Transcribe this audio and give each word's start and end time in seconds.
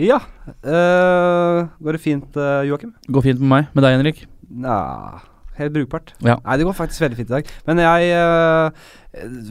Ja. 0.00 0.18
Uh, 0.64 1.70
går 1.78 1.96
det 1.96 2.02
fint, 2.02 2.34
uh, 2.40 2.64
Joakim? 2.66 2.94
Går 3.06 3.28
fint 3.28 3.40
med 3.42 3.50
meg. 3.50 3.70
Med 3.76 3.86
deg, 3.86 4.00
Henrik? 4.00 4.26
Nja 4.50 5.22
Helt 5.54 5.70
brukbart. 5.70 6.08
Ja. 6.18 6.34
Nei, 6.42 6.56
det 6.58 6.64
går 6.66 6.74
faktisk 6.74 7.04
veldig 7.04 7.16
fint 7.20 7.28
i 7.30 7.34
dag. 7.36 7.50
Men 7.68 7.78
jeg 7.78 8.08
uh, 8.18 8.88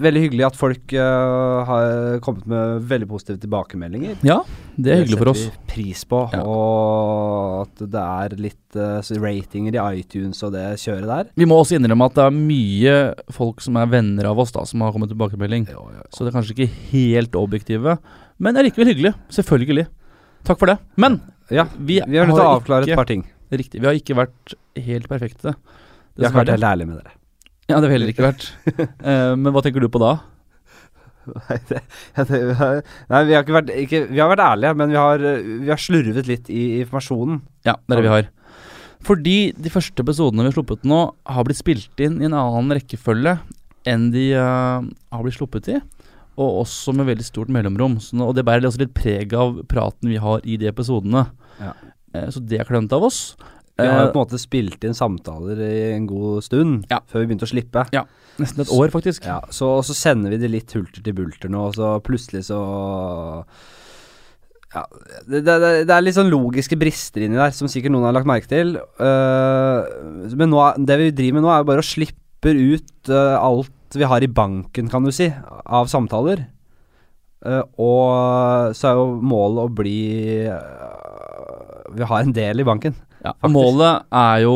Veldig 0.03 0.23
hyggelig 0.25 0.43
at 0.49 0.57
folk 0.59 0.91
har 0.91 2.17
kommet 2.25 2.43
med 2.51 2.81
veldig 2.89 3.05
positive 3.07 3.39
tilbakemeldinger. 3.39 4.17
Ja, 4.27 4.41
det 4.75 4.91
er 4.91 4.99
hyggelig 4.99 5.21
for 5.21 5.31
oss. 5.31 5.39
Det 5.39 5.53
setter 5.53 5.61
vi 5.61 5.69
pris 5.71 6.01
på. 6.11 6.19
Ja. 6.33 6.41
Og 6.43 7.61
at 7.61 7.85
det 7.93 8.03
er 8.03 8.35
litt 8.43 8.75
ratinger 9.23 9.77
i 9.79 10.01
iTunes 10.01 10.43
og 10.43 10.51
det 10.57 10.65
kjøret 10.83 11.07
der. 11.07 11.31
Vi 11.39 11.47
må 11.47 11.61
også 11.63 11.79
innrømme 11.79 12.11
at 12.11 12.19
det 12.19 12.27
er 12.27 12.35
mye 12.35 12.97
folk 13.31 13.63
som 13.63 13.79
er 13.79 13.87
venner 13.95 14.33
av 14.33 14.43
oss, 14.43 14.51
da, 14.51 14.67
som 14.67 14.83
har 14.83 14.91
kommet 14.91 15.15
tilbakemelding. 15.15 15.71
Så 16.11 16.27
det 16.27 16.33
er 16.33 16.39
kanskje 16.41 16.57
ikke 16.57 16.71
helt 16.91 17.39
objektive, 17.39 17.95
men 18.35 18.51
det 18.51 18.65
er 18.65 18.73
likevel 18.73 18.91
hyggelig. 18.91 19.15
Selvfølgelig. 19.31 19.87
Takk 20.47 20.59
for 20.59 20.71
det. 20.71 20.77
Men 20.99 21.21
Ja, 21.51 21.67
vi, 21.77 21.99
vi 21.99 22.19
har 22.19 22.27
nødt 22.27 22.39
til 22.39 22.45
å 22.45 22.57
avklare 22.57 22.87
et 22.87 22.99
par 22.99 23.09
ting. 23.09 23.25
Riktig. 23.53 23.81
Vi 23.81 23.87
har 23.87 23.97
ikke 23.97 24.17
vært 24.17 24.55
helt 24.79 25.09
perfekte. 25.11 25.53
Vi 26.17 26.25
har 26.25 26.33
vært 26.33 26.53
helt 26.55 26.67
ærlige 26.67 26.89
med 26.89 27.01
dere. 27.01 27.17
Ja, 27.69 27.77
det 27.77 27.85
har 27.85 27.89
vi 27.89 27.95
heller 27.95 28.11
ikke 28.11 28.25
vært. 28.25 28.45
uh, 28.67 29.33
men 29.41 29.51
hva 29.55 29.63
tenker 29.65 29.83
du 29.83 29.89
på 29.91 30.01
da? 30.03 30.17
Nei, 31.23 31.57
det, 31.69 31.79
nei 32.19 33.19
vi, 33.29 33.31
har 33.31 33.45
ikke 33.45 33.55
vært, 33.55 33.69
ikke, 33.79 34.01
vi 34.09 34.19
har 34.19 34.27
vært 34.33 34.43
ærlige, 34.43 34.73
men 34.81 34.91
vi 34.91 34.97
har, 34.99 35.21
vi 35.63 35.71
har 35.71 35.79
slurvet 35.79 36.27
litt 36.27 36.49
i 36.51 36.63
informasjonen. 36.81 37.39
Ja, 37.63 37.77
det 37.77 37.95
er 37.95 38.01
det 38.01 38.07
vi 38.07 38.11
har. 38.11 38.31
Fordi 39.07 39.37
de 39.59 39.71
første 39.71 40.03
episodene 40.03 40.43
vi 40.43 40.51
har 40.51 40.57
sluppet 40.57 40.83
nå, 40.87 40.99
har 41.27 41.47
blitt 41.47 41.59
spilt 41.59 42.03
inn 42.03 42.19
i 42.21 42.27
en 42.27 42.35
annen 42.39 42.75
rekkefølge 42.75 43.37
enn 43.87 44.09
de 44.13 44.29
uh, 44.35 44.83
har 44.83 45.23
blitt 45.23 45.37
sluppet 45.37 45.71
i. 45.71 45.79
Og 46.37 46.63
også 46.63 46.93
med 46.97 47.05
veldig 47.11 47.25
stort 47.27 47.51
mellomrom. 47.53 47.99
Så 48.01 48.17
og 48.25 48.33
det 48.35 48.45
bærer 48.47 48.65
også 48.65 48.81
litt 48.81 48.93
preg 48.97 49.33
av 49.37 49.59
praten 49.69 50.09
vi 50.09 50.17
har 50.17 50.41
i 50.43 50.57
de 50.57 50.69
episodene. 50.71 51.27
Ja. 51.59 51.73
Eh, 52.13 52.29
så 52.33 52.41
det 52.41 52.59
er 52.61 52.65
klønete 52.69 52.97
av 52.97 53.03
oss. 53.09 53.35
Vi 53.77 53.85
har 53.89 54.03
jo 54.03 54.07
Eh, 54.07 54.11
på 54.13 54.19
en 54.19 54.25
måte 54.27 54.37
spilt 54.41 54.83
inn 54.85 54.93
samtaler 54.93 55.57
i 55.65 55.93
en 55.95 56.05
god 56.05 56.43
stund 56.45 56.85
Ja. 56.89 56.99
før 57.09 57.21
vi 57.23 57.27
begynte 57.33 57.45
å 57.47 57.53
slippe. 57.53 57.85
nesten 58.39 58.61
et 58.61 58.69
år, 58.73 58.89
faktisk. 58.89 59.25
Ja, 59.25 59.41
så, 59.49 59.77
og 59.77 59.83
så 59.85 59.93
sender 59.93 60.29
vi 60.29 60.37
det 60.37 60.49
litt 60.49 60.71
hulter 60.73 61.01
til 61.03 61.13
bulter 61.13 61.49
nå, 61.49 61.67
og 61.69 61.75
så 61.75 61.99
plutselig 62.01 62.45
så 62.49 63.45
ja, 64.73 64.83
det, 65.29 65.43
det, 65.45 65.85
det- 65.85 65.93
er 65.93 66.01
litt 66.01 66.15
sånn 66.17 66.31
logiske 66.33 66.77
brister 66.81 67.21
inni 67.21 67.37
der, 67.37 67.51
som 67.53 67.67
sikkert 67.69 67.93
noen 67.93 68.07
har 68.07 68.15
lagt 68.17 68.25
merke 68.29 68.49
til. 68.49 68.75
Uh, 68.97 69.85
men 70.33 70.49
nå, 70.49 70.63
det 70.83 70.97
vi 70.97 71.11
driver 71.11 71.33
med 71.37 71.45
nå, 71.45 71.51
er 71.53 71.61
jo 71.61 71.69
bare 71.69 71.83
å 71.83 71.85
slippe 71.85 72.53
ut 72.57 73.09
uh, 73.13 73.37
alt 73.37 73.69
vi 73.99 74.07
har 74.09 74.21
i 74.23 74.31
banken, 74.31 74.87
kan 74.91 75.03
du 75.05 75.11
si, 75.13 75.27
av 75.65 75.87
samtaler. 75.91 76.39
Uh, 77.43 77.63
og 77.81 78.71
så 78.77 78.83
er 78.87 78.93
jo 78.95 79.05
målet 79.19 79.65
å 79.65 79.73
bli 79.75 79.97
uh, 80.47 81.91
Vi 81.91 82.03
har 82.07 82.19
en 82.23 82.35
del 82.35 82.59
i 82.63 82.67
banken. 82.67 82.93
Ja, 83.23 83.33
målet 83.51 84.05
er 84.15 84.37
jo, 84.45 84.55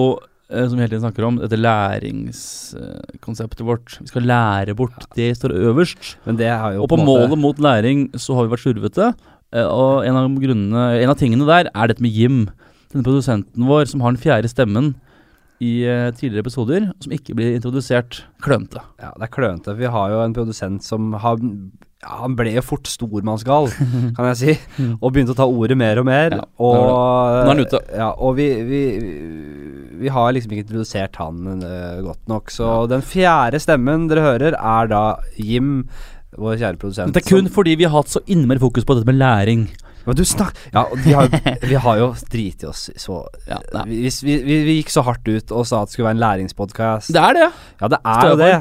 uh, 0.54 0.64
som 0.64 0.78
vi 0.78 0.82
hele 0.86 0.94
tiden 0.94 1.04
snakker 1.04 1.24
om, 1.28 1.40
dette 1.42 1.60
læringskonseptet 1.60 3.66
vårt. 3.68 3.88
Vi 4.00 4.08
skal 4.12 4.30
lære 4.30 4.78
bort. 4.80 5.00
Det 5.20 5.30
står 5.36 5.52
øverst. 5.68 6.02
Men 6.26 6.40
det 6.40 6.48
jo 6.48 6.86
Og 6.86 6.90
på 6.94 7.02
måte- 7.02 7.28
målet 7.28 7.40
mot 7.44 7.58
læring 7.60 7.98
så 8.16 8.30
har 8.36 8.42
vi 8.48 8.54
vært 8.56 8.64
slurvete. 8.64 9.06
Og 9.58 10.04
en 10.04 10.16
av, 10.16 10.28
grunnene, 10.40 11.04
en 11.04 11.10
av 11.10 11.18
tingene 11.20 11.46
der 11.48 11.70
er 11.74 11.88
dette 11.88 12.02
med 12.04 12.12
Jim. 12.12 12.50
Denne 12.92 13.04
produsenten 13.04 13.68
vår 13.68 13.86
som 13.88 14.02
har 14.02 14.12
den 14.12 14.22
fjerde 14.22 14.50
stemmen 14.52 14.96
i 15.64 15.74
eh, 15.90 16.08
tidligere 16.14 16.46
episoder, 16.46 16.88
som 17.02 17.14
ikke 17.16 17.36
blir 17.38 17.56
introdusert 17.58 18.22
klønete. 18.44 18.84
Ja, 19.02 19.12
det 19.18 19.28
er 19.28 19.34
klønete. 19.34 19.76
Vi 19.80 19.90
har 19.90 20.14
jo 20.14 20.22
en 20.22 20.36
produsent 20.36 20.86
som 20.86 21.16
har 21.18 21.40
ja, 21.42 22.12
Han 22.22 22.36
ble 22.38 22.52
jo 22.54 22.62
fort 22.62 22.86
stormannsgal, 22.90 23.72
kan 24.18 24.30
jeg 24.30 24.38
si. 24.42 24.54
Og 25.00 25.16
begynte 25.16 25.34
å 25.34 25.40
ta 25.40 25.48
ordet 25.50 25.80
mer 25.80 25.98
og 26.02 26.06
mer. 26.10 26.38
Ja, 26.38 26.46
og, 26.62 26.78
Nå 26.78 27.00
er 27.40 27.50
han 27.50 27.64
ute. 27.64 27.82
Ja, 27.90 28.12
og 28.14 28.38
vi, 28.38 28.52
vi, 28.68 28.84
vi 30.04 30.14
har 30.14 30.30
liksom 30.36 30.54
ikke 30.54 30.68
introdusert 30.68 31.18
han 31.22 31.64
uh, 31.64 32.04
godt 32.06 32.30
nok. 32.30 32.54
Så 32.54 32.86
den 32.92 33.02
fjerde 33.02 33.62
stemmen 33.64 34.06
dere 34.12 34.28
hører, 34.28 34.60
er 34.62 34.94
da 34.94 35.04
Jim, 35.42 35.88
vår 36.38 36.62
kjære 36.62 36.82
produsent. 36.84 37.18
Dette 37.18 37.26
er 37.26 37.40
kun 37.40 37.50
fordi 37.50 37.74
vi 37.82 37.90
har 37.90 37.98
hatt 37.98 38.14
så 38.14 38.22
innmari 38.30 38.62
fokus 38.62 38.86
på 38.86 39.00
dette 39.00 39.10
med 39.10 39.18
læring. 39.18 39.66
Men 40.08 40.16
du 40.16 40.24
snakk... 40.28 40.56
Ja, 40.72 40.86
vi 41.04 41.14
har, 41.14 41.28
vi 41.72 41.80
har 41.84 41.98
jo 42.00 42.10
driti 42.32 42.68
oss 42.70 42.86
så 42.96 43.20
Ja, 43.50 43.60
vi, 43.86 44.06
vi, 44.08 44.36
vi, 44.46 44.60
vi 44.68 44.76
gikk 44.80 44.92
så 44.94 45.04
hardt 45.04 45.28
ut 45.28 45.52
og 45.52 45.66
sa 45.68 45.82
at 45.84 45.90
det 45.92 45.98
skulle 45.98 46.08
være 46.10 46.18
en 46.18 46.24
læringspodkast. 46.24 47.12
Det 47.14 47.24
er 47.24 47.36
det, 47.38 47.48
ja. 47.48 47.52
Ja, 47.82 47.90
det 47.92 48.00
er 48.14 48.30
jo 48.32 48.38
det. 48.40 48.54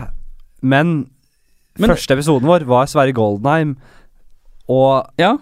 Men, 0.66 0.94
Men- 1.78 1.92
første 1.94 2.16
episoden 2.18 2.48
vår 2.50 2.66
var 2.66 2.90
Sverre 2.90 3.14
Goldenheim, 3.14 3.76
og, 4.66 5.06
ja. 5.22 5.36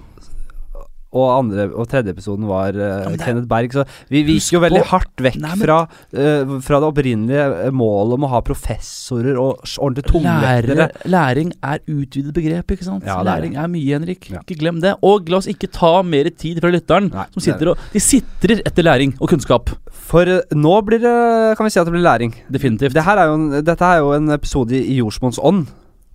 Og, 1.15 1.29
andre, 1.39 1.69
og 1.73 1.87
tredje 1.89 2.13
episoden 2.13 2.45
var 2.51 2.75
uh, 2.75 3.07
er- 3.07 3.17
Kenneth 3.23 3.47
Berg. 3.51 3.73
Så 3.73 3.85
vi, 4.11 4.23
vi 4.27 4.37
gikk 4.41 4.57
jo 4.57 4.61
veldig 4.65 4.83
på- 4.83 4.91
hardt 4.91 5.23
vekk 5.29 5.39
Nei, 5.41 5.53
men- 5.55 5.63
fra, 5.65 5.79
uh, 6.19 6.55
fra 6.67 6.81
det 6.83 6.89
opprinnelige 6.91 7.45
eh, 7.69 7.71
målet 7.71 8.17
om 8.19 8.27
å 8.27 8.31
ha 8.35 8.41
professorer 8.45 9.39
og 9.41 9.63
ordentlige 9.79 10.11
tungvektere. 10.11 10.89
Læring 11.15 11.53
er 11.63 11.79
utvidet 11.87 12.35
begrep, 12.37 12.75
ikke 12.77 12.89
sant? 12.89 13.07
Ja, 13.07 13.21
er 13.21 13.29
læring 13.31 13.55
er 13.57 13.71
mye, 13.71 13.95
Henrik. 13.99 14.29
Ja. 14.35 14.43
Ikke 14.45 14.59
glem 14.65 14.83
det. 14.83 14.97
Og 15.07 15.31
la 15.31 15.39
oss 15.39 15.49
ikke 15.51 15.71
ta 15.73 15.95
mer 16.03 16.29
tid 16.35 16.61
fra 16.65 16.73
lytteren, 16.75 17.13
Nei, 17.15 17.27
som 17.31 17.41
er 17.41 17.47
sitter 17.49 17.73
og 17.75 17.87
De 17.95 18.03
sitrer 18.03 18.61
etter 18.67 18.85
læring 18.87 19.15
og 19.21 19.31
kunnskap. 19.31 19.71
For 20.05 20.29
uh, 20.29 20.41
nå 20.53 20.75
blir 20.85 21.01
det 21.01 21.15
Kan 21.57 21.65
vi 21.69 21.71
si 21.73 21.81
at 21.81 21.87
det 21.89 21.95
blir 21.95 22.05
læring. 22.05 22.35
Definitivt. 22.53 22.93
Dette 22.97 23.15
er 23.15 23.31
jo 23.31 23.39
en, 23.39 23.49
dette 23.65 23.89
er 23.95 24.03
jo 24.03 24.13
en 24.19 24.29
episode 24.35 24.75
i 24.77 24.99
jordsmonns 25.01 25.39
ånd. 25.43 25.67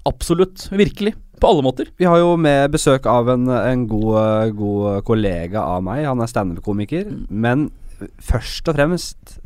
Absolutt. 0.08 0.68
Virkelig. 0.72 1.14
På 1.40 1.52
alle 1.54 1.66
måter. 1.66 1.92
Vi 2.00 2.08
har 2.10 2.22
jo 2.22 2.34
med 2.40 2.72
besøk 2.74 3.08
av 3.10 3.30
en, 3.34 3.50
en 3.50 3.86
god, 3.90 4.56
god 4.60 5.04
kollega 5.08 5.64
av 5.76 5.84
meg. 5.86 6.06
Han 6.08 6.24
er 6.24 6.32
standup-komiker. 6.32 7.10
Mm. 7.12 7.28
Men 7.30 7.70
først 8.24 8.68
og 8.70 8.80
fremst 8.80 9.40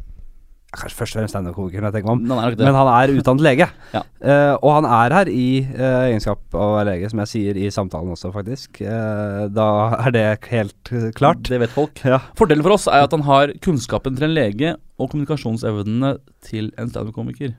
Kanskje 0.74 0.98
først 0.98 1.14
og 1.14 1.20
fremst 1.20 1.34
standup-komiker. 1.36 1.84
Men 1.86 2.74
han 2.74 2.88
er 2.90 3.12
utdannet 3.14 3.46
lege. 3.46 3.68
Ja. 3.94 4.02
uh, 4.26 4.56
og 4.66 4.72
han 4.80 4.86
er 4.90 5.14
her 5.14 5.30
i 5.30 5.48
uh, 5.68 6.08
egenskap 6.08 6.56
av 6.56 6.64
å 6.64 6.78
være 6.80 6.88
lege, 6.88 7.10
som 7.12 7.20
jeg 7.22 7.30
sier 7.30 7.60
i 7.62 7.68
samtalen 7.70 8.16
også, 8.16 8.32
faktisk. 8.34 8.80
Uh, 8.82 9.44
da 9.54 9.68
er 10.00 10.16
det 10.16 10.24
helt 10.50 10.94
klart. 11.14 11.44
Det 11.46 11.60
vet 11.62 11.76
folk. 11.76 12.02
Ja. 12.02 12.24
Fordelen 12.40 12.66
for 12.66 12.74
oss 12.74 12.88
er 12.90 13.06
at 13.06 13.14
han 13.14 13.28
har 13.28 13.54
kunnskapen 13.62 14.18
til 14.18 14.26
en 14.32 14.34
lege 14.34 14.74
og 14.98 15.12
kommunikasjonsevnene 15.12 16.16
til 16.48 16.72
en 16.82 16.90
standup-komiker. 16.90 17.54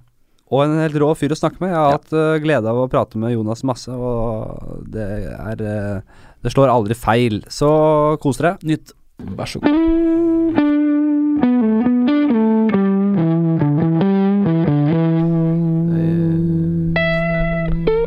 Og 0.53 0.65
en 0.65 0.75
helt 0.79 0.97
rå 1.01 1.09
fyr 1.17 1.33
å 1.33 1.39
snakke 1.39 1.61
med. 1.63 1.71
Jeg 1.73 1.79
har 1.79 1.91
Ja. 1.91 1.97
hatt 1.99 2.13
uh, 2.13 2.37
glede 2.45 2.69
av 2.69 2.77
å 2.83 2.89
prate 2.93 3.17
med 3.19 3.33
Jonas 3.33 3.65
masse, 3.65 3.89
og 3.91 4.85
det 4.93 5.07
er 5.39 5.65
uh, 5.65 6.01
Det 6.45 6.53
slår 6.53 6.69
aldri 6.69 6.95
feil. 6.95 7.41
Så 7.49 8.19
kos 8.21 8.37
dere. 8.43 8.59
Nytt. 8.63 8.93
Vær 9.25 9.47
så 9.49 9.61
god. 9.65 10.85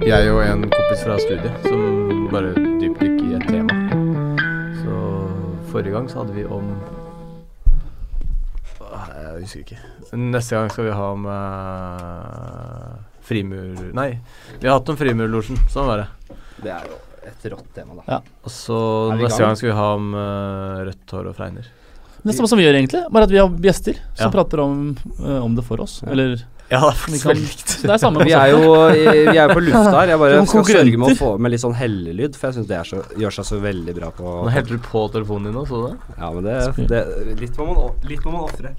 Jeg 0.07 0.31
og 0.31 0.39
en 0.45 0.61
kompis 0.71 1.01
fra 1.03 1.17
studiet 1.19 1.65
som 1.67 2.27
bare 2.31 2.53
dypdykker 2.79 3.25
i 3.27 3.33
et 3.37 3.47
tema. 3.49 3.75
Så 4.79 4.99
forrige 5.71 5.93
gang 5.97 6.07
så 6.09 6.21
hadde 6.23 6.37
vi 6.37 6.45
om 6.47 6.69
Jeg 9.37 9.47
husker 9.47 9.63
ikke. 9.65 9.79
Neste 10.17 10.57
gang 10.57 10.71
skal 10.73 10.87
vi 10.87 10.95
ha 10.97 11.09
om 11.13 11.25
uh, 11.29 12.93
frimur... 13.27 13.91
Nei, 13.97 14.11
vi 14.59 14.67
har 14.67 14.79
hatt 14.79 14.89
om 14.89 14.97
Frimurlosjen. 14.99 15.59
Sånn 15.71 15.89
var 15.89 16.05
det. 16.05 16.37
Det 16.63 16.71
er 16.73 16.87
jo 16.89 16.97
et 17.27 17.49
rått 17.51 17.71
tema, 17.75 17.97
da. 17.99 18.21
Og 18.47 18.51
så 18.53 18.77
neste 19.19 19.43
gang? 19.43 19.57
skal 19.59 19.69
vi 19.71 19.75
ha 19.77 19.87
om 19.97 20.13
eh, 20.15 20.83
rødt 20.87 21.13
hår 21.17 21.31
og 21.31 21.35
fregner. 21.37 21.67
Nesten 22.27 22.47
som 22.49 22.59
vi 22.59 22.65
gjør, 22.65 22.77
egentlig. 22.79 23.01
Bare 23.13 23.27
at 23.27 23.33
vi 23.33 23.39
har 23.39 23.49
gjester 23.63 23.97
som 24.15 24.27
Ja. 24.27 24.31
prater 24.33 24.61
om, 24.63 24.95
eh, 25.19 25.41
om 25.43 25.55
det 25.55 25.65
for 25.67 25.81
oss. 25.83 26.01
Eller 26.07 26.43
Ja, 26.69 26.79
det 26.81 26.87
er 26.87 26.97
faktisk 26.99 27.25
veldig 27.29 27.43
likt. 27.47 27.81
det 27.83 27.91
er 27.91 27.97
samme 27.97 28.23
Vi 28.25 28.33
er 28.35 28.49
jo 28.51 28.59
vi 28.91 29.37
er 29.37 29.47
jo 29.47 29.53
på 29.55 29.63
lufta 29.63 29.91
her. 30.01 30.07
Jeg 30.07 30.19
bare 30.19 30.45
skal 30.51 30.65
sørge 30.65 30.97
med 30.97 31.11
å 31.11 31.15
få 31.15 31.29
med 31.39 31.51
litt 31.51 31.61
sånn 31.61 31.75
hellelyd, 31.75 32.35
for 32.35 32.47
jeg 32.47 32.57
syns 32.57 32.67
det 32.67 32.77
er 32.77 32.83
så, 32.83 33.03
gjør 33.15 33.31
seg 33.37 33.45
så 33.45 33.59
veldig 33.63 33.95
bra 33.95 34.09
på 34.11 34.33
Nå 34.43 34.51
helte 34.51 34.75
du 34.75 34.79
på 34.83 35.05
telefonen 35.13 35.51
din 35.51 35.61
òg, 35.61 35.67
så 35.67 35.79
du 35.79 35.87
det? 35.93 36.17
Ja, 36.17 36.31
men 36.31 36.43
det, 36.43 36.87
det 36.89 37.39
Litt 37.39 37.57
må 37.57 37.69
man, 37.71 37.95
litt 38.03 38.25
må 38.25 38.31
man 38.35 38.49
ofre. 38.49 38.73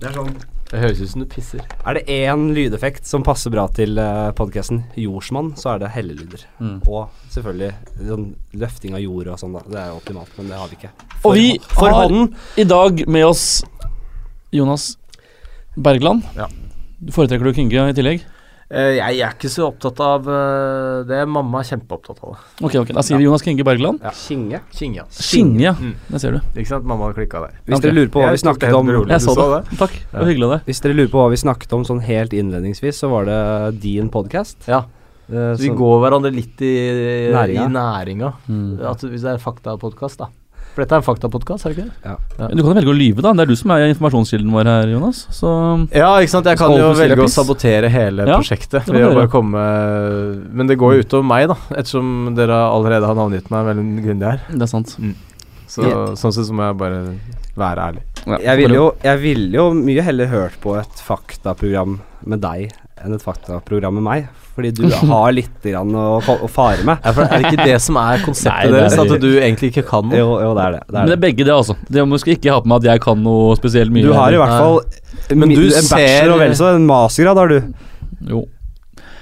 Det 0.00 0.08
er 0.08 0.14
sånn 0.16 0.30
Det 0.70 0.78
høres 0.80 1.00
ut 1.02 1.10
som 1.10 1.22
du 1.24 1.26
pisser. 1.28 1.64
Er 1.84 1.98
det 1.98 2.04
én 2.14 2.46
lydeffekt 2.56 3.08
som 3.08 3.24
passer 3.26 3.52
bra 3.52 3.66
til 3.74 3.98
uh, 4.00 4.30
podkasten 4.38 4.84
Jordsmann, 4.96 5.50
så 5.60 5.74
er 5.74 5.82
det 5.82 5.90
hellelyder. 5.96 6.44
Mm. 6.62 6.78
Og 6.86 7.10
selvfølgelig 7.34 7.72
sånn 8.08 8.28
løfting 8.62 8.94
av 8.96 9.02
jord 9.02 9.32
og 9.34 9.40
sånn, 9.42 9.58
da. 9.58 9.64
Det 9.66 9.80
er 9.82 9.90
jo 9.90 9.98
optimalt, 9.98 10.32
men 10.38 10.48
det 10.52 10.60
har 10.60 10.70
vi 10.70 10.78
ikke. 10.78 10.92
Og 11.20 11.36
vi 11.36 11.46
for 11.66 11.90
har 11.90 11.98
hånden 12.04 12.30
i 12.62 12.66
dag 12.70 13.02
med 13.10 13.26
oss 13.26 13.44
Jonas 14.54 14.94
Bergland. 15.76 16.24
Ja. 16.38 16.48
Foretrekker 17.12 17.50
du 17.50 17.58
Kinge 17.58 17.90
i 17.90 17.98
tillegg? 17.98 18.24
Eh, 18.70 18.92
jeg 19.00 19.18
er 19.18 19.32
ikke 19.34 19.48
så 19.50 19.64
opptatt 19.66 19.98
av 20.04 20.28
eh, 20.30 21.00
det. 21.08 21.24
Mamma 21.26 21.58
er 21.58 21.66
kjempeopptatt 21.72 22.20
av 22.22 22.36
det. 22.36 22.42
Ok, 22.62 22.76
ok, 22.84 22.92
da 22.94 23.02
sier 23.02 23.18
vi 23.18 23.26
Jonas 23.26 23.42
Kinge 23.42 23.64
Bergland. 23.66 23.98
ja. 24.04 24.12
Kinge. 24.14 24.60
Kinge, 24.70 25.64
ja. 25.64 25.72
Mm. 25.74 25.96
Det 26.06 26.20
ser 26.22 26.36
du. 26.36 26.38
Ikke 26.54 26.70
sant? 26.70 26.86
Mamma 26.86 27.08
klikka 27.16 27.42
der. 27.42 27.56
Hvis 27.66 27.80
okay. 27.80 27.88
dere 27.88 27.96
lurer 27.98 28.12
på 28.14 28.22
hva 28.22 28.28
Jeg 28.30 28.38
vi 28.38 28.42
snakket 28.44 28.78
om 28.78 28.92
rolig. 28.94 29.10
Jeg 29.10 29.24
så 29.26 29.34
det. 29.40 29.48
det. 29.56 29.78
Takk. 29.82 29.96
Det 29.98 30.20
var 30.20 30.30
hyggelig 30.30 30.46
av 30.46 30.54
deg. 30.54 30.64
Hvis 30.70 30.82
dere 30.86 30.98
lurer 31.00 31.10
på 31.16 31.22
hva 31.24 31.28
vi 31.34 31.40
snakket 31.42 31.76
om 31.80 31.86
sånn 31.90 32.02
helt 32.06 32.36
innledningsvis, 32.38 33.02
så 33.02 33.10
var 33.10 33.26
det 33.26 33.40
din 33.82 34.10
podkast. 34.14 34.70
Ja. 34.70 34.84
Eh, 35.26 35.50
Så 35.58 35.64
vi 35.66 35.72
går 35.82 35.96
hverandre 36.06 36.30
litt 36.34 36.62
i 36.62 36.74
Næringa. 37.34 37.66
I 37.66 37.74
næringa. 37.74 38.32
Mm. 38.46 38.70
At 38.86 39.02
hvis 39.02 39.26
det 39.26 39.34
er 39.34 39.42
faktapodkast, 39.42 40.22
da. 40.22 40.30
For 40.80 40.86
dette 40.86 40.96
er 40.96 41.02
en 41.02 41.04
faktapodkast, 41.04 41.66
er 41.68 41.74
det 41.74 41.82
ikke 41.82 42.14
det? 42.40 42.46
Du 42.56 42.62
kan 42.64 42.78
velge 42.78 42.88
å 42.88 42.96
lyve, 42.96 43.20
da. 43.20 43.34
Det 43.36 43.42
er 43.44 43.50
du 43.50 43.58
som 43.60 43.72
er 43.74 43.82
informasjonskilden 43.90 44.54
vår 44.54 44.68
her, 44.70 44.92
Jonas. 44.94 45.26
Så 45.36 45.50
Ja, 45.92 46.14
ikke 46.24 46.32
sant. 46.32 46.48
Jeg 46.48 46.56
kan 46.56 46.72
jo 46.72 46.86
velge 46.96 47.20
å 47.20 47.28
sabotere 47.28 47.90
hele 47.92 48.24
Ja, 48.24 48.38
prosjektet. 48.40 48.88
Ved 48.88 49.04
å 49.04 49.12
bare 49.18 49.28
komme 49.28 49.60
Men 50.56 50.70
det 50.70 50.78
går 50.80 50.96
jo 50.96 51.04
utover 51.04 51.26
meg, 51.28 51.50
da. 51.52 51.58
Ettersom 51.76 52.32
dere 52.38 52.62
allerede 52.70 53.04
har 53.10 53.18
navngitt 53.18 53.50
meg 53.52 53.68
veldig 53.68 54.06
grundig 54.06 54.30
her. 54.30 54.40
det 54.48 54.64
er 54.64 54.72
sant. 54.72 54.96
Så 55.70 55.86
sånn 56.18 56.32
sett 56.34 56.48
så 56.48 56.54
må 56.56 56.64
jeg 56.66 56.78
bare 56.80 57.00
være 57.60 57.88
ærlig. 57.92 58.04
Ja, 58.26 58.38
Jeg 58.50 58.58
ville 58.64 58.74
jo, 58.80 58.86
vil 59.22 59.44
jo 59.54 59.68
mye 59.78 60.02
heller 60.04 60.26
hørt 60.32 60.56
på 60.62 60.74
et 60.80 61.02
faktaprogram 61.06 62.00
med 62.26 62.42
deg 62.42 62.72
enn 63.00 63.14
et 63.16 63.22
faktaprogram 63.24 63.94
med 63.96 64.04
meg. 64.04 64.26
Fordi 64.56 64.72
du 64.76 64.82
har 65.12 65.30
litt 65.32 65.62
grann 65.64 65.94
å, 65.96 66.18
å 66.20 66.48
fare 66.50 66.82
med. 66.84 66.98
Ja, 67.06 67.12
for 67.16 67.22
er 67.24 67.38
det 67.40 67.52
ikke 67.54 67.68
det 67.70 67.78
som 67.80 67.96
er 68.02 68.20
konseptet 68.26 68.66
er- 68.66 68.74
deres? 68.76 68.98
At 68.98 69.14
du 69.22 69.28
egentlig 69.38 69.70
ikke 69.72 69.86
kan 69.88 70.10
noe? 70.10 70.18
Jo, 70.20 70.34
jo, 70.42 70.50
det 70.58 70.66
er 70.66 70.74
det. 70.76 70.82
det, 70.88 70.92
Men 70.92 71.00
er 71.00 71.06
det 71.06 71.14
det. 71.14 71.18
er 71.20 71.24
begge 71.28 71.46
det, 71.46 71.54
altså. 71.54 71.76
Det 71.88 72.04
må 72.10 72.18
skal 72.20 72.34
ikke 72.36 72.52
ha 72.52 72.60
på 72.60 72.72
meg 72.74 72.82
at 72.82 72.90
jeg 72.90 73.04
kan 73.06 73.22
noe 73.24 73.54
spesielt 73.62 73.94
mye. 73.94 74.04
Du 74.10 74.12
har 74.18 74.34
i 74.36 74.40
hvert 74.42 74.56
fall 74.58 75.38
Men 75.38 75.54
du 75.54 75.62
en 75.70 75.70
ser- 75.78 75.94
bachelor 75.96 76.34
og 76.34 76.42
vel 76.44 76.56
så 76.60 76.74
en 76.74 76.88
mastergrad 76.90 77.40
har 77.44 77.54
du. 77.54 77.60
Jo. 78.34 78.42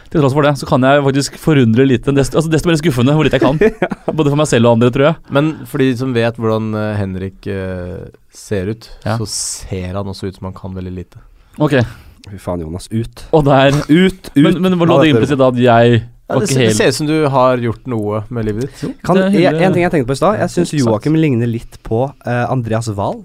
Til 0.08 0.22
tross 0.22 0.32
for 0.32 0.46
det, 0.46 0.54
så 0.56 0.68
kan 0.68 0.84
jeg 0.88 1.04
faktisk 1.04 1.38
forundre 1.40 1.84
lite. 1.84 2.12
Desto, 2.16 2.38
altså, 2.40 2.50
desto 2.52 2.70
mer 2.70 2.78
skuffende 2.80 3.14
hvor 3.16 3.26
lite 3.28 3.36
jeg 3.36 3.44
kan. 3.44 3.58
Både 4.18 4.32
for 4.32 4.40
meg 4.40 4.48
selv 4.48 4.70
og 4.70 4.78
andre, 4.78 4.90
tror 4.94 5.08
jeg. 5.10 5.16
Men 5.36 5.50
for 5.68 5.84
de 5.84 5.88
som 6.00 6.14
vet 6.16 6.38
hvordan 6.40 6.70
eh, 6.80 6.92
Henrik 7.00 7.48
eh, 7.52 8.06
ser 8.32 8.72
ut, 8.72 8.90
Ja. 9.04 9.18
så 9.20 9.28
ser 9.28 9.98
han 9.98 10.08
også 10.08 10.30
ut 10.30 10.38
som 10.38 10.48
han 10.48 10.56
kan 10.56 10.76
veldig 10.76 10.94
lite. 10.96 11.20
Ok, 11.58 11.80
Fy 12.28 12.36
faen, 12.40 12.60
Jonas. 12.60 12.88
Ut. 12.92 13.24
og 13.32 13.44
der 13.46 13.72
Ut, 13.88 14.30
ut. 14.34 14.36
Men, 14.36 14.60
men 14.62 14.88
lå 14.88 15.00
det 15.02 15.12
implisitt 15.14 15.40
at 15.40 15.60
jeg 15.60 16.00
Ja, 16.28 16.36
det, 16.42 16.48
ser, 16.50 16.66
det 16.66 16.74
ser 16.76 16.90
ut 16.92 16.96
som 16.98 17.08
du 17.08 17.16
har 17.32 17.60
gjort 17.62 17.86
noe 17.88 18.22
med 18.28 18.44
livet 18.50 18.66
ditt. 18.66 18.98
Kan, 19.06 19.16
er 19.16 19.48
en, 19.48 19.72
ting 19.72 19.84
jeg 19.86 19.92
tenkte 19.94 20.10
på 20.10 20.16
i 20.16 20.20
stad. 20.20 20.36
Jeg 20.42 20.52
syns 20.52 20.74
Ikke. 20.74 20.84
Joakim 20.84 21.16
ligner 21.16 21.48
litt 21.48 21.78
på 21.88 22.02
uh, 22.10 22.44
Andreas 22.52 22.90
Wahl. 22.92 23.22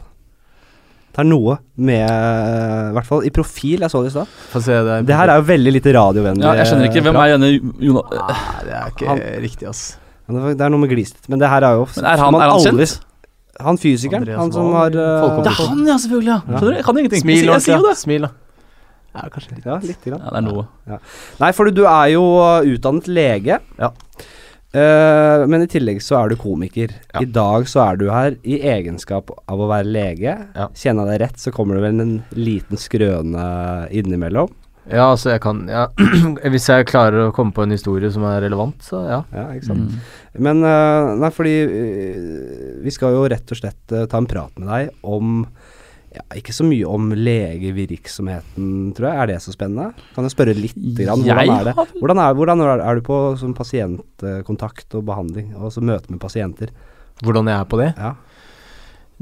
Det 1.13 1.21
er 1.21 1.27
noe 1.30 1.60
med 1.77 2.10
I 2.10 2.94
hvert 2.95 3.06
fall 3.06 3.25
i 3.27 3.30
profil. 3.33 3.83
Jeg 3.86 3.92
så 3.94 4.01
det 4.01 4.10
i 4.10 4.13
stad. 4.15 4.31
Det. 4.65 4.95
Det 5.06 5.18
her 5.19 5.30
er 5.30 5.42
jo 5.42 5.45
veldig 5.45 5.74
lite 5.75 5.94
radiovennlig. 5.94 6.42
Ja, 6.48 6.54
jeg 6.57 6.69
skjønner 6.71 6.89
ikke. 6.89 7.04
Hvem 7.06 7.19
er 7.21 7.33
denne 7.36 7.50
Jonas 7.86 8.15
Nei, 8.18 8.63
det 8.65 8.74
er 8.80 8.88
ikke 8.95 9.07
Han- 9.12 9.24
riktig, 9.45 9.68
ass. 9.69 9.83
Det 10.33 10.62
er 10.65 10.69
noe 10.74 10.80
med 10.80 10.89
glistet, 10.89 11.27
Men 11.30 11.38
det 11.39 11.50
her 11.51 11.62
er 11.68 11.74
jo 11.77 11.86
Men 11.95 12.06
er 12.06 12.18
han, 12.18 12.33
er 12.33 12.39
han 12.39 12.51
aldri- 12.57 12.88
kjent? 12.88 13.01
Han 13.62 13.77
fysikeren. 13.77 14.24
Andreas 14.24 14.39
Han 14.39 14.51
som 14.51 14.71
har 14.74 14.88
uh. 14.89 15.44
Det 15.44 15.51
er 15.51 15.60
han, 15.60 15.86
ja, 15.86 15.98
selvfølgelig. 16.01 16.25
ja 16.33 16.39
Ja. 16.48 16.57
Skjønner 16.57 16.71
du? 16.71 16.77
Jeg 16.80 16.86
kan 16.86 16.98
ingenting. 16.98 17.21
Smil, 17.21 17.36
jeg, 17.38 17.45
jeg 17.54 17.62
sier 17.62 17.77
jo 17.77 17.88
det. 17.89 17.98
Smil, 17.98 18.21
da. 18.25 18.30
Ja, 19.13 19.30
kanskje 19.30 19.51
litt. 19.54 19.65
Ja, 19.69 19.75
litt 19.83 20.01
grann. 20.07 20.21
Ja, 20.24 20.30
det 20.33 20.39
er 20.39 20.45
noe. 20.48 21.00
Nei, 21.44 21.51
for 21.54 21.69
du 21.69 21.83
er 21.86 22.07
jo 22.15 22.24
utdannet 22.74 23.06
lege. 23.13 23.60
Ja. 23.77 23.92
Eh, 24.74 25.44
men 25.48 25.62
i 25.62 25.70
tillegg 25.70 26.02
så 26.02 26.18
er 26.24 26.31
du 26.31 26.40
komiker. 26.42 26.96
Ja. 27.14 27.22
I 27.22 27.30
dag 27.30 27.68
så 27.70 27.84
er 27.86 28.00
du 28.02 28.08
her 28.10 28.38
i 28.42 28.58
egenskap 28.74 29.30
av 29.30 29.62
å 29.62 29.70
være 29.70 29.86
lege. 29.86 30.34
Ja. 30.56 30.68
Kjenner 30.74 31.06
jeg 31.06 31.14
deg 31.14 31.24
rett, 31.28 31.40
så 31.44 31.54
kommer 31.54 31.78
det 31.78 31.86
vel 31.86 32.02
en 32.02 32.16
liten 32.34 32.81
skrøne 32.81 33.46
innimellom. 33.94 34.50
Ja, 34.90 35.06
altså, 35.14 35.30
jeg 35.31 35.40
kan 35.46 35.62
ja. 35.72 35.86
Hvis 36.52 36.66
jeg 36.68 36.90
klarer 36.90 37.30
å 37.30 37.34
komme 37.36 37.56
på 37.56 37.64
en 37.64 37.72
historie 37.72 38.10
som 38.12 38.25
er 38.28 38.42
relevant, 38.44 38.81
så 38.84 39.06
ja. 39.08 39.20
Ja, 39.31 39.46
ikke 39.56 39.70
sant. 39.70 39.94
Mm. 39.94 40.42
Men 40.44 40.66
uh, 40.66 41.14
Nei, 41.22 41.30
fordi 41.31 41.54
uh, 41.70 42.81
vi 42.84 42.92
skal 42.92 43.16
jo 43.16 43.24
rett 43.31 43.54
og 43.54 43.62
slett 43.62 43.94
ta 43.94 44.20
en 44.20 44.28
prat 44.28 44.52
med 44.60 44.68
deg 44.68 44.92
om 45.08 45.46
ja, 46.13 46.24
Ikke 46.39 46.54
så 46.56 46.65
mye 46.68 46.88
om 46.89 47.12
legevirksomheten, 47.18 48.94
tror 48.98 49.10
jeg. 49.10 49.19
Er 49.24 49.31
det 49.31 49.39
så 49.44 49.54
spennende? 49.56 49.92
Kan 50.15 50.27
jeg 50.27 50.36
spørre 50.36 50.56
litt? 50.57 50.77
Grann, 51.00 51.24
hvordan 51.25 51.54
er 51.56 51.69
det? 51.69 51.88
Hvordan 52.00 52.24
er, 52.24 52.38
hvordan 52.38 52.65
er, 52.68 53.00
du 53.00 53.06
på 53.06 53.21
som 53.42 53.56
pasientkontakt 53.57 54.94
og 55.00 55.07
behandling, 55.10 55.54
og 55.57 55.74
så 55.74 55.83
møte 55.83 56.13
med 56.13 56.21
pasienter? 56.21 56.74
Hvordan 57.24 57.50
jeg 57.50 57.60
er 57.60 57.69
på 57.69 57.81
det? 57.81 57.92
Ja. 57.98 58.13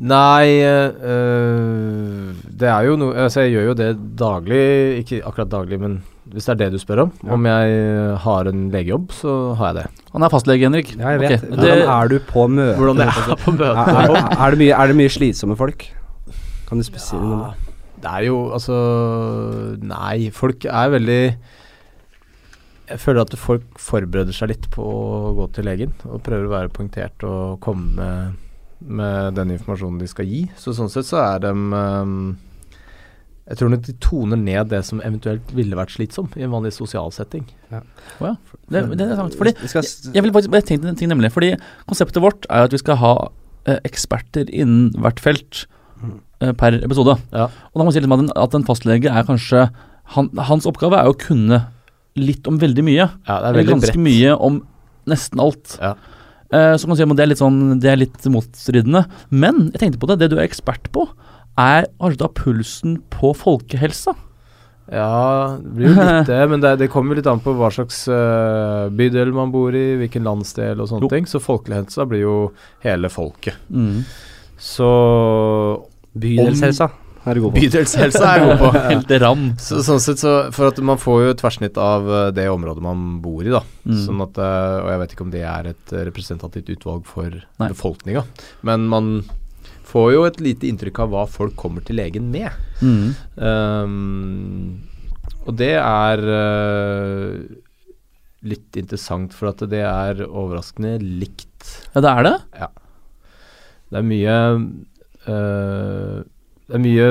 Nei 0.02 0.64
øh, 0.64 2.32
Det 2.48 2.70
er 2.72 2.88
jo 2.88 2.96
noe 2.98 3.26
Altså, 3.26 3.44
jeg 3.44 3.52
gjør 3.54 3.68
jo 3.68 3.76
det 3.78 3.90
daglig. 4.18 4.64
Ikke 5.04 5.22
akkurat 5.28 5.52
daglig, 5.52 5.78
men 5.82 6.00
hvis 6.32 6.48
det 6.48 6.54
er 6.54 6.60
det 6.62 6.70
du 6.78 6.80
spør 6.80 7.04
om. 7.06 7.10
Ja. 7.26 7.34
Om 7.36 7.48
jeg 7.50 8.18
har 8.24 8.48
en 8.48 8.62
legejobb, 8.72 9.12
så 9.12 9.32
har 9.60 9.74
jeg 9.74 9.82
det. 9.82 10.06
Han 10.14 10.24
er 10.24 10.32
fastlege, 10.32 10.64
Henrik. 10.64 10.94
Ja, 10.96 11.16
jeg 11.16 11.24
vet. 11.26 11.34
Ok, 11.34 11.50
Hvordan 11.50 11.66
det- 11.66 11.90
er 11.96 12.08
du 12.08 12.20
på 12.30 12.46
møte? 12.48 12.78
Hvordan 12.80 13.02
jeg 13.04 13.08
er 13.08 13.42
på 13.42 13.52
møte. 13.52 13.72
er, 13.74 14.00
er, 14.06 14.38
er, 14.38 14.50
det 14.56 14.60
mye, 14.62 14.72
er 14.78 14.88
det 14.88 14.96
mye 14.96 15.12
slitsomme 15.12 15.58
folk? 15.60 15.90
Kan 16.72 16.80
du 16.80 16.88
spesielt 16.88 17.20
noe 17.20 17.36
om 17.36 17.42
det? 17.50 17.72
Det 18.02 18.12
er 18.12 18.28
jo 18.30 18.38
altså 18.56 18.76
Nei, 19.84 20.30
folk 20.34 20.64
er 20.66 20.94
veldig 20.94 21.24
Jeg 22.92 23.02
føler 23.04 23.26
at 23.26 23.36
folk 23.40 23.82
forbereder 23.82 24.36
seg 24.36 24.54
litt 24.54 24.70
på 24.72 24.86
å 24.86 25.34
gå 25.38 25.50
til 25.58 25.68
legen 25.68 25.92
og 26.08 26.24
prøver 26.24 26.48
å 26.48 26.54
være 26.54 26.72
poengtert 26.72 27.26
og 27.28 27.60
komme 27.64 27.92
med, 27.98 28.40
med 28.88 29.36
den 29.38 29.52
informasjonen 29.58 30.00
de 30.02 30.08
skal 30.12 30.28
gi. 30.28 30.46
Så 30.60 30.74
sånn 30.76 30.90
sett 30.92 31.08
så 31.08 31.20
er 31.24 31.44
de 31.44 31.52
um, 31.52 32.16
Jeg 33.50 33.60
tror 33.60 33.74
nok 33.74 33.84
de 33.90 33.96
toner 34.04 34.40
ned 34.40 34.72
det 34.72 34.82
som 34.88 35.04
eventuelt 35.04 35.52
ville 35.56 35.78
vært 35.78 35.94
slitsom 35.98 36.32
i 36.40 36.48
en 36.48 36.56
vanlig 36.56 36.72
sosial 36.76 37.12
setting. 37.16 37.46
Det, 37.68 37.84
det 38.96 39.10
er 39.10 39.20
sant. 39.20 39.36
Fordi 39.40 39.54
Jeg 40.16 40.24
vil 40.24 40.36
bare 40.36 40.64
tenke 40.64 40.88
en 40.88 41.00
ting 41.00 41.12
nemlig 41.12 41.32
Fordi 41.36 41.54
konseptet 41.84 42.24
vårt 42.24 42.48
er 42.50 42.68
at 42.68 42.76
vi 42.76 42.82
skal 42.82 43.00
ha 43.04 43.14
eh, 43.68 43.84
eksperter 43.88 44.52
innen 44.52 44.92
hvert 45.00 45.20
felt 45.24 45.66
per 46.58 46.80
episode. 46.82 47.18
Ja. 47.32 47.48
Og 47.72 47.78
da 47.78 47.84
må 47.84 47.90
man 47.90 47.96
si 47.96 48.02
at, 48.04 48.10
en, 48.18 48.32
at 48.46 48.58
en 48.58 48.66
fastlege 48.68 49.12
er 49.12 49.28
kanskje 49.28 49.68
han, 50.16 50.28
Hans 50.50 50.66
oppgave 50.68 50.98
er 51.00 51.08
å 51.08 51.16
kunne 51.16 51.62
litt 52.20 52.48
om 52.50 52.58
veldig 52.60 52.84
mye. 52.84 53.06
Ja, 53.08 53.36
det 53.36 53.36
er 53.36 53.46
Eller 53.52 53.60
veldig 53.62 53.76
ganske 53.78 53.94
brett. 53.94 54.04
mye 54.08 54.34
om 54.50 54.58
nesten 55.08 55.40
alt. 55.44 55.78
Ja. 55.80 55.94
Eh, 56.52 56.74
så 56.76 56.84
kan 56.84 56.92
man 56.92 56.98
si 57.00 57.06
at 57.06 57.14
det 57.16 57.24
er 57.24 57.30
litt 57.32 57.40
sånn 57.40 57.60
Det 57.80 57.88
er 57.94 58.02
litt 58.02 58.26
motstridende. 58.28 59.06
Men 59.32 59.70
jeg 59.72 59.80
tenkte 59.86 60.02
på 60.02 60.10
det, 60.12 60.18
det 60.20 60.32
du 60.34 60.36
er 60.40 60.44
ekspert 60.50 60.90
på, 60.92 61.06
er 61.62 61.88
kanskje 62.02 62.20
da 62.26 62.28
pulsen 62.36 62.98
på 63.14 63.32
folkehelsa. 63.40 64.18
Ja, 64.92 65.56
det 65.62 65.72
blir 65.78 65.88
jo 65.88 65.96
litt 65.96 66.28
det, 66.34 66.42
men 66.52 66.60
det, 66.64 66.74
det 66.82 66.90
kommer 66.92 67.16
litt 67.16 67.30
an 67.32 67.40
på 67.40 67.54
hva 67.56 67.70
slags 67.72 68.02
uh, 68.12 68.90
bydel 68.92 69.32
man 69.32 69.54
bor 69.54 69.72
i, 69.78 69.94
hvilken 70.02 70.26
landsdel 70.28 70.82
og 70.84 70.90
sånne 70.92 71.08
Jo. 71.08 71.12
ting. 71.14 71.30
Så 71.32 71.40
folkehelsa 71.40 72.04
blir 72.10 72.26
jo 72.26 72.36
hele 72.84 73.08
folket. 73.14 73.56
Mm. 73.72 74.02
Så 74.60 74.90
Bydelshelsa 76.18 76.90
er 77.22 77.38
du 77.38 77.44
god 77.44 77.54
på. 77.54 77.62
bydelshelsa 77.62 78.22
er 78.26 78.40
jeg 78.40 78.48
god 78.50 78.62
på. 78.62 78.70
Helt 78.92 79.12
ram. 79.22 79.44
Så, 79.62 79.82
sånn 79.86 80.02
sett 80.02 80.22
så 80.24 80.34
For 80.56 80.72
at 80.72 80.80
man 80.86 81.00
får 81.02 81.20
jo 81.22 81.34
et 81.36 81.42
tverrsnitt 81.42 81.78
av 81.82 82.08
eh, 82.10 82.30
det 82.36 82.48
området 82.50 82.84
man 82.84 83.20
bor 83.24 83.46
i, 83.46 83.52
da. 83.54 83.62
Mm. 83.86 84.00
Sånn 84.06 84.24
at 84.26 84.40
eh, 84.42 84.78
Og 84.82 84.90
jeg 84.94 85.02
vet 85.04 85.16
ikke 85.16 85.28
om 85.28 85.36
det 85.36 85.46
er 85.46 85.72
et 85.74 85.96
representativt 86.10 86.72
utvalg 86.76 87.06
for 87.10 87.38
befolkninga, 87.62 88.26
men 88.68 88.90
man 88.92 89.14
får 89.92 90.14
jo 90.16 90.22
et 90.28 90.40
lite 90.44 90.70
inntrykk 90.70 91.04
av 91.04 91.12
hva 91.12 91.26
folk 91.28 91.58
kommer 91.60 91.84
til 91.84 92.00
legen 92.00 92.30
med. 92.32 92.48
Mm. 92.80 93.12
Um, 93.36 94.80
og 95.44 95.58
det 95.60 95.74
er 95.76 96.22
uh, 96.24 97.42
litt 98.48 98.80
interessant, 98.80 99.36
for 99.36 99.52
at 99.52 99.66
det 99.72 99.84
er 99.84 100.24
overraskende 100.30 100.96
likt. 101.04 101.52
Ja, 101.92 102.06
det 102.06 102.14
er 102.14 102.28
det? 102.30 102.38
Ja. 102.62 102.72
Det 103.92 104.00
er 104.00 104.08
mye 104.08 104.38
eh, 105.30 106.22
Det 106.72 106.78
er 106.78 106.84
mye 106.84 107.08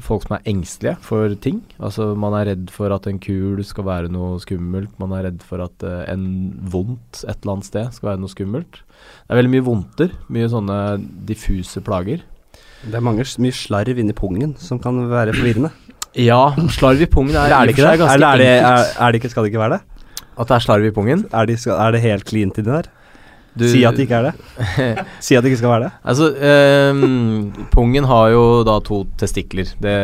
folk 0.00 0.24
som 0.24 0.36
er 0.38 0.46
engstelige 0.48 0.96
for 1.04 1.34
ting. 1.44 1.60
Altså 1.76 2.14
Man 2.16 2.32
er 2.38 2.48
redd 2.52 2.70
for 2.72 2.94
at 2.94 3.06
en 3.10 3.18
kul 3.20 3.60
skal 3.66 3.84
være 3.84 4.12
noe 4.12 4.38
skummelt. 4.40 4.94
Man 4.98 5.12
er 5.12 5.26
redd 5.28 5.42
for 5.44 5.60
at 5.60 5.84
uh, 5.84 6.06
en 6.08 6.54
vondt 6.72 7.20
et 7.26 7.36
eller 7.36 7.58
annet 7.58 7.68
sted 7.68 7.90
skal 7.92 8.14
være 8.14 8.22
noe 8.22 8.32
skummelt. 8.32 8.80
Det 8.80 9.34
er 9.34 9.42
veldig 9.42 9.52
mye 9.52 9.66
vondter. 9.66 10.14
Mye 10.32 10.48
sånne 10.48 10.78
diffuse 11.28 11.84
plager. 11.84 12.24
Det 12.84 12.96
er 12.96 13.04
mange, 13.04 13.24
mye 13.40 13.56
slarv 13.56 14.00
inni 14.00 14.16
pungen 14.16 14.56
som 14.60 14.80
kan 14.80 15.04
være 15.10 15.36
forvirrende. 15.36 15.72
Ja, 16.14 16.54
slarv 16.72 17.00
i 17.02 17.08
pungen 17.10 17.34
er, 17.34 17.52
er 17.52 17.66
det 17.66 17.74
ikke 17.74 17.84
det? 17.90 18.08
Eller 18.08 18.28
er 18.28 18.40
det, 18.40 18.50
er, 18.62 18.90
er 19.02 19.12
det 19.12 19.20
ikke, 19.20 19.32
skal 19.32 19.44
det 19.44 19.52
ikke 19.52 19.64
være 19.64 19.78
det? 19.78 19.82
At 20.38 20.48
det 20.48 20.56
er 20.56 20.64
slarv 20.64 20.84
i 20.86 20.92
pungen? 20.94 21.24
Er, 21.32 21.48
de, 21.48 21.56
er 21.76 21.94
det 21.94 22.02
helt 22.04 22.28
cleant 22.28 22.60
inni 22.60 22.70
der? 22.70 22.88
Du- 23.56 23.68
Si 23.70 23.84
at 23.86 23.94
det 23.94 24.08
ikke 24.08 24.18
er 24.18 24.30
det. 24.32 25.06
Si 25.22 25.36
at 25.38 25.44
det 25.44 25.52
ikke 25.52 25.60
skal 25.62 25.70
være 25.70 25.84
det. 25.84 25.92
Altså, 26.04 26.30
um, 26.90 27.52
pungen 27.70 28.04
har 28.10 28.30
jo 28.34 28.44
da 28.66 28.78
to 28.82 29.04
testikler. 29.20 29.68
Det 29.80 29.96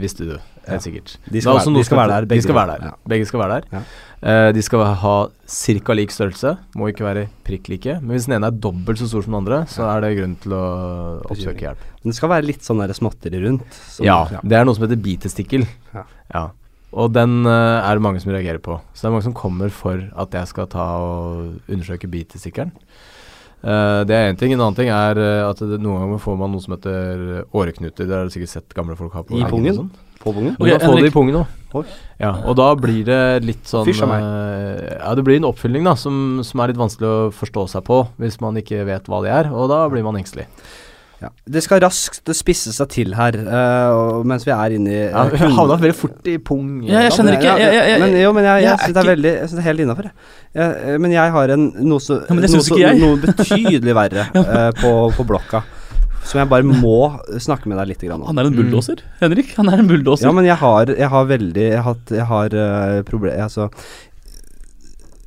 visste 0.00 0.24
du 0.28 0.34
Ja. 0.64 0.70
helt 0.78 0.82
sikkert. 0.86 1.10
De 1.28 1.40
skal, 1.42 1.58
være, 1.58 1.74
de 1.76 1.84
skal 1.84 1.96
være 1.98 2.08
der, 2.08 2.20
der. 2.24 2.34
De 2.36 2.42
skal 2.42 2.54
være 2.56 2.66
der. 2.78 2.84
Ja. 2.86 2.92
Begge 3.12 3.26
skal 3.28 3.40
være 3.42 3.56
der. 3.60 3.66
Ja. 3.74 3.82
Uh, 4.24 4.52
de 4.56 4.62
skal 4.64 4.84
ha 5.02 5.14
ca. 5.46 5.92
lik 5.98 6.10
størrelse. 6.14 6.54
Må 6.76 6.88
ikke 6.88 7.04
være 7.04 7.26
prikk 7.44 7.68
like. 7.68 7.98
Men 8.00 8.14
hvis 8.16 8.24
den 8.30 8.38
ene 8.38 8.46
er 8.48 8.56
dobbelt 8.64 8.98
så 9.02 9.08
stor 9.10 9.20
som 9.26 9.34
den 9.34 9.42
andre, 9.42 9.66
så 9.68 9.84
er 9.90 10.00
det 10.06 10.14
grunn 10.16 10.36
til 10.40 10.52
å 10.56 10.64
oppsøke 11.28 11.66
hjelp. 11.66 11.82
Men 12.00 12.14
det 12.14 12.16
skal 12.16 12.28
være 12.32 12.46
litt 12.48 12.62
sånn 12.64 12.80
småtteri 12.96 13.42
rundt. 13.44 13.66
som- 13.90 14.06
Ja, 14.06 14.24
det 14.42 14.52
er 14.56 14.64
noe 14.64 14.74
som 14.74 14.86
heter 14.88 14.96
bitestikkel. 15.02 15.66
Ja. 16.32 16.48
Og 16.94 17.10
den 17.14 17.42
uh, 17.46 17.82
er 17.82 17.96
det 17.96 18.04
mange 18.04 18.22
som 18.22 18.32
reagerer 18.34 18.62
på. 18.62 18.78
Så 18.94 19.02
det 19.04 19.10
er 19.10 19.16
mange 19.16 19.26
som 19.26 19.34
kommer 19.36 19.72
for 19.74 19.98
at 19.98 20.38
jeg 20.38 20.50
skal 20.50 20.70
ta 20.70 20.86
og 21.02 21.58
undersøke 21.66 22.10
bitestikkelen. 22.10 22.72
Uh, 23.64 24.04
det 24.04 24.14
er 24.14 24.30
én 24.30 24.38
ting. 24.38 24.52
En 24.52 24.60
annen 24.60 24.76
ting 24.76 24.90
er 24.92 25.18
eh, 25.18 25.42
at 25.46 25.60
det, 25.64 25.78
noen 25.80 26.02
ganger 26.02 26.18
får 26.20 26.34
man 26.36 26.52
noe 26.52 26.60
som 26.60 26.74
heter 26.76 27.46
åreknuter. 27.48 28.04
Det 28.04 28.12
har 28.12 28.28
du 28.28 28.34
sikkert 28.34 28.52
sett 28.52 28.76
gamle 28.76 28.96
folk 28.98 29.14
ha 29.16 29.24
på 29.24 29.38
I 29.40 29.46
pungen 29.48 29.78
sånn. 29.78 29.88
på 30.20 30.34
pungen. 30.36 30.58
Okay, 30.58 30.74
Ok, 30.76 30.84
få 30.84 30.98
det 31.00 31.08
i 31.08 31.14
pungen 31.14 31.40
òg. 31.40 31.88
Ja, 32.20 32.34
og 32.44 32.54
da 32.60 32.68
blir 32.78 33.00
det 33.08 33.22
litt 33.42 33.64
sånn 33.66 33.88
Fysj 33.88 34.04
a 34.04 34.10
meg. 34.10 34.22
Uh, 34.22 34.82
Ja, 35.00 35.14
det 35.16 35.24
blir 35.26 35.40
en 35.40 35.48
oppfylling 35.48 35.88
da 35.88 35.96
som, 35.98 36.42
som 36.46 36.60
er 36.60 36.70
litt 36.70 36.80
vanskelig 36.80 37.08
å 37.08 37.32
forstå 37.34 37.64
seg 37.72 37.86
på 37.88 38.02
hvis 38.20 38.38
man 38.44 38.60
ikke 38.60 38.84
vet 38.86 39.08
hva 39.10 39.24
det 39.24 39.32
er, 39.32 39.50
og 39.50 39.72
da 39.72 39.86
blir 39.90 40.04
man 40.06 40.20
engstelig. 40.20 40.46
Ja. 41.22 41.28
Det 41.48 41.62
skal 41.64 41.80
raskt 41.80 42.28
spisse 42.36 42.72
seg 42.74 42.88
til 42.92 43.14
her, 43.16 43.36
uh, 43.46 44.22
mens 44.28 44.44
vi 44.44 44.50
er 44.52 44.74
inne 44.76 44.90
i 44.92 44.98
Ja, 45.06 45.22
eh, 45.24 45.30
vi 45.30 45.50
havna 45.58 45.76
veldig 45.80 45.96
fort 45.96 46.26
i 46.28 46.34
pung. 46.42 46.82
Ja, 46.84 47.04
jeg 47.06 47.12
skjønner 47.16 47.38
ikke. 47.38 47.52
Jeg- 47.62 47.74
jeg- 47.92 48.00
men 48.02 48.16
jo, 48.20 48.32
men 48.36 48.44
jeg, 48.44 48.62
jeg, 48.62 48.64
jeg 48.64 48.72
er 48.72 48.82
synes 48.82 48.94
det 48.98 49.02
er 49.04 49.10
veldig 49.14 49.32
Jeg 49.32 49.48
synes 49.48 49.54
det 49.54 49.62
er 49.64 49.68
helt 49.70 49.80
innafor, 49.84 50.08
jeg. 50.10 50.12
Jeg, 50.58 50.76
eh, 50.94 50.98
Men 51.04 51.10
jeg 51.14 51.32
har 51.36 51.54
en 51.54 51.64
noe 51.88 52.02
så 52.02 52.18
Ja, 52.28 52.34
noe, 52.34 52.48
så, 52.66 52.78
jeg. 52.82 52.98
noe 53.00 53.16
betydelig 53.22 53.94
verre 53.96 54.26
uh, 54.34 54.70
på, 54.82 54.92
på 55.16 55.26
blokka. 55.32 55.62
Som 56.24 56.40
jeg 56.40 56.48
bare 56.48 56.64
må 56.64 56.96
snakke 57.38 57.68
med 57.68 57.76
deg 57.78 57.88
litt 57.92 58.04
om. 58.10 58.22
Han 58.26 58.38
er 58.40 58.46
en 58.48 58.54
bulldoser. 58.56 59.02
Henrik, 59.20 59.54
han 59.58 59.68
er 59.68 59.78
en 59.82 59.88
bulldoser. 59.90 60.24
Ja, 60.24 60.32
men 60.32 60.46
jeg 60.48 60.56
har, 60.56 60.86
jeg 60.88 61.08
har 61.12 61.24
veldig 61.28 61.66
Jeg 61.70 61.82
har, 61.84 61.96
jeg 62.10 62.26
har 62.30 62.54
uh, 62.56 63.02
problemer 63.04 63.42
Altså 63.44 63.68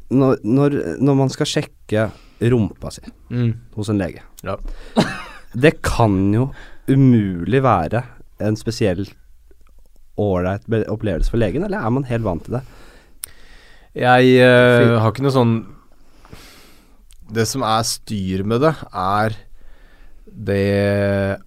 når, 0.09 0.37
når, 0.43 0.75
når 1.03 1.15
man 1.19 1.29
skal 1.33 1.45
sjekke 1.49 2.09
rumpa 2.41 2.91
si 2.93 3.01
Mm. 3.29 3.53
hos 3.75 3.89
en 3.89 3.97
lege 3.99 4.21
Ja. 4.45 4.55
Det 5.53 5.77
kan 5.85 6.17
jo 6.35 6.49
umulig 6.87 7.61
være 7.63 8.03
en 8.43 8.57
spesiell 8.59 9.05
ålreit 10.17 10.65
opplevelse 10.89 11.31
for 11.31 11.41
legen, 11.41 11.65
eller 11.65 11.81
er 11.81 11.93
man 11.93 12.07
helt 12.09 12.25
vant 12.25 12.45
til 12.45 12.57
det? 12.57 12.63
Jeg 13.97 14.37
uh, 14.43 14.97
har 15.01 15.09
ikke 15.09 15.25
noe 15.25 15.33
sånn 15.33 15.53
Det 17.33 17.47
som 17.49 17.63
er 17.65 17.85
styr 17.87 18.43
med 18.45 18.61
det, 18.65 18.73
er 18.93 19.37
det 20.47 21.37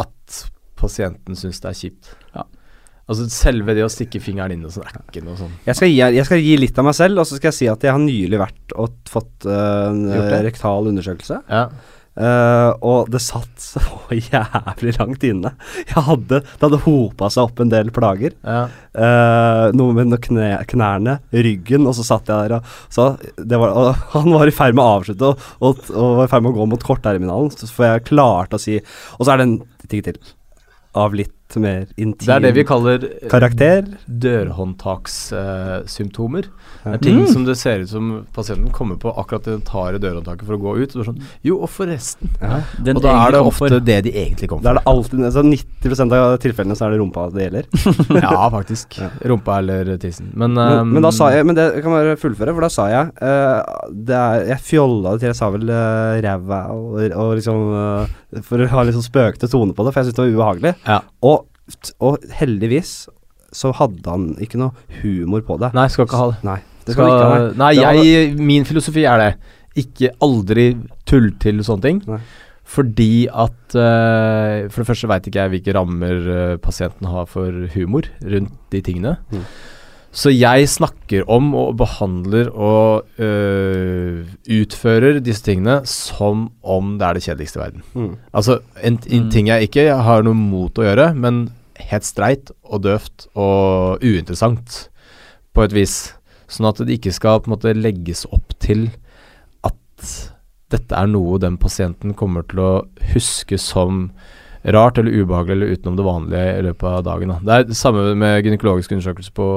at 0.00 0.36
pasienten 0.80 1.36
syns 1.36 1.60
det 1.60 1.68
er 1.70 1.76
kjipt. 1.76 2.08
Ja. 2.32 2.44
Altså 3.04 3.26
selve 3.28 3.74
det 3.76 3.84
å 3.84 3.90
stikke 3.92 4.22
fingeren 4.22 4.54
inn 4.54 4.64
og 4.64 4.72
sånn 4.72 4.86
er 4.88 4.96
ikke 5.02 5.20
noe 5.26 5.36
sånn 5.36 5.50
Jeg 5.66 5.76
skal, 5.76 5.90
gi, 5.92 5.98
jeg 6.16 6.24
skal 6.24 6.40
gi 6.40 6.54
litt 6.56 6.78
av 6.80 6.86
meg 6.88 6.96
selv, 6.96 7.20
og 7.20 7.28
så 7.28 7.36
skal 7.36 7.50
jeg 7.50 7.58
si 7.58 7.68
at 7.68 7.84
jeg 7.84 7.92
har 7.92 8.00
nylig 8.00 8.40
vært 8.40 8.74
og 8.80 8.96
fått 9.10 9.44
uh, 9.44 9.90
en 9.90 10.06
eh, 10.08 10.38
rektal 10.46 10.88
undersøkelse. 10.90 11.42
Ja. 11.52 11.66
Eh, 12.14 12.70
og 12.86 13.08
det 13.10 13.18
satt 13.22 13.58
så 13.58 13.82
jævlig 14.14 14.94
langt 15.00 15.24
inne. 15.26 15.54
Hadde, 15.94 16.40
det 16.44 16.62
hadde 16.62 16.82
hopa 16.84 17.30
seg 17.32 17.48
opp 17.48 17.62
en 17.62 17.72
del 17.72 17.92
plager. 17.94 18.36
ja. 18.42 18.64
Uh, 18.94 19.72
noe 19.74 19.90
med 19.96 20.14
kne, 20.22 20.52
knærne, 20.70 21.16
ryggen, 21.34 21.88
og 21.90 21.96
så 21.98 22.04
satt 22.06 22.28
jeg 22.30 22.46
der 22.46 22.60
og 22.60 22.68
så 22.94 23.08
det 23.34 23.58
var, 23.58 23.72
og 23.74 24.04
Han 24.12 24.30
var 24.30 24.46
i 24.46 24.54
ferd 24.54 24.76
med 24.76 24.84
å 24.84 25.00
avslutte 25.00 25.32
og, 25.32 25.48
og, 25.58 25.80
og 25.90 26.12
var 26.20 26.28
i 26.28 26.30
ferd 26.30 26.44
med 26.44 26.52
å 26.52 26.58
gå 26.60 26.66
mot 26.70 26.86
kortterminalen, 26.86 27.50
for 27.64 27.88
jeg 27.88 28.04
klarte 28.06 28.60
å 28.60 28.62
si 28.62 28.76
Og 28.78 29.24
så 29.24 29.34
er 29.34 29.40
det 29.40 29.48
en 29.48 29.56
ting 29.90 30.04
til. 30.06 30.20
Av 30.94 31.16
litt 31.18 31.34
mer 31.60 31.86
intim 31.96 32.26
Det 32.26 32.34
er 32.34 32.40
det 32.42 32.54
vi 32.56 32.64
kaller 32.66 33.04
eh, 33.04 33.28
karakter. 33.30 33.84
dørhåndtakssymptomer. 34.10 36.44
Uh, 36.84 36.84
det 36.84 36.94
er 36.94 36.98
ting 37.04 37.18
Mm. 37.20 37.26
som 37.32 37.44
det 37.46 37.56
ser 37.56 37.78
ut 37.80 37.88
som 37.88 38.26
pasienten 38.34 38.70
kommer 38.72 38.96
på 38.98 39.10
akkurat 39.16 39.44
den 39.44 39.60
tar 39.60 39.94
i 39.94 39.98
dørhåndtaket 39.98 40.44
for 40.46 40.54
å 40.56 40.60
gå 40.60 40.76
ut. 40.82 40.96
Og 40.96 41.04
sånn, 41.06 41.20
jo, 41.42 41.58
og 41.62 41.68
forresten. 41.70 42.28
Ja. 42.42 42.60
Og 42.92 43.02
da 43.02 43.26
er 43.26 43.30
det 43.32 43.40
ofte 43.40 43.58
for- 43.68 43.80
det 43.80 44.02
de 44.04 44.10
egentlig 44.12 44.48
kommer 44.48 44.62
Da 44.62 44.70
er 44.70 44.74
for. 44.74 44.80
det 44.80 44.86
alltid 44.86 45.20
altså 45.24 45.42
90 45.44 46.12
av 46.12 46.38
tilfellene 46.38 46.76
så 46.76 46.84
er 46.86 46.90
det 46.90 46.98
rumpa 47.00 47.30
det 47.32 47.42
gjelder. 47.52 47.64
ja, 48.22 48.50
faktisk. 48.50 48.98
Ja. 48.98 49.08
Rumpa 49.24 49.58
eller 49.58 49.96
tissen. 49.98 50.26
Men, 50.34 50.54
Men, 50.54 50.78
um, 50.80 50.92
men 50.92 51.02
da 51.02 51.10
sa 51.10 51.28
jeg 51.30 51.44
Men 51.46 51.54
det 51.54 51.82
kan 51.82 51.92
bare 51.92 52.16
fullføre, 52.16 52.52
for 52.54 52.60
da 52.60 52.68
sa 52.68 52.86
jeg 52.88 53.06
uh, 53.22 53.62
det 53.92 54.14
er, 54.14 54.46
Jeg 54.48 54.58
fjolla 54.60 55.10
det 55.12 55.20
til, 55.20 55.28
jeg 55.28 55.36
sa 55.36 55.50
vel 55.50 55.70
uh, 55.70 56.20
ræva 56.20 56.66
og, 56.74 57.10
og 57.12 57.36
liksom 57.38 57.74
uh, 57.74 58.06
For 58.42 58.58
å 58.58 58.66
ha 58.68 58.82
litt 58.82 58.94
sånn 58.94 59.02
spøkete 59.10 59.48
tone 59.50 59.72
på 59.74 59.84
det, 59.84 59.92
for 59.94 60.00
jeg 60.02 60.06
syntes 60.12 60.18
det 60.18 60.34
var 60.34 60.54
ubehagelig. 60.54 60.74
Ja. 60.86 61.00
Og, 61.22 61.43
og 62.04 62.24
heldigvis 62.38 62.94
så 63.54 63.70
hadde 63.78 64.10
han 64.10 64.30
ikke 64.42 64.58
noe 64.60 64.74
humor 65.00 65.44
på 65.46 65.58
det. 65.62 65.70
Nei, 65.76 65.86
skal 65.92 66.08
ikke 66.08 66.20
ha 66.20 66.30
det. 66.32 66.40
Nei, 66.46 66.60
det 66.84 66.96
skal 66.96 67.04
skal 67.06 67.12
ikke 67.12 67.28
ha. 67.28 67.36
nei. 67.52 67.58
Nei, 67.62 68.06
jeg, 68.08 68.32
min 68.40 68.66
filosofi 68.68 69.06
er 69.08 69.22
det. 69.22 69.28
Ikke 69.84 70.10
aldri 70.22 70.72
tull 71.08 71.30
til 71.42 71.62
sånne 71.66 71.86
ting. 71.86 72.02
Nei. 72.10 72.20
Fordi 72.64 73.26
at 73.28 73.76
uh, 73.76 74.64
For 74.72 74.80
det 74.80 74.88
første 74.88 75.08
veit 75.10 75.26
ikke 75.28 75.42
jeg 75.42 75.52
hvilke 75.52 75.74
rammer 75.76 76.28
uh, 76.28 76.56
pasienten 76.62 77.10
har 77.12 77.28
for 77.30 77.66
humor 77.74 78.08
rundt 78.24 78.54
de 78.72 78.80
tingene. 78.84 79.18
Mm. 79.30 79.44
Så 80.14 80.30
jeg 80.30 80.68
snakker 80.70 81.24
om 81.30 81.48
og 81.58 81.72
behandler 81.80 82.46
og 82.54 83.02
øh, 83.18 84.20
utfører 84.46 85.18
disse 85.24 85.42
tingene 85.42 85.80
som 85.90 86.44
om 86.62 86.92
det 87.00 87.06
er 87.08 87.18
det 87.18 87.24
kjedeligste 87.26 87.58
i 87.58 87.62
verden. 87.64 87.82
Mm. 87.98 88.12
Altså 88.32 88.60
en, 88.82 88.98
en 89.10 89.24
Mm. 89.24 89.30
ting 89.34 89.48
jeg 89.50 89.62
ikke 89.68 89.88
har 90.06 90.22
noe 90.22 90.38
mot 90.38 90.78
å 90.78 90.86
gjøre, 90.86 91.08
men 91.18 91.48
helt 91.90 92.06
streit 92.06 92.52
og 92.62 92.84
døvt 92.86 93.26
og 93.34 93.98
uinteressant 94.06 94.84
på 95.54 95.64
et 95.66 95.74
vis. 95.74 95.96
Sånn 96.46 96.68
at 96.70 96.78
det 96.86 96.94
ikke 97.00 97.12
skal 97.12 97.40
på 97.42 97.50
en 97.50 97.56
måte 97.56 97.74
legges 97.74 98.22
opp 98.30 98.54
til 98.62 98.90
at 99.66 100.30
dette 100.70 100.94
er 100.94 101.10
noe 101.10 101.40
den 101.42 101.58
pasienten 101.58 102.14
kommer 102.14 102.46
til 102.46 102.62
å 102.62 102.72
huske 103.14 103.58
som 103.58 104.12
rart 104.72 104.98
eller 104.98 105.12
ubehagelig 105.12 105.52
eller 105.52 105.72
utenom 105.76 105.96
det 105.96 106.04
vanlige 106.06 106.58
i 106.58 106.62
løpet 106.62 106.84
av 106.88 107.02
dagen. 107.04 107.28
Da. 107.28 107.38
Det 107.44 107.52
er 107.58 107.64
det 107.68 107.76
samme 107.76 108.14
med 108.16 108.44
gynekologisk 108.46 108.92
undersøkelse 108.96 109.32
på, 109.36 109.48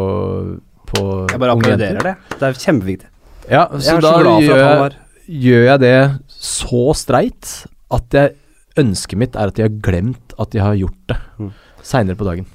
på 0.91 1.03
Jeg 1.31 1.39
bare 1.39 1.55
applauderer 1.55 2.03
det. 2.03 2.15
Det 2.33 2.49
er 2.49 2.59
kjempeviktig. 2.63 3.07
Ja, 3.49 3.67
så 3.79 3.99
da 4.03 4.11
så 4.17 4.35
gjør 4.43 4.59
jeg, 4.63 4.97
gjør 5.45 5.63
jeg 5.69 5.79
det 5.85 5.95
så 6.37 6.83
streit 6.99 7.53
at 7.95 8.17
jeg 8.19 8.35
ønsket 8.77 9.17
mitt 9.17 9.35
er 9.39 9.47
at 9.47 9.55
de 9.57 9.63
har 9.63 9.71
glemt 9.81 10.35
at 10.37 10.51
de 10.53 10.59
har 10.61 10.75
gjort 10.77 10.99
det 11.07 11.17
Mm. 11.39 11.51
seinere 11.81 12.15
på 12.19 12.25
dagen. 12.27 12.45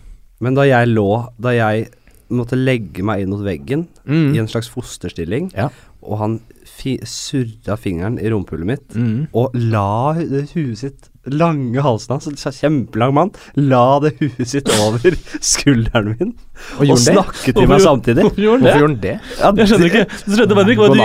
Men 0.40 0.54
da 0.54 0.62
jeg 0.66 0.88
lå 0.88 1.32
Da 1.40 1.50
jeg 1.54 1.88
måtte 2.30 2.56
legge 2.56 3.02
meg 3.04 3.22
inn 3.22 3.30
mot 3.30 3.40
veggen 3.44 3.86
Mm. 4.06 4.34
i 4.34 4.38
en 4.38 4.46
slags 4.48 4.68
fosterstilling, 4.68 5.50
Ja. 5.56 5.68
og 6.02 6.18
han 6.18 6.40
fi 6.66 6.98
surra 7.04 7.76
fingeren 7.76 8.18
i 8.18 8.28
rumpehullet 8.30 8.64
mitt 8.66 8.88
Mm. 8.94 9.28
og 9.34 9.50
la 9.54 10.12
hu- 10.14 10.46
huet 10.54 10.76
sitt 10.78 11.08
lange 11.30 11.82
halsen 11.82 12.16
hans, 12.16 12.26
en 12.26 12.54
kjempelang 12.56 13.12
mann, 13.14 13.30
la 13.54 14.00
det 14.02 14.16
huet 14.18 14.48
sitt 14.48 14.70
over 14.82 15.14
skulderen 15.52 16.16
min 16.18 16.32
Og 16.80 16.90
og, 16.92 16.98
snakket 16.98 17.56
til 17.56 17.68
meg 17.70 17.82
samtidig. 17.82 18.24
Hvorfor 18.26 18.42
gjorde 18.42 18.62
han 18.62 18.66
det? 18.66 18.80
gjorde 18.82 18.96
det? 19.02 19.14
Ja, 19.38 19.52
Jeg 19.58 19.70
skjønner 19.70 19.88
ikke. 19.90 20.02
Så 20.22 20.36
skjedde 20.36 20.58
bare 20.58 20.74
ikke 20.74 20.86
at 20.86 20.92
du, 20.92 20.98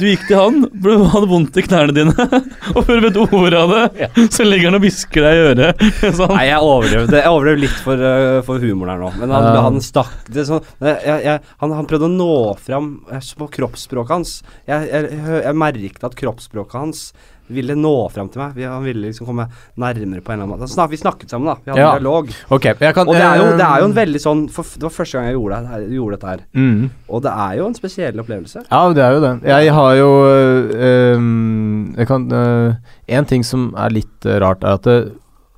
du, 0.00 0.04
gikk 0.10 0.26
til 0.28 0.40
han, 0.40 0.58
ble- 0.82 0.98
hadde 1.14 1.30
vondt 1.30 1.58
i 1.58 1.64
knærne 1.66 1.96
dine, 1.96 2.26
og 2.76 2.80
før 2.86 3.00
du 3.00 3.06
vet 3.06 3.20
ordet 3.26 3.60
av 3.60 3.74
det, 3.74 4.10
så 4.34 4.46
ligger 4.46 4.70
han 4.70 4.78
og 4.78 4.86
hvisker 4.86 5.26
deg 5.26 5.38
i 5.38 5.44
øret. 5.50 5.86
Sånn. 6.18 6.34
Nei, 6.34 6.46
jeg 6.50 6.60
overdrev. 6.62 7.14
Jeg 7.14 7.32
overdrev 7.32 7.62
litt 7.62 7.78
for, 7.86 8.02
uh, 8.02 8.40
for 8.46 8.62
humoren 8.62 8.94
her 8.94 9.04
nå. 9.04 9.12
Men 9.22 9.34
han, 9.36 9.48
um. 9.52 9.62
han 9.68 9.80
stakk 9.84 10.14
det 10.32 10.46
sånn 10.48 10.62
jeg, 10.82 11.22
jeg, 11.26 11.40
han, 11.62 11.74
han 11.78 11.88
prøvde 11.88 12.08
å 12.08 12.12
nå 12.12 12.32
fram 12.60 12.90
eh, 13.12 13.32
på 13.38 13.48
kroppsspråket 13.58 14.14
hans. 14.14 14.36
Jeg, 14.68 14.90
jeg, 14.90 15.10
jeg, 15.14 15.40
jeg 15.46 15.58
merket 15.62 16.06
at 16.06 16.18
kroppsspråket 16.18 16.78
hans 16.80 17.08
ville 17.48 17.76
nå 17.78 17.94
fram 18.12 18.28
til 18.32 18.42
meg. 18.42 18.56
Han 18.66 18.84
ville 18.86 19.08
liksom 19.08 19.26
komme 19.28 19.46
nærmere 19.78 20.22
på 20.24 20.32
en 20.32 20.40
eller 20.40 20.46
annen 20.46 20.54
måte. 20.56 20.70
Snak, 20.72 20.90
vi 20.90 21.00
snakket 21.00 21.30
sammen, 21.32 21.46
da. 21.50 21.56
Vi 21.64 21.70
hadde 21.70 21.80
Ja. 21.80 21.90
en 21.96 22.02
dialog. 22.02 22.30
Okay, 22.50 22.74
kan 22.74 23.06
Og 23.08 23.14
det 23.14 23.22
er, 23.22 23.36
jo, 23.36 23.56
det 23.56 23.66
er 23.66 23.78
jo 23.80 23.84
en 23.84 23.96
eh, 23.96 24.00
veldig 24.04 24.20
sånn 24.22 24.48
for, 24.50 24.62
Det 24.64 24.82
var 24.82 24.94
første 24.96 25.18
gang 25.18 25.26
jeg 25.26 25.36
gjorde, 25.36 25.60
det 25.60 25.68
her, 25.68 25.80
gjorde 25.96 26.16
dette 26.16 26.26
her. 26.32 26.40
mm. 26.54 26.90
Og 27.08 27.22
det 27.22 27.32
er 27.32 27.52
jo 27.58 27.66
en 27.66 27.74
spesiell 27.74 28.20
opplevelse. 28.20 28.64
Ja, 28.70 28.80
det 28.92 29.04
er 29.04 29.12
jo 29.12 29.20
det. 29.20 29.34
Jeg 29.44 29.72
har 29.72 29.94
jo 29.94 30.10
øh, 30.26 31.96
Jeg 31.96 32.06
kan 32.06 32.32
øh, 32.32 32.74
En 33.08 33.24
ting 33.24 33.44
som 33.44 33.72
er 33.76 33.90
litt 33.90 34.26
rart, 34.26 34.64
er 34.64 34.74
at 34.74 34.82
det, 34.82 35.12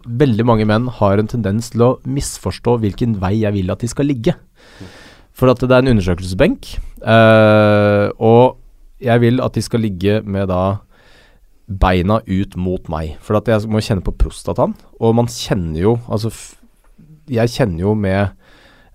veldig 0.08 0.44
mange 0.46 0.64
menn 0.64 0.88
har 0.88 1.18
en 1.20 1.28
tendens 1.28 1.70
til 1.70 1.82
å 1.84 1.90
misforstå 2.08 2.78
hvilken 2.80 3.18
vei 3.20 3.40
jeg 3.42 3.52
vil 3.52 3.70
at 3.70 3.80
de 3.84 3.88
skal 3.90 4.08
ligge. 4.08 4.34
For 5.38 5.50
at 5.52 5.60
det 5.62 5.70
er 5.70 5.84
en 5.84 5.92
undersøkelsesbenk, 5.92 6.78
øh, 7.06 8.08
og 8.18 8.56
jeg 9.00 9.20
vil 9.22 9.40
at 9.44 9.54
de 9.54 9.62
skal 9.62 9.84
ligge 9.84 10.20
med 10.26 10.48
da 10.50 10.78
beina 11.68 12.20
ut 12.24 12.56
mot 12.56 12.88
meg. 12.92 13.16
For 13.24 13.38
at 13.38 13.48
jeg 13.50 13.68
må 13.70 13.82
kjenne 13.84 14.04
på 14.04 14.14
prostataen, 14.16 14.74
og 14.98 15.16
man 15.18 15.28
kjenner 15.30 15.82
jo 15.82 15.96
Altså, 16.08 16.32
jeg 17.28 17.52
kjenner 17.52 17.84
jo 17.84 17.92
med 17.94 18.30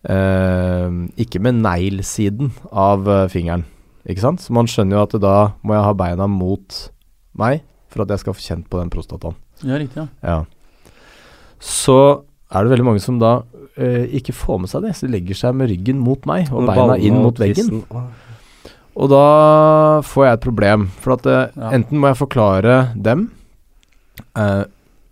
eh, 0.09 0.95
Ikke 1.21 1.41
med 1.43 1.61
neglsiden 1.61 2.51
av 2.71 3.07
øh, 3.07 3.27
fingeren. 3.29 3.67
Ikke 4.09 4.25
sant? 4.25 4.41
Så 4.43 4.55
man 4.55 4.67
skjønner 4.67 4.97
jo 4.97 5.05
at 5.05 5.15
da 5.21 5.37
må 5.63 5.77
jeg 5.77 5.87
ha 5.87 5.93
beina 5.95 6.27
mot 6.27 6.81
meg 7.39 7.61
for 7.93 8.03
at 8.03 8.11
jeg 8.11 8.23
skal 8.23 8.35
få 8.35 8.43
kjent 8.43 8.67
på 8.71 8.81
den 8.81 8.89
prostataen. 8.91 9.37
Ja, 9.63 9.77
riktig, 9.77 10.01
ja. 10.01 10.07
Ja. 10.25 10.89
Så 11.63 11.97
er 12.51 12.65
det 12.65 12.73
veldig 12.73 12.87
mange 12.89 13.03
som 13.03 13.19
da 13.21 13.43
eh, 13.77 14.09
ikke 14.17 14.35
får 14.35 14.63
med 14.63 14.71
seg 14.71 14.83
det. 14.87 14.95
Så 14.97 15.07
de 15.07 15.13
legger 15.13 15.37
seg 15.37 15.55
med 15.57 15.71
ryggen 15.71 16.01
mot 16.03 16.25
meg 16.29 16.51
og 16.51 16.67
beina 16.67 16.97
inn 16.97 17.21
mot 17.21 17.37
veggen. 17.39 17.69
tissen. 17.69 18.09
Og 18.95 19.09
da 19.09 20.01
får 20.05 20.25
jeg 20.27 20.37
et 20.37 20.43
problem. 20.45 20.87
For 21.01 21.15
at 21.15 21.25
eh, 21.25 21.47
Ja. 21.57 21.71
enten 21.73 21.99
må 22.01 22.11
jeg 22.11 22.19
forklare 22.21 22.93
dem 22.95 23.31
eh, 24.37 24.63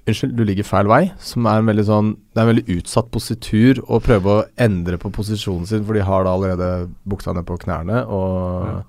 Unnskyld, 0.10 0.34
du 0.34 0.44
ligger 0.46 0.66
feil 0.66 0.88
vei. 0.90 1.02
Som 1.22 1.46
er 1.50 1.62
en 1.62 1.70
veldig 1.70 1.86
sånn 1.86 2.12
Det 2.34 2.42
er 2.42 2.46
en 2.48 2.52
veldig 2.56 2.78
utsatt 2.80 3.12
positur 3.14 3.82
å 3.86 4.00
prøve 4.02 4.34
å 4.34 4.46
endre 4.58 4.98
på 5.02 5.12
posisjonen 5.14 5.68
sin, 5.70 5.84
for 5.86 5.94
de 5.98 6.02
har 6.06 6.26
da 6.26 6.34
allerede 6.34 6.70
buksa 7.10 7.34
ned 7.38 7.46
på 7.46 7.58
knærne 7.62 8.04
og, 8.08 8.66
Ja. 8.66 8.82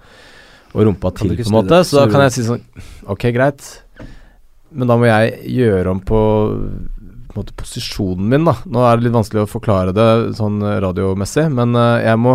og 0.74 0.86
rumpa 0.88 1.12
Kan 1.14 1.28
til, 1.28 1.36
på 1.36 1.48
en 1.52 1.56
måte. 1.58 1.82
Så 1.84 2.00
da 2.00 2.06
kan 2.12 2.24
jeg 2.26 2.32
si 2.32 2.46
sånn 2.48 2.62
Ok, 3.08 3.28
greit. 3.32 3.82
Men 4.72 4.88
da 4.88 4.96
må 4.96 5.04
jeg 5.08 5.38
gjøre 5.60 5.90
om 5.90 6.00
på 6.00 6.20
på 7.32 7.40
en 7.40 7.44
måte 7.46 7.54
posisjonen 7.56 8.26
min, 8.28 8.44
da. 8.44 8.52
Nå 8.68 8.80
er 8.84 8.96
det 8.98 9.06
litt 9.06 9.14
vanskelig 9.16 9.46
å 9.46 9.48
forklare 9.48 9.94
det 9.96 10.34
sånn 10.36 10.58
radiomessig, 10.60 11.46
men 11.48 11.72
uh, 11.74 11.96
jeg, 12.04 12.18
må, 12.20 12.34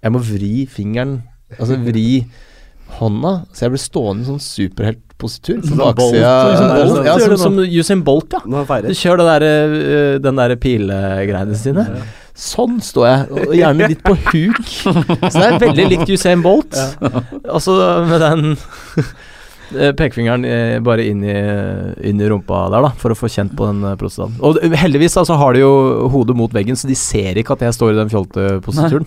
jeg 0.00 0.12
må 0.14 0.22
vri 0.24 0.52
fingeren 0.72 1.18
Altså 1.56 1.78
vri 1.80 2.26
hånda, 2.98 3.32
så 3.52 3.66
jeg 3.66 3.74
ble 3.74 3.80
stående 3.80 4.24
i 4.24 4.28
sånn 4.28 4.40
superheltpositur 4.42 5.60
på 5.64 5.76
baksida. 5.80 6.32
Sånn 6.58 7.06
Ja, 7.06 7.16
sånn 7.20 7.40
som 7.40 7.58
Usain 7.64 8.04
Bolt, 8.04 8.36
ja. 8.36 8.40
Du 8.44 8.92
kjør 8.92 8.94
kjører 9.02 9.22
det 9.22 9.28
der, 9.32 9.46
eh, 9.78 10.18
den 10.24 10.40
der 10.40 10.56
pilegreiene 10.60 11.58
sine. 11.58 11.84
Sånn 12.38 12.78
står 12.84 13.06
jeg, 13.08 13.22
og 13.34 13.54
gjerne 13.58 13.88
litt 13.90 14.02
på 14.06 14.14
huk. 14.14 14.60
Så 14.68 15.34
det 15.34 15.46
er 15.48 15.58
veldig 15.64 15.88
likt 15.94 16.12
Usain 16.14 16.44
Bolt. 16.44 16.76
Altså 17.54 17.74
med 18.06 18.22
den 18.22 18.56
pekefingeren 19.70 20.44
eh, 20.48 20.78
bare 20.84 21.04
inn 21.08 21.22
i, 21.24 21.34
inn 22.08 22.20
i 22.20 22.28
rumpa 22.30 22.64
der, 22.72 22.82
da, 22.86 22.90
for 22.98 23.12
å 23.14 23.18
få 23.18 23.28
kjent 23.32 23.54
på 23.58 23.66
den 23.68 23.82
prostaten. 24.00 24.36
prostataen. 24.38 24.72
Og 24.72 24.78
heldigvis 24.80 25.14
da, 25.18 25.24
så 25.28 25.36
har 25.40 25.52
de 25.56 25.60
jo 25.64 26.08
hodet 26.12 26.36
mot 26.38 26.52
veggen, 26.54 26.76
så 26.78 26.88
de 26.88 26.96
ser 26.98 27.36
ikke 27.40 27.52
at 27.56 27.60
jeg 27.66 27.76
står 27.76 27.92
i 27.92 27.98
den 28.00 28.08
fjolteposituren. 28.12 29.06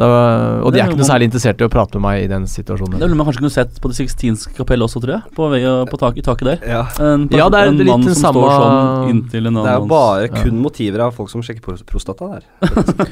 og 0.00 0.72
de 0.72 0.80
er 0.80 0.88
ikke 0.88 0.98
noe 1.00 1.08
særlig 1.08 1.28
interessert 1.30 1.60
i 1.60 1.66
å 1.66 1.70
prate 1.72 1.98
med 1.98 2.06
meg 2.08 2.24
i 2.24 2.30
den 2.30 2.46
situasjonen. 2.50 2.98
Det 2.98 3.06
ville 3.08 3.18
man 3.20 3.26
kanskje 3.28 3.42
kunne 3.44 3.54
sett 3.54 3.80
på 3.80 3.90
Det 3.90 3.98
sixtinske 4.00 4.54
kapell 4.56 4.82
også, 4.86 5.00
tror 5.02 5.16
jeg. 5.18 5.34
På, 5.36 5.48
vei, 5.52 5.60
på 5.90 5.98
tak, 6.00 6.16
I 6.20 6.24
taket 6.26 6.46
der. 6.52 6.58
Ja. 6.70 6.82
En, 7.00 7.28
Ja, 7.30 7.48
det 7.52 7.58
er 7.60 7.70
en 7.72 7.78
litt 7.78 7.88
mann 7.90 8.04
den 8.06 8.14
som 8.14 8.32
står 8.34 8.48
samme- 8.50 8.60
sånn 8.60 9.10
inntil 9.14 9.46
en 9.46 9.56
annen 9.56 9.64
Det 9.66 9.72
er 9.72 9.80
jo 9.80 9.86
bare 9.90 10.22
Ja. 10.28 10.42
kun 10.42 10.60
motiver 10.62 11.00
av 11.06 11.14
folk 11.14 11.30
som 11.30 11.42
sjekker 11.42 11.60
pro- 11.60 11.76
prostata 11.86 12.28
der. 12.34 12.42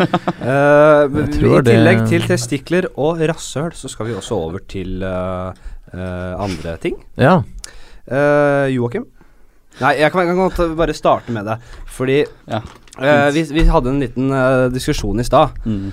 uh, 0.48 1.04
I 1.08 1.26
tillegg 1.34 2.02
det- 2.04 2.08
til 2.12 2.22
testikler 2.28 2.88
og 2.96 3.20
rasshøl, 3.20 3.72
så 3.74 3.88
skal 3.90 4.06
vi 4.06 4.14
også 4.14 4.32
over 4.38 4.58
til 4.68 5.02
eh, 5.02 5.48
eh, 5.48 5.52
andre 5.94 6.76
ting. 6.82 6.96
Ja. 7.16 7.38
Uh, 8.08 8.66
Joakim? 8.72 9.06
Nei, 9.78 9.92
jeg 10.00 10.10
kan, 10.10 10.24
jeg 10.26 10.34
kan 10.34 10.40
godt 10.48 10.76
bare 10.78 10.94
starte 10.96 11.32
med 11.34 11.46
det. 11.46 11.58
Fordi 11.86 12.24
Ja, 12.48 12.62
Uh, 12.98 13.28
vi, 13.30 13.44
vi 13.54 13.62
hadde 13.70 13.92
en 13.92 14.00
liten 14.02 14.32
uh, 14.34 14.64
diskusjon 14.74 15.20
i 15.22 15.22
stad. 15.22 15.52
Mm. 15.62 15.92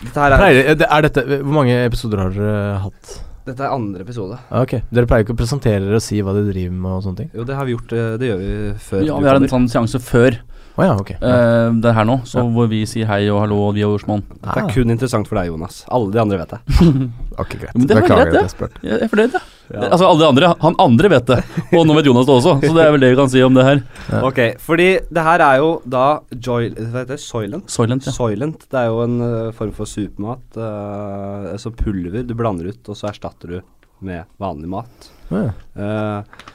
Dette 0.00 0.18
her 0.24 0.32
er, 0.34 0.40
Pleier, 0.40 0.80
er 0.88 1.04
dette, 1.06 1.22
hvor 1.44 1.54
mange 1.54 1.76
episoder 1.84 2.18
har 2.24 2.32
dere 2.34 2.78
hatt? 2.82 3.12
dette 3.46 3.60
er 3.62 3.74
andre 3.76 4.00
episode. 4.02 4.38
Ah, 4.48 4.62
Ok, 4.64 4.72
Dere 4.90 5.06
pleier 5.06 5.22
ikke 5.22 5.36
å 5.36 5.38
presentere 5.38 5.84
dere 5.84 6.00
og 6.00 6.02
si 6.02 6.18
hva 6.24 6.32
dere 6.34 6.48
driver 6.48 6.74
med 6.80 6.96
og 6.96 7.02
sånne 7.04 7.20
ting? 7.20 7.30
Jo, 7.36 7.44
det 7.46 7.54
har 7.58 7.68
vi 7.68 7.74
gjort. 7.76 7.92
eh, 7.92 8.14
det 8.18 8.30
gjør 8.30 8.38
vi 8.42 8.50
før 8.88 9.04
Ja, 9.06 9.18
vi 9.20 9.28
har 9.28 9.36
en 9.38 9.48
sånn 9.52 9.68
seanse 9.70 10.00
før 10.02 10.38
Å 10.74 10.82
ja, 10.82 10.94
okay. 10.98 11.14
eh, 11.22 11.68
det 11.78 11.92
her 11.94 12.06
nå, 12.08 12.16
så 12.26 12.40
Ja. 12.40 12.48
hvor 12.50 12.66
vi 12.66 12.80
sier 12.90 13.06
hei 13.06 13.28
og 13.30 13.44
hallo 13.44 13.60
og 13.68 13.74
vi 13.76 13.84
og. 13.86 13.94
Det 13.94 14.54
er 14.58 14.66
kun 14.74 14.90
interessant 14.90 15.28
for 15.30 15.38
deg, 15.38 15.46
Jonas. 15.52 15.84
Alle 15.86 16.10
de 16.10 16.18
andre 16.18 16.38
vet 16.40 16.50
det. 16.50 16.60
Ok, 17.44 17.54
greit. 17.58 17.74
Men 17.74 17.86
det 17.86 17.94
var 17.94 18.02
Beklager 18.02 18.24
greit, 18.24 18.32
det. 18.32 18.38
at 18.38 18.44
jeg 18.44 18.52
spurte. 18.54 18.80
Jeg 18.82 18.98
er 19.02 19.10
fornøyd, 19.10 19.32
jeg. 19.34 19.52
Altså 19.88 20.06
alle 20.06 20.20
de 20.20 20.26
andre, 20.28 20.48
Han 20.60 20.76
andre 20.82 21.08
vet 21.10 21.30
det, 21.30 21.38
og 21.78 21.86
nå 21.86 21.94
vet 21.96 22.08
Jonas 22.10 22.26
det 22.28 22.34
også. 22.34 22.52
Så 22.62 22.72
det 22.76 22.82
er 22.84 22.92
vel 22.94 23.04
det 23.04 23.10
vi 23.10 23.18
kan 23.18 23.30
si 23.32 23.42
om 23.42 23.54
det 23.54 23.64
her. 23.66 23.82
Ja. 24.10 24.20
Ok, 24.28 24.40
fordi 24.62 24.88
det 25.10 25.24
her 25.28 25.44
er 25.46 25.60
jo 25.62 25.70
da 25.86 26.04
Joy... 26.34 26.68
Hva 26.74 27.02
heter 27.04 27.14
det? 27.14 27.20
Soylent? 27.22 27.70
Soylent, 27.70 28.06
ja. 28.06 28.14
Soylent. 28.14 28.66
Det 28.70 28.82
er 28.82 28.90
jo 28.90 29.00
en 29.06 29.16
eh, 29.26 29.52
form 29.56 29.72
for 29.74 29.90
supermat. 29.90 30.44
Uh, 30.58 31.54
altså 31.54 31.70
pulver 31.74 32.26
du 32.26 32.34
blander 32.38 32.70
ut, 32.70 32.82
og 32.90 32.98
så 32.98 33.10
erstatter 33.10 33.56
du 33.56 33.58
med 34.04 34.26
vanlig 34.42 34.70
mat. 34.74 35.10
Ja. 35.30 35.46
Uh, 35.78 36.50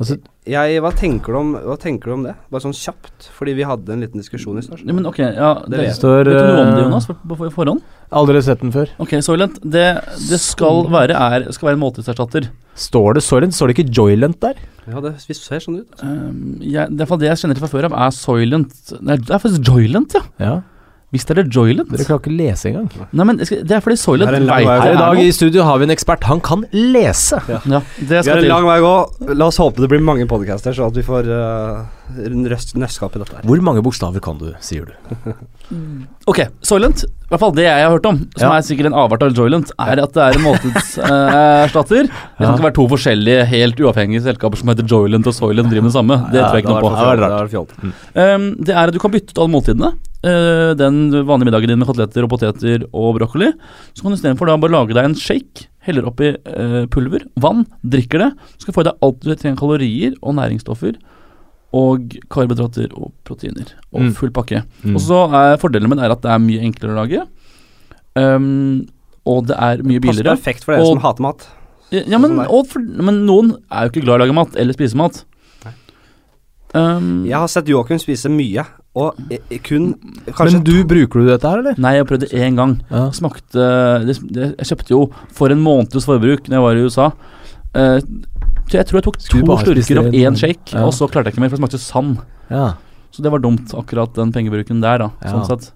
Altså, 0.00 0.16
jeg, 0.50 0.80
hva, 0.82 0.90
tenker 0.96 1.34
du 1.34 1.38
om, 1.40 1.52
hva 1.64 1.76
tenker 1.80 2.10
du 2.10 2.14
om 2.16 2.24
det? 2.26 2.34
Bare 2.52 2.64
sånn 2.64 2.76
kjapt, 2.76 3.28
fordi 3.36 3.54
vi 3.58 3.66
hadde 3.68 3.94
en 3.94 4.02
liten 4.04 4.22
diskusjon 4.22 4.58
i 4.60 4.64
stad. 4.64 4.82
Ja, 4.84 4.96
men 4.96 5.06
ok, 5.08 5.20
ja, 5.22 5.52
Det 5.64 5.72
det, 5.74 5.84
vet 5.86 5.98
står 5.98 6.30
Vet 6.30 6.34
du 6.34 6.48
noe 6.48 6.64
om 6.64 6.72
det, 6.72 6.80
eh, 6.80 6.84
Jonas, 6.84 7.08
på, 7.08 7.16
på, 7.22 7.38
på 7.40 7.50
forhånd? 7.54 7.84
Aldri 8.20 8.42
sett 8.42 8.64
den 8.64 8.72
før. 8.74 8.90
Ok, 9.02 9.14
Soylent, 9.22 9.60
det, 9.62 9.86
det 10.26 10.40
skal 10.42 10.82
være 10.90 11.14
er, 11.14 11.46
skal 11.54 11.70
være 11.70 11.78
en 11.78 11.84
måltidserstatter. 11.84 12.50
Står 12.80 13.18
det 13.18 13.24
Soylent? 13.26 13.54
Står 13.54 13.70
det 13.70 13.78
ikke 13.78 13.94
Joylent 14.00 14.40
der? 14.42 14.58
Ja, 14.90 15.02
det 15.04 15.14
vi 15.28 15.36
ser 15.38 15.62
sånn 15.62 15.82
ut. 15.84 16.02
Um, 16.02 16.58
jeg, 16.64 16.90
det 16.90 17.06
er 17.06 17.20
det 17.22 17.30
jeg 17.30 17.42
kjenner 17.44 17.58
til 17.58 17.66
fra 17.66 17.72
før 17.74 17.90
av, 17.90 17.96
er 18.06 18.16
Soylent. 18.16 18.94
Nei, 18.98 19.18
det 19.20 19.36
er 19.36 19.42
faktisk 19.42 19.70
Joylent, 19.70 20.16
ja. 20.18 20.24
Ja. 20.42 20.54
Visst 21.10 21.30
er 21.32 21.40
det 21.40 21.48
Joyland? 21.50 21.88
Dere 21.90 22.06
klarer 22.06 22.20
ikke 22.22 22.32
lese 22.38 22.68
engang. 22.70 22.86
Nei, 23.10 23.24
men 23.26 23.40
det 23.40 23.74
er 23.74 23.82
fordi 23.82 23.96
Soylent 23.98 24.30
Det 24.30 24.38
en 24.38 24.46
lang 24.46 24.60
vet 24.62 24.68
vei. 24.68 24.76
det 24.76 24.84
Her 24.84 24.92
i 24.94 25.00
dag 25.00 25.22
i 25.24 25.32
studio 25.34 25.64
har 25.66 25.80
vi 25.80 25.88
en 25.88 25.94
ekspert. 25.96 26.26
Han 26.30 26.42
kan 26.46 26.62
lese! 26.70 27.40
Ja, 27.50 27.80
det 27.98 28.20
Vi 28.22 28.30
har 28.30 28.38
en 28.38 28.46
lang 28.46 28.68
vei 28.68 28.76
å 28.78 28.84
gå. 28.84 29.32
La 29.34 29.48
oss 29.50 29.58
håpe 29.58 29.82
det 29.82 29.90
blir 29.90 30.04
mange 30.06 30.28
podcaster, 30.30 30.76
så 30.76 30.86
at 30.86 30.94
vi 30.94 31.02
får 31.02 31.26
uh, 31.26 31.82
nøstskap 32.14 33.18
i 33.18 33.24
dette 33.24 33.40
her. 33.40 33.48
Hvor 33.50 33.64
mange 33.66 33.82
bokstaver 33.82 34.22
kan 34.22 34.38
du, 34.38 34.52
sier 34.62 34.86
du? 34.86 34.94
Ok, 36.26 36.40
Soylent, 36.66 37.04
i 37.04 37.30
hvert 37.30 37.40
fall 37.44 37.52
det 37.54 37.62
jeg 37.64 37.82
har 37.84 37.92
hørt 37.94 38.06
om, 38.10 38.16
som 38.36 38.48
Ja. 38.50 38.56
er 38.58 38.62
sikkert 38.66 38.86
en 38.90 38.96
avart 38.98 39.22
av 39.22 39.32
Joylent, 39.38 39.70
er 39.78 40.00
at 40.02 40.12
det 40.16 40.22
er 40.24 40.34
en 40.38 40.42
måltidserstatter. 40.44 42.08
det 42.10 42.42
kan 42.42 42.54
ikke 42.56 42.66
være 42.66 42.74
to 42.78 42.86
forskjellige, 42.90 43.44
helt 43.50 43.80
uavhengige 43.84 44.22
selskaper 44.24 44.58
som 44.58 44.68
heter 44.72 44.86
Joylent 44.90 45.26
og 45.30 45.34
Soylent 45.36 45.70
driver 45.70 45.86
med 45.86 45.92
det 45.92 45.98
samme. 45.98 46.18
Det 46.30 46.40
Ja, 46.40 46.48
tror 46.48 46.56
jeg 46.58 46.64
ikke 46.64 46.74
noe 46.74 46.82
på. 46.82 46.90
det 46.90 47.20
rart. 47.22 47.50
Det 47.50 47.50
fjolt. 47.54 47.72
Um, 48.14 48.46
det 48.64 48.74
er 48.74 48.86
at 48.88 48.92
du 48.94 48.98
kan 48.98 49.10
bytte 49.14 49.30
ut 49.34 49.38
alle 49.38 49.54
måltidene. 49.54 49.92
Uh, 50.20 50.74
den 50.74 50.96
vanlige 51.24 51.46
middagen 51.48 51.68
din 51.68 51.78
med 51.78 51.88
koteletter 51.88 52.24
og 52.26 52.30
poteter 52.30 52.84
og 52.92 53.14
brokkoli. 53.18 53.52
Så 53.94 54.02
kan 54.02 54.10
du 54.12 54.16
istedenfor 54.18 54.50
bare 54.60 54.70
lage 54.74 54.92
deg 54.94 55.04
en 55.04 55.14
shake, 55.14 55.66
heller 55.86 56.02
oppi 56.10 56.34
uh, 56.34 56.86
pulver, 56.92 57.22
vann, 57.40 57.64
drikker 57.86 58.18
det. 58.18 58.32
Så 58.58 58.66
skal 58.66 58.72
du 58.74 58.76
få 58.80 58.84
i 58.84 58.90
deg 58.90 58.98
alt 59.06 59.20
du 59.20 59.34
trenger 59.34 59.56
kalorier 59.56 60.14
og 60.22 60.34
næringsstoffer. 60.34 60.98
Og 61.72 62.16
karbohydrater 62.28 62.90
og 62.98 63.12
proteiner. 63.24 63.68
Og 63.92 64.00
Mm. 64.02 64.12
full 64.14 64.30
pakke. 64.30 64.64
Mm. 64.84 64.96
Og 64.96 65.00
så 65.00 65.20
er 65.32 65.56
fordelen 65.56 65.88
med 65.88 65.98
det 65.98 66.04
er 66.08 66.10
at 66.16 66.22
det 66.22 66.30
er 66.32 66.38
mye 66.42 66.60
enklere 66.66 66.96
å 66.96 66.98
lage. 67.06 67.26
Um, 68.16 68.88
og 69.24 69.46
det 69.46 69.56
er 69.56 69.82
mye 69.86 70.00
billigere. 70.00 70.34
Passer 70.34 70.42
perfekt 70.42 70.64
for 70.64 70.72
dere 70.74 70.82
Og- 70.82 70.94
som 70.96 71.02
hater 71.04 71.22
mat. 71.22 71.46
Ja, 71.92 72.18
men, 72.18 72.30
Sånn 72.36 72.46
og 72.50 72.66
for, 72.68 72.78
men 72.80 73.24
noen 73.26 73.56
er 73.70 73.86
jo 73.86 73.90
ikke 73.90 74.04
glad 74.04 74.20
i 74.20 74.24
å 74.24 74.26
lage 74.26 74.34
mat, 74.34 74.56
eller 74.56 74.72
spise 74.72 74.94
mat. 74.96 75.24
Um, 76.72 77.24
Jeg 77.26 77.34
har 77.34 77.48
sett 77.50 77.66
Joakim 77.66 77.98
spise 77.98 78.30
mye, 78.30 78.62
og 78.94 79.16
kun 79.66 79.88
kanskje 80.28 80.52
Men 80.52 80.62
du, 80.64 80.84
bruker 80.84 81.18
du 81.24 81.26
dette 81.26 81.42
her, 81.50 81.58
eller? 81.58 81.74
Nei, 81.82 81.96
jeg 81.96 82.06
prøvde 82.06 82.28
én 82.30 82.54
gang. 82.54 82.76
Ja. 82.90 83.08
Smakte 83.10 83.64
det, 84.06 84.14
det, 84.30 84.46
Jeg 84.60 84.68
kjøpte 84.70 84.90
jo 84.94 85.00
for 85.34 85.50
en 85.50 85.58
måneds 85.64 86.06
forbruk 86.06 86.46
Når 86.46 86.54
jeg 86.54 86.62
var 86.62 86.78
i 86.78 86.84
USA. 86.86 87.08
Eh, 87.74 87.98
så 88.00 88.39
jeg 88.68 88.86
tror 88.86 89.00
jeg 89.00 89.04
tok 89.04 89.18
to 89.18 89.40
slurker 89.40 89.98
av 89.98 90.06
en- 90.06 90.12
én 90.12 90.36
shake, 90.36 90.72
Ja. 90.74 90.84
og 90.86 90.92
så 90.92 91.08
klarte 91.08 91.26
jeg 91.26 91.34
ikke 91.34 91.40
mer, 91.40 91.48
for 91.48 91.56
det 91.56 91.64
smakte 91.64 91.80
sand. 91.80 92.18
ja. 92.50 92.74
Så 93.10 93.22
det 93.22 93.32
var 93.32 93.40
dumt, 93.40 93.72
akkurat 93.74 94.14
den 94.14 94.30
pengebruken 94.30 94.80
der, 94.80 94.98
da. 94.98 95.10
Ja. 95.24 95.30
Sånn 95.32 95.46
sett. 95.46 95.72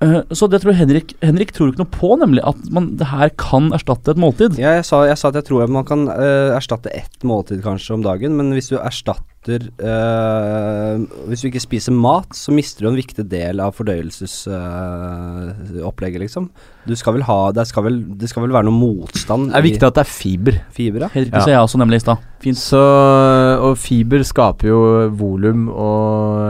Uh, 0.00 0.20
så 0.30 0.46
det 0.48 0.60
tror 0.62 0.74
Henrik 0.74 1.14
Henrik 1.22 1.50
tror 1.50 1.72
ikke 1.72 1.78
noe 1.78 1.90
på, 1.90 2.16
nemlig 2.20 2.40
at 2.46 2.70
man, 2.70 2.96
det 2.96 3.06
her 3.08 3.30
kan 3.30 3.70
erstatte 3.72 4.10
et 4.10 4.16
måltid. 4.16 4.58
Ja, 4.58 4.74
jeg, 4.76 4.84
sa, 4.84 5.04
jeg 5.08 5.16
sa 5.18 5.28
at 5.28 5.34
jeg 5.34 5.44
tror 5.46 5.66
man 5.68 5.84
kan 5.84 6.06
uh, 6.08 6.54
erstatte 6.54 6.86
ett 6.94 7.18
måltid 7.24 7.62
kanskje 7.64 7.94
om 7.94 8.02
dagen, 8.02 8.36
men 8.36 8.52
hvis 8.52 8.68
du 8.68 8.76
erstatter 8.78 9.24
eh, 9.48 10.98
Hvis 11.28 11.40
du 11.42 11.46
ikke 11.48 11.60
spiser 11.62 11.92
mat, 11.94 12.28
så 12.36 12.52
mister 12.54 12.82
du 12.84 12.88
en 12.90 12.96
viktig 12.98 13.24
del 13.30 13.60
av 13.62 13.72
fordøyelsesopplegget, 13.78 16.20
liksom. 16.24 16.44
Du 16.88 16.94
skal 16.96 17.14
vel 17.18 17.22
ha 17.28 17.40
det 17.52 17.66
skal 17.68 17.84
vel, 17.84 17.98
det 18.18 18.28
skal 18.30 18.42
vel 18.46 18.52
være 18.54 18.64
noe 18.68 18.78
motstand 18.78 19.50
Det 19.52 19.56
er 19.58 19.62
viktig 19.66 19.86
at 19.88 19.94
det 19.98 20.04
er 20.06 20.10
fiber. 20.10 20.54
fiber, 20.74 21.00
ja. 21.04 21.08
Helt 21.12 21.26
riktig, 21.28 21.38
Ja. 21.38 21.44
sa 21.44 21.50
jeg 21.50 21.60
også 21.66 21.78
nemlig 21.82 21.96
i 21.96 22.04
stad. 22.06 22.18
Og 23.58 23.74
fiber 23.78 24.22
skaper 24.24 24.68
jo 24.68 25.08
volum 25.10 25.68
og, 25.68 26.40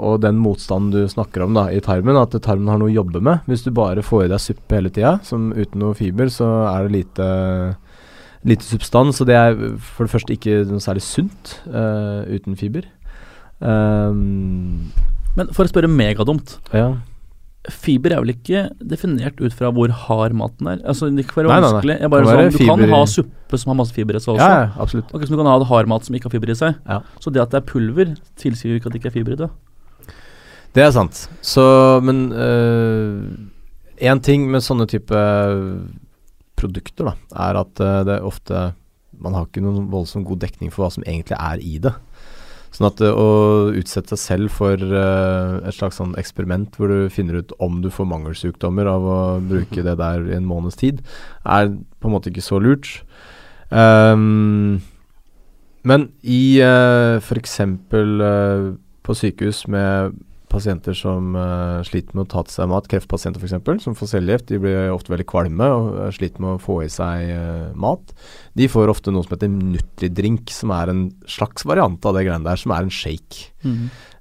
og 0.00 0.20
den 0.20 0.36
motstanden 0.42 0.90
du 0.92 1.06
snakker 1.08 1.42
om 1.44 1.54
da 1.54 1.68
i 1.70 1.80
tarmen. 1.80 2.16
At 2.20 2.30
tarmen 2.42 2.68
har 2.68 2.78
noe 2.78 2.88
å 2.90 2.94
jobbe 2.98 3.20
med. 3.22 3.38
Hvis 3.46 3.62
du 3.64 3.70
bare 3.70 4.02
får 4.02 4.24
i 4.26 4.28
deg 4.28 4.40
suppe 4.42 4.74
hele 4.76 4.90
tida 4.90 5.18
uten 5.22 5.78
noe 5.80 5.94
fiber, 5.94 6.26
så 6.32 6.44
er 6.74 6.82
det 6.88 6.92
lite, 6.92 7.76
lite 8.46 8.64
substans. 8.66 9.20
Og 9.20 9.28
det 9.28 9.36
er 9.38 9.56
for 9.82 10.06
det 10.06 10.12
første 10.14 10.36
ikke 10.36 10.62
noe 10.70 10.82
særlig 10.84 11.02
sunt 11.06 11.56
uh, 11.68 12.22
uten 12.30 12.56
fiber. 12.58 12.86
Um, 13.60 14.92
Men 15.36 15.48
for 15.56 15.64
å 15.64 15.70
spørre 15.70 15.88
megadumt 15.88 16.58
ja. 16.76 16.90
Fiber 17.72 18.12
er 18.12 18.20
vel 18.20 18.34
ikke 18.34 18.66
definert 18.84 19.40
ut 19.40 19.54
fra 19.56 19.70
hvor 19.74 19.88
hard 20.04 20.34
maten 20.36 20.68
er? 20.68 20.82
Altså 20.86 21.08
Det 21.08 21.24
kan 21.26 21.40
være 21.40 21.48
Nei, 21.48 21.56
nei, 21.56 21.62
nei. 21.64 21.70
vanskelig. 21.72 21.96
Bare 22.12 22.26
sånn, 22.28 22.36
du 22.36 22.58
kan 22.58 22.58
fiber 22.60 22.84
kan 22.84 22.92
ha 22.94 23.00
suppe 23.10 23.58
som 23.62 23.72
har 23.72 23.78
masse 23.80 23.96
fiber 23.96 24.18
i 24.18 24.20
seg 24.22 24.34
også. 24.36 24.44
ja, 24.44 24.60
ja, 24.60 24.68
absolutt. 24.84 25.08
Akkurat 25.08 25.30
som 25.30 25.34
du 25.34 25.40
kan 25.40 25.50
ha 25.50 25.70
hardmat 25.72 26.06
som 26.06 26.18
ikke 26.18 26.28
har 26.28 26.34
fiber 26.36 26.52
i 26.52 26.58
seg. 26.60 26.76
Ja. 26.86 27.00
Så 27.24 27.32
det 27.34 27.42
at 27.42 27.56
det 27.56 27.62
er 27.62 27.66
pulver, 27.72 28.12
tilsier 28.38 28.70
jo 28.70 28.78
ikke 28.78 28.92
at 28.92 28.94
det 28.94 29.00
ikke 29.00 29.10
er 29.10 29.16
fiber 29.16 29.34
i 29.34 29.40
det. 29.42 29.50
Det 30.76 30.84
er 30.84 30.92
sant. 30.94 31.24
Så, 31.40 31.64
men 32.04 32.26
én 33.98 34.20
ting 34.22 34.46
med 34.52 34.62
sånne 34.62 34.86
type 34.92 35.16
produkter, 36.58 37.10
da, 37.10 37.14
er 37.48 37.60
at 37.62 37.82
eh, 37.82 38.02
det 38.08 38.18
er 38.18 38.26
ofte 38.26 38.70
Man 39.16 39.32
har 39.32 39.46
ikke 39.46 39.62
noen 39.64 39.86
voldsomt 39.88 40.26
god 40.28 40.42
dekning 40.42 40.68
for 40.68 40.84
hva 40.84 40.90
som 40.92 41.04
egentlig 41.06 41.38
er 41.38 41.62
i 41.64 41.78
det. 41.80 41.94
Sånn 42.76 42.90
at 42.90 43.00
eh, 43.00 43.14
å 43.16 43.70
utsette 43.72 44.12
seg 44.12 44.20
selv 44.20 44.52
for 44.52 44.76
eh, 44.76 45.52
et 45.64 45.76
slags 45.76 45.96
sånn 46.00 46.12
eksperiment 46.20 46.76
hvor 46.76 46.92
du 46.92 47.12
finner 47.12 47.40
ut 47.40 47.54
om 47.64 47.80
du 47.84 47.88
får 47.92 48.10
mangelsykdommer 48.10 48.90
av 48.90 49.06
å 49.08 49.20
bruke 49.40 49.84
det 49.86 49.96
der 50.02 50.26
i 50.28 50.36
en 50.36 50.48
måneds 50.48 50.76
tid, 50.82 51.00
er 51.48 51.72
på 51.72 52.10
en 52.10 52.16
måte 52.16 52.32
ikke 52.32 52.44
så 52.44 52.60
lurt. 52.60 52.98
Um, 53.70 54.82
men 55.86 56.10
i 56.22 56.58
uh, 56.62 57.16
f.eks. 57.22 57.60
Uh, 57.62 58.74
på 59.06 59.14
sykehus 59.14 59.64
med 59.70 60.16
pasienter 60.52 60.94
som 60.96 61.34
uh, 61.36 61.82
sliter 61.86 62.16
med 62.16 62.26
å 62.26 62.30
ta 62.32 62.44
til 62.46 62.54
seg 62.54 62.70
mat, 62.70 62.86
kreftpasienter 62.90 63.42
f.eks., 63.42 63.84
som 63.84 63.96
får 63.98 64.12
cellegift, 64.12 64.48
de 64.50 64.60
blir 64.62 64.92
ofte 64.94 65.12
veldig 65.12 65.26
kvalme 65.28 65.70
og 65.74 65.88
eh, 66.04 66.12
sliter 66.14 66.44
med 66.44 66.56
å 66.56 66.62
få 66.62 66.78
i 66.84 66.90
seg 66.92 67.32
uh, 67.34 67.72
mat. 67.78 68.14
De 68.58 68.68
får 68.70 68.92
ofte 68.92 69.14
noe 69.14 69.26
som 69.26 69.36
heter 69.36 69.52
Nutri-drink, 69.52 70.52
som 70.54 70.72
er 70.76 70.92
en 70.92 71.02
slags 71.30 71.66
variant 71.68 72.08
av 72.08 72.16
det 72.16 72.26
greiene 72.28 72.46
der, 72.46 72.60
som 72.60 72.74
er 72.76 72.86
en 72.86 72.94
shake. 72.94 73.50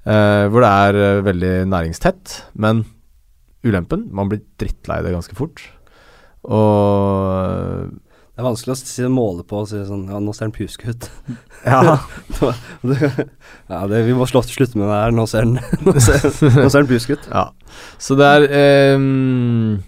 Eh, 0.05 0.45
hvor 0.53 0.61
det 0.61 0.71
er 0.71 1.23
veldig 1.25 1.53
næringstett. 1.71 2.35
Men 2.61 2.83
ulempen 3.65 4.05
man 4.13 4.29
blir 4.29 4.43
drittlei 4.61 5.01
det 5.05 5.15
ganske 5.15 5.37
fort. 5.37 5.63
Og 6.45 7.89
Det 8.35 8.43
er 8.43 8.47
vanskelig 8.49 8.73
å 8.73 8.79
si 8.83 9.05
måle 9.07 9.45
på 9.47 9.61
og 9.61 9.69
si 9.69 9.79
sånn 9.87 10.09
Ja, 10.11 10.17
nå 10.19 10.33
ser 10.35 10.49
den 10.49 10.55
pjusk 10.57 10.83
ut. 10.89 11.09
Ja. 11.65 11.97
Ja, 13.71 13.85
det, 13.89 14.03
vi 14.05 14.13
må 14.13 14.27
slå 14.29 14.43
til 14.45 14.59
slutt 14.59 14.75
med 14.75 14.89
det 14.91 14.97
her. 14.99 15.15
Nå 15.15 15.23
ser 15.31 15.47
den, 15.47 15.55
nå 15.87 15.95
ser, 16.03 16.19
nå 16.59 16.67
ser 16.67 16.83
den 16.83 16.89
pjusk 16.91 17.15
ut. 17.15 17.29
Ja. 17.31 17.47
Så 17.97 18.17
det 18.19 18.27
er 18.37 18.47
ehm, 18.59 19.79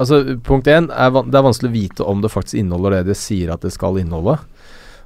Altså, 0.00 0.22
punkt 0.46 0.70
én 0.70 0.86
er 0.88 1.10
det 1.12 1.36
er 1.36 1.44
vanskelig 1.44 1.68
å 1.68 1.74
vite 1.74 2.06
om 2.08 2.22
det 2.24 2.30
faktisk 2.32 2.56
inneholder 2.62 3.00
det 3.00 3.10
det 3.10 3.18
sier 3.20 3.50
at 3.52 3.66
det 3.66 3.74
skal 3.74 3.98
inneholde. 4.00 4.38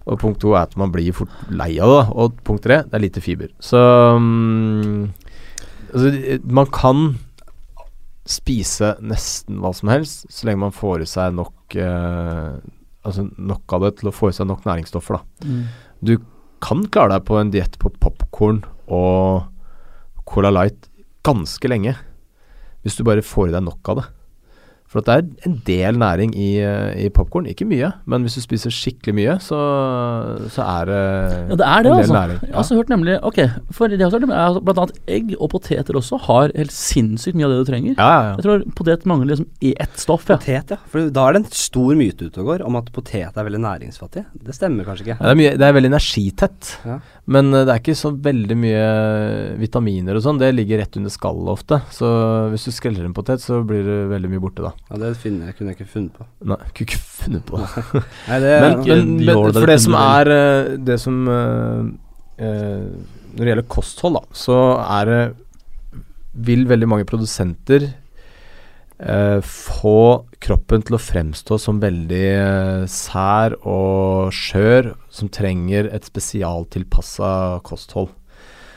Og 0.04 0.20
punkt 0.20 0.38
to 0.44 0.52
er 0.52 0.68
at 0.68 0.76
man 0.78 0.92
blir 0.94 1.16
fort 1.16 1.32
lei 1.50 1.72
av 1.82 1.90
det. 1.90 2.04
Og 2.12 2.36
punkt 2.46 2.62
tre, 2.68 2.82
det 2.84 2.94
er 2.94 3.02
lite 3.02 3.24
fiber. 3.24 3.50
Så 3.64 3.80
um, 4.14 5.08
Altså, 5.94 6.10
eh, 6.10 6.40
man 6.44 6.68
kan 6.74 7.04
spise 8.26 8.94
nesten 9.04 9.60
hva 9.62 9.70
som 9.76 9.90
helst, 9.92 10.24
så 10.32 10.48
lenge 10.48 10.62
man 10.64 10.74
får 10.74 11.04
i 11.04 11.08
seg 11.08 11.34
nok 11.36 11.76
eh, 11.76 12.54
Altså 13.04 13.26
nok 13.38 13.72
av 13.76 13.80
det 13.84 13.96
til 14.00 14.08
å 14.08 14.14
få 14.14 14.30
i 14.30 14.32
seg 14.36 14.46
nok 14.48 14.64
næringsstoffer, 14.64 15.18
da 15.18 15.46
Mm. 15.46 15.64
kan 16.60 16.86
klare 16.88 17.10
deg 17.18 17.24
på 17.26 17.38
en 17.40 17.50
diett 17.50 17.78
på 17.78 17.90
popkorn 18.00 18.62
og 18.88 19.44
Cola 20.24 20.50
Light 20.50 20.88
ganske 21.22 21.68
lenge. 21.68 21.96
Hvis 22.82 22.96
du 22.96 23.04
bare 23.04 23.20
får 23.20 23.48
i 23.48 23.52
deg 23.52 23.62
nok 23.62 23.88
av 23.88 23.96
det. 23.96 24.04
For 24.94 25.02
at 25.02 25.08
det 25.08 25.14
er 25.16 25.48
en 25.50 25.54
del 25.66 25.96
næring 25.98 26.34
i, 26.38 26.50
eh, 26.62 26.92
i 27.02 27.08
popkorn. 27.10 27.48
Ikke 27.50 27.66
mye, 27.66 27.88
men 28.06 28.22
hvis 28.22 28.36
du 28.38 28.42
spiser 28.44 28.70
skikkelig 28.70 29.14
mye, 29.18 29.32
så, 29.42 29.58
så 30.54 30.62
er 30.62 30.86
det 30.86 30.98
Ja, 31.50 31.56
det 31.58 31.66
er 31.66 31.82
det, 31.82 31.90
en 31.90 31.96
del 31.98 32.02
altså. 32.04 32.14
næring. 32.14 32.38
Jeg 32.44 32.52
har 32.54 32.62
også 32.62 32.78
hørt 32.78 32.92
nemlig 32.92 33.16
Ok, 33.26 33.40
for 33.74 33.90
det 33.90 33.98
jeg 33.98 34.06
har 34.06 34.14
hørt 34.14 34.28
er 34.30 34.44
at 34.54 34.60
blant 34.68 34.80
annet 34.84 35.00
egg 35.16 35.34
og 35.40 35.50
poteter 35.50 35.98
også 35.98 36.20
har 36.28 36.54
helt 36.54 36.74
sinnssykt 36.74 37.34
mye 37.40 37.48
av 37.48 37.54
det 37.56 37.58
du 37.64 37.70
trenger. 37.72 37.96
Ja, 37.98 38.06
ja, 38.06 38.22
ja. 38.28 38.36
Jeg 38.38 38.46
tror 38.46 38.64
potet 38.78 39.06
mangler 39.10 39.34
liksom 39.34 39.48
i 39.66 39.74
ett 39.82 39.98
stoff, 39.98 40.28
ja. 40.30 40.38
Potet, 40.38 40.70
ja. 40.76 40.78
For 40.92 41.10
da 41.10 41.26
er 41.28 41.36
det 41.36 41.42
en 41.42 41.50
stor 41.58 41.98
myte 41.98 42.28
ute 42.30 42.44
og 42.44 42.52
går 42.52 42.64
om 42.70 42.78
at 42.78 42.92
potet 42.94 43.34
er 43.34 43.48
veldig 43.50 43.62
næringsfattig. 43.66 44.24
Det 44.46 44.54
stemmer 44.54 44.86
kanskje 44.86 45.08
ikke. 45.08 45.18
Ja, 45.18 45.26
det, 45.26 45.34
er 45.34 45.40
mye, 45.42 45.56
det 45.58 45.68
er 45.68 45.76
veldig 45.80 45.90
energitett, 45.92 46.72
Ja. 46.86 47.00
Men 47.24 47.54
eh, 47.54 47.64
det 47.64 47.72
er 47.72 47.80
ikke 47.80 47.96
så 47.96 48.10
veldig 48.24 48.56
mye 48.60 48.84
vitaminer 49.60 50.18
og 50.18 50.24
sånn. 50.24 50.40
Det 50.40 50.50
ligger 50.52 50.82
rett 50.82 50.98
under 51.00 51.12
skallet 51.12 51.52
ofte. 51.54 51.78
Så 51.94 52.08
hvis 52.52 52.66
du 52.68 52.72
skreller 52.76 53.06
en 53.06 53.16
potet, 53.16 53.40
så 53.44 53.62
blir 53.66 53.84
det 53.86 53.98
veldig 54.12 54.32
mye 54.34 54.42
borte 54.44 54.66
da. 54.66 54.74
Ja, 54.90 55.00
det 55.06 55.14
finner, 55.22 55.48
jeg 55.48 55.58
kunne 55.58 55.72
jeg 55.72 55.80
ikke 55.80 55.92
funnet 55.94 56.18
på. 56.18 56.28
Nei, 56.52 56.60
kunne 56.68 56.88
ikke 56.90 57.00
funnet 57.00 57.48
på. 57.48 57.62
Nei, 58.30 58.40
det 58.44 58.54
Men, 58.66 58.78
men, 58.84 59.16
men 59.24 59.42
for 59.56 59.72
det 59.72 59.80
som 59.86 59.98
er 59.98 60.32
eh, 60.34 60.70
Det 60.84 60.98
som 61.00 61.20
eh, 61.32 61.80
eh, 62.44 62.86
Når 63.34 63.40
det 63.40 63.50
gjelder 63.52 63.68
kosthold, 63.72 64.20
da, 64.20 64.38
så 64.44 64.58
er 64.84 65.10
det 65.10 65.20
Vil 66.48 66.66
veldig 66.68 66.90
mange 66.90 67.08
produsenter 67.08 67.88
eh, 68.98 69.40
få 69.44 70.24
kroppen 70.44 70.84
til 70.84 70.96
å 70.98 71.02
fremstå 71.02 71.58
som 71.60 71.80
veldig 71.82 72.26
eh, 72.30 72.84
sær 72.90 73.56
og 73.60 74.34
skjør, 74.34 74.92
som 75.10 75.30
trenger 75.32 75.90
et 75.94 76.06
spesialtilpassa 76.10 77.60
kosthold. 77.66 78.12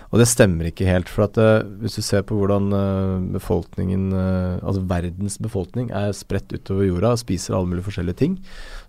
Og 0.07 0.21
det 0.21 0.27
stemmer 0.29 0.69
ikke 0.69 0.87
helt. 0.87 1.09
For 1.11 1.25
at 1.25 1.37
uh, 1.39 1.67
hvis 1.81 1.97
du 1.99 2.03
ser 2.05 2.23
på 2.27 2.37
hvordan 2.39 2.69
uh, 2.71 3.19
befolkningen, 3.33 4.07
uh, 4.15 4.55
altså 4.61 4.83
verdens 4.87 5.37
befolkning, 5.43 5.91
er 5.91 6.15
spredt 6.15 6.53
utover 6.55 6.87
jorda 6.87 7.13
og 7.15 7.21
spiser 7.21 7.57
alle 7.57 7.71
mulige 7.73 7.87
forskjellige 7.89 8.19
ting, 8.21 8.37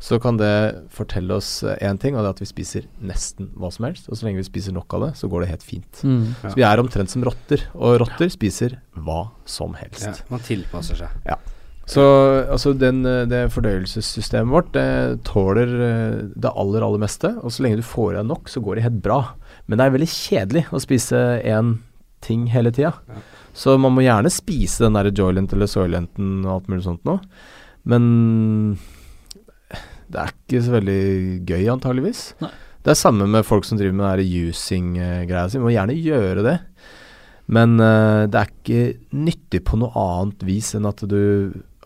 så 0.02 0.20
kan 0.22 0.38
det 0.38 0.52
fortelle 0.94 1.40
oss 1.40 1.50
én 1.83 1.98
ting, 1.98 2.14
og 2.14 2.22
det 2.22 2.31
er 2.31 2.37
at 2.37 2.44
vi 2.44 2.50
spiser 2.52 2.87
nesten 3.02 3.50
hva 3.59 3.72
som 3.74 3.88
helst. 3.88 4.07
Og 4.09 4.18
så 4.18 4.28
lenge 4.28 4.42
vi 4.42 4.48
spiser 4.50 4.76
nok 4.76 4.94
av 4.94 5.09
det, 5.09 5.12
så 5.18 5.31
går 5.31 5.44
det 5.44 5.52
helt 5.57 5.66
fint. 5.66 6.02
Mm. 6.07 6.24
Ja. 6.31 6.48
Så 6.52 6.54
vi 6.61 6.66
er 6.70 6.85
omtrent 6.85 7.14
som 7.14 7.26
rotter, 7.26 7.66
og 7.74 8.00
rotter 8.04 8.31
spiser 8.33 8.78
hva 8.94 9.28
som 9.48 9.74
helst. 9.81 10.07
ja, 10.07 10.14
Man 10.31 10.44
tilpasser 10.46 11.02
seg. 11.02 11.31
Så 11.88 12.02
altså 12.52 12.74
den, 12.76 13.00
det 13.00 13.46
fordøyelsessystemet 13.54 14.52
vårt 14.52 14.74
det 14.74 15.22
tåler 15.24 15.70
det 16.37 16.50
aller, 16.52 16.85
aller 16.85 17.00
meste. 17.00 17.31
Og 17.40 17.54
så 17.54 17.64
lenge 17.64 17.81
du 17.81 17.87
får 17.87 18.12
i 18.12 18.18
deg 18.18 18.28
nok, 18.28 18.50
så 18.52 18.61
går 18.61 18.76
det 18.76 18.85
helt 18.85 19.00
bra. 19.02 19.22
Men 19.68 19.78
det 19.78 19.87
er 19.87 19.94
veldig 19.94 20.11
kjedelig 20.11 20.64
å 20.72 20.81
spise 20.83 21.18
én 21.44 21.76
ting 22.24 22.46
hele 22.50 22.72
tida. 22.74 22.94
Ja. 23.09 23.24
Så 23.59 23.74
man 23.81 23.94
må 23.94 24.04
gjerne 24.04 24.31
spise 24.33 24.87
den 24.87 24.96
der 24.96 25.11
Joylent 25.12 25.52
eller 25.54 25.68
Soylenten 25.70 26.40
og 26.46 26.54
alt 26.54 26.70
mulig 26.70 26.85
sånt 26.87 27.04
nå. 27.09 27.18
Men 27.88 28.07
det 30.09 30.22
er 30.22 30.33
ikke 30.33 30.62
så 30.64 30.74
veldig 30.78 31.02
gøy, 31.48 31.64
antageligvis. 31.72 32.22
Nei. 32.42 32.52
Det 32.85 32.94
er 32.94 33.00
samme 33.00 33.26
med 33.28 33.44
folk 33.44 33.66
som 33.66 33.76
driver 33.76 33.96
med 33.98 34.22
den 34.22 34.48
using-greia 34.48 35.48
si. 35.50 35.59
Man 35.61 35.68
må 35.68 35.74
gjerne 35.74 35.96
gjøre 35.98 36.44
det. 36.46 36.57
Men 37.52 37.76
uh, 37.81 38.24
det 38.28 38.40
er 38.40 38.52
ikke 38.52 39.16
nyttig 39.16 39.62
på 39.68 39.81
noe 39.81 39.92
annet 40.00 40.44
vis 40.48 40.70
enn 40.76 40.88
at 40.88 41.02
du 41.09 41.18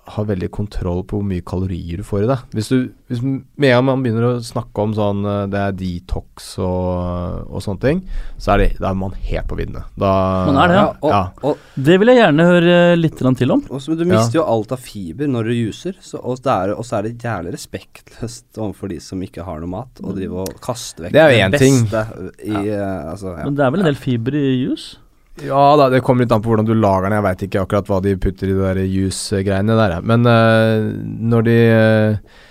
har 0.05 0.25
veldig 0.27 0.49
kontroll 0.51 1.05
på 1.07 1.21
hvor 1.21 1.27
mye 1.27 1.45
kalorier 1.47 2.01
du 2.01 2.03
får 2.07 2.25
i 2.25 2.29
deg. 2.33 2.41
Hvis 2.57 2.69
du 2.73 2.79
hvis 3.13 3.21
med 3.23 3.69
en 3.69 3.75
gang 3.77 3.85
man 3.85 4.01
begynner 4.03 4.25
å 4.25 4.41
snakke 4.43 4.83
om 4.83 4.95
sånn 4.97 5.21
eh, 5.29 5.43
det 5.53 5.61
er 5.61 5.75
detox 5.77 6.47
og, 6.65 7.51
og 7.53 7.63
sånne 7.63 7.83
ting, 7.85 8.01
så 8.41 8.55
er, 8.55 8.63
det, 8.63 8.69
da 8.81 8.89
er 8.91 8.97
man 8.99 9.13
helt 9.29 9.47
på 9.51 9.59
viddene. 9.61 9.85
Da 10.01 10.13
Man 10.49 10.59
er 10.63 10.73
det, 10.73 10.79
ja. 10.81 10.87
og, 10.89 11.13
Ja. 11.13 11.21
og, 11.45 11.61
Det 11.77 11.99
vil 12.01 12.11
jeg 12.13 12.19
gjerne 12.23 12.49
høre 12.49 12.79
litt 12.99 13.21
til 13.21 13.55
om. 13.55 13.63
Også, 13.71 13.95
du 13.99 14.05
mister 14.09 14.41
jo 14.41 14.47
alt 14.49 14.73
av 14.75 14.81
fiber 14.83 15.31
når 15.31 15.51
du 15.51 15.55
juser, 15.59 15.95
så, 16.01 16.19
og, 16.19 16.41
det 16.43 16.57
er, 16.57 16.75
og 16.75 16.89
så 16.89 16.99
er 16.99 17.07
det 17.07 17.15
jævlig 17.23 17.55
respektløst 17.59 18.59
overfor 18.59 18.91
de 18.91 18.99
som 19.05 19.23
ikke 19.23 19.45
har 19.47 19.61
noe 19.63 19.71
mat, 19.77 20.03
å 20.03 20.17
drive 20.17 20.43
og 20.47 20.57
kaste 20.65 21.05
vekk 21.07 21.15
Det 21.15 21.23
er 21.23 21.31
jo 21.37 21.45
en 21.47 21.59
ting. 21.61 21.79
beste 21.85 22.33
i 22.49 22.57
ja. 22.73 22.91
Altså, 23.13 23.37
ja. 23.37 23.45
Men 23.47 23.55
det 23.61 23.67
er 23.69 23.77
vel 23.77 23.85
en 23.85 23.91
del 23.93 24.01
fiber 24.03 24.35
i 24.41 24.47
juice? 24.65 24.97
Ja 25.41 25.77
da, 25.81 25.89
det 25.89 26.03
kommer 26.05 26.27
litt 26.27 26.33
an 26.35 26.43
på 26.45 26.51
hvordan 26.53 26.69
du 26.69 26.75
lager 26.77 27.09
den. 27.09 27.17
Jeg 27.17 27.25
veit 27.25 27.45
ikke 27.47 27.63
akkurat 27.65 27.89
hva 27.89 28.01
de 28.05 28.19
putter 28.21 28.51
i 28.53 28.57
de 28.77 28.85
juice-greiene 28.85 29.77
der. 29.79 29.95
Men 30.05 30.29
uh, 30.29 30.93
når 31.33 31.47
de 31.47 31.57
uh, 31.73 32.43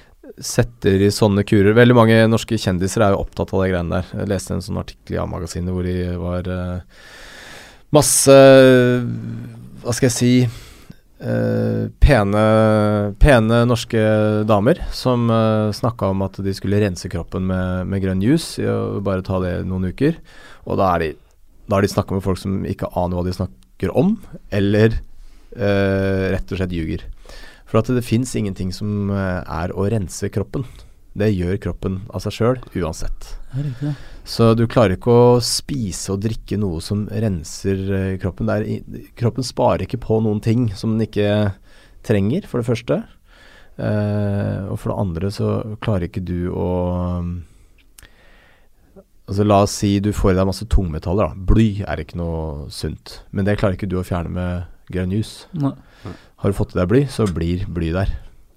setter 0.41 1.03
i 1.05 1.11
sånne 1.13 1.43
kurer 1.45 1.75
Veldig 1.77 1.93
mange 1.93 2.17
norske 2.31 2.57
kjendiser 2.57 3.03
er 3.05 3.13
jo 3.13 3.21
opptatt 3.21 3.53
av 3.53 3.61
de 3.61 3.69
greiene 3.69 3.99
der. 3.99 4.09
Jeg 4.23 4.31
leste 4.33 4.57
en 4.57 4.65
sånn 4.65 4.81
artikkel 4.81 5.19
i 5.19 5.21
A-magasinet 5.21 5.75
hvor 5.75 5.85
de 5.85 5.95
var 6.17 6.49
uh, 6.49 7.05
masse 7.93 8.41
Hva 9.83 9.93
skal 9.93 10.09
jeg 10.09 10.17
si 10.17 10.33
pene, 11.21 12.43
pene 13.21 13.57
norske 13.69 13.99
damer 14.49 14.79
som 14.89 15.27
uh, 15.29 15.69
snakka 15.69 16.07
om 16.15 16.23
at 16.25 16.39
de 16.41 16.53
skulle 16.57 16.79
rense 16.81 17.11
kroppen 17.13 17.45
med, 17.45 17.91
med 17.91 18.01
grønn 18.01 18.23
juice 18.25 18.57
bare 19.05 19.21
ta 19.21 19.37
det 19.43 19.59
noen 19.69 19.91
uker. 19.93 20.17
Og 20.65 20.81
da 20.81 20.95
er 20.95 21.03
de 21.03 21.11
da 21.71 21.79
har 21.79 21.87
de 21.87 21.91
snakka 21.93 22.17
med 22.17 22.25
folk 22.25 22.39
som 22.41 22.61
ikke 22.67 22.89
aner 22.99 23.15
hva 23.15 23.23
de 23.23 23.33
snakker 23.37 23.93
om, 23.95 24.17
eller 24.51 24.97
eh, 25.55 26.25
rett 26.35 26.51
og 26.51 26.59
slett 26.59 26.75
ljuger. 26.75 27.05
For 27.71 27.79
at 27.79 27.87
det 27.95 28.03
fins 28.03 28.33
ingenting 28.35 28.73
som 28.75 29.07
eh, 29.15 29.39
er 29.39 29.71
å 29.71 29.87
rense 29.93 30.27
kroppen. 30.35 30.65
Det 31.15 31.29
gjør 31.31 31.55
kroppen 31.63 32.01
av 32.11 32.23
seg 32.23 32.35
sjøl 32.35 32.59
uansett. 32.75 33.29
Så 34.27 34.51
du 34.55 34.65
klarer 34.67 34.97
ikke 34.97 35.15
å 35.15 35.39
spise 35.43 36.13
og 36.13 36.21
drikke 36.23 36.59
noe 36.59 36.83
som 36.83 37.05
renser 37.07 37.81
eh, 37.95 38.17
kroppen. 38.19 38.51
Det 38.51 38.59
er, 38.59 39.07
kroppen 39.19 39.47
sparer 39.47 39.87
ikke 39.87 40.01
på 40.03 40.19
noen 40.27 40.43
ting 40.43 40.67
som 40.75 40.97
den 40.97 41.07
ikke 41.07 41.31
trenger, 42.03 42.47
for 42.51 42.59
det 42.59 42.67
første. 42.67 42.99
Eh, 43.79 44.59
og 44.67 44.75
for 44.75 44.91
det 44.91 44.99
andre 45.05 45.31
så 45.31 45.55
klarer 45.83 46.09
ikke 46.09 46.25
du 46.27 46.51
å 46.51 46.67
Altså 49.31 49.45
La 49.47 49.61
oss 49.63 49.71
si 49.79 49.93
du 50.03 50.09
får 50.11 50.33
i 50.33 50.39
deg 50.41 50.49
masse 50.49 50.65
tungmetaller. 50.67 51.31
da. 51.31 51.45
Bly 51.53 51.69
er 51.87 52.01
ikke 52.03 52.19
noe 52.19 52.65
sunt. 52.73 53.21
Men 53.31 53.47
det 53.47 53.57
klarer 53.61 53.77
ikke 53.79 53.87
du 53.87 53.95
å 54.01 54.03
fjerne 54.03 54.27
med 54.35 54.65
grønn 54.91 55.13
juice. 55.15 55.45
Nei. 55.55 55.71
Har 56.41 56.51
du 56.51 56.57
fått 56.57 56.75
i 56.75 56.79
deg 56.81 56.89
bly, 56.91 57.05
så 57.07 57.23
blir 57.31 57.63
bly 57.71 57.93
der. 57.95 58.11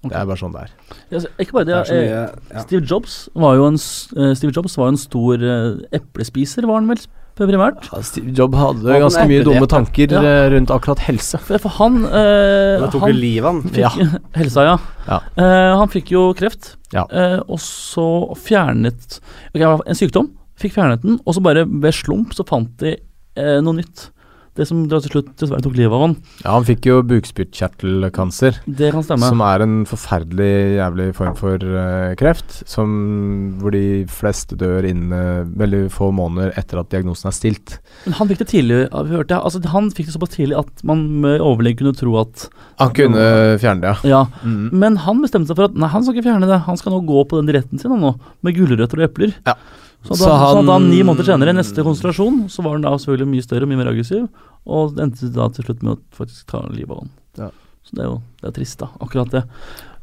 Okay. 0.05 0.11
Det 0.11 0.17
er 0.19 0.25
bare 0.29 0.37
sånn 0.37 0.53
det 0.53 0.63
er. 0.67 0.71
Ja, 1.13 1.19
så, 1.23 1.29
ikke 1.41 1.55
bare 1.55 1.65
det. 1.69 1.77
Det 1.87 1.95
er 1.95 2.01
eh, 2.01 2.09
mye 2.11 2.57
ja. 2.57 2.63
Steve 2.65 2.81
Jobs 2.91 3.13
var 3.33 3.55
jo 3.57 3.69
en, 3.71 3.77
eh, 3.79 4.33
Steve 4.37 4.53
Jobs 4.53 4.75
var 4.77 4.91
en 4.91 4.99
stor 5.01 5.41
eh, 5.41 5.79
eplespiser, 5.97 6.67
var 6.69 6.77
han 6.81 6.91
vel 6.91 7.01
primært? 7.39 7.87
Ja, 7.89 8.01
Steve 8.05 8.35
Jobb 8.37 8.53
hadde 8.59 8.91
han 8.93 9.01
ganske 9.07 9.25
mye 9.31 9.43
dumme 9.47 9.67
tanker 9.71 10.13
Ja. 10.13 10.21
rundt 10.53 10.69
akkurat 10.75 11.01
helse. 11.07 11.39
For, 11.41 11.57
for 11.63 11.73
han 11.79 12.03
eh, 12.05 12.83
Det 12.85 12.91
tok 12.93 13.07
jo 13.09 13.15
livet 13.17 13.49
av 13.49 13.57
han. 13.57 13.75
fikk, 13.75 14.15
Helsa, 14.43 14.67
ja. 14.69 14.77
Ja. 15.07 15.19
Eh, 15.41 15.73
han 15.81 15.91
fikk 15.93 16.13
jo 16.13 16.27
kreft, 16.37 16.75
Ja. 16.93 17.07
eh, 17.09 17.39
og 17.47 17.59
så 17.63 18.07
fjernet 18.39 19.19
okay, 19.55 19.65
En 19.87 19.97
sykdom. 19.97 20.33
Fikk 20.59 20.77
fjernet 20.77 21.03
den, 21.03 21.19
og 21.25 21.35
så 21.35 21.43
bare 21.43 21.65
ved 21.67 21.95
slump 21.95 22.35
så 22.35 22.45
fant 22.47 22.71
de 22.83 22.95
eh, 22.95 23.57
noe 23.63 23.81
nytt. 23.81 24.09
Det 24.55 24.63
som 24.69 24.85
til 24.87 25.03
slutt 25.11 25.33
dessverre 25.35 25.59
tok 25.65 25.73
livet 25.75 25.91
av 25.91 25.99
han. 26.05 26.13
Ja, 26.45 26.53
han 26.55 26.63
fikk 26.63 26.85
jo 26.87 27.01
bukspyttkjertelkancer, 27.03 28.61
Det 28.63 28.93
kan 28.93 29.03
stemme. 29.03 29.27
som 29.27 29.41
er 29.43 29.63
en 29.65 29.73
forferdelig 29.89 30.77
jævlig 30.77 31.07
form 31.17 31.35
for 31.35 31.59
eh, 31.59 32.13
kreft, 32.15 32.61
som, 32.63 33.57
hvor 33.59 33.75
de 33.75 34.05
fleste 34.07 34.55
dør 34.55 34.87
innen 34.87 35.11
eh, 35.11 35.43
veldig 35.59 35.91
få 35.91 36.07
måneder 36.15 36.55
etter 36.55 36.79
at 36.79 36.87
diagnosen 36.93 37.27
er 37.27 37.35
stilt. 37.35 37.75
Men 38.05 38.15
han 38.21 38.31
fikk 38.31 38.45
det 38.45 38.49
tidlig, 38.53 38.79
ja, 38.87 39.03
vi 39.03 39.17
hørte, 39.17 39.43
altså, 39.43 39.59
han 39.75 39.91
fikk 39.91 40.07
det 40.07 40.15
såpass 40.15 40.37
tidlig 40.37 40.55
at 40.63 40.87
man 40.87 41.03
med 41.25 41.43
overlegg 41.43 41.81
kunne 41.83 41.97
tro 41.99 42.15
at 42.23 42.47
Han 42.79 42.95
kunne 42.95 43.59
fjerne 43.59 43.83
det, 43.83 43.91
ja. 44.07 44.15
Ja. 44.15 44.25
Mm. 44.47 44.69
Men 44.71 45.01
han 45.03 45.19
bestemte 45.19 45.51
seg 45.51 45.59
for 45.59 45.67
at 45.67 45.75
nei, 45.75 45.91
han 45.91 46.07
skal 46.07 46.15
ikke 46.15 46.29
fjerne 46.29 46.47
det. 46.47 46.63
Han 46.63 46.79
skal 46.79 46.95
nå 46.95 47.03
gå 47.03 47.27
på 47.27 47.41
den 47.41 47.51
dietten 47.51 47.81
sin 47.81 47.91
han 47.91 48.03
nå, 48.07 48.15
med 48.39 48.55
gulrøtter 48.55 49.03
og 49.03 49.09
epler. 49.11 49.35
Ja. 49.43 49.59
Så, 50.05 50.13
Så 50.13 50.25
da, 50.25 50.37
så 50.37 50.55
han- 50.55 50.69
da 50.69 50.77
ni 50.79 51.01
måneder 51.03 51.31
senere, 51.31 51.53
neste 51.57 51.83
konstellasjon, 51.83 52.45
så 52.49 52.63
var 52.63 52.77
han 52.77 52.85
da 52.85 52.93
selvfølgelig 52.93 53.31
mye 53.33 53.45
større 53.45 53.65
og 53.65 53.71
mye 53.71 53.81
mer 53.81 53.91
aggressiv, 53.91 54.27
og 54.65 54.95
det 54.95 55.03
endte 55.07 55.33
da 55.33 55.49
til 55.49 55.65
slutt 55.65 55.83
med 55.83 55.97
å 55.97 55.99
faktisk 56.13 56.45
ta 56.51 56.61
livet 56.69 56.91
av 56.91 56.99
han. 57.03 57.11
Ja. 57.41 57.49
Så 57.85 57.97
det 57.97 58.05
er 58.05 58.09
jo 58.09 58.21
det 58.41 58.49
er 58.49 58.55
trist, 58.55 58.79
da. 58.81 58.89
Akkurat 59.01 59.31
det. 59.33 59.43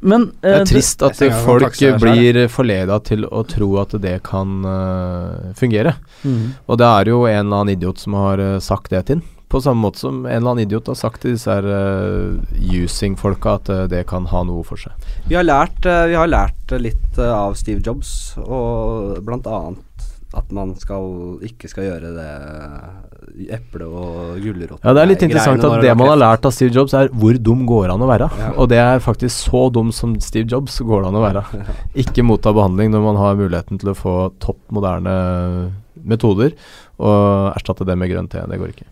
Men 0.02 0.32
Det 0.42 0.50
eh, 0.50 0.60
er 0.60 0.66
trist 0.66 1.02
at 1.06 1.20
folk 1.44 1.78
blir 2.02 2.46
forleda 2.50 2.98
til 3.06 3.26
å 3.26 3.44
tro 3.46 3.68
at 3.82 3.94
det 4.02 4.16
kan 4.26 4.64
uh, 4.66 5.52
fungere. 5.58 5.94
Mm. 6.26 6.58
Og 6.66 6.80
det 6.80 6.88
er 6.88 7.10
jo 7.12 7.22
en 7.30 7.38
eller 7.44 7.62
annen 7.62 7.76
idiot 7.76 8.02
som 8.02 8.18
har 8.18 8.42
uh, 8.42 8.58
sagt 8.62 8.90
det 8.90 9.04
til 9.06 9.20
ham. 9.20 9.28
På 9.52 9.60
samme 9.60 9.84
måte 9.84 10.00
som 10.00 10.22
en 10.24 10.32
eller 10.32 10.54
annen 10.54 10.64
idiot 10.64 10.86
har 10.88 10.96
sagt 10.96 11.22
til 11.22 11.34
disse 11.36 11.52
her 11.52 11.66
uh, 11.68 12.40
using-folka 12.58 13.58
at 13.60 13.70
det 13.92 14.06
kan 14.10 14.26
ha 14.32 14.42
noe 14.48 14.64
for 14.66 14.80
seg. 14.80 14.94
Vi 15.28 15.36
har 15.36 15.46
lært, 15.46 15.84
vi 15.84 16.16
har 16.16 16.30
lært 16.30 16.72
litt 16.80 17.20
av 17.22 17.54
Steve 17.60 17.84
Jobs, 17.84 18.32
og 18.40 19.20
blant 19.26 19.46
annet 19.46 19.82
at 20.32 20.52
man 20.54 20.72
skal, 20.80 21.38
ikke 21.44 21.68
skal 21.68 21.86
gjøre 21.88 22.12
det 22.16 23.48
eple- 23.52 23.88
og 23.88 24.38
gulrot. 24.42 24.80
Ja, 24.82 24.94
Det 24.96 25.02
er 25.02 25.10
litt 25.10 25.24
interessant 25.26 25.64
at 25.68 25.84
det 25.84 25.92
man 25.98 26.12
har 26.12 26.20
lært 26.20 26.48
av 26.48 26.54
Steve 26.56 26.72
Jobs, 26.72 26.94
er 26.96 27.12
hvor 27.12 27.36
dum 27.36 27.66
går 27.68 27.92
han 27.92 28.04
å 28.04 28.08
være. 28.08 28.30
Ja. 28.40 28.52
Og 28.56 28.70
det 28.72 28.80
er 28.80 29.04
faktisk 29.04 29.50
så 29.50 29.66
dum 29.72 29.92
som 29.92 30.16
Steve 30.24 30.48
Jobs 30.48 30.80
går 30.80 31.04
det 31.04 31.12
an 31.12 31.20
å 31.20 31.26
være. 31.26 31.44
Ikke 32.04 32.24
motta 32.26 32.54
behandling 32.54 32.94
når 32.94 33.06
man 33.10 33.20
har 33.20 33.38
muligheten 33.40 33.82
til 33.82 33.92
å 33.92 33.98
få 33.98 34.16
topp 34.42 34.60
moderne 34.72 35.14
metoder, 36.02 36.56
og 37.02 37.52
erstatte 37.52 37.86
det 37.86 37.98
med 37.98 38.10
grønn 38.10 38.30
te. 38.30 38.42
Det 38.48 38.58
går 38.58 38.72
ikke. 38.74 38.88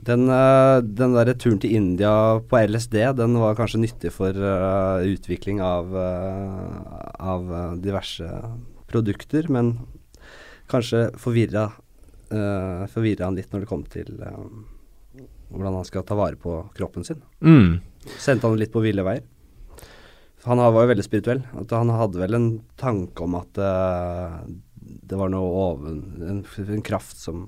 Den, 0.00 0.30
eh, 0.32 0.80
den 0.80 1.12
der 1.12 1.34
turen 1.34 1.60
til 1.60 1.74
India 1.76 2.40
på 2.48 2.56
LSD, 2.56 2.96
den 3.18 3.36
var 3.36 3.56
kanskje 3.58 3.82
nyttig 3.82 4.12
for 4.14 4.32
uh, 4.32 5.04
utvikling 5.04 5.60
av, 5.60 5.92
uh, 5.92 7.12
av 7.20 7.52
eh, 7.52 7.74
diverse 7.84 8.28
produkter, 8.88 9.50
men 9.52 9.74
kanskje 10.70 11.02
forvirra 11.20 11.66
uh, 12.30 12.86
forvirra 12.92 13.26
han 13.28 13.36
litt 13.38 13.50
når 13.52 13.64
det 13.64 13.70
kom 13.70 13.82
til 13.90 14.08
um, 14.22 14.64
hvordan 15.50 15.80
han 15.80 15.86
skal 15.88 16.04
ta 16.06 16.14
vare 16.18 16.38
på 16.38 16.60
kroppen 16.76 17.04
sin. 17.06 17.20
Mm. 17.42 17.80
Sendte 18.22 18.46
han 18.46 18.58
litt 18.60 18.72
på 18.72 18.82
ville 18.84 19.02
veier. 19.04 19.24
Han 20.46 20.60
var 20.62 20.72
jo 20.86 20.88
veldig 20.88 21.04
spirituell. 21.04 21.42
At 21.58 21.72
han 21.76 21.90
hadde 21.92 22.20
vel 22.22 22.36
en 22.38 22.50
tanke 22.80 23.26
om 23.26 23.34
at 23.36 23.58
uh, 23.60 24.38
det 24.80 25.18
var 25.18 25.28
noe 25.32 25.50
oven 25.68 25.98
En, 26.24 26.38
en 26.62 26.84
kraft 26.86 27.18
som, 27.20 27.42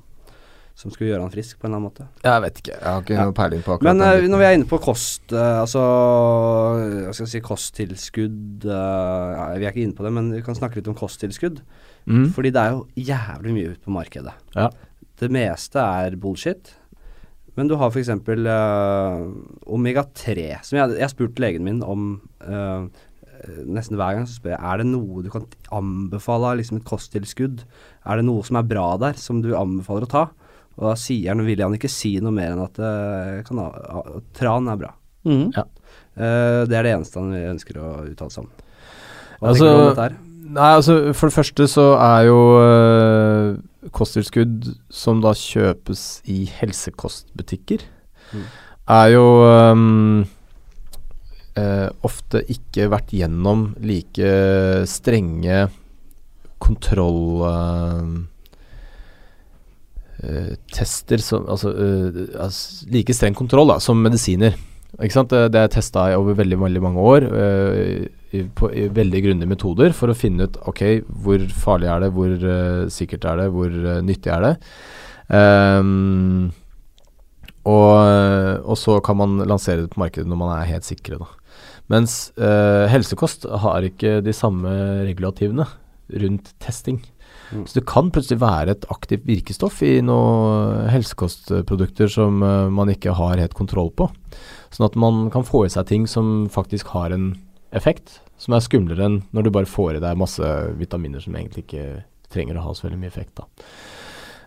som 0.76 0.92
skulle 0.92 1.08
gjøre 1.12 1.24
han 1.24 1.32
frisk, 1.32 1.56
på 1.58 1.66
en 1.66 1.72
eller 1.72 1.78
annen 1.78 1.88
måte. 1.88 2.08
Jeg 2.26 2.42
vet 2.44 2.60
ikke. 2.60 2.74
Jeg 2.74 2.90
har 2.90 3.06
ikke 3.06 3.16
Ja. 3.16 3.24
noe 3.30 3.38
peiling 3.38 3.62
på 3.64 3.76
akkurat 3.76 3.88
Men 3.88 4.04
eh, 4.08 4.28
når 4.28 4.42
vi 4.42 4.48
er 4.48 4.58
inne 4.58 4.68
på 4.68 4.82
kost, 4.82 5.24
uh, 5.32 5.62
altså 5.62 5.82
Hva 5.86 7.14
skal 7.14 7.24
jeg 7.26 7.32
si 7.36 7.42
kosttilskudd 7.46 8.66
eh, 8.66 9.32
ja, 9.38 9.46
Vi 9.56 9.66
er 9.66 9.72
ikke 9.72 9.86
inne 9.86 9.96
på 9.96 10.06
det, 10.06 10.12
men 10.18 10.30
vi 10.34 10.42
kan 10.44 10.58
snakke 10.58 10.80
litt 10.80 10.90
om 10.92 10.98
kosttilskudd. 10.98 11.62
Mm. 12.06 12.26
Fordi 12.34 12.50
det 12.54 12.62
er 12.62 12.74
jo 12.76 12.86
jævlig 12.96 13.54
mye 13.56 13.72
ute 13.74 13.84
på 13.84 13.94
markedet. 13.94 14.34
Ja. 14.56 14.68
Det 15.22 15.30
meste 15.32 15.78
er 15.82 16.16
bullshit. 16.20 16.74
Men 17.56 17.68
du 17.68 17.76
har 17.76 17.90
f.eks. 17.92 18.08
Uh, 18.08 19.32
omega-3, 19.68 20.46
som 20.64 20.78
jeg, 20.78 20.94
jeg 20.96 21.04
har 21.04 21.12
spurt 21.12 21.40
legen 21.42 21.66
min 21.66 21.82
om 21.84 22.14
uh, 22.48 22.86
nesten 23.68 23.98
hver 24.00 24.16
gang. 24.16 24.28
Så 24.28 24.38
spør 24.38 24.54
jeg 24.54 24.62
er 24.62 24.80
det 24.82 24.86
noe 24.88 25.24
du 25.24 25.28
kan 25.32 25.44
anbefale 25.74 26.52
av 26.52 26.60
liksom 26.60 26.80
et 26.80 26.88
kosttilskudd. 26.88 27.66
Er 28.08 28.20
det 28.20 28.26
noe 28.28 28.44
som 28.46 28.56
er 28.60 28.68
bra 28.70 28.86
der, 29.02 29.20
som 29.20 29.42
du 29.44 29.52
anbefaler 29.58 30.08
å 30.08 30.12
ta? 30.14 30.24
Og 30.78 30.88
da 30.88 30.94
sier 30.96 31.34
han, 31.34 31.44
vil 31.44 31.60
han 31.60 31.76
ikke 31.76 31.90
si 31.92 32.14
noe 32.24 32.32
mer 32.32 32.54
enn 32.54 32.64
at 32.64 32.80
uh, 32.80 33.42
kan, 33.46 33.60
ha- 33.60 34.20
tran 34.38 34.72
er 34.72 34.80
bra. 34.80 34.94
Mm. 35.28 35.50
Ja. 35.52 35.66
Uh, 36.16 36.62
det 36.68 36.78
er 36.80 36.88
det 36.88 36.96
eneste 36.96 37.20
han 37.20 37.36
ønsker 37.52 37.78
å 37.84 37.90
uttale 38.08 38.32
seg 38.32 38.46
om. 38.46 38.52
Hva 39.42 39.52
Altså, 39.52 39.66
tenker 39.66 39.76
du 39.76 39.82
om 39.82 39.90
dette 39.90 40.06
her? 40.08 40.16
Nei, 40.42 40.74
altså 40.74 41.12
For 41.14 41.28
det 41.30 41.34
første 41.36 41.66
så 41.70 41.84
er 42.02 42.24
jo 42.26 42.38
øh, 42.60 43.58
kosttilskudd 43.94 44.72
som 44.90 45.20
da 45.22 45.32
kjøpes 45.38 46.22
i 46.30 46.44
helsekostbutikker, 46.60 47.78
Mm. 48.32 48.44
er 48.88 49.06
jo 49.12 49.24
øhm, 49.44 50.20
øh, 51.58 51.88
ofte 52.02 52.40
ikke 52.48 52.86
vært 52.90 53.10
gjennom 53.12 53.74
like 53.84 54.30
strenge 54.88 55.68
kontroll... 56.58 57.42
øh, 60.24 60.56
tester 60.72 61.18
som 61.18 61.44
Altså, 61.50 61.72
øh, 61.72 62.28
altså 62.40 62.86
like 62.88 63.12
streng 63.14 63.36
kontroll 63.36 63.68
da, 63.68 63.78
som 63.78 63.96
medisiner. 64.00 64.52
Ikke 65.02 65.12
sant? 65.14 65.30
Det, 65.30 65.52
det 65.52 65.60
er 65.60 65.66
testa 65.72 66.08
over 66.16 66.34
veldig, 66.34 66.58
veldig 66.60 66.82
mange 66.82 67.00
år. 67.00 67.20
øh, 67.32 68.06
i, 68.06 68.08
på, 68.56 68.70
veldig 68.96 69.20
grundige 69.26 69.50
metoder 69.50 69.92
for 69.96 70.12
å 70.12 70.16
finne 70.16 70.48
ut 70.48 70.56
ok, 70.70 70.82
hvor 71.24 71.44
farlig 71.52 71.90
er 71.92 72.04
det, 72.04 72.10
hvor 72.16 72.32
uh, 72.32 72.88
sikkert 72.92 73.28
er 73.28 73.42
det, 73.42 73.48
hvor 73.52 73.68
uh, 73.70 74.00
nyttig 74.04 74.32
er 74.32 74.46
det. 74.46 74.52
Um, 75.32 76.50
og, 77.62 77.94
og 78.66 78.74
så 78.74 78.96
kan 79.06 79.20
man 79.20 79.36
lansere 79.46 79.84
det 79.84 79.92
på 79.92 80.00
markedet 80.02 80.26
når 80.26 80.40
man 80.40 80.50
er 80.56 80.70
helt 80.72 80.88
sikre. 80.88 81.20
Da. 81.20 81.28
Mens 81.92 82.16
uh, 82.40 82.88
helsekost 82.90 83.46
har 83.62 83.86
ikke 83.86 84.18
de 84.24 84.34
samme 84.34 84.72
regulativene 85.06 85.68
rundt 86.24 86.50
testing. 86.62 86.98
Mm. 87.52 87.62
Så 87.68 87.78
det 87.78 87.86
kan 87.88 88.10
plutselig 88.10 88.40
være 88.42 88.74
et 88.74 88.88
aktivt 88.90 89.28
virkestoff 89.28 89.78
i 89.84 90.00
noen 90.04 90.88
helsekostprodukter 90.90 92.10
som 92.10 92.40
man 92.40 92.90
ikke 92.90 93.14
har 93.16 93.40
helt 93.40 93.54
kontroll 93.56 93.92
på. 93.94 94.08
Sånn 94.72 94.88
at 94.88 94.96
man 94.98 95.26
kan 95.32 95.44
få 95.46 95.66
i 95.68 95.72
seg 95.72 95.86
ting 95.90 96.08
som 96.10 96.48
faktisk 96.52 96.94
har 96.96 97.12
en 97.14 97.34
effekt, 97.72 98.20
som 98.38 98.54
er 98.56 98.64
skumlere 98.64 99.04
enn 99.06 99.20
når 99.32 99.46
du 99.46 99.50
bare 99.54 99.68
får 99.70 99.96
i 99.96 100.02
deg 100.02 100.18
masse 100.20 100.42
vitaminer 100.78 101.22
som 101.22 101.34
egentlig 101.38 101.64
ikke 101.66 101.86
trenger 102.32 102.58
å 102.58 102.64
ha 102.66 102.72
så 102.74 102.88
veldig 102.88 102.98
mye 103.02 103.12
effekt. 103.12 103.34
da. 103.38 103.44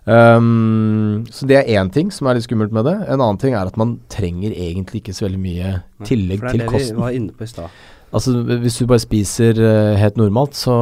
Um, 0.05 1.23
så 1.33 1.47
det 1.49 1.55
er 1.63 1.79
én 1.81 1.89
ting 1.93 2.11
som 2.13 2.27
er 2.29 2.37
litt 2.37 2.45
skummelt 2.45 2.73
med 2.75 2.85
det. 2.85 2.93
En 3.09 3.17
annen 3.23 3.39
ting 3.41 3.55
er 3.57 3.65
at 3.65 3.77
man 3.79 3.95
trenger 4.13 4.53
egentlig 4.53 5.01
ikke 5.01 5.15
så 5.17 5.25
veldig 5.25 5.39
mye 5.41 5.71
Nei, 5.79 6.05
tillegg 6.05 6.43
For 6.43 6.45
det 6.45 6.53
til 6.53 6.61
er 6.61 6.67
det 6.67 6.73
kosten. 6.75 6.99
vi 6.99 7.01
var 7.01 7.15
inne 7.17 7.33
på 7.39 7.47
i 7.47 7.49
stad. 7.49 7.79
Altså 8.15 8.35
Hvis 8.61 8.77
du 8.79 8.85
bare 8.91 9.01
spiser 9.03 9.57
uh, 9.63 9.95
helt 9.99 10.19
normalt, 10.21 10.53
så 10.59 10.75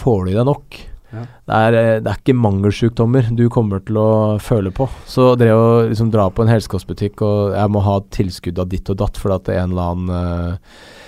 får 0.00 0.24
du 0.24 0.32
i 0.32 0.38
deg 0.38 0.48
nok. 0.48 0.80
Ja. 1.12 1.26
Det, 1.44 1.56
er, 1.58 1.74
eh, 1.76 1.98
det 2.00 2.08
er 2.08 2.20
ikke 2.22 2.32
mangelsjukdommer 2.40 3.26
du 3.36 3.42
kommer 3.52 3.82
til 3.84 3.98
å 4.00 4.08
føle 4.40 4.70
på. 4.72 4.86
Så 5.04 5.34
det 5.36 5.50
å 5.52 5.82
liksom 5.90 6.08
dra 6.14 6.30
på 6.32 6.40
en 6.46 6.48
helsekostbutikk 6.54 7.20
og 7.28 7.52
jeg 7.52 7.72
må 7.74 7.82
ha 7.84 7.98
tilskudd 8.16 8.62
av 8.64 8.70
ditt 8.72 8.88
og 8.88 8.96
datt 9.02 9.20
fordi 9.20 9.36
at 9.36 9.44
det 9.50 9.58
er 9.58 9.66
en 9.66 9.74
eller 9.74 9.90
annen 9.92 10.14
eh, 10.16 10.56
u- 10.56 11.01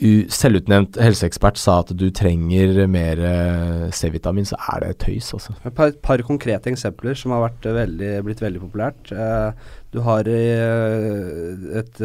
selvutnevnt 0.00 0.96
helseekspert 0.98 1.58
sa 1.60 1.78
at 1.84 1.92
du 1.96 2.08
trenger 2.10 2.86
mer 2.90 3.20
eh, 3.24 3.90
C-vitamin, 3.94 4.44
så 4.48 4.56
er 4.74 4.80
det 4.82 4.98
tøys, 5.04 5.32
altså. 5.36 5.54
Et 5.64 5.74
par, 5.74 5.92
par 6.02 6.18
konkrete 6.26 6.70
eksempler 6.72 7.14
som 7.18 7.30
har 7.36 7.44
vært 7.46 7.68
eh, 7.70 7.76
veldig, 7.78 8.10
blitt 8.26 8.42
veldig 8.42 8.62
populært. 8.64 9.12
Eh, 9.14 9.52
du 9.94 10.00
har 10.02 10.26
et 10.26 12.00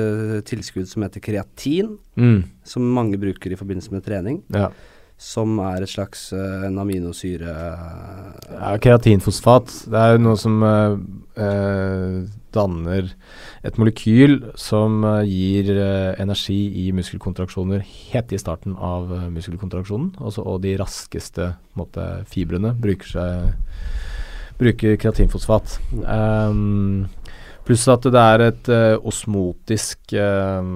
tilskudd 0.45 0.86
som 0.91 1.06
heter 1.08 1.23
kreatin, 1.25 1.97
Mm, 2.19 2.43
som 2.67 2.84
mange 2.84 3.15
bruker 3.17 3.54
i 3.54 3.56
forbindelse 3.56 3.93
med 3.93 4.04
trening. 4.04 4.41
ja. 4.54 4.67
Som 5.20 5.58
er 5.60 5.84
et 5.84 5.92
slags 5.92 6.30
uh, 6.32 6.66
en 6.70 6.80
aminosyre 6.80 7.52
Ja, 7.52 8.76
Keratinfosfat. 8.80 9.74
Det 9.92 10.00
er 10.00 10.14
jo 10.16 10.22
noe 10.24 10.40
som 10.40 10.62
uh, 10.64 10.96
uh, 11.36 12.24
danner 12.56 13.10
et 13.66 13.78
molekyl 13.80 14.40
som 14.60 15.04
eh, 15.06 15.28
gir 15.30 15.72
eh, 15.74 16.14
energi 16.22 16.58
i 16.86 16.90
muskelkontraksjoner 16.96 17.84
helt 17.84 18.34
i 18.34 18.40
starten 18.42 18.76
av 18.76 19.12
eh, 19.14 19.28
muskelkontraksjonen. 19.34 20.14
Også, 20.24 20.46
og 20.46 20.62
de 20.66 20.76
raskeste 20.80 21.52
måte, 21.80 22.08
fibrene 22.30 22.74
bruker, 22.80 23.14
seg, 23.14 23.52
bruker 24.60 24.98
keratinfosfat. 25.02 25.78
Um, 26.04 27.08
pluss 27.68 27.86
at 27.92 28.08
det 28.08 28.26
er 28.26 28.48
et 28.50 28.72
eh, 28.74 28.96
osmotisk 28.98 30.16
eh, 30.18 30.74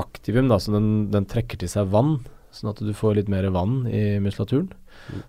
aktivum, 0.00 0.50
da, 0.52 0.60
så 0.60 0.76
den, 0.76 0.90
den 1.14 1.28
trekker 1.30 1.60
til 1.60 1.72
seg 1.72 1.90
vann. 1.94 2.18
Sånn 2.50 2.72
at 2.72 2.80
du 2.82 2.90
får 2.96 3.20
litt 3.20 3.28
mer 3.30 3.46
vann 3.54 3.84
i 3.86 4.18
muskulaturen. 4.22 4.70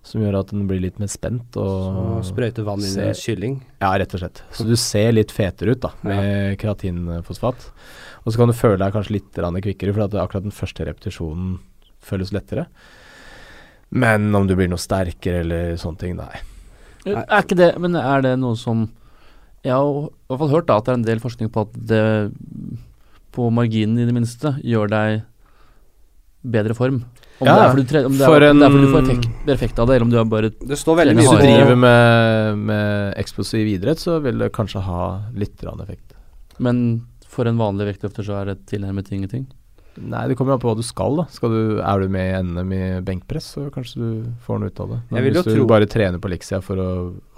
Som 0.06 0.22
gjør 0.24 0.40
at 0.40 0.50
den 0.50 0.66
blir 0.68 0.82
litt 0.82 0.98
mer 1.00 1.10
spent. 1.10 1.54
Og 1.58 2.22
så 2.22 2.32
sprøyte 2.32 2.64
vann 2.66 2.82
inn 2.82 2.96
i 2.98 3.08
en 3.08 3.18
kylling. 3.18 3.60
ja, 3.80 3.92
rett 3.98 4.14
og 4.14 4.22
slett. 4.24 4.42
Så 4.54 4.66
du 4.66 4.74
ser 4.80 5.12
litt 5.14 5.34
fetere 5.34 5.76
ut 5.76 5.82
da, 5.84 5.92
med 6.06 6.58
kreatinfosfat. 6.62 7.68
Og 8.22 8.32
så 8.32 8.38
kan 8.40 8.50
du 8.50 8.56
føle 8.58 8.80
deg 8.82 8.94
kanskje 8.94 9.16
litt 9.18 9.38
kvikkere, 9.38 9.94
for 9.94 10.06
at 10.06 10.18
akkurat 10.18 10.46
den 10.46 10.54
første 10.54 10.86
repetisjonen 10.86 11.56
føles 12.02 12.34
lettere. 12.34 12.66
Men 13.92 14.34
om 14.34 14.46
du 14.48 14.56
blir 14.56 14.70
noe 14.72 14.80
sterkere 14.80 15.42
eller 15.44 15.76
sånne 15.80 16.00
ting, 16.00 16.16
nei. 16.16 16.42
Er 17.06 17.42
ikke 17.42 17.58
det 17.58 17.72
Men 17.82 17.96
er 17.98 18.22
det 18.22 18.36
noe 18.38 18.54
som 18.54 18.84
Jeg 19.66 19.74
har 19.74 19.88
i 20.06 20.10
hvert 20.30 20.38
fall 20.38 20.52
hørt 20.52 20.68
da 20.68 20.76
at 20.78 20.86
det 20.86 20.92
er 20.92 20.98
en 21.00 21.08
del 21.08 21.22
forskning 21.22 21.50
på 21.50 21.64
at 21.66 21.74
det 21.90 22.04
på 23.32 23.48
marginen 23.50 23.98
i 23.98 24.06
det 24.06 24.14
minste 24.14 24.52
gjør 24.60 24.90
deg 24.92 25.22
bedre 26.42 26.74
form. 26.76 27.02
Om 27.42 27.48
Ja, 27.50 27.54
det 27.58 27.64
er 27.66 27.72
fordi 27.74 27.84
du, 27.90 27.98
om 28.06 28.16
det 28.16 28.22
er, 28.22 28.30
for 28.32 28.46
om 28.48 28.60
det 28.62 28.66
er 28.68 28.74
fordi 28.76 28.86
du 28.86 28.92
får 28.92 29.06
effekt, 29.08 29.54
effekt 29.56 29.80
av 29.82 29.88
det, 29.90 29.96
eller 29.96 30.06
om 30.06 30.12
du 30.12 30.18
er 30.20 30.28
bare 30.30 30.50
Det 30.72 30.78
står 30.78 31.00
veldig 31.02 31.16
mye 31.18 31.24
Hvis 31.26 31.32
du 31.34 31.46
driver 31.46 31.80
med, 31.86 32.60
med 32.70 33.16
eksplosiv 33.22 33.72
idrett, 33.74 34.02
så 34.02 34.20
vil 34.22 34.38
det 34.44 34.52
kanskje 34.54 34.84
ha 34.86 35.02
litt 35.34 35.66
effekt. 35.66 36.14
Men 36.62 36.84
for 37.32 37.48
en 37.48 37.58
vanlig 37.58 37.88
vektløfter 37.92 38.26
så 38.26 38.38
er 38.42 38.52
det 38.52 38.62
tilnærmet 38.70 39.10
ingenting. 39.12 39.46
Nei, 40.00 40.22
det 40.28 40.38
kommer 40.38 40.54
an 40.54 40.60
på 40.62 40.70
hva 40.70 40.76
du 40.78 40.84
skal, 40.86 41.18
da. 41.20 41.26
Skal 41.32 41.52
du, 41.52 41.62
er 41.84 42.00
du 42.00 42.08
med 42.12 42.30
i 42.30 42.38
NM 42.46 42.70
i 42.72 42.82
benkpress, 43.04 43.50
så 43.58 43.66
kanskje 43.74 44.00
du 44.00 44.22
får 44.46 44.60
noe 44.62 44.72
ut 44.72 44.80
av 44.80 44.88
det. 44.94 45.00
Men 45.10 45.18
Jeg 45.18 45.24
vil 45.26 45.34
jo 45.36 45.42
hvis 45.42 45.50
du 45.52 45.58
tro- 45.58 45.66
bare 45.68 45.88
trener 45.90 46.22
på 46.22 46.30
Lexia 46.32 46.62
for 46.64 46.80
å 46.80 46.88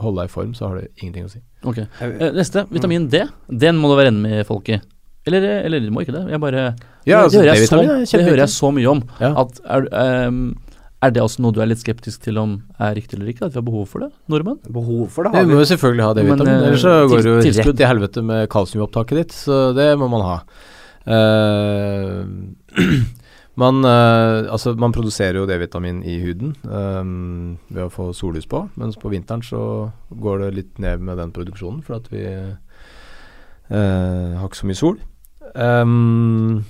holde 0.05 0.23
deg 0.23 0.31
i 0.31 0.35
form, 0.35 0.53
så 0.55 0.69
har 0.71 0.79
det 0.79 0.89
ingenting 1.03 1.27
å 1.27 1.33
si. 1.33 1.43
Ok. 1.67 1.81
Eh, 1.83 2.29
neste, 2.37 2.63
vitamin 2.71 3.09
D. 3.11 3.25
Den 3.51 3.81
må 3.83 3.91
du 3.91 3.97
være 3.99 4.13
enig 4.15 4.23
med 4.29 4.47
folk 4.47 4.71
i. 4.71 4.79
Eller, 5.27 5.49
eller 5.65 5.81
du 5.83 5.91
må 5.91 6.05
ikke 6.05 6.15
det. 6.15 6.29
Jeg 6.31 6.43
bare 6.43 6.65
Ja, 7.05 7.21
det, 7.21 7.25
altså, 7.25 7.41
det, 7.41 7.49
hører 7.85 8.07
så, 8.07 8.17
det 8.17 8.27
hører 8.29 8.43
jeg 8.45 8.53
så 8.55 8.71
mye 8.73 8.93
om. 8.93 9.03
Ja. 9.21 9.33
At 9.45 9.59
er, 9.65 9.89
um, 10.29 10.45
er 11.05 11.13
det 11.13 11.21
også 11.21 11.43
noe 11.45 11.53
du 11.55 11.61
er 11.61 11.69
litt 11.69 11.83
skeptisk 11.83 12.23
til 12.25 12.39
om 12.41 12.55
er 12.81 12.95
riktig 12.97 13.19
eller 13.19 13.33
ikke? 13.33 13.49
At 13.49 13.55
vi 13.55 13.61
har 13.61 13.67
behov 13.67 13.89
for 13.91 14.07
det, 14.07 14.11
nordmenn? 14.31 14.61
behov 14.73 15.11
for 15.13 15.27
det 15.27 15.35
har 15.35 15.45
vi 15.45 15.51
Vi 15.51 15.59
må 15.59 15.65
jo 15.65 15.71
selvfølgelig 15.73 16.07
ha 16.07 16.15
Men, 16.15 16.23
D-vitamin, 16.23 16.55
eh, 16.55 16.69
ellers 16.69 16.85
så 16.85 16.95
går 17.11 17.19
det 17.19 17.33
jo 17.33 17.43
tilskudd. 17.45 17.73
rett 17.73 17.83
i 17.83 17.91
helvete 17.91 18.25
med 18.25 18.49
kalsiumopptaket 18.55 19.21
ditt, 19.21 19.37
så 19.37 19.59
det 19.77 19.91
må 20.01 20.09
man 20.13 20.25
ha. 20.25 20.39
Uh, 21.05 22.25
man, 23.63 23.85
uh, 23.85 24.49
altså, 24.55 24.73
man 24.81 24.97
produserer 24.97 25.43
jo 25.43 25.49
D-vitamin 25.51 26.01
i 26.09 26.17
huden 26.23 26.55
eh, 26.65 27.03
ved 27.69 27.83
å 27.85 27.93
få 27.93 28.09
sollys 28.17 28.49
på, 28.49 28.65
mens 28.81 28.97
på 29.01 29.13
vinteren 29.13 29.45
så 29.45 29.91
går 30.09 30.47
det 30.47 30.55
litt 30.57 30.81
ned 30.81 31.05
med 31.05 31.21
den 31.21 31.35
produksjonen, 31.37 31.83
for 31.85 32.01
at 32.01 32.09
vi 32.15 32.25
uh, 32.25 32.55
har 33.69 34.49
ikke 34.49 34.63
så 34.63 34.71
mye 34.71 34.81
sol. 34.81 34.97
Um, 35.55 36.65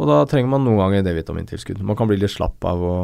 og 0.00 0.08
da 0.08 0.22
trenger 0.28 0.50
man 0.54 0.64
noen 0.66 0.80
ganger 0.80 1.04
D-vitamintilskudd. 1.06 1.82
Man 1.84 1.98
kan 1.98 2.08
bli 2.10 2.18
litt 2.20 2.32
slapp 2.32 2.64
av 2.68 2.80
å 2.82 2.96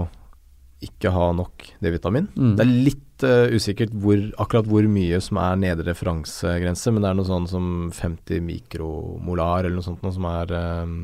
ikke 0.85 1.11
ha 1.11 1.31
nok 1.35 1.67
D-vitamin. 1.83 2.29
Mm. 2.39 2.55
Det 2.57 2.65
er 2.65 2.75
litt 2.87 3.25
uh, 3.27 3.51
usikkert 3.51 3.95
hvor, 3.99 4.21
akkurat 4.41 4.69
hvor 4.71 4.87
mye 4.91 5.19
som 5.25 5.41
er 5.43 5.59
nedre 5.61 5.89
referansegrense, 5.91 6.93
men 6.95 7.05
det 7.05 7.11
er 7.11 7.19
noe 7.19 7.29
sånn 7.29 7.49
som 7.51 7.67
50 7.95 8.45
mikromolar 8.47 9.67
eller 9.67 9.79
noe 9.81 9.89
sånt 9.89 10.05
noe 10.07 10.15
som 10.15 10.29
er 10.31 10.55
uh, 10.55 10.95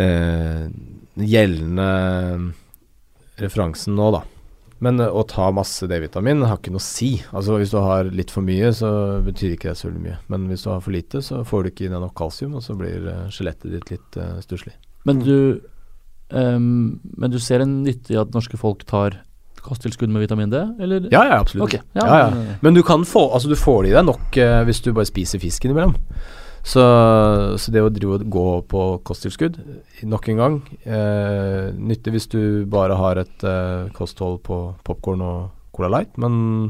uh, 0.00 0.64
gjeldende 1.20 1.90
referansen 3.40 3.96
nå, 3.96 4.10
da. 4.16 4.24
Men 4.84 5.00
eh, 5.00 5.12
å 5.12 5.24
ta 5.28 5.50
masse 5.54 5.86
D-vitamin 5.88 6.44
har 6.48 6.58
ikke 6.58 6.72
noe 6.74 6.82
å 6.82 6.84
si. 6.84 7.12
Altså 7.36 7.58
Hvis 7.60 7.72
du 7.74 7.80
har 7.84 8.10
litt 8.10 8.32
for 8.32 8.44
mye, 8.46 8.72
så 8.76 8.90
betyr 9.24 9.56
ikke 9.56 9.70
det 9.70 9.80
så 9.80 9.88
veldig 9.88 10.04
mye. 10.06 10.18
Men 10.32 10.46
hvis 10.50 10.64
du 10.66 10.70
har 10.72 10.84
for 10.84 10.96
lite, 10.96 11.22
så 11.24 11.42
får 11.46 11.62
du 11.62 11.72
ikke 11.72 11.86
i 11.86 11.92
deg 11.92 12.00
nok 12.00 12.14
kalsium, 12.18 12.56
og 12.58 12.64
så 12.64 12.76
blir 12.78 13.08
eh, 13.12 13.26
skjelettet 13.32 13.74
ditt 13.76 13.92
litt 13.92 14.20
uh, 14.20 14.38
stusslig. 14.44 14.74
Men 15.08 15.22
du 15.24 15.36
ehm, 16.36 17.00
Men 17.00 17.32
du 17.32 17.38
ser 17.40 17.64
en 17.64 17.80
nytte 17.86 18.12
i 18.12 18.18
at 18.20 18.34
norske 18.36 18.58
folk 18.60 18.84
tar 18.88 19.22
kosttilskudd 19.60 20.12
med 20.12 20.24
vitamin 20.24 20.52
D, 20.52 20.60
eller? 20.80 21.08
Ja, 21.12 21.22
ja, 21.28 21.40
absolutt. 21.40 21.66
Okay. 21.68 21.84
Ja, 21.92 22.06
ja. 22.08 22.56
Men 22.64 22.76
du 22.76 22.80
kan 22.86 23.04
få 23.04 23.26
Altså, 23.28 23.48
du 23.48 23.58
får 23.60 23.82
det 23.84 23.90
i 23.92 23.96
deg 23.98 24.06
nok 24.08 24.38
uh, 24.40 24.60
hvis 24.68 24.80
du 24.84 24.94
bare 24.96 25.08
spiser 25.08 25.42
fisk 25.42 25.68
innimellom. 25.68 25.96
Så, 26.62 26.82
så 27.56 27.72
det 27.72 27.80
å 27.80 27.88
drive 27.92 28.18
og 28.18 28.26
gå 28.32 28.44
på 28.68 28.80
kosttilskudd, 29.08 29.54
nok 30.04 30.28
en 30.28 30.40
gang, 30.42 30.58
eh, 30.84 31.70
nyttig 31.72 32.12
hvis 32.12 32.28
du 32.28 32.40
bare 32.70 32.98
har 33.00 33.20
et 33.22 33.44
eh, 33.48 33.88
kosthold 33.96 34.42
på 34.44 34.58
popkorn 34.84 35.24
og 35.24 35.48
Cola 35.72 35.88
Light, 35.94 36.12
men 36.20 36.68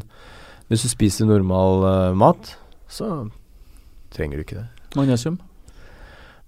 hvis 0.71 0.85
du 0.87 0.93
spiser 0.93 1.27
normal 1.27 1.83
eh, 1.91 2.15
mat, 2.15 2.53
så 2.91 3.11
trenger 4.15 4.39
du 4.39 4.45
ikke 4.47 4.61
det. 4.61 4.67
Magnesium. 4.99 5.41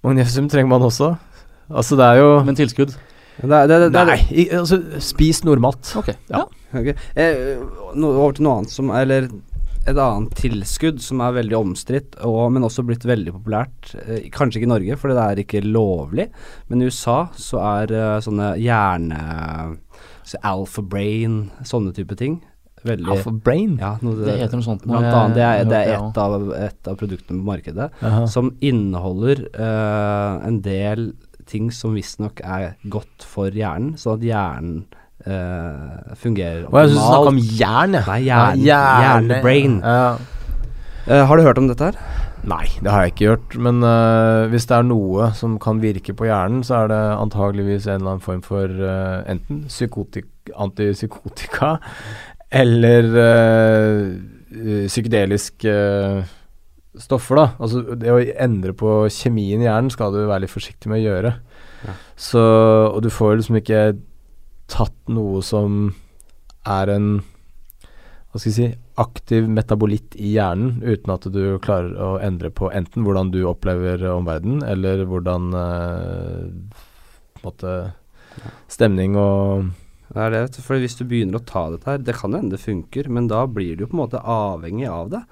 Magnesium 0.06 0.48
trenger 0.50 0.70
man 0.70 0.86
også. 0.86 1.12
Altså, 1.70 1.98
det 1.98 2.06
er 2.12 2.22
jo 2.22 2.30
Men 2.46 2.58
tilskudd. 2.58 2.94
Det, 3.42 3.48
er- 3.50 3.66
det, 3.66 3.74
er- 3.74 3.88
det, 3.90 4.00
er- 4.00 4.10
Nei, 4.12 4.20
i, 4.30 4.48
altså, 4.54 4.78
spis 5.02 5.42
normalt. 5.46 5.92
Ok. 5.98 6.12
Ja. 6.30 6.42
Ja. 6.44 6.78
okay. 6.78 6.94
Eh, 7.18 7.58
no, 7.98 8.10
over 8.22 8.34
til 8.38 8.46
noe 8.46 8.60
annet 8.62 8.70
som 8.74 8.90
Eller 8.94 9.26
et 9.86 9.98
annet 9.98 10.34
tilskudd 10.38 11.00
som 11.02 11.20
er 11.24 11.32
veldig 11.40 11.56
omstridt, 11.58 12.14
og- 12.24 12.52
men 12.52 12.62
også 12.62 12.84
blitt 12.86 13.02
veldig 13.08 13.32
populært. 13.34 13.94
Eh, 14.06 14.28
kanskje 14.30 14.60
ikke 14.60 14.68
i 14.68 14.74
Norge, 14.74 14.96
for 14.98 15.08
det 15.08 15.18
er 15.18 15.42
ikke 15.44 15.62
lovlig, 15.64 16.28
men 16.68 16.82
i 16.82 16.86
USA 16.86 17.26
så 17.34 17.58
er 17.82 17.92
eh, 17.92 18.20
sånne 18.20 18.52
hjerne... 18.62 19.78
Så 20.24 20.38
alpha 20.46 20.82
brain, 20.86 21.50
sånne 21.66 21.92
type 21.92 22.14
ting. 22.16 22.36
Veldig 22.86 23.08
Alpha 23.10 23.30
Brain. 23.30 23.76
ja, 23.78 23.96
noe, 24.02 24.14
Det 24.24 24.38
heter 24.38 24.58
noe 24.58 24.62
sånt. 24.66 24.84
Blant 24.86 25.04
annet, 25.06 25.34
det 25.34 25.42
er, 25.42 25.64
det 25.64 25.80
er 25.88 25.92
et, 25.96 26.16
av, 26.18 26.52
et 26.54 26.88
av 26.90 26.96
produktene 26.96 27.42
på 27.42 27.46
markedet 27.50 27.90
Aha. 28.02 28.24
som 28.30 28.52
inneholder 28.62 29.42
eh, 29.52 30.46
en 30.46 30.60
del 30.62 31.12
ting 31.46 31.70
som 31.74 31.94
visstnok 31.94 32.40
er 32.46 32.76
godt 32.88 33.22
for 33.26 33.50
hjernen, 33.50 33.94
sånn 33.98 34.14
at 34.20 34.26
hjernen 34.26 34.84
eh, 35.26 36.14
fungerer 36.18 36.64
Og 36.68 36.76
jeg 36.80 36.90
syns 36.90 36.98
du 36.98 37.06
snakka 37.06 37.30
om 37.32 37.36
optimalt. 37.36 37.58
jern, 37.60 37.92
jeg. 37.92 38.06
Nei, 38.06 38.20
hjerne- 38.26 38.64
Ja, 38.66 38.82
hjernebrain. 39.02 39.80
Ja. 39.82 40.16
Eh, 41.08 41.26
har 41.26 41.36
du 41.36 41.42
hørt 41.42 41.58
om 41.58 41.68
dette 41.68 41.84
her? 41.92 41.98
Nei, 42.44 42.64
det 42.82 42.90
har 42.90 43.02
jeg 43.04 43.12
ikke 43.12 43.26
gjort. 43.28 43.56
Men 43.62 43.82
uh, 43.86 44.48
hvis 44.50 44.66
det 44.66 44.74
er 44.76 44.82
noe 44.82 45.28
som 45.38 45.58
kan 45.62 45.78
virke 45.80 46.10
på 46.18 46.26
hjernen, 46.26 46.64
så 46.66 46.80
er 46.84 46.88
det 46.90 46.98
antageligvis 47.22 47.86
en 47.86 48.00
eller 48.00 48.16
annen 48.16 48.24
form 48.24 48.42
for 48.42 48.66
uh, 48.66 49.22
enten 49.30 49.64
psykotik 49.70 50.26
antipsykotika 50.58 51.76
eller 52.50 53.06
psykedeliske 54.88 55.74
stoffer, 57.00 57.38
da. 57.38 57.46
Altså 57.62 57.82
det 57.96 58.10
å 58.12 58.18
endre 58.44 58.74
på 58.76 58.96
kjemien 59.12 59.62
i 59.62 59.68
hjernen 59.68 59.92
skal 59.94 60.12
du 60.14 60.24
være 60.28 60.44
litt 60.44 60.52
forsiktig 60.52 60.90
med 60.92 61.00
å 61.00 61.06
gjøre. 61.06 61.32
Ja. 61.86 61.94
Så 62.20 62.42
Og 62.92 63.00
du 63.02 63.08
får 63.10 63.38
liksom 63.40 63.56
ikke 63.62 63.84
tatt 64.72 65.12
noe 65.12 65.42
som 65.44 65.92
er 66.68 66.92
en 66.94 67.12
hva 68.32 68.40
skal 68.40 68.48
jeg 68.48 68.56
si, 68.56 68.66
aktiv 68.96 69.48
metabolitt 69.52 70.14
i 70.16 70.30
hjernen 70.38 70.78
uten 70.80 71.12
at 71.12 71.26
du 71.34 71.58
klarer 71.60 71.92
å 72.00 72.14
endre 72.24 72.48
på 72.48 72.70
enten 72.72 73.04
hvordan 73.04 73.28
du 73.34 73.42
opplever 73.44 74.00
omverdenen, 74.08 74.62
eller 74.64 75.04
hvordan 75.04 75.50
eh, 75.52 76.78
måte 77.44 77.74
stemning 78.72 79.18
og 79.20 79.68
Det 80.12 80.20
er 80.24 80.32
det, 80.32 80.62
for 80.64 80.80
hvis 80.80 80.96
du 80.96 81.04
begynner 81.08 81.40
å 81.40 81.44
ta 81.44 81.66
dette 81.72 81.88
her 81.88 82.00
Det 82.00 82.14
kan 82.16 82.32
hende 82.36 82.56
det 82.56 82.64
funker, 82.64 83.08
men 83.12 83.28
da 83.28 83.44
blir 83.44 83.76
du 83.76 83.84
jo 83.84 83.90
på 83.92 83.98
en 83.98 84.04
måte 84.06 84.24
avhengig 84.24 84.88
av 84.88 85.12
det. 85.12 85.22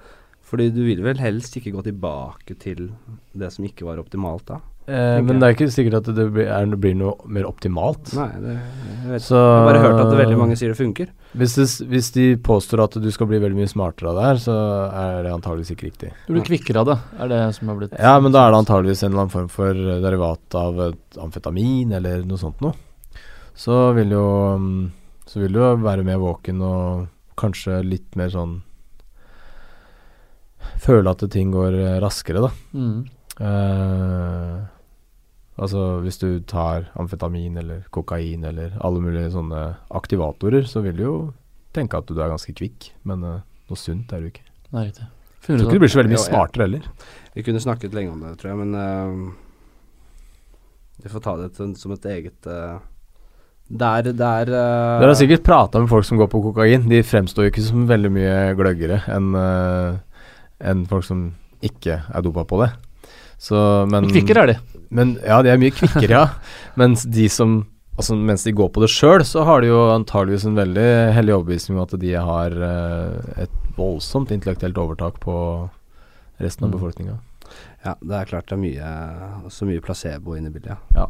Fordi 0.45 0.69
du 0.73 0.81
vil 0.85 1.01
vel 1.05 1.21
helst 1.21 1.57
ikke 1.57 1.73
gå 1.73 1.83
tilbake 1.85 2.57
til 2.59 2.91
det 3.33 3.49
som 3.53 3.65
ikke 3.65 3.85
var 3.87 4.01
optimalt 4.01 4.45
da. 4.49 4.57
Eh, 4.87 5.17
Men 5.21 5.39
det 5.41 5.47
er 5.47 5.55
ikke 5.55 5.67
sikkert 5.73 5.97
at 5.99 6.09
det 6.15 6.25
blir, 6.33 6.47
er, 6.51 6.75
blir 6.81 6.95
noe 6.97 7.15
mer 7.29 7.45
optimalt. 7.49 8.13
Nei, 8.17 8.29
det, 8.43 8.55
jeg 9.01 9.11
vet 9.11 9.25
Så 9.25 9.35
Jeg 9.37 9.57
har 9.57 9.67
bare 9.67 9.83
hørt 9.83 9.99
at 10.01 10.11
det 10.11 10.19
veldig 10.21 10.39
mange 10.39 10.57
sier 10.59 10.73
det 10.73 10.79
funker. 10.79 11.11
hvis, 11.37 11.55
det, 11.59 11.67
hvis 11.91 12.11
de 12.15 12.25
påstår 12.37 12.83
at 12.85 12.97
du 13.01 13.09
skal 13.11 13.29
bli 13.29 13.39
veldig 13.43 13.59
mye 13.59 13.71
smartere 13.71 14.11
av 14.11 14.19
det 14.19 14.25
her, 14.29 14.41
så 14.47 14.55
er 15.03 15.21
det 15.27 15.35
antageligvis 15.35 15.73
ikke 15.75 15.89
riktig. 15.89 16.13
Du 16.27 16.33
blir 16.33 16.47
kvikkere 16.47 16.83
av 16.83 16.89
det, 16.91 16.97
er 17.19 17.33
det 17.33 17.41
som 17.59 17.71
har 17.71 17.79
blitt 17.81 17.95
Ja, 17.99 18.15
men 18.19 18.33
da 18.35 18.45
er 18.47 18.55
det 18.55 18.63
antageligvis 18.63 19.03
en 19.03 19.11
eller 19.11 19.25
annen 19.25 19.35
form 19.35 19.51
for 19.51 19.85
derivat 20.07 20.59
av 20.61 20.81
et 20.89 21.21
amfetamin 21.21 21.93
eller 21.99 22.25
noe 22.27 22.41
sånt 22.41 22.61
noe. 22.65 22.73
Så 23.55 23.91
vil 23.97 24.13
jo 24.15 24.25
mm, 24.57 24.91
Så 25.27 25.39
vil 25.43 25.53
du 25.53 25.59
være 25.83 26.03
mer 26.07 26.17
våken 26.21 26.61
og 26.63 27.07
kanskje 27.39 27.81
litt 27.83 28.15
mer 28.19 28.31
sånn 28.33 28.61
Føle 30.81 31.11
at 31.11 31.23
ting 31.33 31.51
går 31.53 31.75
eh, 31.77 31.97
raskere, 32.01 32.41
da. 32.45 32.49
mm. 32.73 32.99
Eh, 33.41 34.57
altså 35.61 35.85
hvis 36.05 36.19
du 36.21 36.27
tar 36.47 36.91
amfetamin 36.99 37.57
eller 37.61 37.85
kokain 37.93 38.45
eller 38.45 38.75
alle 38.85 39.01
mulige 39.03 39.31
sånne 39.33 39.63
aktivatorer, 39.97 40.67
så 40.69 40.83
vil 40.85 40.99
du 40.99 41.03
jo 41.05 41.15
tenke 41.75 41.97
at 41.97 42.09
du 42.09 42.19
er 42.19 42.31
ganske 42.31 42.53
kvikk, 42.55 42.91
men 43.07 43.23
uh, 43.23 43.39
noe 43.71 43.79
sunt 43.79 44.11
er 44.11 44.23
du 44.23 44.27
ikke. 44.31 44.43
Nei, 44.75 44.89
riktig. 44.89 45.07
Jeg 45.41 45.45
tror 45.47 45.63
ikke 45.63 45.77
du 45.79 45.83
blir 45.83 45.91
så 45.91 45.99
veldig 46.01 46.13
mye 46.13 46.21
smartere 46.21 46.67
heller. 46.67 46.83
Vi 47.33 47.45
kunne 47.47 47.63
snakket 47.63 47.95
lenge 47.97 48.11
om 48.13 48.21
det, 48.25 48.35
tror 48.41 48.51
jeg, 48.51 48.59
men 48.59 48.71
uh, 48.77 49.31
Vi 51.01 51.09
får 51.09 51.23
ta 51.25 51.35
det 51.39 51.49
til, 51.57 51.71
som 51.79 51.95
et 51.95 52.05
eget 52.11 52.49
uh, 52.51 52.77
Det 53.71 53.87
er, 53.87 54.11
det 54.11 54.27
er 54.27 54.51
uh, 54.51 54.99
Dere 55.01 55.13
har 55.13 55.17
sikkert 55.17 55.47
prata 55.47 55.81
med 55.81 55.89
folk 55.89 56.05
som 56.05 56.19
går 56.19 56.29
på 56.29 56.43
kokain. 56.49 56.85
De 56.91 57.01
fremstår 57.07 57.47
jo 57.47 57.53
ikke 57.55 57.65
som 57.65 57.87
veldig 57.89 58.11
mye 58.13 58.37
gløggere 58.59 59.01
enn 59.09 59.33
eh, 59.39 59.99
enn 60.61 60.85
folk 60.85 61.07
som 61.07 61.23
ikke 61.65 62.03
er 62.05 62.25
dopa 62.25 62.43
på 62.45 62.59
det. 62.61 62.69
Så, 63.41 63.57
men, 63.89 64.05
Kvikkere 64.11 64.43
er 64.45 64.51
de. 64.53 64.55
Men, 64.93 65.15
ja, 65.25 65.39
de 65.41 65.49
er 65.49 65.57
mye 65.61 65.73
kvikkere, 65.73 66.09
ja. 66.13 66.25
Mens 66.79 67.03
de 67.09 67.27
som 67.31 67.61
Altså 67.99 68.15
Mens 68.15 68.45
de 68.47 68.53
går 68.55 68.69
på 68.73 68.81
det 68.81 68.87
sjøl, 68.89 69.21
så 69.27 69.43
har 69.45 69.61
de 69.61 69.67
jo 69.67 69.79
antageligvis 69.93 70.45
en 70.47 70.55
veldig 70.57 70.85
hellig 71.13 71.33
overbevisning 71.35 71.75
om 71.77 71.83
at 71.83 71.91
de 72.01 72.13
har 72.15 72.53
eh, 72.55 73.43
et 73.43 73.57
voldsomt 73.75 74.31
intellektuelt 74.33 74.79
overtak 74.79 75.19
på 75.21 75.35
resten 76.41 76.65
av 76.65 76.71
Mm. 76.71 76.77
befolkninga. 76.77 77.17
Ja, 77.85 77.93
det 77.99 78.15
er 78.21 78.29
klart 78.31 78.47
det 78.49 78.55
er 78.55 78.61
mye 78.63 79.49
så 79.51 79.67
mye 79.67 79.83
placebo 79.83 80.37
inne 80.39 80.49
i 80.49 80.55
bildet. 80.55 80.79
Ja. 80.95 81.05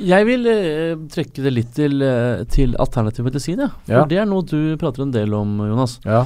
Jeg 0.00 0.26
vil 0.26 0.46
eh, 0.50 0.96
trekke 1.14 1.44
det 1.44 1.52
litt 1.52 1.70
til, 1.76 2.00
eh, 2.02 2.42
til 2.50 2.74
alternativ 2.80 3.28
medisin, 3.28 3.60
ja. 3.60 3.68
For 3.84 4.00
Ja. 4.00 4.04
det 4.08 4.18
er 4.24 4.26
noe 4.32 4.42
du 4.42 4.74
prater 4.80 5.04
en 5.04 5.12
del 5.14 5.34
om, 5.36 5.52
Jonas. 5.68 5.98
Ja. 6.08 6.24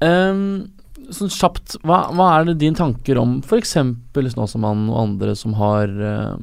Ehm, 0.00 0.70
sånn 1.14 1.30
kjapt, 1.32 1.78
hva, 1.86 2.06
hva 2.16 2.32
er 2.38 2.48
det 2.50 2.58
din 2.64 2.76
tanker 2.76 3.20
om 3.20 3.38
f.eks. 3.44 3.76
Snåsamann 4.16 4.88
og 4.90 5.00
andre 5.02 5.36
som 5.38 5.54
har 5.60 5.92
uh, 5.92 6.34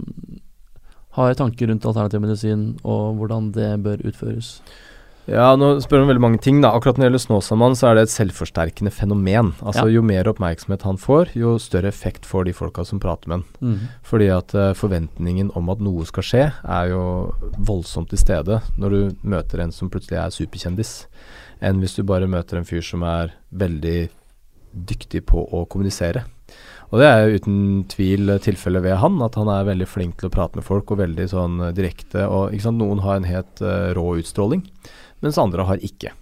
har 1.18 1.36
tanker 1.38 1.70
rundt 1.70 1.86
alternativ 1.86 2.24
medisin 2.24 2.74
og 2.82 3.20
hvordan 3.20 3.51
det 3.53 3.76
bør 3.86 4.01
utføres? 4.07 4.57
Ja, 5.30 5.53
nå 5.55 5.78
spør 5.80 6.01
om 6.03 6.09
veldig 6.11 6.24
mange 6.24 6.39
ting. 6.43 6.57
da 6.59 6.74
Akkurat 6.76 6.97
når 6.97 7.05
det 7.05 7.07
gjelder 7.07 7.22
Snåsamann, 7.24 7.78
så 7.80 7.88
er 7.88 7.95
det 7.95 8.01
et 8.07 8.11
selvforsterkende 8.11 8.91
fenomen. 8.91 9.53
Altså 9.61 9.86
Ja. 9.88 9.93
Jo 9.95 10.01
mer 10.01 10.28
oppmerksomhet 10.28 10.82
han 10.84 10.97
får, 10.97 11.32
jo 11.34 11.55
større 11.59 11.88
effekt 11.88 12.26
får 12.26 12.45
de 12.45 12.53
folka 12.53 12.84
som 12.84 12.99
prater 12.99 13.30
med 13.30 13.43
han. 13.61 13.80
Fordi 14.03 14.28
at 14.28 14.53
uh, 14.53 14.74
forventningen 14.74 15.51
om 15.55 15.70
at 15.70 15.80
noe 15.80 16.03
skal 16.05 16.24
skje, 16.24 16.51
er 16.66 16.89
jo 16.89 17.32
voldsomt 17.57 18.09
til 18.09 18.20
stede 18.20 18.61
når 18.78 18.89
du 18.89 19.16
møter 19.24 19.61
en 19.61 19.72
som 19.72 19.89
plutselig 19.89 20.20
er 20.20 20.30
superkjendis, 20.30 21.07
enn 21.61 21.80
hvis 21.80 21.95
du 21.95 22.03
bare 22.03 22.28
møter 22.28 22.57
en 22.57 22.68
fyr 22.68 22.82
som 22.84 23.03
er 23.03 23.32
veldig 23.51 24.09
dyktig 24.74 25.24
på 25.30 25.43
å 25.43 25.63
kommunisere. 25.69 26.26
Og 26.93 26.99
det 27.01 27.07
er 27.09 27.24
jo 27.24 27.39
uten 27.41 27.61
tvil 27.89 28.36
tilfellet 28.43 28.84
ved 28.86 28.99
han, 29.01 29.15
at 29.26 29.38
han 29.39 29.49
er 29.49 29.65
veldig 29.65 29.88
flink 29.89 30.19
til 30.19 30.30
å 30.30 30.34
prate 30.34 30.59
med 30.59 30.67
folk 30.67 30.91
og 30.93 30.99
veldig 31.01 31.26
sånn 31.32 31.61
eh, 31.69 31.71
direkte. 31.74 32.28
Og 32.30 32.53
noen 32.74 33.01
har 33.05 33.17
en 33.17 33.26
helt 33.30 33.63
uh, 33.65 33.89
rå 33.97 34.19
utstråling, 34.21 34.61
mens 35.26 35.39
andre 35.41 35.65
har 35.65 35.82
ikke. 35.82 36.13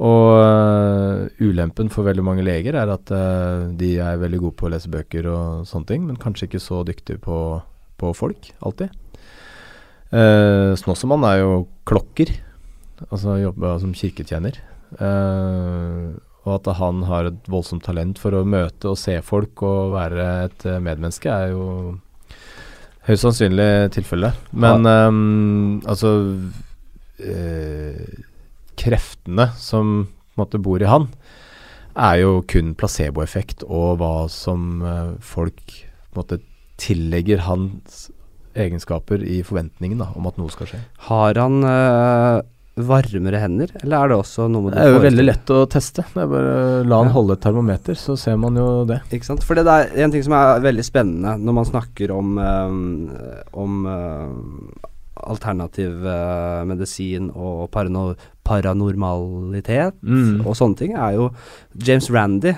Og 0.00 0.28
uh, 0.38 1.26
ulempen 1.42 1.90
for 1.92 2.06
veldig 2.06 2.24
mange 2.24 2.46
leger 2.46 2.78
er 2.78 2.92
at 2.94 3.10
uh, 3.12 3.66
de 3.76 3.96
er 4.00 4.22
veldig 4.22 4.44
gode 4.44 4.58
på 4.60 4.68
å 4.68 4.72
lese 4.72 4.92
bøker 4.92 5.26
og 5.28 5.66
sånne 5.68 5.90
ting, 5.90 6.06
men 6.06 6.20
kanskje 6.22 6.46
ikke 6.46 6.62
så 6.62 6.84
dyktige 6.86 7.20
på, 7.26 7.58
på 8.00 8.14
folk, 8.16 8.52
alltid. 8.62 8.94
Uh, 10.14 10.72
Snåsamann 10.78 11.26
er 11.26 11.42
jo 11.42 11.64
klokker, 11.90 12.30
altså 13.10 13.40
jobba 13.42 13.74
som 13.82 13.92
kirketjener. 13.96 14.62
Eh, 14.98 16.10
og 16.46 16.54
at 16.56 16.70
han 16.78 17.02
har 17.08 17.28
et 17.28 17.50
voldsomt 17.52 17.84
talent 17.84 18.20
for 18.20 18.36
å 18.36 18.46
møte 18.48 18.92
og 18.92 18.98
se 18.98 19.18
folk 19.24 19.62
og 19.66 19.94
være 19.96 20.28
et 20.46 20.66
eh, 20.68 20.80
medmenneske, 20.80 21.28
er 21.28 21.52
jo 21.52 21.66
høyst 23.08 23.26
sannsynlig 23.26 23.90
tilfellet. 23.96 24.38
Men 24.52 24.88
ehm, 24.88 25.80
altså 25.88 26.14
øh, 27.20 28.24
Kreftene 28.80 29.50
som 29.60 30.08
måte 30.40 30.60
bor 30.62 30.80
i 30.80 30.88
han, 30.88 31.10
er 32.00 32.22
jo 32.22 32.38
kun 32.48 32.72
placeboeffekt 32.78 33.66
og 33.66 33.98
hva 34.00 34.14
som 34.32 34.80
øh, 34.80 35.18
folk 35.20 35.74
måte 36.16 36.40
tillegger 36.80 37.44
hans 37.44 38.06
egenskaper 38.56 39.20
i 39.22 39.42
forventningen 39.46 40.00
da, 40.00 40.08
om 40.16 40.26
at 40.30 40.38
noe 40.40 40.50
skal 40.52 40.70
skje. 40.70 40.80
Har 41.10 41.36
han 41.38 41.60
eh, 41.66 42.40
varmere 42.86 43.40
hender, 43.40 43.70
eller 43.82 43.96
er 44.04 44.08
det 44.12 44.16
også 44.20 44.48
noe 44.50 44.62
med 44.66 44.72
Det 44.74 44.82
er 44.84 44.92
jo 44.94 45.00
veldig 45.04 45.24
lett 45.26 45.52
å 45.54 45.66
teste. 45.70 46.04
Det 46.14 46.22
er 46.22 46.26
bare 46.30 46.84
La 46.86 46.98
han 47.02 47.06
Ja. 47.10 47.12
holde 47.12 47.32
et 47.36 47.40
termometer, 47.44 47.94
så 47.94 48.16
ser 48.18 48.36
man 48.36 48.54
jo 48.56 48.84
det. 48.86 49.00
Ikke 49.10 49.24
sant? 49.24 49.42
For 49.44 49.54
det 49.54 49.66
er 49.66 49.90
en 50.04 50.10
ting 50.12 50.22
som 50.22 50.32
er 50.32 50.60
veldig 50.60 50.84
spennende 50.84 51.36
når 51.40 51.54
man 51.54 51.64
snakker 51.64 52.10
om, 52.14 52.38
um, 52.38 53.10
om 53.54 53.86
eh, 53.86 54.86
alternativ 55.30 56.04
uh, 56.06 56.64
medisin 56.64 57.30
og 57.34 57.70
parano 57.70 58.14
paranormalitet 58.44 59.94
Mm. 60.02 60.46
og 60.46 60.54
sånne 60.56 60.76
ting, 60.76 60.94
er 60.96 61.12
jo 61.18 61.30
James 61.76 62.10
Randy. 62.10 62.54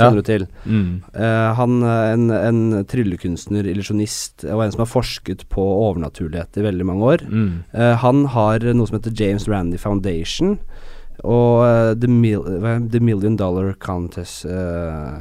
Ja. 0.00 0.10
Du 0.14 0.22
til? 0.26 0.46
Mm. 0.64 1.02
Uh, 1.14 1.50
han 1.58 1.80
eh, 1.82 2.12
en, 2.14 2.26
en 2.34 2.60
tryllekunstner, 2.90 3.68
illusjonist, 3.70 4.46
og 4.48 4.64
en 4.64 4.74
som 4.74 4.84
har 4.84 4.90
forsket 4.90 5.46
på 5.52 5.64
overnaturlighet 5.88 6.60
i 6.60 6.66
veldig 6.66 6.86
mange 6.88 7.12
år. 7.14 7.26
Mm. 7.28 7.50
Uh, 7.74 7.94
han 8.02 8.24
har 8.34 8.64
noe 8.72 8.90
som 8.90 8.98
heter 8.98 9.16
James 9.16 9.48
Randy 9.50 9.80
Foundation. 9.80 10.58
Og 11.24 11.60
uh, 11.64 11.94
the, 12.00 12.08
mil 12.08 12.42
the 12.90 13.00
Million 13.00 13.36
Dollar 13.36 13.72
Contest 13.82 14.44
uh, 14.46 15.18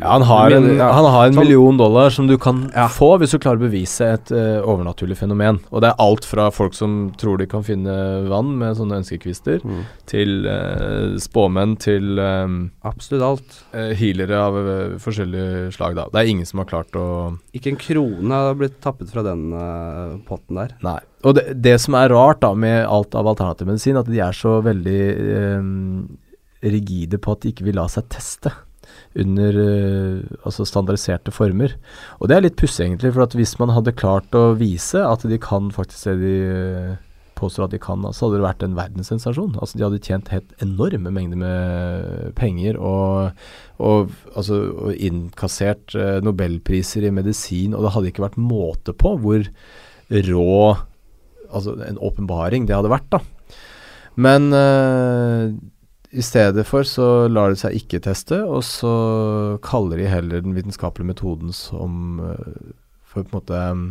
Ja, 0.00 0.12
han 0.14 0.22
har 0.22 0.50
million, 0.50 0.70
en, 0.70 0.76
ja. 0.78 0.88
han 0.92 1.08
har 1.10 1.26
en 1.30 1.34
million 1.38 1.76
dollar 1.80 2.10
som 2.14 2.26
du 2.30 2.36
kan 2.38 2.70
Ja. 2.74 2.86
få 2.88 3.14
hvis 3.18 3.32
du 3.34 3.38
klarer 3.42 3.58
å 3.58 3.64
bevise 3.66 4.08
et 4.14 4.30
uh, 4.34 4.62
overnaturlig 4.62 5.16
fenomen. 5.18 5.60
Og 5.72 5.82
det 5.82 5.90
er 5.92 6.00
alt 6.02 6.24
fra 6.28 6.50
folk 6.54 6.74
som 6.76 7.10
tror 7.20 7.38
de 7.40 7.46
kan 7.50 7.64
finne 7.66 7.94
vann 8.30 8.54
med 8.60 8.76
sånne 8.78 9.00
ønskekvister, 9.02 9.60
Mm. 9.64 9.82
til 10.06 10.46
eh, 10.50 11.14
spåmenn, 11.22 11.76
til 11.80 12.18
um, 12.18 12.70
Absolutt 12.84 13.22
alt. 13.24 13.54
eh, 13.72 13.94
healere 13.96 14.36
av 14.38 14.56
eh, 14.58 14.96
forskjellige 15.00 15.72
slag. 15.72 15.94
Da. 15.96 16.04
Det 16.12 16.20
er 16.20 16.30
ingen 16.30 16.46
som 16.46 16.58
har 16.60 16.66
klart 16.68 16.92
å 16.98 17.38
Ikke 17.54 17.70
en 17.72 17.80
krone 17.80 18.30
har 18.34 18.54
blitt 18.58 18.80
tappet 18.84 19.10
fra 19.10 19.22
den 19.24 19.52
eh, 19.52 20.18
potten 20.28 20.56
der. 20.60 20.74
Nei. 20.84 20.98
Og 21.24 21.36
det, 21.38 21.46
det 21.64 21.78
som 21.82 21.96
er 21.98 22.12
rart 22.12 22.42
da 22.44 22.52
med 22.56 22.84
alt 22.84 23.16
av 23.16 23.30
alternativ 23.30 23.70
medisin, 23.70 23.98
at 24.00 24.10
de 24.10 24.20
er 24.20 24.36
så 24.36 24.58
veldig 24.64 25.00
eh, 25.40 25.72
rigide 26.74 27.20
på 27.20 27.34
at 27.34 27.44
de 27.44 27.54
ikke 27.54 27.68
vil 27.68 27.78
la 27.80 27.88
seg 27.90 28.08
teste 28.12 28.52
under 29.18 29.56
eh, 29.62 30.20
altså 30.44 30.66
standardiserte 30.68 31.32
former. 31.34 31.76
Og 32.20 32.28
det 32.28 32.36
er 32.36 32.46
litt 32.48 32.60
pussig 32.60 32.86
egentlig, 32.86 33.14
for 33.14 33.38
hvis 33.38 33.56
man 33.60 33.72
hadde 33.74 33.96
klart 33.96 34.36
å 34.36 34.52
vise 34.58 35.00
at 35.04 35.24
de 35.28 35.40
kan 35.40 35.70
faktisk 35.74 36.10
det 36.10 36.16
de 36.22 36.36
eh, 36.50 36.94
påstår 37.34 37.66
at 37.66 37.74
de 37.74 37.80
kan, 37.82 38.04
så 38.14 38.26
hadde 38.26 38.38
det 38.38 38.46
vært 38.46 38.64
en 38.66 38.76
verdenssensasjon. 38.78 39.56
Altså 39.58 39.78
De 39.78 39.84
hadde 39.86 40.02
tjent 40.04 40.30
helt 40.30 40.52
enorme 40.64 41.10
mengder 41.14 41.40
med 41.40 42.34
penger 42.38 42.78
og, 42.78 43.40
og, 43.82 44.14
altså, 44.34 44.60
og 44.86 44.94
innkassert 44.94 45.96
eh, 45.98 46.20
nobelpriser 46.24 47.08
i 47.08 47.14
medisin, 47.14 47.74
og 47.74 47.86
det 47.86 47.94
hadde 47.96 48.12
ikke 48.12 48.28
vært 48.28 48.40
måte 48.40 48.94
på 48.96 49.16
hvor 49.22 49.48
rå 50.14 50.58
Altså 51.50 51.76
en 51.86 52.00
åpenbaring 52.02 52.68
det 52.68 52.76
hadde 52.76 52.92
vært, 52.92 53.08
da. 53.12 53.20
Men 54.14 54.50
uh, 54.54 55.50
i 56.14 56.22
stedet 56.22 56.62
for 56.68 56.86
så 56.86 57.26
lar 57.26 57.50
de 57.50 57.58
seg 57.58 57.76
ikke 57.80 58.02
teste, 58.04 58.38
og 58.46 58.62
så 58.66 58.94
kaller 59.66 59.98
de 59.98 60.10
heller 60.10 60.44
den 60.44 60.54
vitenskapelige 60.54 61.10
metoden 61.10 61.50
som 61.56 62.20
eh, 62.22 62.74
for 63.10 63.26
på 63.26 63.32
en 63.32 63.34
måte 63.34 63.62
um, 63.74 63.82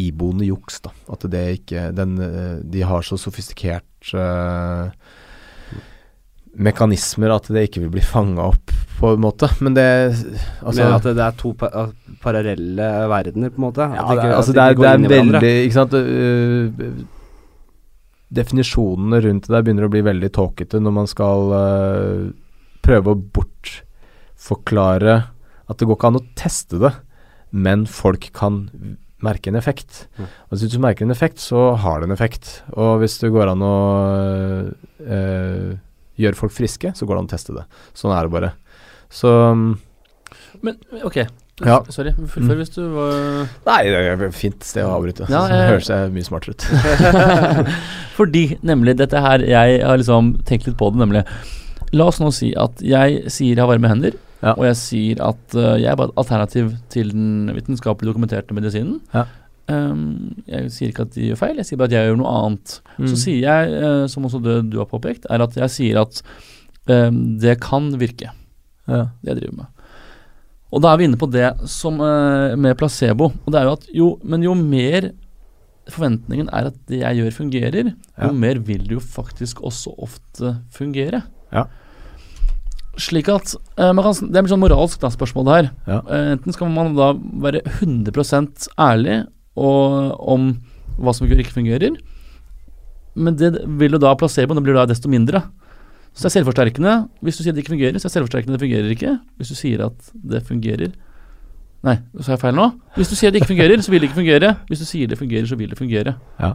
iboende 0.00 0.48
juks, 0.48 0.80
da. 0.86 0.94
At 1.12 1.26
det 1.28 1.42
ikke 1.58 1.90
den, 1.92 2.16
De 2.64 2.84
har 2.88 3.04
så 3.04 3.18
sofistikert 3.20 4.14
eh, 4.16 4.88
mekanismer 6.52 7.32
at 7.32 7.48
det 7.52 7.64
ikke 7.68 7.80
vil 7.86 7.92
bli 7.94 8.02
fanga 8.04 8.50
opp, 8.52 8.72
på 8.98 9.14
en 9.14 9.22
måte. 9.24 9.48
Men 9.64 9.74
det 9.76 9.86
altså, 10.12 10.82
Men 10.82 10.92
at 10.98 11.06
det, 11.06 11.14
det 11.18 11.24
er 11.24 11.38
to 11.40 11.52
pa 11.58 11.70
parallelle 12.22 12.88
verdener, 13.10 13.50
på 13.50 13.58
en 13.58 13.66
måte? 13.66 13.86
Ja, 13.88 14.04
det, 14.06 14.18
ikke- 14.18 14.36
altså 14.36 14.52
det, 14.54 14.62
er, 14.62 14.76
det 14.78 14.86
er 14.86 14.98
veldig 15.10 15.52
Ikke 15.64 15.74
sant 15.74 15.94
uh, 15.96 16.68
Definisjonene 18.32 19.18
rundt 19.24 19.48
det 19.48 19.54
der 19.56 19.64
begynner 19.66 19.88
å 19.88 19.92
bli 19.92 20.04
veldig 20.06 20.30
tåkete 20.36 20.78
når 20.80 20.94
man 21.00 21.10
skal 21.10 21.50
uh, 21.50 22.30
prøve 22.84 23.12
å 23.12 23.20
bortforklare 23.38 25.16
at 25.68 25.78
det 25.80 25.88
går 25.88 25.98
ikke 25.98 26.10
an 26.12 26.20
å 26.20 26.26
teste 26.38 26.78
det, 26.82 26.92
men 27.50 27.84
folk 27.88 28.28
kan 28.36 28.66
merke 29.22 29.50
en 29.52 29.58
effekt. 29.58 30.06
Mm. 30.18 30.26
Og 30.26 30.56
hvis 30.56 30.72
du 30.72 30.80
merker 30.82 31.06
en 31.06 31.14
effekt, 31.14 31.38
så 31.40 31.72
har 31.80 32.00
det 32.02 32.08
en 32.08 32.14
effekt. 32.16 32.50
Og 32.74 32.98
hvis 33.02 33.18
det 33.22 33.30
går 33.32 33.52
an 33.52 33.62
å 33.64 33.76
øh, 35.06 35.68
gjøre 36.20 36.36
folk 36.38 36.52
friske, 36.52 36.92
så 36.96 37.06
går 37.06 37.16
det 37.16 37.22
an 37.22 37.30
å 37.30 37.32
teste 37.32 37.54
det. 37.56 37.64
Sånn 37.96 38.12
er 38.16 38.26
det 38.28 38.32
bare. 38.34 38.52
Så 39.12 39.30
mm, 39.56 39.70
Men 40.62 40.76
ok, 41.04 41.16
Ja. 41.62 41.78
sorry. 41.92 42.12
Fullfør 42.32 42.58
hvis 42.60 42.72
du 42.74 42.80
var 42.94 43.48
Nei, 43.66 43.80
det 43.92 43.98
er 44.00 44.22
et 44.28 44.34
fint 44.34 44.64
sted 44.64 44.84
å 44.84 44.94
avbryte. 44.96 45.26
Ja, 45.30 45.42
jeg... 45.48 45.58
Det 45.58 45.68
høres 45.72 45.90
jeg 45.92 46.12
mye 46.16 46.26
smartere 46.28 46.56
ut. 46.56 46.66
Fordi 48.18 48.44
nemlig 48.66 48.96
dette 49.00 49.20
her 49.24 49.44
Jeg 49.46 49.82
har 49.84 50.00
liksom 50.00 50.34
tenkt 50.48 50.66
litt 50.68 50.78
på 50.80 50.90
det, 50.92 51.00
nemlig. 51.02 51.24
La 51.92 52.06
oss 52.08 52.20
nå 52.22 52.30
si 52.32 52.52
at 52.56 52.80
jeg 52.80 53.26
sier 53.32 53.52
jeg 53.56 53.60
har 53.62 53.68
varme 53.70 53.90
hender, 53.92 54.14
Ja. 54.42 54.54
og 54.56 54.64
jeg 54.64 54.76
sier 54.80 55.20
at 55.22 55.54
uh, 55.54 55.76
jeg 55.78 55.90
er 55.92 55.96
bare 56.00 56.10
et 56.10 56.18
alternativ 56.18 56.72
til 56.90 57.12
den 57.12 57.52
vitenskapelig 57.54 58.08
dokumenterte 58.10 58.56
medisinen. 58.56 58.96
Ja. 59.14 59.26
Ehm, 59.70 60.42
jeg 60.50 60.70
sier 60.74 60.90
ikke 60.90 61.04
at 61.06 61.14
de 61.14 61.28
gjør 61.30 61.38
feil, 61.38 61.58
jeg 61.60 61.68
sier 61.68 61.78
bare 61.78 61.90
at 61.92 61.94
jeg 61.96 62.08
gjør 62.10 62.18
noe 62.18 62.32
annet. 62.42 62.78
Så 62.98 63.12
Mm. 63.12 63.20
sier 63.24 63.40
jeg, 63.44 63.82
uh, 63.82 64.06
som 64.10 64.24
også 64.26 64.42
det 64.42 64.56
du 64.72 64.78
har 64.78 64.88
påpekt, 64.90 65.26
er 65.30 65.42
at 65.44 65.54
jeg 65.54 65.70
sier 65.70 66.00
at 66.02 66.22
um, 66.88 67.38
det 67.38 67.60
kan 67.62 67.92
virke, 67.98 68.32
ja. 68.88 69.04
det 69.22 69.28
jeg 69.30 69.36
driver 69.42 69.56
med. 69.62 69.66
Og 70.72 70.80
da 70.82 70.92
er 70.92 70.96
vi 70.98 71.04
inne 71.04 71.20
på 71.20 71.30
det 71.30 71.50
som 71.68 72.00
uh, 72.00 72.56
med 72.56 72.76
placebo. 72.80 73.30
Og 73.44 73.52
det 73.52 73.60
er 73.60 73.68
jo 73.68 73.72
at 73.76 73.86
jo, 73.94 74.08
men 74.24 74.42
jo 74.42 74.54
mer 74.56 75.12
forventningen 75.90 76.48
er 76.54 76.70
at 76.70 76.74
det 76.88 77.02
jeg 77.02 77.18
gjør 77.20 77.36
fungerer, 77.36 77.92
Ja. 78.18 78.26
jo 78.28 78.32
mer 78.32 78.58
vil 78.58 78.82
det 78.86 78.96
jo 78.96 79.00
faktisk 79.00 79.60
også 79.62 79.94
ofte 79.98 80.56
fungere. 80.70 81.22
Ja. 81.52 81.66
Slik 82.98 83.28
at 83.28 83.54
uh, 83.78 83.92
kan, 83.94 84.12
Det 84.28 84.36
er 84.36 84.42
et 84.44 84.50
sånn 84.52 84.60
moralsk 84.62 85.00
da, 85.00 85.08
spørsmål 85.12 85.44
det 85.46 85.54
her. 85.54 85.70
Ja. 85.86 86.00
Uh, 86.08 86.32
enten 86.34 86.52
skal 86.52 86.68
man 86.72 86.94
da 86.96 87.12
være 87.14 87.62
100 87.80 88.72
ærlig 88.78 89.22
og, 89.56 90.12
om 90.18 90.52
hva 91.02 91.14
som 91.16 91.28
ikke 91.28 91.54
fungerer, 91.54 91.96
men 93.12 93.36
det 93.36 93.54
vil 93.66 93.96
jo 93.96 94.00
da 94.00 94.14
placeboen 94.16 94.58
det 94.58 94.64
blir 94.64 94.76
da 94.78 94.86
desto 94.88 95.10
mindre. 95.12 95.42
Så 96.12 96.26
det 96.26 96.30
er 96.30 96.36
selvforsterkende. 96.38 96.96
Hvis 97.24 97.38
du 97.38 97.44
sier 97.44 97.54
det 97.56 97.64
ikke 97.64 97.74
fungerer, 97.74 97.96
så 97.96 98.06
er 98.06 98.10
det 98.10 98.16
selvforsterkende 98.16 98.56
det 98.56 98.64
fungerer 98.64 98.92
ikke. 98.92 99.14
Hvis 99.40 99.52
du 99.52 99.56
sier 99.56 99.86
at 99.88 100.12
det 100.12 100.44
fungerer 100.48 100.92
Nei, 101.82 101.96
sa 102.22 102.36
jeg 102.36 102.38
feil 102.38 102.54
nå? 102.54 102.68
Hvis 102.94 103.08
du 103.10 103.16
sier 103.18 103.32
det 103.34 103.40
ikke 103.40 103.56
fungerer, 103.56 103.80
så 103.82 103.90
vil 103.90 104.04
det 104.04 104.06
ikke 104.06 104.20
fungere. 104.20 104.52
Hvis 104.68 104.84
du 104.84 104.86
sier 104.86 105.08
det 105.10 105.16
fungerer, 105.18 105.48
så 105.50 105.56
vil 105.58 105.72
det 105.72 105.78
fungere. 105.80 106.12
Ja. 106.38 106.52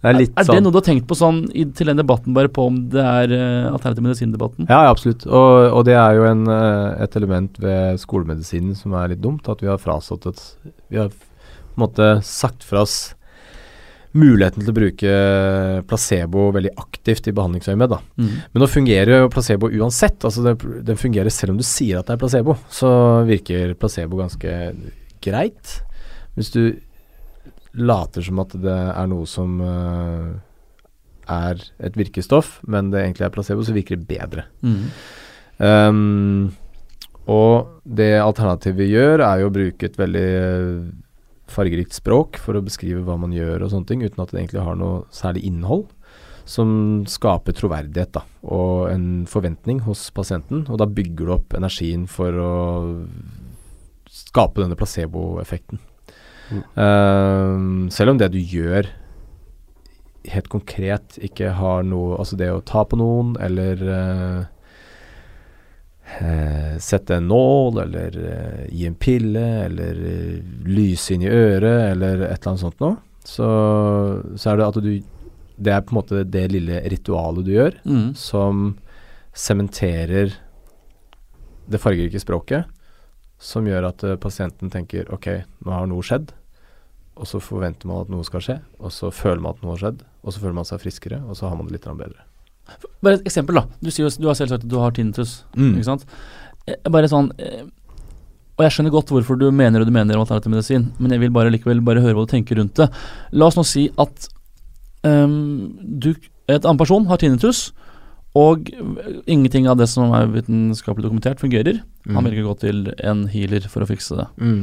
Det 0.00 0.08
er 0.08 0.14
litt 0.16 0.30
er, 0.38 0.46
sånn 0.46 0.56
det 0.56 0.62
noe 0.62 0.72
du 0.72 0.78
har 0.78 0.84
tenkt 0.86 1.08
på 1.10 1.16
sånn 1.18 1.40
i, 1.50 1.64
til 1.76 1.90
den 1.90 1.98
debatten, 1.98 2.32
bare 2.36 2.48
på 2.48 2.68
om 2.70 2.76
det 2.92 3.02
er 3.02 3.34
uh, 3.34 3.72
alternativ 3.74 4.06
medisin-debatten? 4.06 4.68
Ja, 4.70 4.84
ja, 4.86 4.92
absolutt. 4.94 5.26
Og, 5.26 5.56
og 5.74 5.82
det 5.90 5.96
er 5.98 6.14
jo 6.16 6.28
en, 6.28 6.46
eh, 6.54 7.02
et 7.04 7.18
element 7.18 7.58
ved 7.60 7.98
skolemedisinen 8.00 8.78
som 8.78 8.94
er 8.96 9.10
litt 9.12 9.24
dumt. 9.24 9.50
At 9.50 9.60
vi 9.60 9.68
har 9.68 9.82
frasatt 9.82 10.30
et 10.30 10.44
Vi 10.86 11.02
har 11.02 11.10
på 11.80 11.86
en 11.86 11.88
måte 11.88 12.12
sagt 12.26 12.66
fra 12.68 12.84
oss 12.84 13.00
muligheten 14.16 14.64
til 14.64 14.72
å 14.72 14.74
bruke 14.74 15.10
placebo 15.90 16.48
veldig 16.54 16.72
aktivt 16.82 17.28
i 17.30 17.34
behandlingsøyemed. 17.34 17.94
Mm. 18.18 18.30
Men 18.52 18.62
nå 18.62 18.68
fungerer 18.70 19.22
jo 19.22 19.30
placebo 19.30 19.70
uansett. 19.70 20.18
altså 20.26 20.42
det, 20.44 20.54
Den 20.86 20.98
fungerer 20.98 21.30
selv 21.30 21.54
om 21.54 21.60
du 21.60 21.66
sier 21.66 22.00
at 22.00 22.08
det 22.08 22.16
er 22.16 22.22
placebo. 22.22 22.56
Så 22.74 22.90
virker 23.28 23.76
placebo 23.78 24.18
ganske 24.18 24.56
greit. 25.22 25.76
Hvis 26.34 26.50
du 26.54 26.62
later 27.78 28.26
som 28.26 28.40
at 28.42 28.56
det 28.58 28.78
er 28.90 29.10
noe 29.10 29.28
som 29.30 29.60
uh, 29.62 30.32
er 31.30 31.60
et 31.78 31.98
virkestoff, 31.98 32.58
men 32.66 32.90
det 32.90 33.04
egentlig 33.04 33.28
er 33.28 33.34
placebo, 33.36 33.62
så 33.62 33.76
virker 33.76 34.00
det 34.00 34.10
bedre. 34.10 34.48
Mm. 34.66 34.82
Um, 35.60 36.50
og 37.30 37.82
det 37.84 38.16
alternativet 38.18 38.80
vi 38.80 38.90
gjør, 38.96 39.22
er 39.22 39.44
jo 39.44 39.52
å 39.52 39.54
bruke 39.54 39.86
et 39.86 39.98
veldig 40.00 40.30
fargerikt 41.50 41.96
språk 41.96 42.38
for 42.40 42.58
å 42.58 42.64
beskrive 42.64 43.02
hva 43.06 43.16
man 43.20 43.34
gjør 43.34 43.64
og 43.66 43.72
sånne 43.72 43.90
ting, 43.90 44.04
uten 44.04 44.22
at 44.22 44.32
det 44.32 44.42
egentlig 44.42 44.66
har 44.66 44.78
noe 44.78 45.04
særlig 45.14 45.44
innhold. 45.48 45.88
Som 46.50 46.70
skaper 47.06 47.54
troverdighet 47.54 48.14
da, 48.16 48.24
og 48.50 48.88
en 48.90 49.04
forventning 49.30 49.84
hos 49.84 50.08
pasienten. 50.16 50.64
Og 50.72 50.80
da 50.80 50.88
bygger 50.88 51.28
du 51.28 51.34
opp 51.36 51.54
energien 51.54 52.08
for 52.10 52.34
å 52.34 52.54
skape 54.10 54.64
denne 54.64 54.78
placeboeffekten. 54.78 55.78
Mm. 56.50 56.64
Uh, 56.74 57.92
selv 57.94 58.14
om 58.14 58.18
det 58.18 58.32
du 58.34 58.40
gjør 58.40 58.88
helt 60.28 60.48
konkret 60.50 61.14
ikke 61.22 61.52
har 61.56 61.84
noe 61.86 62.16
Altså 62.18 62.34
det 62.36 62.48
å 62.52 62.64
ta 62.66 62.82
på 62.84 62.98
noen, 62.98 63.36
eller 63.40 63.84
uh, 63.86 64.48
eh, 66.18 66.74
sette 66.82 67.16
en 67.20 67.28
nål, 67.30 67.78
eller 67.84 68.16
eh, 68.32 68.66
gi 68.74 68.86
en 68.88 68.94
pille, 68.98 69.44
eller 69.66 70.00
eh, 70.10 70.40
lyse 70.66 71.14
inn 71.14 71.22
i 71.26 71.30
øret, 71.30 71.92
eller 71.92 72.24
et 72.26 72.34
eller 72.40 72.50
annet 72.52 72.64
sånt 72.64 72.80
noe, 72.82 72.96
så, 73.24 73.48
så 74.34 74.50
er 74.52 74.56
det 74.62 74.66
at 74.70 74.78
du 74.82 74.92
Det 75.60 75.72
er 75.76 75.82
på 75.84 75.92
en 75.92 75.98
måte 75.98 76.22
det 76.24 76.46
lille 76.54 76.78
ritualet 76.88 77.44
du 77.44 77.50
gjør, 77.52 77.74
Mm. 77.84 78.14
som 78.16 78.78
sementerer 79.36 80.32
det 81.70 81.78
fargerike 81.78 82.20
språket, 82.20 82.64
som 83.38 83.66
gjør 83.68 83.90
at 83.90 84.04
eh, 84.04 84.16
pasienten 84.20 84.70
tenker 84.72 85.08
ok, 85.12 85.28
nå 85.64 85.72
har 85.74 85.86
noe 85.90 86.02
skjedd, 86.04 86.32
og 87.20 87.28
så 87.28 87.40
forventer 87.44 87.86
man 87.90 88.00
at 88.06 88.08
noe 88.12 88.24
skal 88.24 88.40
skje, 88.40 88.56
og 88.80 88.92
så 88.94 89.10
føler 89.12 89.42
man 89.44 89.52
at 89.56 89.62
noe 89.62 89.74
har 89.76 89.82
skjedd, 89.84 90.02
og 90.24 90.32
så 90.32 90.40
føler 90.40 90.56
man 90.56 90.68
seg 90.68 90.80
friskere, 90.80 91.20
og 91.28 91.36
så 91.36 91.48
har 91.50 91.56
man 91.60 91.68
det 91.68 91.76
litt 91.76 91.88
bedre. 92.00 92.24
Bare 93.04 93.18
et 93.18 93.28
eksempel, 93.28 93.60
da. 93.60 93.66
Du, 93.80 93.90
sier, 93.92 94.08
du 94.20 94.28
har 94.28 94.38
selv 94.38 94.52
sagt 94.52 94.64
at 94.66 94.70
du 94.70 94.78
har 94.80 94.94
tinnitus. 94.96 95.42
Mm. 95.56 95.74
Ikke 95.78 95.88
sant? 95.88 96.06
Eh, 96.68 96.76
Bare 96.92 97.08
sånn 97.10 97.30
eh, 97.40 97.64
Og 98.58 98.66
jeg 98.66 98.74
skjønner 98.74 98.92
godt 98.94 99.12
hvorfor 99.14 99.38
du 99.40 99.46
mener 99.54 99.80
og 99.80 99.88
du 99.88 99.94
mener 99.94 100.18
om 100.18 100.24
alternativ 100.26 100.52
medisin, 100.52 100.90
men 101.00 101.14
jeg 101.14 101.22
vil 101.22 101.32
bare 101.34 101.52
likevel 101.54 101.80
bare 101.84 102.02
høre 102.04 102.18
hva 102.18 102.26
du 102.26 102.34
tenker 102.34 102.60
rundt 102.60 102.76
det. 102.76 102.90
La 103.32 103.48
oss 103.48 103.56
nå 103.56 103.64
si 103.64 103.86
at 104.00 104.28
um, 105.06 105.70
du, 105.80 106.10
et 106.44 106.60
annen 106.60 106.80
person 106.80 107.08
har 107.08 107.22
tinnitus, 107.22 107.70
og 108.36 108.68
ingenting 109.24 109.64
av 109.66 109.80
det 109.80 109.88
som 109.90 110.12
er 110.14 110.28
vitenskapelig 110.30 111.08
dokumentert, 111.08 111.40
fungerer. 111.40 111.80
Han 112.12 112.26
vil 112.26 112.36
ikke 112.36 112.46
gå 112.46 112.54
til 112.60 112.84
en 113.00 113.24
healer 113.32 113.64
for 113.72 113.82
å 113.82 113.88
fikse 113.88 114.18
det. 114.20 114.28
Mm. 114.38 114.60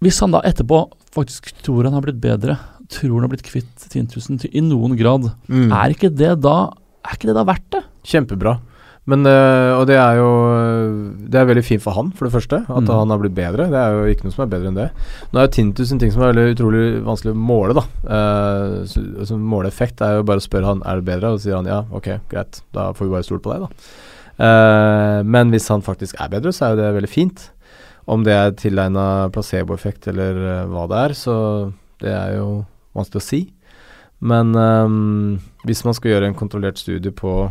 Hvis 0.00 0.18
han 0.24 0.32
da 0.32 0.40
etterpå 0.48 0.86
faktisk 1.14 1.52
tror 1.60 1.84
han 1.84 1.96
har 1.98 2.04
blitt 2.06 2.22
bedre, 2.22 2.56
tror 2.90 3.20
han 3.20 3.28
har 3.28 3.32
blitt 3.36 3.46
kvitt 3.46 3.88
tinnitusen 3.88 4.38
til- 4.40 4.50
i 4.52 4.60
noen 4.60 4.96
grad, 4.98 5.30
Mm. 5.48 5.70
er 5.72 5.94
ikke 5.94 6.14
det 6.14 6.40
da 6.42 6.70
Er 7.02 7.16
ikke 7.16 7.30
det 7.30 7.34
da 7.34 7.44
verdt 7.48 7.70
det? 7.72 7.84
Kjempebra. 8.04 8.58
Men, 9.08 9.24
øh, 9.24 9.78
og 9.80 9.86
det 9.88 9.96
er 9.96 10.16
jo 10.20 10.28
Det 11.30 11.34
er 11.40 11.46
veldig 11.48 11.64
fint 11.64 11.80
for 11.82 11.92
han, 11.96 12.10
for 12.12 12.26
det 12.28 12.34
første. 12.34 12.58
At 12.68 12.84
Mm. 12.84 12.86
han 12.92 13.08
har 13.08 13.18
blitt 13.18 13.34
bedre. 13.34 13.70
Det 13.70 13.80
er 13.80 13.90
jo 13.96 14.04
ikke 14.14 14.24
noe 14.24 14.32
som 14.32 14.42
er 14.44 14.50
bedre 14.52 14.68
enn 14.68 14.74
det. 14.74 14.90
Nå 15.32 15.40
er 15.40 15.46
jo 15.48 15.54
tinnitus 15.56 15.92
en 15.92 15.98
ting 15.98 16.10
som 16.12 16.22
er 16.22 16.32
veldig 16.34 16.54
utrolig 16.54 17.02
vanskelig 17.02 17.32
å 17.32 17.40
måle, 17.40 17.74
da. 17.74 17.80
Uh, 18.04 18.84
så, 18.84 19.00
altså, 19.18 19.38
måle 19.40 19.66
effekt 19.66 20.02
er 20.02 20.18
jo 20.18 20.22
bare 20.22 20.36
å 20.36 20.46
spørre 20.46 20.66
han 20.66 20.82
er 20.84 21.00
det 21.00 21.04
bedre, 21.06 21.32
og 21.32 21.38
så 21.40 21.44
sier 21.48 21.56
han 21.56 21.64
ja, 21.64 21.82
ok, 21.90 22.20
greit. 22.28 22.60
Da 22.74 22.92
får 22.92 23.06
vi 23.08 23.10
bare 23.14 23.24
stole 23.24 23.40
på 23.40 23.52
deg, 23.54 23.60
da. 23.64 23.70
Uh, 24.40 25.22
men 25.24 25.50
hvis 25.50 25.68
han 25.68 25.82
faktisk 25.82 26.14
er 26.20 26.28
bedre, 26.28 26.52
så 26.52 26.66
er 26.66 26.76
jo 26.76 26.82
det 26.82 26.94
veldig 27.02 27.08
fint. 27.12 27.50
Om 28.06 28.24
det 28.24 28.32
er 28.32 28.50
tilegna 28.52 29.30
placeboeffekt 29.32 30.08
eller 30.08 30.66
hva 30.68 30.86
det 30.88 30.98
er, 31.10 31.14
så 31.14 31.72
det 32.00 32.10
er 32.12 32.36
jo 32.36 32.66
vanskelig 32.96 33.20
å 33.22 33.26
si. 33.26 33.40
Men 34.20 34.54
um, 34.56 35.40
hvis 35.64 35.84
man 35.86 35.94
skal 35.96 36.12
gjøre 36.14 36.28
en 36.30 36.36
kontrollert 36.38 36.78
studie 36.80 37.12
på 37.16 37.50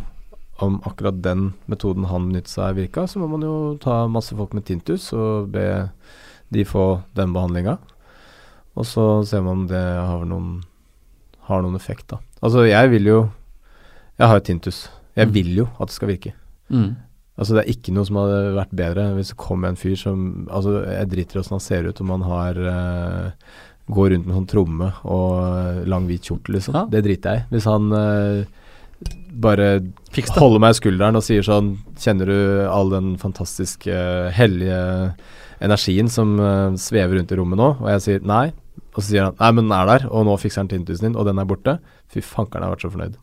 om 0.61 0.81
akkurat 0.85 1.21
den 1.23 1.53
metoden 1.71 2.05
han 2.11 2.27
benyttet 2.29 2.51
seg 2.51 2.65
av 2.67 2.75
virka, 2.77 3.05
så 3.07 3.21
må 3.21 3.29
man 3.31 3.45
jo 3.45 3.53
ta 3.81 4.01
masse 4.11 4.35
folk 4.35 4.51
med 4.53 4.65
tintus 4.67 5.07
og 5.15 5.47
be 5.53 5.65
de 6.51 6.65
få 6.67 7.01
den 7.15 7.31
behandlinga. 7.33 7.77
Og 8.75 8.85
så 8.85 9.05
ser 9.27 9.41
man 9.45 9.63
om 9.63 9.67
det 9.71 9.79
har 9.81 10.25
noen, 10.27 10.59
har 11.49 11.63
noen 11.63 11.75
effekt, 11.79 12.09
da. 12.11 12.19
Altså, 12.41 12.65
jeg 12.69 12.91
vil 12.93 13.05
jo 13.09 13.19
Jeg 14.19 14.27
har 14.27 14.35
jo 14.41 14.43
tintus. 14.49 14.89
Jeg 15.15 15.27
Mm. 15.29 15.33
vil 15.33 15.55
jo 15.55 15.63
at 15.79 15.87
det 15.87 15.95
skal 15.95 16.07
virke. 16.09 16.33
Mm. 16.69 16.95
Altså 17.39 17.55
Det 17.55 17.61
er 17.63 17.71
ikke 17.71 17.93
noe 17.95 18.05
som 18.05 18.17
hadde 18.19 18.55
vært 18.55 18.75
bedre 18.75 19.15
hvis 19.15 19.29
det 19.29 19.37
kom 19.37 19.63
en 19.63 19.75
fyr 19.79 19.95
som 19.95 20.47
Altså 20.51 20.83
Jeg 20.85 21.07
driter 21.09 21.35
i 21.35 21.39
åssen 21.39 21.55
han 21.55 21.59
ser 21.63 21.87
ut, 21.87 22.01
om 22.01 22.09
han 22.09 22.21
har 22.27 22.59
eh, 22.59 23.31
går 23.89 24.13
rundt 24.13 24.29
med 24.29 24.37
sånn 24.37 24.49
tromme 24.49 24.91
og 25.09 25.83
lang 25.89 26.07
hvit 26.09 26.29
kjortel, 26.29 26.57
liksom. 26.59 26.77
Ja. 26.77 26.85
Det 26.91 27.03
driter 27.05 27.35
jeg 27.35 27.43
i. 27.43 27.47
Hvis 27.55 27.67
han 27.69 27.89
uh, 27.93 28.45
bare 29.41 29.67
holder 30.35 30.63
meg 30.63 30.75
i 30.75 30.79
skulderen 30.79 31.17
og 31.19 31.23
sier 31.23 31.45
sånn 31.45 31.77
Kjenner 31.99 32.29
du 32.29 32.39
all 32.67 32.91
den 32.91 33.13
fantastiske, 33.21 33.95
hellige 34.35 34.81
energien 35.63 36.09
som 36.11 36.37
uh, 36.39 36.75
svever 36.79 37.19
rundt 37.19 37.33
i 37.33 37.39
rommet 37.39 37.59
nå? 37.59 37.69
Og 37.81 37.89
jeg 37.95 38.05
sier 38.05 38.27
nei. 38.27 38.47
Og 38.95 39.03
så 39.03 39.07
sier 39.09 39.27
han 39.27 39.37
nei, 39.39 39.51
men 39.55 39.67
den 39.67 39.75
er 39.77 39.85
der, 39.89 40.07
og 40.09 40.25
nå 40.27 40.33
fikser 40.41 40.63
han 40.63 40.71
tintusen 40.71 41.09
din, 41.09 41.17
og 41.19 41.27
den 41.27 41.39
er 41.41 41.47
borte. 41.49 41.77
Fy 42.09 42.23
fankeren, 42.25 42.63
jeg 42.63 42.67
har 42.67 42.73
vært 42.73 42.85
så 42.85 42.93
fornøyd. 42.93 43.13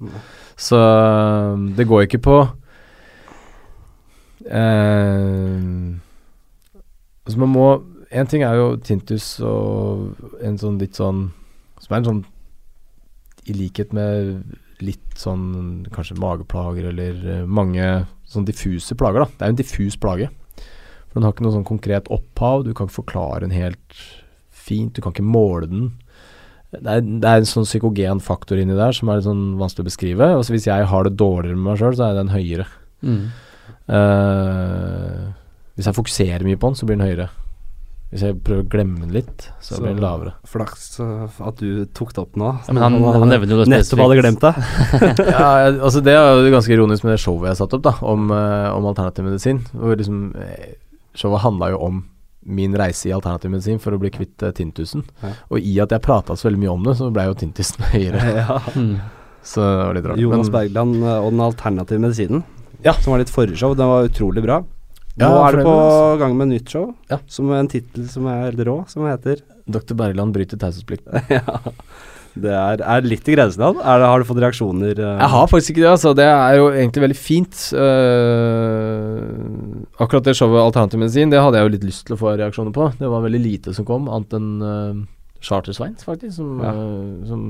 Så 0.66 0.78
eh, 0.78 1.64
det 1.76 1.88
går 1.90 2.06
ikke 2.06 2.22
på 2.22 2.36
uh, 4.46 5.60
Altså 7.26 7.40
man 7.42 7.50
må 7.50 7.66
En 8.14 8.28
ting 8.30 8.44
er 8.46 8.54
jo 8.58 8.76
tintus 8.78 9.36
og 9.42 10.14
en 10.44 10.58
sånn 10.60 10.78
litt 10.78 10.94
sånn 10.98 11.30
Som 11.82 11.90
er 11.90 11.98
en 11.98 12.06
sånn 12.06 12.22
I 13.50 13.56
likhet 13.56 13.94
med 13.96 14.44
litt 14.84 15.16
sånn 15.18 15.86
kanskje 15.94 16.18
mageplager 16.20 16.90
eller 16.90 17.20
eh, 17.32 17.44
mange 17.48 17.84
sånn 18.28 18.44
diffuse 18.44 18.92
plager, 18.98 19.22
da. 19.22 19.30
Det 19.30 19.44
er 19.44 19.48
jo 19.48 19.54
en 19.54 19.60
diffus 19.60 19.96
plage. 19.96 20.26
For 21.06 21.16
den 21.16 21.24
har 21.24 21.32
ikke 21.32 21.46
noe 21.46 21.54
sånn 21.54 21.64
konkret 21.64 22.10
opphav. 22.12 22.66
Du 22.66 22.74
kan 22.76 22.84
ikke 22.88 22.98
forklare 22.98 23.46
den 23.46 23.54
helt 23.56 24.00
fint. 24.52 24.92
Du 24.92 25.00
kan 25.00 25.14
ikke 25.14 25.24
måle 25.24 25.70
den. 25.70 25.86
Det 26.74 26.82
er, 26.82 27.00
det 27.06 27.30
er 27.30 27.40
en 27.40 27.48
sånn 27.48 27.64
psykogen 27.64 28.20
faktor 28.20 28.60
inni 28.60 28.76
der 28.76 28.92
som 28.96 29.08
er 29.08 29.22
litt 29.22 29.28
sånn 29.28 29.46
vanskelig 29.60 29.86
å 29.86 29.88
beskrive. 29.88 30.30
Og 30.36 30.44
hvis 30.52 30.68
jeg 30.68 30.90
har 30.90 31.06
det 31.08 31.16
dårligere 31.16 31.56
med 31.56 31.70
meg 31.70 31.80
sjøl, 31.80 31.96
så 31.96 32.10
er 32.10 32.18
den 32.18 32.34
høyere. 32.34 32.68
Mm. 33.06 33.22
Uh, 33.86 35.32
hvis 35.78 35.88
jeg 35.88 35.96
fokuserer 35.96 36.44
mye 36.44 36.60
på 36.60 36.68
den, 36.68 36.78
så 36.78 36.88
blir 36.88 36.98
den 36.98 37.06
høyere. 37.06 37.30
Hvis 38.16 38.24
jeg 38.24 38.38
prøver 38.46 38.64
å 38.64 38.68
glemme 38.72 39.02
den 39.04 39.12
litt, 39.12 39.46
så, 39.60 39.74
Så- 39.76 39.82
blir 39.84 39.92
den 39.92 40.00
lavere. 40.00 40.32
Flaks 40.48 40.86
at 41.04 41.60
du 41.60 41.84
tok 41.92 42.14
det 42.16 42.22
opp 42.22 42.38
nå. 42.40 42.54
Ja, 42.64 42.72
men 42.72 42.82
han, 42.86 42.96
han 43.04 43.28
nevner 43.28 43.52
jo 43.52 43.58
det 43.60 43.68
nettopp 43.74 44.00
hadde 44.06 44.18
glemt 44.22 44.40
det. 44.46 44.52
ja, 45.36 45.50
altså 45.76 46.00
Det 46.06 46.14
er 46.16 46.40
jo 46.40 46.52
ganske 46.56 46.72
ironisk 46.72 47.04
med 47.04 47.12
det 47.18 47.20
showet 47.20 47.50
jeg 47.52 47.60
satte 47.60 47.76
opp, 47.76 47.84
da 47.84 47.92
om, 48.08 48.30
eh, 48.32 48.68
om 48.72 48.88
alternativ 48.88 49.26
medisin. 49.28 49.60
Hvor 49.76 49.96
liksom 50.00 50.30
eh, 50.40 50.74
Showet 51.16 51.40
handla 51.44 51.70
jo 51.72 51.78
om 51.84 52.02
min 52.46 52.74
reise 52.78 53.08
i 53.08 53.12
alternativ 53.16 53.50
medisin 53.50 53.78
for 53.82 53.92
å 53.96 53.98
bli 53.98 54.10
kvitt 54.14 54.42
uh, 54.44 54.52
tintusen. 54.54 55.02
Ja. 55.22 55.30
Og 55.50 55.64
i 55.64 55.72
at 55.82 55.90
jeg 55.90 56.02
prata 56.04 56.36
så 56.38 56.46
veldig 56.46 56.60
mye 56.62 56.74
om 56.74 56.84
det, 56.86 56.92
så 56.98 57.08
ble 57.10 57.24
jo 57.26 57.36
tintusen 57.40 57.86
høyere. 57.92 58.20
ja. 58.36 58.58
Mm. 58.76 58.92
Så 59.46 59.62
det 59.62 59.82
var 59.86 59.94
litt 59.96 60.06
rart. 60.10 60.18
Jonas 60.20 60.48
Bergland 60.50 60.96
og 61.06 61.28
den 61.32 61.42
alternative 61.44 62.02
medisinen, 62.02 62.44
Ja. 62.84 62.92
som 63.00 63.12
var 63.14 63.22
ditt 63.22 63.30
forrige 63.32 63.58
show, 63.60 63.74
den 63.78 63.86
var 63.90 64.08
utrolig 64.08 64.42
bra. 64.44 64.60
Nå 65.16 65.24
Ja, 65.30 65.46
er 65.48 65.56
du 65.56 65.62
på 65.64 65.72
det, 65.72 65.84
altså. 65.86 66.18
gang 66.20 66.34
med 66.36 66.50
nytt 66.52 66.68
show, 66.68 66.90
Ja. 67.10 67.18
som 67.26 67.48
er 67.50 67.62
en 67.62 67.68
tittel 67.72 68.04
som 68.12 68.26
er 68.28 68.42
helt 68.50 68.60
rå, 68.68 68.82
som 68.88 69.06
heter 69.08 69.40
Dr. 69.66 69.94
Bergland 69.96 70.34
bryter 70.36 70.60
taushetsplikten. 70.60 71.16
Ja. 71.32 71.56
Det 72.36 72.52
er, 72.52 72.82
er 72.84 73.00
litt 73.00 73.24
i 73.24 73.32
grenseland. 73.32 73.78
Er 73.80 73.96
det, 74.02 74.08
har 74.12 74.20
du 74.20 74.26
fått 74.28 74.36
reaksjoner? 74.44 74.98
uh, 75.00 75.14
Jeg 75.22 75.30
har 75.32 75.46
faktisk 75.48 75.72
ikke 75.72 75.86
det, 75.86 75.92
altså. 75.94 76.10
Det 76.18 76.26
er 76.28 76.58
jo 76.58 76.66
egentlig 76.68 77.00
veldig 77.06 77.16
fint. 77.16 77.62
Uh, 77.72 79.24
akkurat 80.04 80.26
det 80.26 80.34
showet 80.36 80.60
Alternativ 80.60 81.00
medisin, 81.00 81.32
det 81.32 81.40
hadde 81.40 81.56
jeg 81.60 81.66
jo 81.68 81.72
litt 81.76 81.86
lyst 81.88 82.04
til 82.08 82.16
å 82.16 82.20
få 82.20 82.34
reaksjoner 82.36 82.74
på. 82.76 82.90
Det 83.00 83.08
var 83.08 83.24
veldig 83.24 83.40
lite 83.40 83.72
som 83.76 83.88
kom, 83.88 84.08
annet 84.12 84.36
enn 84.36 84.50
uh, 84.60 84.94
Charter-Sveins, 85.40 86.04
faktisk, 86.06 86.36
som, 86.42 86.60
Ja. 86.60 86.74
uh, 86.76 87.24
som 87.28 87.42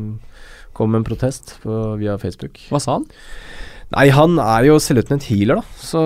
kom 0.77 0.93
med 0.93 1.03
en 1.03 1.09
protest 1.11 1.57
på, 1.62 1.97
via 2.01 2.19
Facebook. 2.21 2.59
Hva 2.71 2.81
sa 2.83 2.99
han? 3.01 3.07
Nei, 3.95 4.09
han 4.11 4.39
er 4.43 4.66
jo 4.66 4.80
selvutnevnt 4.82 5.28
healer, 5.30 5.61
da. 5.61 5.76
Så 5.78 6.01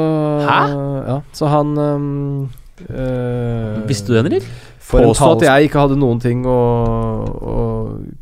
Hæ? 0.44 0.58
Ja, 1.06 1.20
så 1.36 1.48
han 1.48 1.70
um, 1.78 2.50
eh, 2.84 3.78
Visste 3.88 4.12
du 4.12 4.18
det, 4.18 4.24
Henrik? 4.26 4.50
Påstå 4.90 5.30
at 5.36 5.46
jeg 5.46 5.68
ikke 5.68 5.84
hadde 5.86 6.00
noen 6.00 6.20
ting 6.20 6.42
å, 6.50 6.58
å 7.30 7.56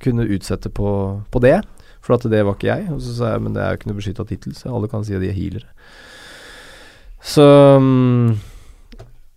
kunne 0.04 0.28
utsette 0.28 0.70
på, 0.70 0.90
på 1.32 1.42
det. 1.42 1.56
For 2.04 2.16
at 2.16 2.28
det 2.30 2.44
var 2.44 2.54
ikke 2.56 2.70
jeg. 2.70 2.86
Og 2.92 3.00
så 3.02 3.16
sa 3.16 3.32
jeg 3.32 3.44
men 3.44 3.56
det 3.56 3.64
er 3.64 3.72
jo 3.72 3.80
ikke 3.80 3.90
noe 3.90 3.98
beskytta 3.98 4.28
tittel, 4.28 4.54
så 4.56 4.76
alle 4.76 4.90
kan 4.92 5.02
si 5.06 5.16
at 5.16 5.24
de 5.24 5.32
er 5.32 5.36
healere. 5.36 5.66
Så 7.24 7.44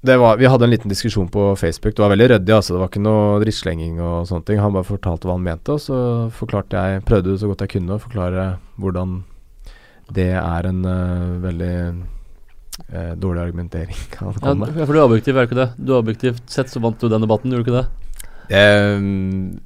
det 0.02 0.18
var, 0.18 0.38
Vi 0.38 0.50
hadde 0.50 0.66
en 0.66 0.74
liten 0.74 0.90
diskusjon 0.90 1.30
på 1.30 1.56
Facebook. 1.56 1.96
Det 1.96 2.04
var 2.04 2.14
veldig 2.14 2.30
ryddig. 2.36 2.54
Altså. 2.56 2.76
Det 2.76 2.84
var 2.84 2.90
ikke 2.90 3.04
noe 3.06 3.42
drittslenging 3.42 4.00
og 4.02 4.30
sånne 4.30 4.46
ting. 4.46 4.62
Han 4.62 4.74
bare 4.74 4.88
fortalte 4.88 5.30
hva 5.30 5.38
han 5.38 5.46
mente, 5.46 5.76
og 5.76 5.82
så 5.82 5.98
forklarte 6.36 6.78
jeg 6.78 7.04
prøvde 7.10 7.38
så 7.38 7.50
godt 7.52 7.66
jeg 7.66 7.76
kunne 7.78 7.98
å 7.98 8.02
forklare 8.02 8.48
hvordan 8.82 9.22
det 10.16 10.30
er 10.38 10.68
en 10.70 10.84
eh, 10.86 11.26
veldig 11.46 11.74
eh, 12.92 13.14
dårlig 13.22 13.44
argumentering 13.48 13.98
han 14.20 14.66
Ja, 14.76 14.86
for 14.86 14.94
du 14.94 15.00
er 15.00 15.06
objektiv, 15.08 15.38
er 15.38 15.46
du 15.46 15.52
ikke 15.52 15.62
det? 15.62 15.70
Du 15.80 15.94
er 15.96 16.00
objektivt 16.02 16.44
sett 16.52 16.72
så 16.72 16.82
vant 16.84 17.00
du 17.02 17.10
den 17.12 17.24
debatten, 17.26 17.52
gjorde 17.54 17.66
du 17.66 17.72
ikke 17.72 17.82
det? 17.82 17.90
Um, 18.52 19.60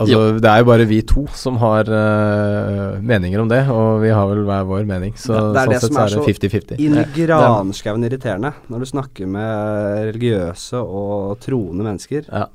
altså, 0.00 0.20
det 0.40 0.48
er 0.48 0.62
jo 0.62 0.68
bare 0.70 0.86
vi 0.88 1.00
to 1.04 1.26
som 1.36 1.58
har 1.60 1.90
uh, 1.92 3.00
meninger 3.04 3.42
om 3.42 3.50
det, 3.50 3.62
og 3.68 4.00
vi 4.00 4.12
har 4.16 4.28
vel 4.30 4.44
hver 4.48 4.64
vår 4.70 4.86
mening. 4.88 5.12
Så 5.20 5.34
Det- 5.34 5.52
det 5.52 5.60
er 5.60 5.66
sånn 5.66 5.74
det 5.74 5.80
sett 5.80 5.92
som 5.92 5.96
så 5.96 6.00
er 6.00 6.08
det 6.08 6.16
så 6.16 6.28
50-50. 6.30 6.80
inn 6.80 6.96
i 7.02 7.04
granskauen 7.18 8.06
irriterende 8.08 8.54
når 8.70 8.78
du 8.78 8.86
snakker 8.94 9.28
med 9.28 10.14
religiøse 10.14 10.80
og 10.80 11.38
troende 11.44 11.84
mennesker. 11.84 12.24
Ja. 12.32 12.46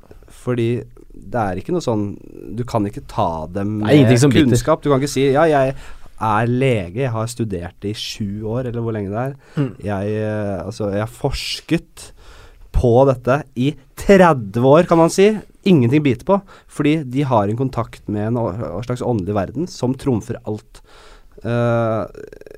Fordi 0.42 0.82
det 1.30 1.40
er 1.40 1.58
ikke 1.60 1.72
noe 1.74 1.84
sånn 1.84 2.16
Du 2.56 2.64
kan 2.64 2.84
ikke 2.86 3.02
ta 3.06 3.46
dem 3.46 3.78
med 3.78 4.18
kunnskap. 4.32 4.82
Du 4.82 4.88
kan 4.90 4.98
ikke 5.00 5.08
si 5.12 5.30
ja, 5.32 5.44
jeg 5.44 5.74
er 6.20 6.50
lege, 6.50 7.02
jeg 7.04 7.12
har 7.14 7.30
studert 7.32 7.76
det 7.82 7.94
i 7.94 7.98
sju 7.98 8.46
år, 8.50 8.68
eller 8.68 8.84
hvor 8.84 8.96
lenge 8.96 9.12
det 9.12 9.20
er. 9.22 9.36
Mm. 9.56 9.70
Jeg, 9.84 10.16
eh, 10.20 10.56
altså, 10.64 10.90
jeg 10.94 11.04
har 11.04 11.14
forsket 11.14 12.10
på 12.76 12.92
dette 13.08 13.42
i 13.58 13.72
30 14.04 14.66
år, 14.66 14.88
kan 14.88 15.00
man 15.00 15.12
si. 15.12 15.32
Ingenting 15.68 16.04
biter 16.04 16.26
på. 16.28 16.40
Fordi 16.70 17.00
de 17.04 17.24
har 17.28 17.48
en 17.48 17.58
kontakt 17.58 18.08
med 18.08 18.30
en 18.30 18.84
slags 18.86 19.04
åndelig 19.04 19.36
verden 19.36 19.68
som 19.70 19.96
trumfer 19.98 20.40
alt. 20.48 20.82
Uh, 21.40 22.04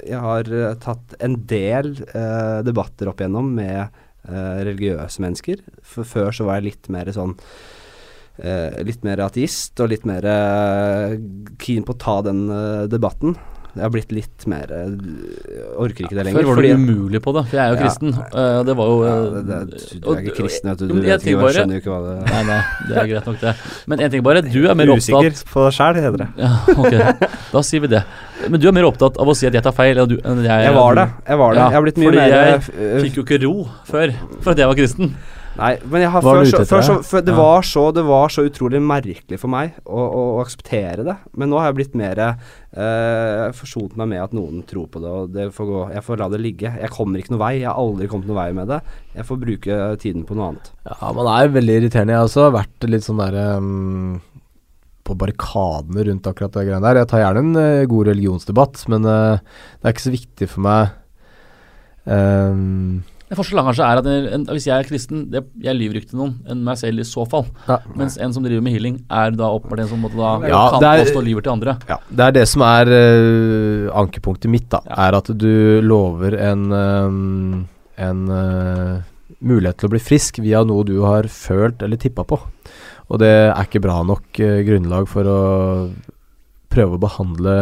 jeg 0.03 0.19
har 0.19 0.49
eh, 0.51 0.73
tatt 0.83 1.13
en 1.23 1.37
del 1.47 1.93
uh, 2.17 2.65
debatter 2.67 3.07
opp 3.07 3.21
igjennom 3.21 3.53
med 3.55 3.85
uh, 4.27 4.59
religiøse 4.59 5.23
mennesker. 5.23 5.63
For 5.87 6.09
før 6.09 6.35
så 6.35 6.49
var 6.49 6.59
jeg 6.59 6.73
litt 6.73 6.93
mer 6.93 7.13
sånn 7.15 7.39
Litt 8.43 9.03
mer 9.05 9.21
ateist 9.21 9.77
og 9.85 9.91
litt 9.93 10.07
mer 10.09 10.25
keen 11.61 11.85
på 11.85 11.93
å 11.93 11.99
ta 12.01 12.15
den 12.25 12.47
debatten. 12.91 13.35
Jeg 13.73 13.83
har 13.87 13.91
blitt 13.95 14.11
litt 14.13 14.45
mer 14.53 14.69
Jeg 14.69 14.97
Orker 15.81 16.05
ikke 16.05 16.17
det 16.19 16.25
lenger. 16.27 16.43
Før 16.43 16.49
var 16.51 16.57
du 16.57 16.61
fordi- 16.61 16.73
umulig 16.77 17.21
på 17.25 17.33
det, 17.37 17.43
for 17.49 17.57
jeg 17.57 17.63
er 17.65 17.71
jo 17.73 17.79
kristen. 17.81 18.11
Ja, 18.13 18.43
og 18.61 18.67
det 18.69 18.75
var 18.77 18.87
jo 18.91 18.97
ja, 19.07 19.13
eh, 19.15 19.31
det, 19.33 19.59
det, 19.71 20.01
du 20.03 20.09
og- 20.09 20.17
er 20.17 20.21
ikke 20.27 20.35
kristen, 20.43 20.69
vet 20.71 20.79
du. 20.83 20.87
Du 20.89 20.95
vet 21.01 21.25
ikke, 21.25 21.41
bare- 21.41 21.55
skjønner 21.57 21.73
jo 21.73 21.81
ikke 21.81 21.93
hva 21.95 22.01
det 22.05 22.33
Nei, 22.33 22.43
nei, 22.51 22.61
det 22.91 22.97
er 23.03 23.07
greit 23.13 23.27
nok, 23.31 23.41
det. 23.41 23.55
Men 23.87 24.01
en 24.01 24.11
ting 24.11 24.23
bare, 24.23 24.43
du 24.43 24.61
er 24.69 24.75
mer 24.75 24.93
Usikker 24.93 25.31
opptatt 25.33 25.45
på 25.55 25.65
deg 25.65 25.73
sjæl, 25.79 25.95
heter 26.05 26.19
det. 26.19 26.29
Ja, 26.37 26.53
ok, 26.83 26.93
da 27.53 27.63
sier 27.63 27.81
vi 27.81 27.87
det. 27.95 28.03
Men 28.51 28.61
du 28.61 28.69
er 28.69 28.73
mer 28.77 28.85
opptatt 28.93 29.17
av 29.19 29.27
å 29.27 29.35
si 29.37 29.47
at 29.49 29.55
jeg 29.57 29.63
tar 29.63 29.73
feil 29.73 29.97
enn 30.05 30.09
du, 30.09 30.19
enn 30.21 30.43
jeg 30.45 30.67
Jeg 30.69 30.75
var 30.77 30.95
det. 31.01 31.09
Jeg 31.33 31.39
var 31.39 31.53
det. 31.55 31.59
Ja, 31.63 31.69
jeg 31.71 31.79
har 31.81 31.83
blitt 31.89 31.97
mye 32.03 32.11
fordi 32.13 32.21
mer 32.21 32.29
jeg 32.29 32.55
eh, 32.77 33.01
Fikk 33.07 33.15
jo 33.17 33.25
ikke 33.25 33.41
ro 33.47 33.55
før, 33.89 34.13
for 34.43 34.51
at 34.53 34.59
jeg 34.59 34.67
var 34.69 34.75
kristen. 34.77 35.15
Nei, 35.53 35.75
men 35.85 36.01
jeg 36.01 36.11
har 36.15 36.25
før, 36.25 36.39
så, 36.49 36.63
før, 36.65 36.83
så, 36.87 36.95
før 37.05 37.25
det, 37.27 37.33
Ja. 37.35 37.37
var 37.37 37.67
så, 37.69 37.83
det 37.93 38.05
var 38.09 38.33
så 38.33 38.45
utrolig 38.49 38.81
merkelig 38.81 39.37
for 39.39 39.53
meg 39.53 39.75
å, 39.85 40.01
å, 40.01 40.23
å 40.37 40.41
akseptere 40.41 41.05
det. 41.05 41.17
Men 41.37 41.53
nå 41.53 41.59
har 41.61 41.69
jeg 41.69 41.77
blitt 41.77 41.99
mer 42.01 42.23
eh, 42.25 43.45
forsont 43.59 43.99
meg 44.01 44.09
med 44.15 44.23
at 44.25 44.33
noen 44.37 44.63
tror 44.69 44.89
på 44.89 45.03
det, 45.03 45.13
og 45.13 45.35
det 45.35 45.51
får 45.53 45.69
gå, 45.69 45.83
jeg 45.93 46.07
får 46.07 46.23
la 46.23 46.31
det 46.33 46.41
ligge. 46.41 46.73
Jeg 46.81 46.95
kommer 46.97 47.21
ikke 47.21 47.35
noen 47.35 47.45
vei. 47.45 47.53
Jeg 47.61 47.69
har 47.69 47.83
aldri 47.85 48.09
kommet 48.09 48.31
noen 48.31 48.41
vei 48.41 48.49
med 48.63 48.73
det. 48.73 48.81
Jeg 49.19 49.29
får 49.29 49.43
bruke 49.45 49.79
tiden 50.01 50.25
på 50.29 50.39
noe 50.39 50.51
annet. 50.55 50.73
Ja, 50.89 51.13
man 51.21 51.31
er 51.37 51.53
veldig 51.61 51.79
irriterende. 51.83 52.17
Jeg 52.17 52.23
har 52.23 52.31
også 52.33 52.49
vært 52.57 52.89
litt 52.89 53.05
sånn 53.05 53.21
der 53.21 53.39
um, 53.61 54.17
på 55.05 55.17
barrikadene 55.21 56.09
rundt 56.09 56.33
akkurat 56.33 56.57
det 56.57 56.65
greiene 56.71 56.85
der. 56.89 57.03
Jeg 57.03 57.13
tar 57.13 57.27
gjerne 57.27 57.45
en 57.45 57.61
uh, 57.61 57.85
god 57.93 58.09
religionsdebatt, 58.15 58.87
men 58.89 59.05
uh, 59.05 59.37
det 59.83 59.85
er 59.91 59.97
ikke 59.99 60.09
så 60.09 60.17
viktig 60.17 60.49
for 60.57 60.65
meg 60.65 60.97
um, 62.09 63.03
En 63.33 63.39
forskjell 63.39 63.63
kanskje 63.65 63.85
er 63.89 63.99
at 64.03 64.09
en, 64.13 64.27
en, 64.37 64.43
hvis 64.53 64.67
jeg 64.69 64.77
er 64.77 64.85
kristen, 64.85 65.23
det, 65.33 65.41
jeg 65.65 65.73
lyver 65.79 65.97
ikke 66.03 66.11
til 66.11 66.19
noen 66.21 66.35
enn 66.53 66.59
meg 66.67 66.77
selv 66.77 67.01
i 67.01 67.07
så 67.09 67.25
fall. 67.25 67.47
ja. 67.65 67.79
Mens 67.97 68.19
en 68.21 68.35
som 68.37 68.45
driver 68.45 68.61
med 68.67 68.75
healing, 68.77 68.99
er 69.09 69.33
da 69.33 69.49
åpenbart 69.57 69.81
en 69.87 69.89
som 69.89 70.03
måtte 70.05 70.19
da 70.21 70.33
Ja, 70.51 70.59
kan 70.75 70.85
er- 70.85 71.01
påstå 71.07 71.23
lyver 71.25 71.47
til 71.47 71.53
andre. 71.55 71.75
Ja, 71.89 71.97
det 72.13 72.27
er 72.27 72.35
det 72.37 72.43
som 72.51 72.65
er 72.67 72.91
uh, 72.93 73.87
ankepunktet 74.03 74.53
mitt, 74.53 74.69
da. 74.75 74.83
Ja. 74.85 74.99
Er 75.07 75.17
at 75.23 75.31
du 75.33 75.81
lover 75.81 76.37
en, 76.37 76.67
um, 76.77 77.65
en 77.97 78.21
uh, 78.29 79.01
mulighet 79.41 79.81
til 79.81 79.89
å 79.89 79.95
bli 79.97 80.03
frisk 80.05 80.43
via 80.45 80.61
noe 80.69 80.85
du 80.85 80.99
har 81.07 81.25
følt 81.33 81.81
eller 81.83 81.97
tippa 81.97 82.27
på. 82.29 82.37
Og 83.09 83.19
det 83.25 83.33
er 83.49 83.65
ikke 83.65 83.81
bra 83.89 84.03
nok 84.05 84.43
uh, 84.45 84.61
grunnlag 84.69 85.09
for 85.09 85.25
å 85.25 85.41
prøve 86.73 87.01
å 87.01 87.03
behandle 87.09 87.57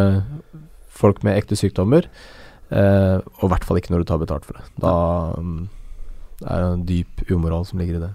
folk 1.01 1.23
med 1.23 1.39
ekte 1.39 1.55
sykdommer. 1.55 2.11
Eh, 2.71 3.17
og 3.19 3.45
i 3.47 3.51
hvert 3.53 3.67
fall 3.67 3.79
ikke 3.81 3.93
når 3.93 4.03
du 4.03 4.09
tar 4.11 4.21
betalt 4.23 4.47
for 4.47 4.59
det. 4.59 4.65
Da 4.81 4.95
um, 5.37 5.69
det 6.41 6.49
er 6.49 6.63
en 6.65 6.85
dyp 6.89 7.21
umoral 7.29 7.65
som 7.69 7.81
ligger 7.81 7.99
i 7.99 8.01
det. 8.01 8.11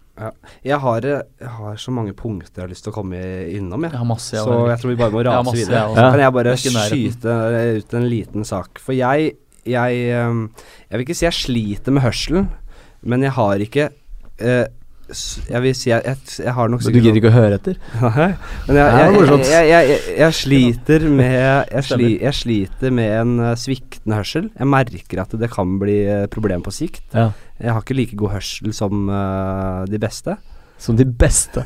Jeg 0.67 0.81
har, 0.83 1.05
eh, 1.07 1.23
jeg 1.39 1.51
har 1.59 1.77
så 1.79 1.93
mange 1.95 2.15
punkter 2.17 2.59
jeg 2.59 2.65
har 2.65 2.73
lyst 2.73 2.87
til 2.87 2.91
å 2.91 2.97
komme 2.97 3.21
innom, 3.53 3.85
jeg. 3.87 3.93
Jeg 3.95 4.01
har 4.01 4.09
masse, 4.09 4.35
Så 4.35 4.57
jeg 4.67 4.81
tror 4.83 4.91
vi 4.91 4.97
bare 4.99 5.15
må 5.15 5.23
rase 5.23 5.45
masse, 5.47 5.61
videre. 5.61 5.83
Ja. 5.95 6.11
Kan 6.11 6.23
jeg 6.25 6.35
bare 6.35 6.57
skyte 6.57 7.37
ut 7.79 7.95
en 7.95 8.09
liten 8.11 8.49
sak? 8.49 8.81
For 8.83 8.97
jeg, 8.99 9.37
jeg 9.65 10.01
ehm, 10.11 10.51
Jeg 10.91 10.99
vil 10.99 11.07
ikke 11.07 11.19
si 11.21 11.29
jeg 11.29 11.39
sliter 11.39 11.95
med 11.95 12.03
hørselen, 12.03 12.51
men 13.03 13.23
jeg 13.23 13.31
har 13.39 13.63
ikke 13.63 13.91
eh, 14.41 14.67
Jeg 15.07 15.63
vil 15.63 15.75
si 15.79 15.91
jeg, 15.93 16.03
jeg, 16.03 16.19
jeg 16.43 16.53
har 16.57 16.71
nok 16.73 16.83
Men 16.83 16.95
du 16.97 16.99
gidder 16.99 17.19
ikke 17.21 17.31
å 17.31 17.37
høre 17.37 17.59
etter? 17.61 17.77
Nei, 18.03 18.31
Men 18.67 18.79
jeg, 19.47 19.69
jeg, 19.71 19.99
er 20.27 20.35
sliter 20.35 21.07
med 21.07 21.71
sli, 21.87 22.11
jeg 22.25 22.35
sliter 22.35 22.95
med 22.95 23.13
en 23.21 23.37
eh, 23.51 23.55
sviktende 23.61 24.19
hørsel. 24.19 24.51
Jeg 24.57 24.71
merker 24.73 25.23
at 25.23 25.37
det 25.39 25.51
kan 25.53 25.77
bli 25.79 26.01
uh, 26.11 26.25
problem 26.33 26.67
på 26.67 26.75
sikt. 26.75 27.05
Ja. 27.15 27.31
Jeg 27.63 27.77
har 27.77 27.87
ikke 27.87 27.99
like 27.99 28.19
god 28.19 28.35
hørsel 28.35 28.75
som 28.77 29.07
uh, 29.07 29.87
de 29.87 30.01
beste. 30.03 30.35
Som 30.83 30.99
de 30.99 31.07
beste. 31.09 31.63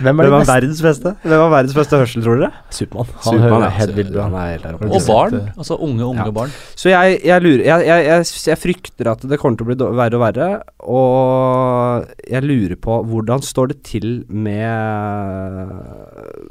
Hvem 0.00 0.20
er 0.20 0.26
de 0.26 0.30
beste? 0.32 0.52
verdens 0.52 0.82
beste? 0.84 1.12
Hvem 1.22 1.40
har 1.42 1.50
verdens 1.52 1.74
beste 1.76 1.98
hørsel, 2.00 2.22
tror 2.24 2.40
dere? 2.40 2.52
Supermann. 2.70 3.10
Han 3.12 3.22
Superman, 3.26 3.50
hører 3.52 3.64
ja. 3.66 3.70
helt 3.80 3.94
vilt 3.96 4.12
bra. 4.14 4.26
Er 4.46 4.66
Og 4.86 5.06
barn. 5.06 5.36
Altså 5.56 5.78
unge, 5.78 6.04
unge 6.04 6.24
Ja. 6.26 6.30
barn. 6.38 6.54
Så 6.76 6.88
jeg, 6.92 7.20
jeg 7.24 7.42
lurer 7.42 7.64
jeg, 7.64 7.86
jeg, 7.86 8.06
jeg, 8.06 8.24
jeg 8.46 8.58
frykter 8.62 9.10
at 9.12 9.26
det 9.28 9.38
kommer 9.42 9.56
til 9.60 9.66
å 9.66 9.70
bli 9.72 9.98
verre 10.00 10.16
og 10.16 10.24
verre, 10.26 10.48
og 10.86 12.06
jeg 12.30 12.42
lurer 12.46 12.76
på 12.76 13.00
hvordan 13.10 13.42
står 13.42 13.72
det 13.74 13.82
til 13.86 14.24
med 14.28 15.70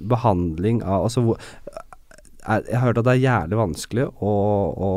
behandling 0.09 0.83
av 0.83 1.05
Altså 1.07 1.21
hvor 1.25 1.37
Jeg 2.45 2.77
har 2.77 2.85
hørt 2.85 2.99
at 3.01 3.05
det 3.07 3.13
er 3.15 3.23
jævlig 3.25 3.57
vanskelig 3.57 4.03
å, 4.21 4.33
å, 4.87 4.89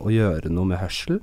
å 0.00 0.12
gjøre 0.12 0.48
noe 0.48 0.64
med 0.70 0.78
hørsel. 0.80 1.18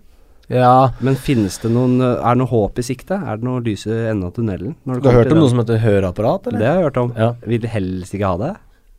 Ja, 0.52 0.92
Men 1.00 1.16
finnes 1.16 1.56
det 1.64 1.70
noen 1.72 2.02
Er 2.04 2.20
det 2.20 2.40
noe 2.42 2.52
håp 2.52 2.82
i 2.82 2.84
sikte? 2.84 3.16
Er 3.16 3.40
det 3.40 3.48
noe 3.48 3.62
lys 3.64 3.86
i 3.88 3.96
enden 3.96 4.28
av 4.28 4.34
tunnelen? 4.36 4.76
når 4.84 5.00
Du 5.00 5.08
har 5.08 5.22
hørt 5.22 5.32
om 5.32 5.40
noe 5.40 5.54
som 5.54 5.62
heter 5.64 5.80
høreapparat, 5.84 6.52
eller? 6.52 6.60
Det 6.60 6.68
har 6.68 6.78
jeg 6.82 6.88
hørt 6.90 7.00
om. 7.00 7.14
Ja. 7.16 7.32
Vil 7.48 7.68
helst 7.72 8.16
ikke 8.18 8.32
ha 8.34 8.40
det. 8.42 8.54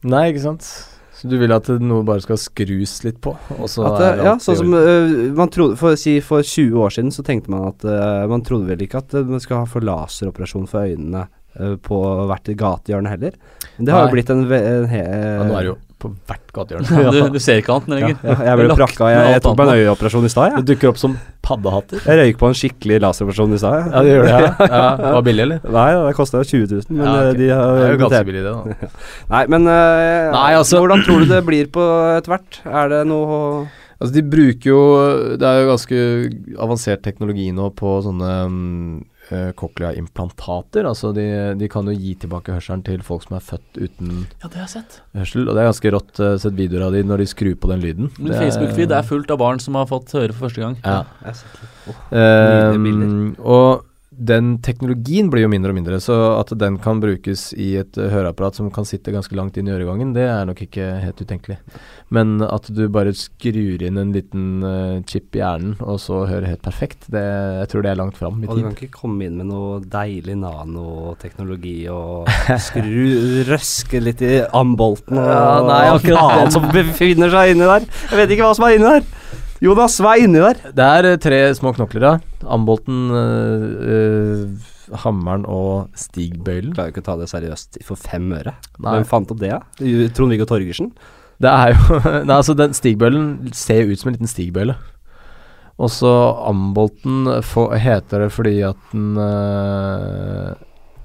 Nei, 0.08 0.24
ikke 0.32 0.44
sant. 0.46 0.68
Så 1.14 1.30
du 1.30 1.36
vil 1.38 1.54
at 1.54 1.68
noe 1.80 2.04
bare 2.06 2.24
skal 2.24 2.40
skrus 2.40 2.96
litt 3.06 3.20
på, 3.22 3.36
og 3.54 3.68
så 3.70 3.86
At, 3.86 4.00
er 4.02 4.22
ja, 4.26 4.34
sånn 4.42 4.58
som 4.58 4.74
øh, 4.76 5.12
man 5.36 5.52
trodde 5.54 5.78
For 5.78 5.96
si 6.00 6.16
for 6.24 6.42
20 6.42 6.74
år 6.82 6.96
siden 6.96 7.14
så 7.14 7.22
tenkte 7.26 7.52
man 7.54 7.68
at 7.70 7.86
uh, 7.86 8.26
Man 8.30 8.42
trodde 8.44 8.66
vel 8.72 8.82
ikke 8.84 9.04
at 9.04 9.14
man 9.28 9.42
skal 9.42 9.62
ha 9.62 9.70
for 9.70 9.86
laseroperasjon 9.86 10.66
for 10.68 10.90
øynene 10.90 11.26
uh, 11.60 11.76
på 11.78 12.00
hvert 12.28 12.50
gatehjørne 12.58 13.14
heller. 13.14 13.38
Men 13.78 13.86
det 13.86 13.94
har 13.94 14.02
Nei. 14.02 14.10
jo 14.10 14.16
blitt 14.18 14.34
en, 14.34 14.44
en 14.58 14.88
he, 14.90 15.02
ja, 15.04 15.46
Nå 15.46 15.54
er 15.54 15.60
det 15.60 15.70
jo 15.70 15.78
på 16.04 16.10
hvert 16.30 16.52
gatehjørne. 16.56 17.04
Du, 17.14 17.18
du 17.34 17.38
ser 17.42 17.58
ikke 17.62 17.74
annet 17.74 17.92
lenger. 17.94 18.16
ja, 18.22 18.36
Jeg 18.50 18.60
ble 18.60 18.76
prakka. 18.80 19.08
Jeg, 19.12 19.30
jeg 19.34 19.42
tok 19.44 19.56
meg 19.58 19.70
en 19.72 19.80
øyeoperasjon 19.82 20.28
i 20.28 20.32
stad, 20.32 20.52
jeg. 20.54 20.64
dukker 20.72 20.92
opp 20.92 21.00
som 21.00 21.16
paddehatter. 21.44 22.00
Jeg 22.08 22.20
røyk 22.20 22.38
på 22.40 22.48
en 22.50 22.56
skikkelig 22.56 22.98
laseroperasjon 23.04 23.54
i 23.56 23.60
stad. 23.60 23.88
Ja, 23.92 24.02
det 24.06 24.12
gjør 24.14 24.24
det. 24.28 24.34
Ja. 24.34 24.50
ja. 24.74 24.82
Det 25.00 25.12
var 25.18 25.24
billig, 25.28 25.44
eller? 25.48 25.66
Nei, 25.78 25.86
det 26.06 26.16
kosta 26.20 26.42
20 26.44 26.66
000, 26.72 26.84
men 26.94 27.06
Ja, 27.06 27.14
øh, 27.28 27.38
de 27.40 27.48
har 27.52 27.78
Det 27.80 27.86
er 27.88 27.94
jo 27.96 28.02
ganske 28.04 28.24
billig, 28.30 28.44
det. 28.44 28.52
da. 28.54 28.90
Nei, 29.34 29.42
men 29.56 29.66
uh, 29.68 30.34
Nei, 30.36 30.50
altså- 30.60 30.80
hvordan 30.84 31.04
tror 31.06 31.24
du 31.24 31.32
det 31.34 31.40
blir 31.48 31.72
på 31.74 31.88
etter 32.18 32.36
hvert? 32.36 32.60
Er 32.68 32.92
det 32.94 33.02
noe 33.10 33.64
Altså, 33.94 34.10
de 34.16 34.22
bruker 34.26 34.66
jo 34.72 34.80
Det 35.38 35.46
er 35.46 35.60
jo 35.62 35.68
ganske 35.70 35.98
avansert 36.64 37.04
teknologi 37.06 37.46
nå 37.54 37.68
på 37.78 37.92
sånne 38.04 38.30
um, 38.50 39.04
cochlea-implantater. 39.60 40.88
Altså, 40.88 41.12
de, 41.16 41.26
de 41.60 41.68
kan 41.72 41.88
jo 41.88 41.94
gi 41.96 42.14
tilbake 42.24 42.54
hørselen 42.54 42.84
til 42.86 43.02
folk 43.06 43.26
som 43.26 43.38
er 43.38 43.44
født 43.44 43.80
uten 43.80 44.12
Ja, 44.42 44.48
det 44.48 44.54
har 44.58 44.66
jeg 44.66 44.74
sett. 44.76 45.00
hørsel. 45.16 45.48
Og 45.48 45.54
det 45.54 45.62
er 45.64 45.70
ganske 45.70 45.94
rått 45.96 46.20
uh, 46.22 46.34
sett 46.42 46.58
videoer 46.58 46.86
av 46.88 46.96
de 46.96 47.02
når 47.06 47.24
de 47.24 47.30
skrur 47.30 47.56
på 47.60 47.70
den 47.72 47.84
lyden. 47.84 48.12
Min 48.18 48.34
Facebook-feed 48.36 48.94
er 48.94 49.08
fullt 49.08 49.32
av 49.34 49.40
barn 49.42 49.62
som 49.62 49.78
har 49.78 49.88
fått 49.90 50.14
høre 50.16 50.32
for 50.34 50.48
første 50.48 50.64
gang. 50.64 50.78
Ja. 50.84 51.02
Jeg 51.24 51.32
har 51.32 51.40
sett 51.40 51.58
litt. 51.64 51.74
Um, 52.14 53.34
og 53.44 53.84
den 54.16 54.58
teknologien 54.64 55.30
blir 55.32 55.44
jo 55.44 55.50
mindre 55.52 55.72
og 55.72 55.78
mindre, 55.78 55.98
så 56.02 56.14
at 56.38 56.52
den 56.60 56.76
kan 56.82 57.00
brukes 57.02 57.48
i 57.58 57.74
et 57.80 57.96
uh, 57.98 58.06
høreapparat 58.12 58.58
som 58.58 58.70
kan 58.74 58.86
sitte 58.88 59.12
ganske 59.14 59.34
langt 59.36 59.56
inn 59.60 59.68
i 59.68 59.74
øregangen, 59.74 60.12
det 60.16 60.26
er 60.28 60.46
nok 60.48 60.62
ikke 60.66 60.86
helt 61.02 61.20
utenkelig. 61.24 61.58
Men 62.14 62.36
at 62.46 62.68
du 62.70 62.84
bare 62.92 63.14
skrur 63.16 63.82
inn 63.82 63.98
en 64.00 64.12
liten 64.14 64.46
uh, 64.64 65.00
chip 65.10 65.34
i 65.34 65.42
hjernen, 65.42 65.74
og 65.82 65.98
så 66.02 66.22
hører 66.30 66.50
helt 66.52 66.62
perfekt, 66.64 67.08
det, 67.12 67.24
jeg 67.62 67.72
tror 67.72 67.86
det 67.86 67.92
er 67.94 68.00
langt 68.00 68.20
fram 68.20 68.38
i 68.42 68.46
tid. 68.46 68.52
Og 68.54 68.60
du 68.60 68.66
kan 68.68 68.78
ikke 68.78 69.00
komme 69.00 69.26
inn 69.26 69.40
med 69.40 69.50
noe 69.50 69.80
deilig 69.82 70.38
nanoteknologi 70.42 71.76
og 71.92 72.30
skru 72.68 73.44
røske 73.50 74.00
litt 74.02 74.22
i 74.24 74.36
ambolten 74.54 75.18
og 75.20 75.28
Ja, 75.34 75.44
nei, 75.66 75.82
akkurat 75.94 76.38
den- 76.44 76.54
som 76.54 76.70
befinner 76.74 77.32
seg 77.32 77.54
inni 77.54 77.66
der. 77.68 77.86
Jeg 78.10 78.20
vet 78.22 78.34
ikke 78.36 78.48
hva 78.48 78.54
som 78.56 78.68
er 78.68 78.78
inni 78.78 78.94
der. 78.98 79.12
Jonas, 79.64 79.94
hva 80.02 80.12
er 80.12 80.26
inni 80.26 80.42
der? 80.42 80.58
Det 80.76 80.86
er 80.98 81.06
eh, 81.08 81.20
tre 81.22 81.38
små 81.56 81.70
knokler, 81.72 82.04
ja. 82.04 82.48
Ambolten, 82.52 82.98
eh, 83.16 84.96
Hammeren 85.00 85.46
og 85.48 85.94
Stigbøylen. 85.96 86.74
Klarer 86.76 86.90
jo 86.90 86.94
ikke 86.94 87.04
å 87.06 87.06
ta 87.06 87.14
det 87.16 87.30
seriøst 87.30 87.78
for 87.86 87.96
fem 87.96 88.26
øre. 88.36 88.52
Nei. 88.76 88.98
Hvem 88.98 89.06
fant 89.08 89.32
opp 89.32 89.40
det, 89.40 89.54
da? 89.54 89.62
Trond-Viggo 90.12 90.44
Torgersen? 90.50 90.90
Det 91.40 91.50
er 91.50 91.72
jo 91.72 91.96
Nei, 92.28 92.36
altså, 92.36 92.52
den 92.58 92.76
stigbøylen 92.76 93.54
ser 93.56 93.82
jo 93.82 93.94
ut 93.94 94.02
som 94.02 94.12
en 94.12 94.18
liten 94.18 94.30
stigbøyle. 94.30 94.76
Og 95.80 95.90
så 95.90 96.12
Ambolten 96.44 97.32
for, 97.48 97.72
heter 97.80 98.26
det 98.26 98.30
fordi 98.36 98.58
at 98.68 98.78
den 98.92 99.16
øh, 99.18 100.52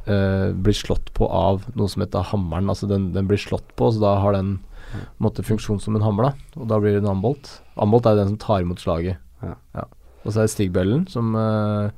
øh, 0.03 0.49
blir 0.51 0.77
slått 0.77 1.13
på 1.15 1.31
av 1.31 1.63
noe 1.79 1.89
som 1.89 2.03
heter 2.03 2.27
hammeren. 2.33 2.67
Altså 2.69 2.91
den, 2.91 3.13
den 3.15 3.31
blir 3.31 3.39
slått 3.39 3.71
på, 3.79 3.93
så 3.95 4.03
da 4.03 4.17
har 4.19 4.35
den 4.35 4.57
måte 5.21 5.45
funksjon 5.45 5.79
som 5.83 5.95
en 5.97 6.05
hammer, 6.05 6.29
da. 6.29 6.59
Og 6.59 6.69
da 6.69 6.79
blir 6.81 6.97
det 6.97 7.03
en 7.03 7.11
ambolt. 7.13 7.59
Ambolt 7.79 8.05
er 8.05 8.15
jo 8.15 8.23
den 8.23 8.31
som 8.33 8.39
tar 8.41 8.63
imot 8.65 8.83
slaget. 8.83 9.19
Ja. 9.43 9.87
Og 10.25 10.33
så 10.33 10.41
er 10.41 10.49
det 10.49 10.53
stigbøylen, 10.53 11.05
som 11.09 11.35
uh, 11.37 11.89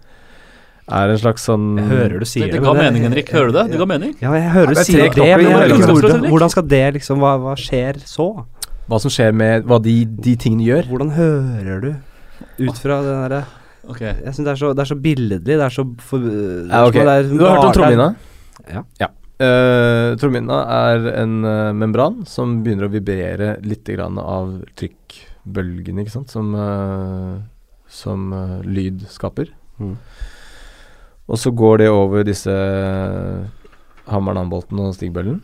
er 0.91 1.13
en 1.13 1.19
slags 1.21 1.45
sånn 1.47 1.77
Jeg 1.79 1.87
hører 1.89 2.21
du 2.21 2.27
sier 2.29 2.49
det 2.49 2.59
Det 2.59 2.65
ga 2.65 2.73
mening, 2.77 3.05
Henrik. 3.07 3.31
Hører 3.33 3.49
du 3.51 3.57
det? 3.57 3.65
Det 3.71 3.79
ga 3.81 3.87
mening. 3.89 4.13
Ja, 4.21 4.33
jeg 4.37 4.51
hører 4.53 4.75
du 4.75 4.81
er 4.81 4.87
sier 4.87 5.15
det, 5.15 5.29
men 5.41 5.85
hvordan, 5.87 6.27
hvordan 6.29 6.53
skal 6.53 6.67
det 6.69 6.83
liksom 6.99 7.23
Hva, 7.23 7.35
hva 7.41 7.55
skjer 7.59 8.01
så? 8.05 8.27
Hva 8.91 8.99
som 9.01 9.13
skjer 9.13 9.33
med 9.37 9.65
hva 9.69 9.79
de, 9.81 9.95
de 10.05 10.35
tingene 10.35 10.65
gjør. 10.67 10.89
Hvordan 10.91 11.13
hører 11.15 11.83
du 11.85 11.91
ut 12.61 12.77
fra 12.81 12.99
det 13.05 13.13
derre 13.13 13.41
okay. 13.87 14.13
Jeg 14.25 14.35
syns 14.35 14.45
det, 14.45 14.51
er 14.51 14.59
så- 14.59 14.73
det 14.75 14.83
er 14.83 14.89
så 14.89 14.97
billedlig. 15.01 15.45
Det 15.45 15.65
er 15.65 15.69
så 15.73 15.85
for, 15.99 16.19
det 16.19 16.31
er 16.33 16.75
Ja, 16.75 16.85
okay. 16.87 16.99
som 16.99 17.07
det 17.07 17.15
er 17.15 17.37
Du 17.37 17.45
har 17.45 17.55
hørt 17.55 17.65
om 17.65 17.73
trommehinna? 17.73 18.15
Ja. 18.69 18.83
ja. 18.99 19.07
Uh, 19.41 20.13
trommehinna 20.21 20.57
er 20.69 21.05
en 21.15 21.39
uh, 21.41 21.71
membran 21.73 22.19
som 22.29 22.59
begynner 22.61 22.85
å 22.85 22.91
vibrere 22.93 23.55
litt 23.65 23.87
grann 23.89 24.19
av 24.21 24.51
trykkbølgene, 24.77 26.03
ikke 26.03 26.13
sant, 26.13 26.33
som, 26.33 26.51
uh, 26.53 27.39
som 27.89 28.27
lyd 28.67 29.07
skaper. 29.09 29.49
Mm. 29.81 29.95
Og 31.31 31.39
så 31.41 31.53
går 31.57 31.81
det 31.81 31.89
over 31.89 32.27
disse 32.27 32.53
hammeren, 34.11 34.43
ambolten 34.43 34.83
og 34.83 34.93
stigbøllen, 34.97 35.39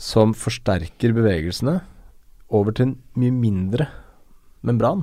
som 0.00 0.32
forsterker 0.32 1.12
bevegelsene 1.16 1.80
over 2.54 2.72
til 2.72 2.88
en 2.88 2.96
mye 3.20 3.34
mindre 3.34 3.88
membran. 4.64 5.02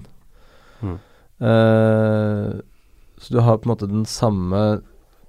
Mm. 0.82 0.98
Så 3.20 3.34
du 3.34 3.42
har 3.44 3.60
på 3.60 3.68
en 3.68 3.74
måte 3.74 3.92
den 3.92 4.08
samme 4.10 4.62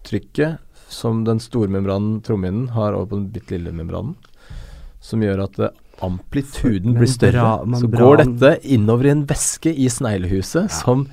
trykket 0.07 0.63
som 0.89 1.23
den 1.27 1.41
store 1.43 1.69
membranen, 1.69 2.19
trommehinnen, 2.25 2.71
har 2.75 2.97
over 2.97 3.07
på 3.11 3.19
den 3.21 3.29
bitte 3.35 3.55
lille 3.57 3.73
membranen. 3.77 4.17
Som 5.05 5.23
gjør 5.23 5.45
at 5.45 5.59
eh, 5.61 5.75
amplituden 6.03 6.97
blir 6.97 7.11
større. 7.11 7.45
Så 7.79 7.91
går 7.93 8.23
dette 8.25 8.55
innover 8.75 9.07
i 9.09 9.15
en 9.15 9.25
væske 9.29 9.71
i 9.75 9.89
sneglehuset 9.93 10.71
som 10.73 11.07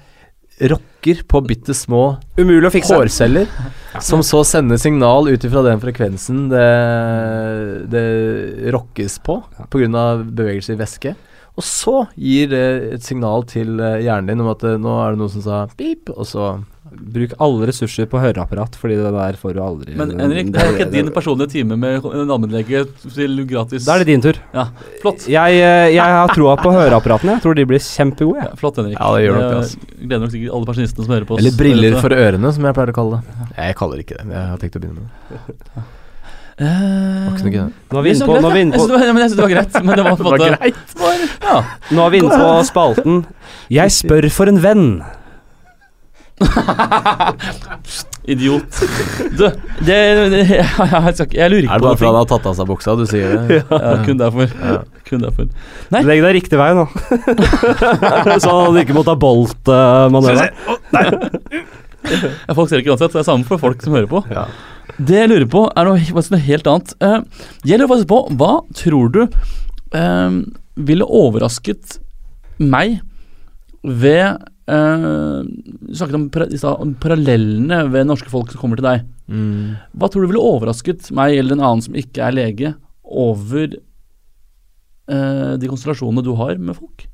rokker 0.55 1.19
på 1.27 1.41
bitte 1.43 1.73
små 1.75 2.15
hårceller, 2.39 3.49
som 4.01 4.21
så 4.23 4.39
sender 4.47 4.79
signal 4.79 5.27
ut 5.27 5.43
ifra 5.43 5.61
den 5.65 5.81
frekvensen 5.83 6.45
det, 6.47 7.89
det 7.91 8.71
rokkes 8.71 9.19
på 9.25 9.41
Ja. 9.59 9.65
pga. 9.69 10.23
bevegelse 10.23 10.73
i 10.73 10.79
væske. 10.79 11.15
Og 11.55 11.63
så 11.63 12.07
gir 12.15 12.49
det 12.51 12.93
et 12.95 13.03
signal 13.03 13.43
til 13.47 13.79
eh, 13.79 14.01
hjernen 14.03 14.27
din 14.27 14.41
om 14.43 14.49
at 14.51 14.63
eh, 14.63 14.77
nå 14.79 14.95
er 15.03 15.11
det 15.13 15.19
noe 15.21 15.31
som 15.31 15.43
sa 15.43 15.67
pip, 15.77 16.09
og 16.11 16.25
så 16.27 16.47
Bruk 16.95 17.33
alle 17.43 17.67
ressurser 17.69 18.07
på 18.11 18.19
høreapparat, 18.21 18.75
fordi 18.79 18.95
det 18.99 19.11
der 19.15 19.37
får 19.39 19.53
du 19.55 19.59
aldri 19.63 19.95
Men 19.99 20.13
Henrik, 20.19 20.51
det 20.53 20.61
er 20.61 20.71
ikke 20.73 20.87
din 20.93 21.09
personlige 21.15 21.51
time 21.51 21.77
med 21.79 22.03
en 22.05 22.31
allmennlege 22.31 22.85
til 23.13 23.41
gratis. 23.49 23.85
Da 23.87 23.95
er 23.95 24.03
det 24.03 24.07
din 24.13 24.23
tur. 24.23 24.39
Ja, 24.55 24.67
flott. 25.01 25.27
Jeg, 25.27 25.59
eh, 25.59 25.89
jeg 25.95 26.15
har 26.17 26.31
troa 26.35 26.55
på 26.61 26.71
høreapparatene. 26.75 27.35
Jeg 27.37 27.45
tror 27.45 27.55
de 27.59 27.65
blir 27.65 27.83
kjempegode. 27.83 28.39
Ja, 28.43 28.49
Jeg. 28.51 28.59
flott, 28.63 28.79
Henrik. 28.81 28.97
Ja, 28.99 29.11
det 29.15 29.25
gjør 29.25 29.35
nok 29.39 29.45
det, 29.49 29.59
altså. 29.63 29.91
Gleder 30.05 30.23
nok 30.25 30.31
sikkert 30.35 30.55
alle 30.59 30.65
pensjonistene 30.71 31.05
som 31.05 31.13
hører 31.17 31.27
på 31.29 31.35
oss. 31.35 31.43
Eller 31.43 31.59
briller 31.59 31.99
for 32.01 32.09
ørene, 32.15 32.53
som 32.55 32.69
jeg 32.69 32.77
pleier 32.79 32.93
å 32.95 32.97
kalle 33.01 33.19
det. 33.19 33.51
Jeg 33.59 33.75
kaller 33.81 33.95
det 34.01 34.07
ikke 34.07 34.17
det, 34.19 34.25
men 34.25 34.37
jeg 34.39 34.47
har 34.53 34.57
tenkt 34.63 34.75
å 34.79 34.83
begynne 34.85 35.03
med 35.03 35.45
det. 35.75 35.85
Eh. 36.55 36.65
Nå 37.91 37.99
er 37.99 38.03
vi 38.05 38.11
inne 38.15 38.27
på, 38.29 38.35
nå 38.39 38.47
er 38.47 38.53
vi 38.55 38.61
inne 38.63 38.77
jeg 38.77 38.79
synes 38.79 38.87
på, 38.87 38.95
det 38.95 38.95
var- 38.95 39.03
jeg 39.03 39.29
synes 39.29 39.35
det 39.35 39.43
var 39.43 39.51
greit, 39.51 39.73
men 39.83 39.95
det 39.97 40.03
var 40.05 40.15
på 40.15 40.23
en 40.23 40.31
måte 40.31 40.73
Ja. 41.43 41.63
nå 41.91 42.05
er 42.05 42.09
vi 42.09 42.17
inne 42.19 42.29
på 42.31 42.63
spalten 42.63 43.25
Jeg 43.69 43.89
spør 43.91 44.31
for 44.31 44.47
en 44.47 44.59
venn. 44.61 45.03
Idiot. 48.25 48.79
Du, 49.37 49.45
det, 49.85 49.97
det 50.33 50.41
jeg, 50.49 50.65
jeg, 51.31 51.51
lurer 51.51 51.63
ikke- 51.63 51.69
på 51.69 51.73
Er 51.73 51.79
det 51.79 51.85
bare 51.85 51.95
fordi 51.95 52.09
han 52.09 52.17
har 52.17 52.29
tatt 52.31 52.47
av 52.49 52.55
seg 52.57 52.67
buksa 52.69 52.95
du 52.99 53.05
sier 53.09 53.35
det? 53.35 53.59
Ja, 53.71 53.93
kun 54.05 54.19
derfor. 54.19 54.49
Ja. 54.49 54.79
Kun 55.07 55.23
derfor. 55.23 55.47
Nei. 55.93 56.01
Legg 56.09 56.23
deg 56.25 56.35
riktig 56.39 56.59
vei 56.59 56.71
nå. 56.75 56.85
så 58.43 58.55
han 58.65 58.79
ikke 58.81 58.97
må 58.97 59.05
ta 59.07 59.15
bolt-manøver. 59.19 60.49
Ja, 60.95 62.53
folk 62.57 62.69
ser 62.69 62.81
ikke 62.81 62.93
uansett, 62.93 63.13
så 63.13 63.19
det 63.19 63.23
er 63.23 63.29
samme 63.29 63.47
for 63.47 63.61
folk 63.61 63.81
som 63.85 63.95
hører 63.95 64.09
på. 64.09 64.23
Ja. 64.33 64.47
Det 64.97 65.17
jeg 65.17 65.29
lurer 65.31 65.47
på, 65.51 65.65
er 65.75 65.87
noe, 65.87 65.99
noe 66.31 66.41
helt 66.45 66.67
annet. 66.71 66.93
Uh, 67.01 67.19
jeg 67.65 67.79
lurer 67.79 67.91
faktisk 67.93 68.11
på, 68.11 68.19
hva 68.39 68.51
tror 68.77 69.13
du 69.13 69.21
uh, 69.25 70.41
ville 70.75 71.07
overrasket 71.21 71.97
meg 72.61 72.99
ved 73.85 74.41
eh, 74.71 75.39
Du 75.45 75.95
snakket 75.95 76.17
om, 76.17 76.29
om 76.73 76.93
parallellene 77.01 77.81
ved 77.93 78.07
norske 78.09 78.31
folk 78.31 78.51
som 78.51 78.61
kommer 78.61 78.79
til 78.79 78.87
deg. 78.87 79.03
Mm. 79.27 79.75
Hva 79.95 80.09
tror 80.09 80.25
du 80.25 80.31
ville 80.31 80.45
overrasket 80.53 81.11
meg 81.15 81.37
eller 81.39 81.57
en 81.57 81.65
annen 81.65 81.83
som 81.85 81.97
ikke 81.97 82.23
er 82.25 82.35
lege, 82.35 82.73
over 83.05 83.75
uh, 85.11 85.53
de 85.61 85.67
konstellasjonene 85.69 86.23
du 86.25 86.31
har 86.39 86.57
med 86.57 86.77
folk? 86.77 87.05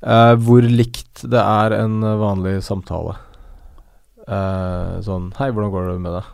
Uh, 0.00 0.32
hvor 0.40 0.64
likt 0.64 1.26
det 1.28 1.42
er 1.42 1.76
en 1.76 2.00
vanlig 2.00 2.58
samtale. 2.64 3.18
Sånn 5.02 5.32
Hei, 5.36 5.48
hvordan 5.50 5.72
går 5.74 5.88
det 5.90 5.94
med 6.00 6.14
deg? 6.14 6.28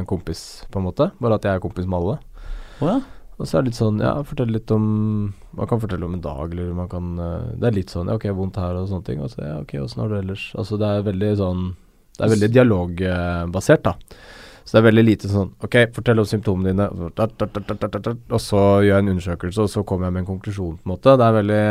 En 0.00 0.06
kompis, 0.08 0.64
på 0.72 0.80
en 0.80 0.86
måte. 0.88 1.10
Bare 1.20 1.36
at 1.36 1.44
jeg 1.44 1.58
er 1.58 1.62
kompis 1.62 1.86
med 1.86 1.98
alle. 2.00 2.14
Oh, 2.80 2.88
ja. 2.88 2.96
Og 3.38 3.46
så 3.46 3.58
er 3.58 3.62
det 3.62 3.70
litt 3.70 3.78
sånn 3.78 4.00
Ja, 4.02 4.16
fortell 4.26 4.50
litt 4.50 4.70
om 4.74 4.86
Man 5.54 5.70
kan 5.70 5.80
fortelle 5.82 6.06
om 6.08 6.16
en 6.16 6.24
dag, 6.24 6.50
eller 6.52 6.72
man 6.76 6.90
kan 6.90 7.12
eh, 7.22 7.52
Det 7.60 7.70
er 7.70 7.76
litt 7.76 7.94
sånn 7.94 8.10
Ja, 8.10 8.18
ok, 8.18 8.26
vondt 8.34 8.58
her 8.60 8.78
og 8.78 8.88
sånne 8.90 9.06
ting. 9.06 9.22
Og 9.22 9.30
så 9.32 9.44
ja, 9.44 9.60
ok, 9.62 9.76
åssen 9.84 10.02
har 10.02 10.10
du 10.10 10.16
det 10.16 10.24
ellers? 10.26 10.48
Altså, 10.58 10.80
det 10.80 10.90
er 10.90 11.06
veldig 11.06 11.30
sånn 11.42 11.62
Det 12.18 12.26
er 12.26 12.34
veldig 12.34 12.50
dialogbasert, 12.56 13.86
da. 13.86 13.94
Så 14.64 14.74
det 14.74 14.80
er 14.82 14.88
veldig 14.90 15.06
lite 15.06 15.30
sånn 15.32 15.54
Ok, 15.64 15.78
fortell 15.96 16.20
om 16.20 16.28
symptomene 16.28 16.74
dine. 16.74 16.86
Og 18.28 18.42
så 18.42 18.64
gjør 18.82 18.92
jeg 18.92 19.04
en 19.04 19.14
undersøkelse, 19.14 19.64
og 19.64 19.72
så 19.72 19.86
kommer 19.86 20.08
jeg 20.08 20.18
med 20.18 20.24
en 20.26 20.32
konklusjon, 20.34 20.76
på 20.76 20.88
en 20.88 20.92
måte. 20.96 21.14
Det 21.16 21.28
er 21.28 21.38
veldig 21.38 21.62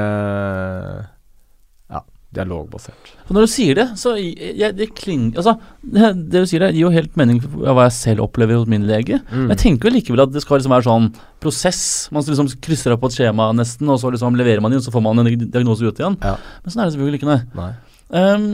dialogbasert. 2.38 3.12
For 3.28 3.36
når 3.36 3.48
du 3.48 3.52
sier 3.52 3.80
det, 3.80 3.88
så 4.00 4.14
jeg, 4.18 4.72
det 4.78 4.90
klinger 4.96 5.42
Altså, 5.42 5.58
det, 5.84 6.12
det 6.32 6.44
du 6.46 6.50
sier 6.50 6.64
det, 6.64 6.72
gir 6.76 6.86
jo 6.86 6.94
helt 6.94 7.18
mening 7.20 7.42
for 7.44 7.66
hva 7.66 7.90
jeg 7.90 7.98
selv 7.98 8.26
opplever 8.28 8.60
hos 8.60 8.70
min 8.72 8.88
lege. 8.88 9.20
Mm. 9.28 9.44
Men 9.44 9.56
jeg 9.56 9.64
tenker 9.66 9.90
jo 9.90 9.96
likevel 9.98 10.24
at 10.28 10.34
det 10.36 10.46
skal 10.46 10.62
liksom 10.62 10.76
være 10.78 10.88
sånn 10.88 11.12
prosess. 11.44 11.84
Man 12.16 12.26
liksom 12.28 12.54
krysser 12.64 12.96
av 12.96 13.02
på 13.02 13.12
et 13.12 13.20
skjema 13.20 13.52
nesten, 13.58 13.90
og 13.92 14.00
så 14.02 14.14
liksom 14.14 14.40
leverer 14.40 14.64
man 14.64 14.76
inn, 14.76 14.84
så 14.86 14.94
får 14.94 15.04
man 15.06 15.26
en 15.26 15.34
diagnose 15.44 15.86
ut 15.86 16.02
igjen. 16.02 16.18
Ja. 16.24 16.38
Men 16.64 16.74
sånn 16.74 16.86
er 16.86 16.90
det 16.90 16.98
selvfølgelig 16.98 17.22
ikke, 17.22 17.34
nei. 17.34 17.42
Nei. 17.58 17.72
Um, 18.08 18.50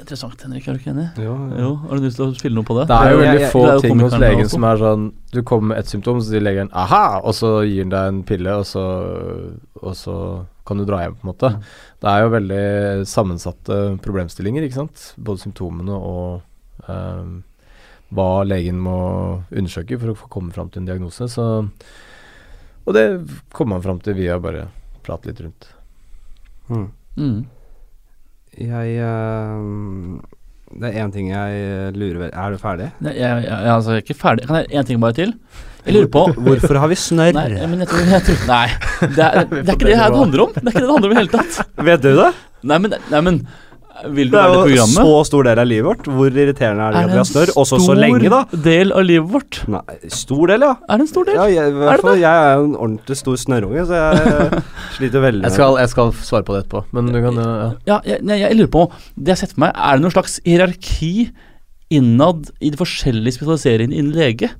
interessant, 0.00 0.40
Henrik. 0.42 0.66
Er 0.66 0.76
du 0.76 0.80
ikke 0.80 0.92
enig? 0.94 1.08
Jo, 1.20 1.34
Jo, 1.58 1.74
Har 1.86 1.98
du 1.98 2.06
lyst 2.06 2.16
til 2.20 2.26
å 2.26 2.36
spille 2.36 2.56
noe 2.56 2.66
på 2.66 2.76
det? 2.78 2.86
Det 2.88 2.96
er 2.96 3.12
jo 3.12 3.18
veldig 3.20 3.50
få 3.52 3.64
jo 3.66 3.80
ting 3.84 4.00
hos 4.00 4.16
legen 4.20 4.48
som 4.48 4.64
er 4.64 4.80
sånn 4.80 5.10
Du 5.32 5.42
kommer 5.46 5.74
med 5.74 5.82
ett 5.82 5.92
symptom, 5.92 6.20
så 6.20 6.32
sier 6.32 6.44
legen 6.44 6.70
'aha', 6.72 7.20
og 7.22 7.34
så 7.36 7.60
gir 7.68 7.84
han 7.84 7.92
deg 7.92 8.08
en 8.08 8.22
pille, 8.24 8.56
og 8.56 8.64
så, 8.66 8.84
og 9.82 9.94
så 9.94 10.16
kan 10.66 10.78
du 10.78 10.84
dra 10.84 11.02
hjem, 11.02 11.14
på 11.18 11.26
en 11.26 11.32
måte. 11.32 11.50
Mm. 11.50 11.62
Det 12.00 12.08
er 12.08 12.22
jo 12.24 12.32
veldig 12.32 12.64
sammensatte 13.08 13.76
problemstillinger, 14.04 14.64
ikke 14.64 14.78
sant. 14.78 15.02
Både 15.20 15.42
symptomene 15.42 15.96
og 15.96 16.86
eh, 16.88 17.32
hva 18.16 18.28
legen 18.48 18.80
må 18.82 18.96
undersøke 19.50 19.98
for 20.00 20.12
å 20.12 20.16
få 20.18 20.30
komme 20.32 20.54
fram 20.54 20.70
til 20.72 20.82
en 20.82 20.88
diagnose. 20.88 21.28
Så 21.28 21.44
Og 22.86 22.96
det 22.96 23.04
kommer 23.52 23.76
man 23.76 23.84
fram 23.84 24.00
til 24.00 24.16
via 24.16 24.40
bare 24.40 24.68
prate 25.04 25.28
litt 25.28 25.44
rundt. 25.44 25.68
Mm. 26.70 26.88
Mm. 27.20 27.38
Jeg 28.56 28.96
eh, 28.96 30.39
Det 30.80 30.88
er 30.88 31.02
én 31.04 31.10
ting 31.12 31.26
jeg 31.28 31.90
lurer 31.92 32.22
ved 32.22 32.30
Er 32.32 32.54
du 32.54 32.60
ferdig? 32.60 32.86
Nei, 33.04 33.12
jeg, 33.18 33.42
jeg, 33.44 33.50
jeg, 33.50 33.72
altså, 33.74 33.92
jeg 33.92 34.00
er 34.00 34.06
ikke 34.06 34.16
ferdig. 34.16 34.46
Kan 34.48 34.56
jeg 34.62 34.80
én 34.80 34.86
ting 34.88 35.00
bare 35.02 35.16
til? 35.18 35.34
Jeg 35.84 35.96
lurer 35.96 36.08
på 36.12 36.22
Hvorfor 36.46 36.78
har 36.80 36.88
vi 36.92 36.96
snørr? 37.00 37.36
Nei, 37.36 37.66
men 37.68 37.82
jeg 37.84 37.90
tror, 37.90 38.06
jeg 38.08 38.24
tror 38.28 38.46
Nei. 38.48 38.66
Det 39.00 39.26
er, 39.26 39.42
det 39.50 39.60
er 39.66 39.74
ikke 39.76 39.90
det 39.90 39.98
her 40.00 40.14
det 40.14 40.22
handler 40.22 40.44
om. 40.46 40.54
Det 40.56 40.62
er 40.62 40.70
ikke 40.72 40.80
det 40.80 40.86
det 40.86 40.94
handler 40.94 41.10
om 41.10 41.12
i 41.12 41.18
det 41.18 41.20
hele 41.20 41.34
tatt. 41.34 41.74
Vet 41.90 42.04
du 42.04 42.10
det? 42.16 42.30
Nei, 42.70 42.78
men, 42.84 42.96
nei, 43.12 43.20
men 43.28 43.42
Vil 44.08 44.30
du 44.30 44.36
Det 44.36 44.40
er 44.40 44.48
være 44.48 44.56
jo 44.56 44.62
programmet? 44.66 44.96
så 45.00 45.24
stor 45.28 45.42
del 45.48 45.58
av 45.62 45.66
livet 45.68 45.86
vårt. 45.90 46.08
Hvor 46.16 46.30
irriterende 46.30 46.86
er 46.86 46.92
det 46.96 47.02
at 47.04 47.10
vi 47.10 47.18
har 47.20 47.28
snørr? 47.30 47.52
Også 47.60 47.80
så 47.84 47.96
lenge, 47.98 48.30
da. 48.32 48.40
del 48.64 48.92
av 48.96 49.04
livet 49.04 49.32
vårt? 49.34 49.60
Nei, 49.68 49.82
stor 50.08 50.46
del, 50.52 50.60
ja. 50.66 50.72
Er 50.88 50.96
det 51.00 51.06
en 51.06 51.12
stor 51.12 51.24
del? 51.28 51.34
ja 51.40 51.46
jeg, 51.50 51.56
i 51.56 51.60
Er 51.60 51.70
det 51.74 51.86
hvert 51.90 52.06
fall, 52.06 52.18
jeg 52.22 52.46
er 52.46 52.54
jo 52.56 52.64
en 52.70 52.76
ordentlig 52.76 53.16
stor 53.20 53.36
snørrunge, 53.44 53.86
så 53.90 54.00
jeg 54.00 54.62
sliter 54.96 55.20
veldig 55.26 55.44
Jeg 55.48 55.52
skal, 55.58 55.78
jeg 55.82 55.92
skal 55.94 56.12
svare 56.22 56.46
på 56.48 56.56
det 56.56 56.64
etterpå, 56.64 56.84
men 56.96 57.12
du 57.12 57.20
kan 57.24 57.40
ja. 57.44 57.70
Ja, 57.90 58.00
jeg, 58.06 58.22
nei, 58.26 58.40
jeg 58.42 58.56
lurer 58.58 58.72
på 58.74 58.86
Det 59.16 59.32
jeg 59.32 59.36
har 59.36 59.42
sett 59.44 59.54
for 59.56 59.64
meg, 59.66 59.72
er 59.76 59.96
det 60.00 60.06
noen 60.06 60.14
slags 60.16 60.40
hierarki 60.46 61.12
innad 61.90 62.52
i 62.62 62.70
de 62.70 62.78
forskjellige 62.78 63.34
spesialiseringene 63.34 63.98
innen 63.98 64.14
lege. 64.14 64.50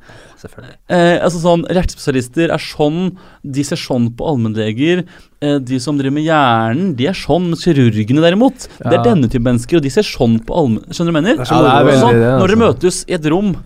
Selvfølgelig. 0.40 0.74
Eh, 0.90 1.16
altså 1.22 1.40
sånn, 1.42 1.62
Hjertespesialister 1.70 2.50
er 2.50 2.62
sånn, 2.64 3.12
de 3.44 3.64
ser 3.66 3.78
sånn 3.80 4.08
på 4.18 4.26
allmennleger. 4.32 5.04
Eh, 5.38 5.58
de 5.62 5.78
som 5.82 5.98
driver 6.00 6.16
med 6.18 6.26
hjernen, 6.26 6.92
de 6.98 7.06
er 7.12 7.16
sånn. 7.16 7.52
Kirurgene 7.60 8.24
derimot, 8.24 8.66
det 8.82 8.96
er 8.96 9.06
denne 9.06 9.30
type 9.30 9.46
mennesker, 9.46 9.78
og 9.78 9.86
de 9.86 9.94
ser 9.94 10.06
sånn 10.06 10.40
på 10.46 10.58
allmenn... 10.58 10.90
Skjønner 10.90 11.14
du 11.14 11.18
mener? 11.20 11.40
Det 11.40 11.46
er 11.46 11.54
Ja, 11.54 11.62
det 11.62 11.72
er 11.72 11.88
veldig 11.90 12.02
Sånn, 12.02 12.18
det, 12.18 12.30
når 12.34 12.54
dere 12.54 12.58
altså. 12.58 12.62
møtes 12.66 13.00
i 13.06 13.16
et 13.18 13.30
rom, 13.30 13.56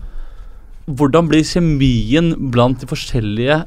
hvordan 0.85 1.29
blir 1.31 1.45
kjemien 1.47 2.33
blant 2.53 2.83
de 2.83 2.89
forskjellige 2.89 3.63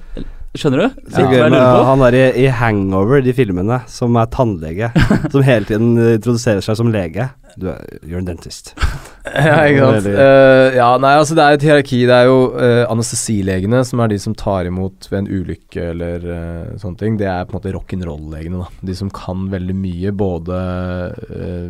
Skjønner 0.58 0.80
du? 0.80 1.02
Ja. 1.12 1.48
På? 1.52 1.82
han 1.90 2.02
er 2.06 2.14
i, 2.16 2.22
i 2.42 2.46
Hangover, 2.56 3.20
de 3.22 3.34
filmene, 3.36 3.82
som 3.90 4.16
er 4.18 4.30
tannlege. 4.32 4.88
som 5.34 5.44
hele 5.44 5.68
tiden 5.68 5.92
introduserer 6.16 6.64
seg 6.64 6.78
som 6.80 6.88
lege. 6.90 7.28
Du 7.60 7.68
er 7.74 7.84
you're 8.00 8.22
a 8.22 8.26
dentist. 8.26 8.72
Ja, 9.48 9.58
ikke 9.68 9.84
sant. 9.84 10.08
Eh, 10.12 10.76
ja, 10.78 10.88
nei, 11.02 11.12
altså 11.18 11.36
det 11.38 11.44
er 11.44 11.56
et 11.56 11.66
hierarki. 11.66 12.00
Det 12.08 12.16
er 12.16 12.26
jo 12.28 12.38
uh, 12.54 12.84
anestesilegene 12.92 13.84
som 13.86 14.02
er 14.02 14.08
de 14.12 14.18
som 14.22 14.34
tar 14.38 14.68
imot 14.70 15.08
ved 15.10 15.18
en 15.22 15.30
ulykke 15.30 15.82
eller 15.92 16.26
uh, 16.26 16.74
sånne 16.80 17.00
ting. 17.00 17.12
Det 17.20 17.28
er 17.30 17.46
på 17.46 17.54
en 17.54 17.58
måte 17.60 17.74
rock'n'roll-legene, 17.76 18.64
da. 18.64 18.68
De 18.90 18.94
som 18.98 19.08
kan 19.14 19.38
veldig 19.52 19.76
mye, 19.78 20.10
både 20.18 20.56
uh, 21.28 21.68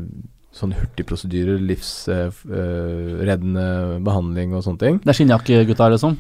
sånne 0.59 0.79
hurtigprosedyrer, 0.81 1.61
livsreddende 1.63 3.67
behandling 4.07 4.57
og 4.57 4.65
sånne 4.67 4.83
ting. 4.83 4.95
Det 5.05 5.13
er 5.13 5.19
skinnjakkegutta, 5.21 5.91
liksom? 5.93 6.17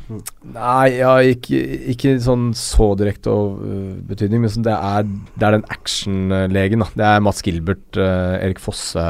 Nei, 0.54 0.88
ja, 1.00 1.12
ikke, 1.26 1.58
ikke 1.94 2.10
sånn 2.22 2.52
så 2.58 2.92
direkte 3.00 3.34
og, 3.34 3.64
uh, 3.64 3.96
betydning, 4.10 4.44
men 4.44 4.54
sånn 4.54 4.68
det, 4.68 4.76
er, 4.76 5.08
det 5.34 5.48
er 5.48 5.58
den 5.58 5.70
actionlegen, 5.74 6.84
da. 6.84 6.88
Det 7.00 7.10
er 7.10 7.26
Mats 7.26 7.42
Gilbert, 7.46 7.90
Erik 7.98 8.62
Fosse 8.62 9.08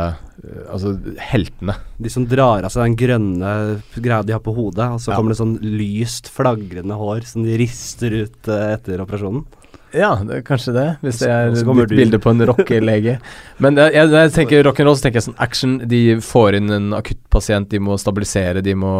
Altså 0.70 0.94
heltene. 1.18 1.74
De 1.98 2.10
som 2.12 2.26
drar 2.30 2.62
av 2.66 2.70
seg 2.70 2.84
den 2.84 2.98
grønne 3.00 3.52
greia 3.98 4.22
de 4.22 4.36
har 4.36 4.42
på 4.44 4.54
hodet, 4.54 4.86
og 4.94 5.00
så 5.02 5.10
Ja. 5.10 5.16
kommer 5.18 5.34
det 5.34 5.40
sånn 5.40 5.58
lyst, 5.62 6.30
flagrende 6.30 6.94
hår 6.94 7.26
som 7.26 7.42
de 7.42 7.56
rister 7.58 8.14
ut 8.24 8.48
uh, 8.48 8.74
etter 8.76 9.02
operasjonen. 9.02 9.44
Ja, 9.96 10.10
det 10.20 10.42
kanskje 10.44 10.74
det, 10.76 10.86
hvis 11.00 11.18
det 11.22 11.30
er 11.32 11.48
et 11.48 11.88
bilde 11.88 12.18
på 12.20 12.30
en 12.30 12.44
rockelege. 12.44 13.14
Men 13.64 13.78
jeg, 13.80 13.94
jeg, 13.96 14.10
jeg 14.12 14.32
tenker 14.36 14.66
rock'n'roll, 14.66 14.98
så 14.98 15.06
tenker 15.06 15.18
jeg 15.22 15.26
sånn 15.30 15.38
action. 15.40 15.78
De 15.88 16.00
får 16.20 16.58
inn 16.58 16.70
en 16.76 16.88
akuttpasient, 16.98 17.70
de 17.72 17.80
må 17.80 17.96
stabilisere, 18.00 18.60
de 18.64 18.74
må 18.76 18.92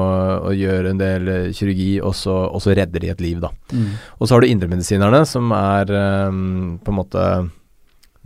og 0.49 0.57
gjøre 0.57 0.95
en 0.95 1.03
del 1.03 1.29
øh, 1.29 1.49
kirurgi, 1.53 1.91
og 2.01 2.17
så, 2.17 2.35
og 2.49 2.65
så 2.65 2.73
redder 2.79 3.05
de 3.05 3.13
et 3.13 3.21
liv, 3.21 3.39
da. 3.45 3.53
Mm. 3.71 3.91
Og 4.17 4.25
så 4.25 4.35
har 4.35 4.41
du 4.41 4.49
indremedisinerne, 4.49 5.23
som 5.29 5.53
er 5.53 5.93
um, 6.33 6.79
på 6.81 6.95
en 6.95 6.99
måte 7.03 7.27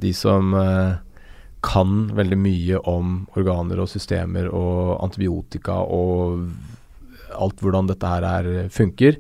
de 0.03 0.13
som 0.17 0.55
eh, 0.57 0.95
kan 1.63 2.07
veldig 2.17 2.39
mye 2.43 2.79
om 2.91 3.23
organer 3.39 3.81
og 3.83 3.91
systemer 3.91 4.49
og 4.51 4.99
antibiotika 5.05 5.79
og 5.87 6.49
alt 7.33 7.63
hvordan 7.63 7.89
dette 7.89 8.09
her 8.09 8.27
er, 8.29 8.49
funker. 8.73 9.19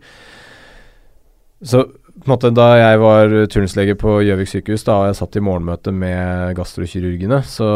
Så 1.63 1.85
på 2.13 2.27
en 2.27 2.33
måte 2.35 2.51
da 2.55 2.69
jeg 2.77 3.01
var 3.01 3.35
turnuslege 3.51 3.95
på 3.99 4.19
Gjøvik 4.27 4.51
sykehus, 4.51 4.85
da 4.85 4.99
og 5.01 5.11
jeg 5.11 5.19
satt 5.23 5.39
i 5.39 5.45
morgenmøte 5.45 5.95
med 5.97 6.53
gastrokirurgene, 6.59 7.41
så 7.47 7.71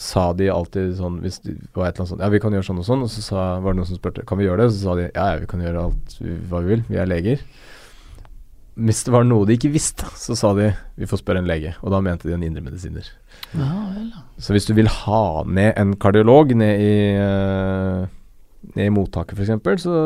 sa 0.00 0.30
de 0.36 0.48
alltid 0.48 0.94
sånn 0.96 1.18
hvis 1.20 1.42
det 1.44 1.54
var 1.76 1.90
et 1.90 1.98
eller 1.98 2.06
annet 2.06 2.12
sånt 2.14 2.22
Ja, 2.24 2.30
vi 2.32 2.40
kan 2.40 2.54
gjøre 2.56 2.66
sånn 2.70 2.80
og 2.80 2.86
sånn. 2.88 3.02
Og 3.04 3.10
så 3.12 3.24
sa, 3.24 3.40
var 3.60 3.74
det 3.74 3.82
noen 3.82 3.88
som 3.90 3.98
spurte 3.98 4.24
Kan 4.28 4.40
vi 4.40 4.46
gjøre 4.46 4.64
det? 4.64 4.70
Så 4.72 4.84
sa 4.84 4.94
de 4.96 5.08
ja, 5.10 5.26
ja, 5.34 5.40
vi 5.42 5.48
kan 5.50 5.60
gjøre 5.64 5.82
alt 5.88 6.14
hva 6.48 6.62
vi 6.64 6.72
vil. 6.72 6.84
Vi 6.88 7.00
er 7.00 7.10
leger. 7.10 7.42
Hvis 8.80 9.02
det 9.04 9.12
var 9.12 9.26
noe 9.28 9.44
de 9.48 9.56
ikke 9.58 9.72
visste, 9.74 10.08
så 10.16 10.36
sa 10.38 10.52
de 10.56 10.70
vi 10.96 11.08
får 11.08 11.20
spørre 11.20 11.42
en 11.42 11.48
lege. 11.48 11.74
Og 11.84 11.92
da 11.92 12.00
mente 12.04 12.28
de 12.28 12.34
en 12.36 12.44
indremedisiner. 12.46 13.06
Ja, 13.52 13.70
vel. 13.94 14.10
Så 14.40 14.54
hvis 14.56 14.68
du 14.68 14.74
vil 14.76 14.88
ha 14.88 15.22
ned 15.44 15.74
en 15.80 15.94
kardiolog 16.00 16.54
ned 16.56 16.84
i, 16.84 16.94
eh, 17.20 18.04
ned 18.76 18.86
i 18.86 18.92
mottaket 18.94 19.36
f.eks., 19.36 19.84
så, 19.84 19.96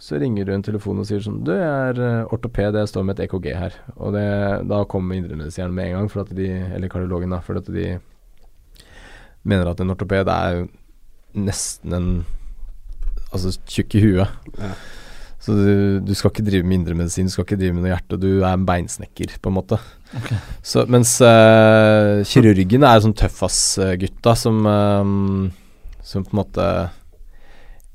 så 0.00 0.20
ringer 0.20 0.48
du 0.48 0.54
en 0.54 0.64
telefon 0.64 1.02
og 1.02 1.08
sier 1.08 1.22
sånn 1.24 1.42
Du, 1.44 1.52
jeg 1.52 1.90
er 1.90 2.00
eh, 2.00 2.32
ortoped, 2.32 2.80
jeg 2.80 2.92
står 2.92 3.04
med 3.04 3.18
et 3.18 3.28
EKG 3.28 3.50
her. 3.58 3.76
Og 3.98 4.16
det, 4.16 4.24
da 4.70 4.84
kommer 4.88 5.18
indremedisineren 5.18 5.76
med 5.76 5.90
en 5.90 5.98
gang, 5.98 6.12
for 6.12 6.24
at 6.24 6.32
de, 6.36 6.48
eller 6.76 6.92
kardiologen, 6.92 7.36
da, 7.36 7.42
for 7.44 7.60
at 7.60 7.68
de 7.68 7.98
mener 9.44 9.68
at 9.68 9.84
en 9.84 9.92
ortoped 9.92 10.32
er 10.32 10.64
nesten 11.34 11.92
en 11.92 12.10
Altså 13.34 13.50
tjukk 13.66 13.96
i 13.98 14.00
huet. 14.04 14.50
Ja. 14.62 14.68
Så 15.44 15.52
du, 15.58 16.00
du 16.00 16.14
skal 16.16 16.32
ikke 16.32 16.46
drive 16.46 16.64
med 16.64 16.78
indremedisin, 16.80 17.28
du 17.28 17.34
skal 17.34 17.44
ikke 17.44 17.58
drive 17.60 17.76
med 17.76 17.84
noe 17.84 17.92
hjerte, 17.92 18.16
du 18.16 18.30
er 18.38 18.54
en 18.54 18.64
beinsnekker, 18.64 19.34
på 19.44 19.50
en 19.50 19.56
måte. 19.58 19.78
Okay. 20.16 20.38
Så, 20.64 20.86
mens 20.88 21.18
uh, 21.20 22.22
kirurgene 22.30 22.88
er 22.88 23.04
sånn 23.04 23.16
tøffass-gutta 23.18 24.36
som 24.38 24.62
um, 24.64 25.48
Som 26.06 26.22
på 26.22 26.36
en 26.36 26.38
måte 26.38 26.66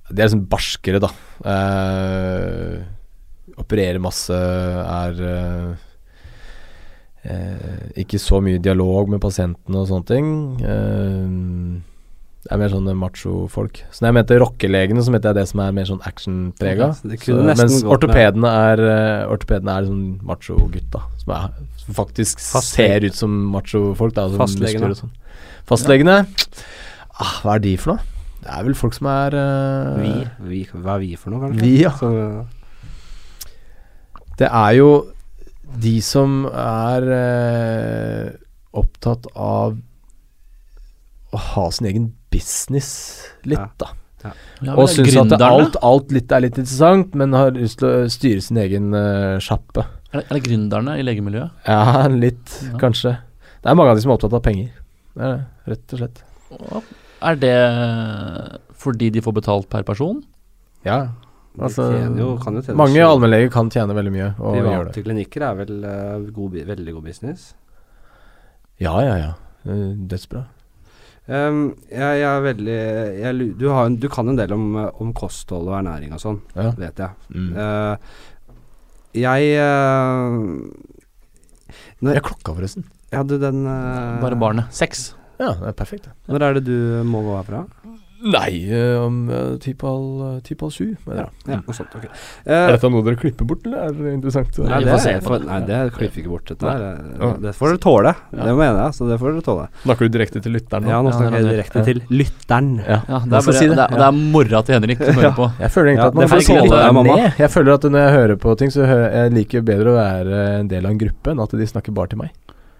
De 0.10 0.24
er 0.24 0.32
sånn 0.34 0.43
barskere, 0.52 1.00
da. 1.02 1.10
Uh, 1.41 2.84
opererer 3.60 4.02
masse, 4.04 4.36
er 4.36 5.24
uh, 5.24 5.89
eh, 7.24 7.89
ikke 8.04 8.20
så 8.22 8.39
mye 8.43 8.62
dialog 8.64 9.10
med 9.12 9.22
pasientene 9.24 9.82
og 9.82 9.89
sånne 9.89 10.10
ting. 10.10 10.30
Eh, 10.64 11.26
det 12.40 12.54
er 12.56 12.60
mer 12.62 12.70
sånne 12.72 12.94
macho-folk. 12.96 13.82
Så 13.92 14.00
når 14.00 14.08
jeg 14.08 14.16
mente 14.16 14.36
rockelegene, 14.40 15.02
så 15.04 15.12
mente 15.12 15.28
jeg 15.28 15.36
det 15.36 15.44
som 15.50 15.60
er 15.60 15.74
mer 15.76 15.88
sånn 15.90 16.00
action-prega. 16.08 16.86
Nesten 17.04 17.42
mens 17.50 17.82
ortopedene 17.84 18.52
er, 18.70 18.84
eh, 18.88 19.24
ortopedene 19.28 19.74
er 19.76 19.88
sånn 19.90 20.06
macho-gutta. 20.24 21.02
Som, 21.20 21.34
som 21.82 21.98
faktisk 21.98 22.40
Fastlegene. 22.40 22.94
ser 22.96 23.08
ut 23.10 23.18
som 23.20 23.34
macho-folk. 23.52 24.16
da, 24.16 24.30
Fastlegene. 24.40 24.96
sånn. 24.96 25.12
Fastlegene 25.68 26.16
ah, 26.24 27.34
Hva 27.44 27.58
er 27.58 27.62
de 27.66 27.74
for 27.78 27.94
noe? 27.94 28.02
Det 28.40 28.54
er 28.56 28.64
vel 28.70 28.78
folk 28.80 28.96
som 28.96 29.10
er 29.12 29.36
uh, 29.36 30.00
Vi, 30.00 30.14
vi, 30.48 30.60
hva 30.72 30.96
er 30.96 31.02
vi 31.04 31.10
for 31.20 31.34
noe, 31.34 31.44
kanskje? 31.44 31.60
Vi, 31.66 31.74
ja. 31.84 31.92
Så, 32.00 32.08
Det 34.40 34.48
er 34.48 34.78
jo 34.78 34.90
de 35.84 35.98
som 36.02 36.46
er 36.48 37.10
uh, 37.12 38.32
opptatt 38.80 39.28
av 39.36 39.76
å 41.30 41.44
ha 41.52 41.68
sin 41.76 41.92
egen 41.92 42.08
business 42.34 42.90
litt, 43.50 43.72
da. 43.82 43.94
Ja, 44.20 44.74
Og 44.76 44.84
vel, 44.90 45.06
syns 45.08 45.32
at 45.34 45.42
alt, 45.46 45.78
alt 45.86 46.10
litt 46.12 46.32
er 46.36 46.44
litt 46.44 46.58
interessant, 46.60 47.14
men 47.16 47.32
har 47.38 47.54
lyst 47.56 47.80
til 47.80 47.88
å 47.88 48.10
styre 48.12 48.44
sin 48.44 48.60
egen 48.60 48.90
uh, 48.92 49.38
sjappe. 49.44 49.86
Er 50.12 50.20
det, 50.20 50.26
er 50.26 50.36
det 50.36 50.42
gründerne 50.48 50.98
i 51.00 51.06
legemiljøet? 51.08 51.54
Ja, 51.70 52.04
litt, 52.12 52.56
Ja. 52.66 52.74
kanskje. 52.82 53.16
Det 53.64 53.72
er 53.72 53.78
mange 53.80 53.94
av 53.94 54.00
de 54.00 54.04
som 54.04 54.12
er 54.12 54.18
opptatt 54.18 54.36
av 54.36 54.44
penger. 54.44 54.74
Det 55.16 55.24
er 55.24 55.38
det, 55.38 55.46
rett 55.72 55.96
og 55.96 56.02
slett. 56.04 56.22
Og 56.60 56.92
Er 57.30 57.36
det 57.40 57.56
fordi 58.80 59.10
de 59.12 59.22
får 59.24 59.36
betalt 59.40 59.70
per 59.72 59.84
person? 59.88 60.22
Ja, 60.88 61.00
altså 61.60 61.90
jo, 62.16 62.36
jo 62.40 62.76
Mange 62.80 63.04
allmennleger 63.04 63.52
kan 63.52 63.70
tjene 63.72 63.96
veldig 63.98 64.14
mye, 64.16 64.30
og 64.40 64.56
gjør 64.56 64.64
det. 64.64 64.76
Private 64.76 65.04
klinikker 65.08 65.48
er 65.50 65.58
vel 65.64 65.74
uh, 65.84 66.30
god, 66.36 66.60
veldig 66.70 66.94
god 66.96 67.04
business. 67.10 67.54
Ja, 68.80 68.96
ja, 69.04 69.16
ja. 69.20 69.32
Eh, 69.68 69.92
Dødsbra. 70.08 70.46
Um, 71.30 71.60
jeg, 71.92 72.00
jeg 72.24 72.26
er 72.26 72.42
veldig 72.42 72.76
jeg, 73.22 73.50
du, 73.60 73.68
har, 73.70 73.86
en- 73.86 74.00
du 74.02 74.08
kan 74.10 74.28
en 74.32 74.38
del 74.40 74.54
om, 74.56 74.64
om 74.90 75.12
kosthold 75.14 75.68
og 75.70 75.76
ernæring 75.78 76.16
og 76.16 76.22
sånn, 76.24 76.40
Ja. 76.58 76.72
vet 76.80 76.98
jeg. 77.04 77.12
Mm. 77.30 77.52
Uh, 77.54 77.96
jeg 79.14 79.52
uh, 79.62 80.40
når, 82.02 82.16
Jeg 82.18 82.24
klokka, 82.26 82.56
forresten. 82.58 82.88
Ja, 83.14 83.22
du, 83.26 83.36
den 83.42 83.62
uh, 83.68 84.18
Bare 84.24 84.38
barnet. 84.42 84.74
Seks. 84.74 85.12
Ja, 85.40 85.54
det 85.60 85.70
er 85.72 85.78
perfekt. 85.78 86.10
Når 86.28 86.46
er 86.50 86.58
det 86.58 86.66
du 86.68 87.04
må 87.08 87.22
gå 87.26 87.36
herfra? 87.38 87.62
Nei, 88.20 88.68
eh, 88.68 88.98
om 89.00 89.20
ti 89.64 89.72
på 89.80 89.88
halv 89.88 90.42
sju. 90.76 90.98
mener 91.08 91.22
jeg. 91.24 91.30
Ja, 91.48 91.60
noe 91.66 91.74
sånt. 91.78 91.94
Ok. 91.96 92.04
Er 92.46 92.52
Eh, 92.52 92.72
dette 92.74 92.90
noe 92.92 93.04
dere 93.06 93.16
klipper 93.16 93.48
bort, 93.48 93.64
eller 93.66 93.78
er 93.88 93.92
det 93.96 94.14
interessant? 94.18 94.58
nei, 94.60 94.80
det, 94.84 94.92
er- 94.92 95.22
for, 95.24 95.40
det. 95.40 95.48
nei, 95.48 95.60
det 95.70 95.78
klipper 95.96 96.20
ikke 96.24 96.30
bort. 96.34 96.46
Dette 96.52 96.68
her. 96.68 96.84
Ja. 97.20 97.30
Det 97.46 97.54
får 97.56 97.72
dere 97.74 97.82
tåle. 97.86 98.14
Ja. 98.36 98.44
Det 98.44 98.56
mener 98.60 98.82
jeg. 98.84 98.94
Så 99.00 99.08
det 99.08 99.20
får 99.22 99.32
dere 99.38 99.46
tåle. 99.48 99.68
Snakker 99.86 100.10
du 100.10 100.18
direkte 100.18 100.42
til 100.44 100.52
lytteren 100.58 100.84
nå? 100.84 100.90
Ja, 100.90 101.02
nå 101.02 101.14
snakker 101.16 101.38
er 101.40 101.46
jeg 101.46 101.56
direkte 101.56 101.86
til 101.86 102.02
lytteren. 102.12 102.70
Ja. 102.84 103.00
Ja, 103.08 103.20
det 103.24 103.34
er, 103.40 103.48
bare, 103.48 103.54
si 103.56 103.68
det. 103.68 103.76
det, 103.78 103.88
er, 103.88 103.96
det 103.96 104.08
er 104.10 104.12
mora 104.36 104.64
til 104.68 104.76
Henrik 104.80 104.98
som 105.06 105.16
hører 105.16 105.36
på. 105.40 105.52
Jeg 105.60 105.72
føler 105.72 105.92
egentlig 105.94 106.08
at 106.08 106.20
man 106.20 106.28
får 106.28 106.46
skille 106.50 107.16
det. 107.16 107.34
Jeg 107.40 107.50
føler 107.56 107.74
at 107.80 107.84
når 107.90 108.00
jeg 108.06 108.14
hører 108.20 108.36
på 108.36 108.58
ting, 108.60 108.72
så 108.76 108.86
hører 108.86 109.16
jeg 109.16 109.34
liker 109.40 109.62
bedre 109.64 109.94
å 109.94 109.96
være 109.96 110.60
en 110.60 110.68
del 110.68 110.86
av 110.86 110.92
en 110.92 110.98
gruppe 111.08 111.32
enn 111.32 111.40
at 111.44 111.52
de 111.56 111.66
snakker 111.72 111.94
bare 111.96 112.08
til 112.12 112.20
meg. 112.26 112.32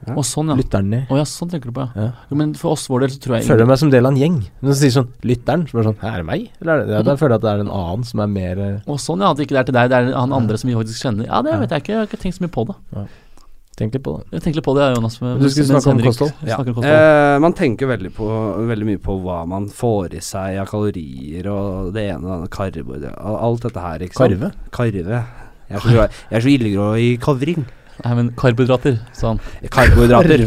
Ja. 0.08 0.16
Sånn, 0.24 0.48
ja. 0.48 0.56
Lytteren 0.56 0.90
ned. 0.90 1.10
Ja, 1.12 1.24
sånn 1.28 1.50
tenker 1.52 1.70
du 1.70 1.76
på, 1.76 1.84
ja. 1.84 2.04
Ja. 2.06 2.12
Jo, 2.32 2.38
men 2.40 2.54
for 2.56 2.72
oss 2.72 2.88
vår 2.88 3.02
del 3.04 3.10
så 3.12 3.20
tror 3.20 3.36
jeg 3.36 3.44
Føler 3.46 3.60
føler 3.60 3.68
meg 3.68 3.78
som 3.82 3.90
del 3.92 4.06
av 4.08 4.14
en 4.14 4.20
gjeng. 4.22 4.38
Når 4.62 4.70
du 4.70 4.78
sier 4.80 4.94
sånn 4.96 5.10
'lytteren', 5.22 5.66
så 5.68 5.74
bare 5.76 5.88
sånn 5.92 6.00
'er 6.02 6.18
det 6.18 6.26
meg?' 6.26 6.50
Eller 6.62 6.74
er 6.74 6.86
det, 6.86 6.94
ja, 6.96 7.02
da 7.04 7.16
føler 7.20 7.30
jeg 7.36 7.40
at 7.40 7.42
det 7.42 7.52
er 7.52 7.60
en 7.60 7.74
annen 7.80 8.04
som 8.06 8.20
er 8.20 8.28
mer 8.28 8.60
eh, 8.60 8.80
Å, 8.88 8.96
sånn, 8.98 9.20
ja. 9.20 9.32
At 9.32 9.38
ikke 9.44 9.56
det 9.56 9.60
er 9.60 9.64
til 9.68 9.74
deg, 9.76 9.90
det 9.90 9.98
er 10.00 10.14
han 10.16 10.32
andre 10.34 10.58
som 10.58 10.70
vi 10.70 10.76
faktisk 10.76 11.04
kjenner. 11.04 11.26
Ja, 11.28 11.42
det 11.42 11.52
Ja. 11.52 11.60
vet 11.60 11.70
jeg 11.70 11.84
ikke. 11.84 11.94
Jeg 11.94 11.98
har 12.00 12.08
ikke 12.08 12.22
tenkt 12.24 12.38
så 12.40 12.44
mye 12.48 12.56
på 12.56 12.68
det. 12.68 13.08
Tenk 13.80 13.94
litt 13.94 14.04
på 14.04 14.18
det. 14.20 14.26
Jeg 14.36 14.42
tenker 14.44 14.56
litt 14.60 14.66
på 14.68 14.76
det, 14.76 14.88
Jonas. 14.96 15.16
Du 15.20 15.50
skulle 15.50 15.68
snakke 15.72 15.88
om 15.88 15.96
Henrik 15.96 16.12
kosthold? 16.12 16.34
Ja. 16.44 16.58
om 16.60 16.66
kosthold. 16.66 16.86
Eh, 16.86 17.40
man 17.40 17.54
tenker 17.54 17.88
veldig, 17.88 18.12
på, 18.12 18.28
veldig 18.68 18.86
mye 18.90 19.00
på 19.00 19.16
hva 19.24 19.48
man 19.48 19.70
får 19.72 20.16
i 20.16 20.20
seg 20.20 20.58
av 20.60 20.68
kalorier 20.68 21.48
og 21.48 21.94
det 21.96 22.10
ene 22.12 22.24
og 22.28 22.28
det 22.28 22.36
andre, 22.36 22.50
karbohydrater 22.52 23.40
Alt 23.40 23.62
dette 23.62 23.80
her, 23.80 24.00
ikke 24.00 24.16
sant? 24.20 24.36
Karve? 24.36 24.52
Karve. 24.72 25.26
Jeg 25.70 25.78
er 25.78 25.80
så, 25.80 25.90
jeg 25.96 26.10
er 26.32 26.42
så 26.42 26.52
illegrå 26.58 26.88
i 27.00 27.18
kavring. 27.22 27.66
Nei, 28.06 28.14
men 28.16 28.32
karbohydrater, 28.40 29.00
sa 29.16 29.34
han. 29.34 29.42
Karbohydrater. 29.74 30.46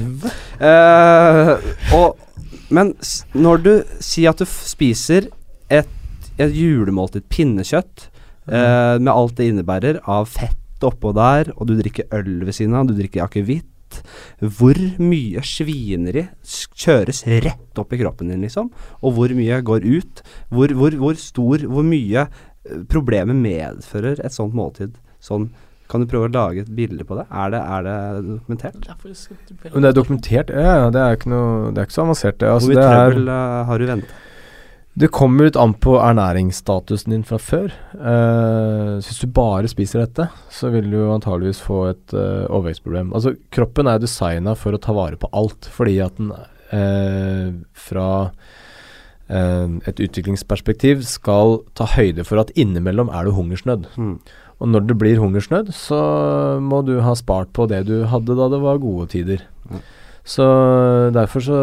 uh, 0.63 1.53
og, 1.99 2.17
men 2.73 2.95
når 3.37 3.63
du 3.67 3.73
sier 4.01 4.33
at 4.33 4.41
du 4.41 4.47
f 4.47 4.57
spiser 4.71 5.29
et, 5.73 5.91
et 6.41 6.57
julemåltid 6.57 7.27
pinnekjøtt 7.33 8.09
uh, 8.49 8.97
med 8.97 9.13
alt 9.13 9.37
det 9.39 9.51
innebærer 9.53 10.01
av 10.09 10.31
fett 10.33 10.59
oppå 10.83 11.13
der, 11.15 11.53
og 11.57 11.69
du 11.69 11.77
drikker 11.79 12.09
øl 12.17 12.41
ved 12.47 12.57
siden 12.57 12.75
av, 12.79 12.89
du 12.89 12.97
drikker 12.99 13.27
akevitt. 13.27 13.69
Hvor 14.41 14.79
mye 15.05 15.43
svineri 15.45 16.25
kjøres 16.49 17.23
rett 17.45 17.79
opp 17.79 17.93
i 17.93 17.99
kroppen 18.01 18.33
din, 18.33 18.41
liksom? 18.47 18.71
Og 19.05 19.19
hvor 19.19 19.35
mye 19.37 19.61
går 19.61 19.85
ut? 19.85 20.23
Hvor, 20.49 20.73
hvor, 20.79 20.97
hvor 20.97 21.19
stor 21.21 21.67
Hvor 21.69 21.85
mye 21.85 22.25
eh, 22.25 22.81
problemet 22.89 23.37
medfører 23.37 24.25
et 24.25 24.33
sånt 24.33 24.57
måltid? 24.57 24.97
Sånn 25.21 25.51
Kan 25.93 26.03
du 26.03 26.09
prøve 26.09 26.31
å 26.31 26.33
lage 26.33 26.65
et 26.65 26.73
bilde 26.73 27.05
på 27.05 27.19
det? 27.19 27.27
Er 27.29 27.53
det, 27.53 27.63
er 27.77 27.87
det 27.87 27.97
dokumentert? 28.31 28.83
Er 28.89 28.99
Men 29.75 29.85
det 29.85 29.93
er 29.93 29.97
dokumentert? 30.01 30.53
Ja, 30.57 30.77
ja, 30.83 30.91
det 30.95 31.03
er 31.05 31.19
ikke 31.19 31.33
noe 31.33 31.71
Det 31.71 31.83
er 31.83 31.89
ikke 31.89 31.99
så 31.99 32.07
avansert, 32.07 32.39
det. 32.41 32.49
Altså, 32.49 32.71
hvor 32.71 32.79
mye 32.79 32.83
det, 32.83 32.93
er, 32.93 33.11
trøbbel 33.13 33.33
eh, 33.37 33.65
har 33.69 33.83
du 33.83 33.91
ventet? 33.93 34.21
det 34.93 35.09
kommer 35.09 35.49
litt 35.49 35.57
an 35.57 35.73
på 35.81 35.95
ernæringsstatusen 35.97 37.15
din 37.15 37.23
fra 37.25 37.39
før. 37.41 37.73
Uh, 37.97 39.01
så 39.01 39.09
hvis 39.09 39.23
du 39.23 39.31
bare 39.33 39.71
spiser 39.73 40.03
dette, 40.03 40.27
så 40.53 40.69
vil 40.75 40.91
du 40.93 40.99
antageligvis 41.15 41.63
få 41.65 41.79
et 41.95 42.13
uh, 42.13 42.45
overvektsproblem. 42.51 43.15
Altså, 43.17 43.33
kroppen 43.55 43.89
er 43.89 44.03
designa 44.03 44.53
for 44.59 44.77
å 44.77 44.81
ta 44.83 44.93
vare 44.97 45.17
på 45.21 45.31
alt, 45.33 45.71
fordi 45.73 45.97
at 46.05 46.21
den 46.21 46.35
uh, 46.37 47.55
fra 47.73 48.11
et 49.33 50.01
utviklingsperspektiv 50.03 51.07
skal 51.09 51.63
ta 51.79 51.87
høyde 51.95 52.21
for 52.27 52.43
at 52.43 52.51
innimellom 52.59 53.09
er 53.09 53.25
det 53.25 53.33
hungersnødd. 53.33 53.87
Mm. 53.97 54.17
Og 54.63 54.71
når 54.71 54.87
det 54.87 54.99
blir 55.01 55.19
hungersnød, 55.19 55.73
så 55.75 55.99
må 56.63 56.85
du 56.87 57.01
ha 57.03 57.17
spart 57.19 57.51
på 57.57 57.67
det 57.71 57.83
du 57.89 58.05
hadde 58.11 58.39
da 58.39 58.47
det 58.53 58.63
var 58.63 58.83
gode 58.83 59.09
tider. 59.17 59.43
Mm. 59.67 59.83
Så 60.23 60.47
derfor 61.15 61.43
så 61.43 61.61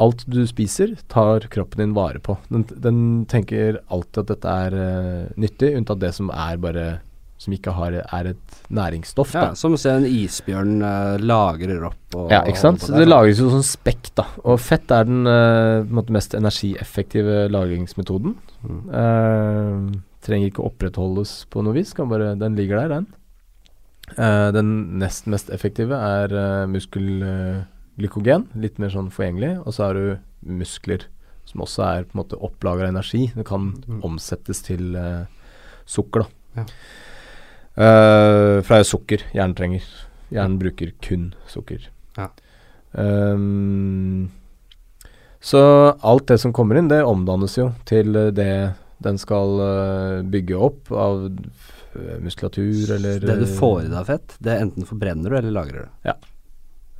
Alt 0.00 0.22
du 0.30 0.46
spiser, 0.48 0.94
tar 1.12 1.44
kroppen 1.52 1.82
din 1.82 1.90
vare 1.92 2.22
på. 2.24 2.38
Den, 2.48 2.62
den 2.72 3.00
tenker 3.28 3.82
alltid 3.92 4.22
at 4.22 4.30
dette 4.30 4.54
er 4.64 4.76
uh, 4.78 5.26
nyttig, 5.36 5.74
unntatt 5.76 6.00
det 6.00 6.14
som 6.16 6.30
er 6.32 6.56
bare 6.56 6.84
Som 7.40 7.52
ikke 7.52 7.74
har, 7.76 7.98
er 8.00 8.30
et 8.30 8.56
næringsstoff. 8.72 9.34
Ja, 9.34 9.50
da. 9.50 9.58
som 9.60 9.76
å 9.76 9.80
se 9.80 9.92
en 9.92 10.06
isbjørn 10.08 10.80
uh, 10.80 11.20
lagrer 11.20 11.84
opp 11.90 12.16
og 12.16 12.32
Ja, 12.32 12.40
ikke 12.48 12.62
sant. 12.62 12.86
Det, 12.86 12.96
det 13.02 13.10
lagres 13.10 13.42
jo 13.42 13.50
sånn 13.52 13.66
spekk, 13.66 14.08
da. 14.16 14.24
Og 14.44 14.56
fett 14.60 14.88
er 14.92 15.04
den 15.08 15.28
måte 15.92 16.16
mest 16.16 16.36
energieffektive 16.38 17.44
lagringsmetoden. 17.52 18.38
Mm. 18.64 18.80
Eh, 19.02 20.00
trenger 20.24 20.50
ikke 20.50 20.66
opprettholdes 20.66 21.46
på 21.52 21.62
noe 21.64 21.74
vis, 21.76 21.94
kan 21.96 22.10
bare, 22.10 22.34
den 22.38 22.56
ligger 22.58 22.82
der, 22.82 22.88
den. 23.00 23.06
Uh, 24.18 24.50
den 24.52 24.98
nest 24.98 25.28
mest 25.30 25.50
effektive 25.54 25.94
er 25.94 26.32
uh, 26.34 26.66
muskelglykogen, 26.70 28.48
litt 28.58 28.80
mer 28.82 28.90
sånn 28.92 29.10
forgjengelig. 29.14 29.52
Og 29.64 29.76
så 29.76 29.86
har 29.86 29.94
du 29.98 30.18
muskler, 30.60 31.06
som 31.48 31.62
også 31.64 31.84
er 31.86 32.08
på 32.08 32.16
en 32.16 32.22
måte 32.24 32.40
opplagra 32.42 32.88
energi. 32.90 33.28
Det 33.36 33.46
kan 33.46 33.70
Mm. 33.86 34.00
omsettes 34.06 34.62
til 34.66 34.96
uh, 34.96 35.24
sukker, 35.86 36.26
da. 36.26 36.28
Ja. 36.60 36.66
For 37.80 38.66
det 38.66 38.76
er 38.76 38.82
jo 38.82 38.88
sukker 38.90 39.22
hjernen 39.32 39.54
trenger. 39.56 39.84
Hjernen 40.34 40.58
bruker 40.60 40.90
kun 41.00 41.30
sukker. 41.48 41.86
Ja. 42.18 42.26
Um, 42.92 44.28
så 45.40 45.96
alt 46.02 46.26
det 46.28 46.40
som 46.42 46.52
kommer 46.52 46.76
inn, 46.76 46.90
det 46.90 46.98
omdannes 47.06 47.54
jo 47.56 47.70
til 47.88 48.12
det 48.36 48.74
den 49.00 49.18
skal 49.20 49.60
eh, 49.64 50.16
bygge 50.28 50.58
opp 50.60 50.90
av 50.92 51.24
eh, 51.26 52.18
muskulatur 52.20 52.92
eller 52.96 53.20
Det 53.24 53.38
du 53.40 53.46
får 53.48 53.86
i 53.86 53.88
deg 53.88 53.98
av 54.02 54.10
fett, 54.12 54.36
det 54.38 54.54
er 54.54 54.66
enten 54.66 54.88
forbrenner 54.88 55.32
du 55.32 55.38
eller 55.40 55.56
lagrer 55.56 55.88
du. 55.88 56.14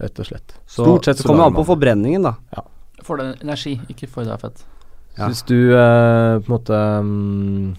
Rett 0.01 0.21
og 0.23 0.31
slett. 0.31 0.55
Så, 0.65 0.85
Stort 0.87 1.05
sett 1.05 1.21
så 1.21 1.29
kommer 1.29 1.45
det 1.45 1.51
an 1.53 1.59
på 1.59 1.67
forbrenningen, 1.69 2.25
da. 2.25 2.65
Får 3.05 3.21
du 3.21 3.25
energi, 3.29 3.77
ikke 3.93 4.09
får 4.09 4.25
i 4.25 4.31
deg 4.31 4.41
fett. 4.47 4.65
Ja. 5.19 5.29
Hvis 5.29 5.43
du 5.45 5.59
eh, 5.75 6.39
på 6.41 6.49
en 6.49 6.55
måte 6.55 6.81
mm, 7.05 7.71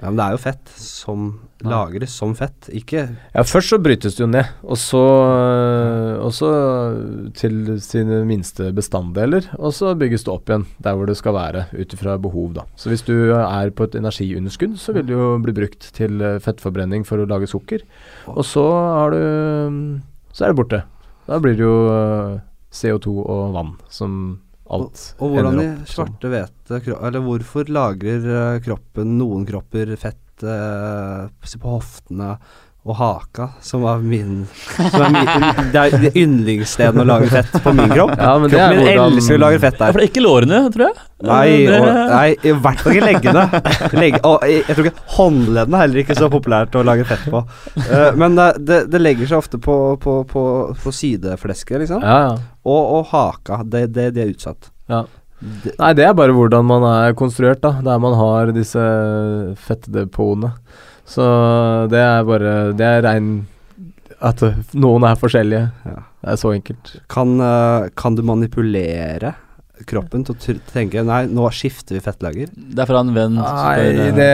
Ja, 0.00 0.08
Men 0.08 0.16
det 0.16 0.24
er 0.24 0.34
jo 0.36 0.40
fett 0.40 0.70
som 0.80 1.24
lagres 1.62 2.14
som 2.16 2.32
fett, 2.34 2.68
ikke 2.74 3.02
Ja, 3.12 3.42
først 3.46 3.70
så 3.70 3.78
brytes 3.82 4.16
det 4.16 4.24
jo 4.24 4.28
ned, 4.30 4.48
og 4.64 4.78
så, 4.80 5.02
og 6.16 6.32
så 6.34 6.50
til 7.38 7.74
sine 7.84 8.22
minste 8.26 8.70
bestanddeler, 8.74 9.50
og 9.58 9.74
så 9.76 9.92
bygges 9.98 10.24
det 10.26 10.32
opp 10.32 10.48
igjen 10.48 10.64
der 10.82 10.96
hvor 10.96 11.10
det 11.10 11.18
skal 11.20 11.36
være, 11.36 11.66
ut 11.76 11.92
ifra 11.94 12.16
behov, 12.22 12.54
da. 12.56 12.64
Så 12.74 12.90
hvis 12.90 13.04
du 13.06 13.14
er 13.36 13.74
på 13.76 13.86
et 13.86 13.98
energiunderskudd, 14.00 14.78
så 14.80 14.96
vil 14.96 15.06
det 15.10 15.16
jo 15.16 15.36
bli 15.44 15.54
brukt 15.60 15.90
til 15.94 16.24
øh, 16.24 16.40
fettforbrenning 16.42 17.04
for 17.08 17.20
å 17.20 17.28
lage 17.28 17.50
sukker, 17.52 17.84
og 18.32 18.42
så 18.48 18.64
har 18.72 19.14
du 19.14 19.22
Så 20.32 20.46
er 20.46 20.48
det 20.48 20.56
borte. 20.56 20.78
Da 21.28 21.36
blir 21.38 21.52
det 21.58 21.66
jo 21.66 21.76
øh, 21.92 22.40
CO2 22.72 23.12
og 23.20 23.52
vann 23.52 23.74
som 23.92 24.40
alt 24.72 25.04
Og, 25.18 25.24
og 25.26 25.36
hvordan 25.36 25.60
som. 25.60 25.94
svarte 25.94 26.32
vet 26.32 26.74
Eller 26.74 27.24
hvorfor 27.24 27.70
lagrer 27.72 28.28
eh, 28.36 28.58
kroppen 28.64 29.16
noen 29.20 29.46
kropper 29.48 29.94
fett 30.00 30.44
eh, 30.46 31.28
på 31.62 31.76
hoftene 31.76 32.36
og 32.82 32.96
haka, 32.98 33.44
som 33.62 33.84
var 33.86 34.00
min, 34.02 34.40
som 34.90 35.04
er 35.06 35.12
min 35.14 35.58
Det 35.70 35.78
er 35.84 35.92
det 36.02 36.10
yndlingsstedet 36.18 36.98
å 36.98 37.04
lage 37.06 37.28
fett 37.30 37.52
på 37.62 37.70
min 37.78 37.92
kropp. 37.92 38.16
Ja, 38.18 38.32
men 38.42 38.50
det 38.50 38.58
er 38.58 38.72
Kroppen 38.72 38.80
min 38.80 38.88
hvordan- 38.88 39.12
elsker 39.20 39.36
å 39.36 39.42
lage 39.44 39.60
fett 39.62 39.76
Ja, 39.78 39.84
der. 39.84 39.92
for 39.92 40.00
det 40.00 40.06
er 40.08 40.10
ikke 40.10 40.24
lårene, 40.24 40.58
tror 40.74 40.84
jeg. 40.88 40.96
Nei, 41.22 41.46
og, 41.76 41.86
nei, 42.10 42.24
i 42.42 42.54
hvert 42.64 42.80
fall 42.82 42.96
ikke 42.96 43.06
leggene. 43.06 43.44
Legg, 44.02 44.18
og 44.26 44.42
jeg, 44.50 44.64
jeg 44.66 44.74
tror 44.80 44.88
ikke 44.90 45.06
håndleddene 45.14 45.78
er 45.78 45.84
heller 45.86 46.02
ikke 46.02 46.18
så 46.18 46.30
populært 46.34 46.74
å 46.74 46.82
lage 46.90 47.06
fett 47.06 47.22
på. 47.30 47.44
Uh, 47.86 48.10
men 48.18 48.34
det, 48.40 48.48
det, 48.66 48.80
det 48.90 49.02
legger 49.04 49.30
seg 49.30 49.38
ofte 49.38 49.62
på, 49.62 49.78
på, 50.02 50.18
på, 50.34 50.44
på 50.82 50.94
sideflesket, 50.98 51.84
liksom. 51.84 52.02
Ja, 52.02 52.18
ja. 52.26 52.36
Og, 52.66 52.82
og 52.98 53.06
haka. 53.14 53.62
Det, 53.62 53.92
det, 53.94 54.10
det 54.18 54.26
er 54.26 54.34
utsatt. 54.34 54.72
Ja. 54.90 55.04
Det, 55.38 55.76
Nei, 55.78 55.92
det 55.98 56.04
er 56.10 56.18
bare 56.18 56.34
hvordan 56.34 56.66
man 56.66 56.82
er 56.90 57.14
konstruert, 57.18 57.62
da. 57.62 57.76
Der 57.86 58.02
man 58.02 58.18
har 58.18 58.50
disse 58.58 58.82
fettdepotene. 59.70 60.56
Så 61.12 61.24
det 61.92 62.00
er 62.00 62.24
bare 62.24 62.52
Det 62.78 62.86
er 62.88 63.02
rein 63.04 63.30
At 64.22 64.40
noen 64.72 65.04
er 65.04 65.18
forskjellige. 65.20 65.68
Ja. 65.84 66.00
Det 66.22 66.34
er 66.34 66.38
så 66.38 66.52
enkelt. 66.54 66.92
kan, 67.10 67.40
eh, 67.42 67.88
kan 67.98 68.14
du 68.14 68.22
manipulere 68.22 69.34
kroppen 69.88 70.22
til 70.22 70.36
å 70.36 70.58
tenke 70.70 71.02
Nei, 71.02 71.24
nå 71.26 71.48
skifter 71.50 71.96
vi 71.96 72.02
fettlager. 72.04 72.52
Det 72.54 72.84
er 72.84 72.86
fra 72.86 73.00
en 73.02 73.10
venn 73.16 73.34
som 73.40 73.58
Nei, 73.58 73.72
spør, 73.80 74.00
eh, 74.04 74.12
det 74.14 74.28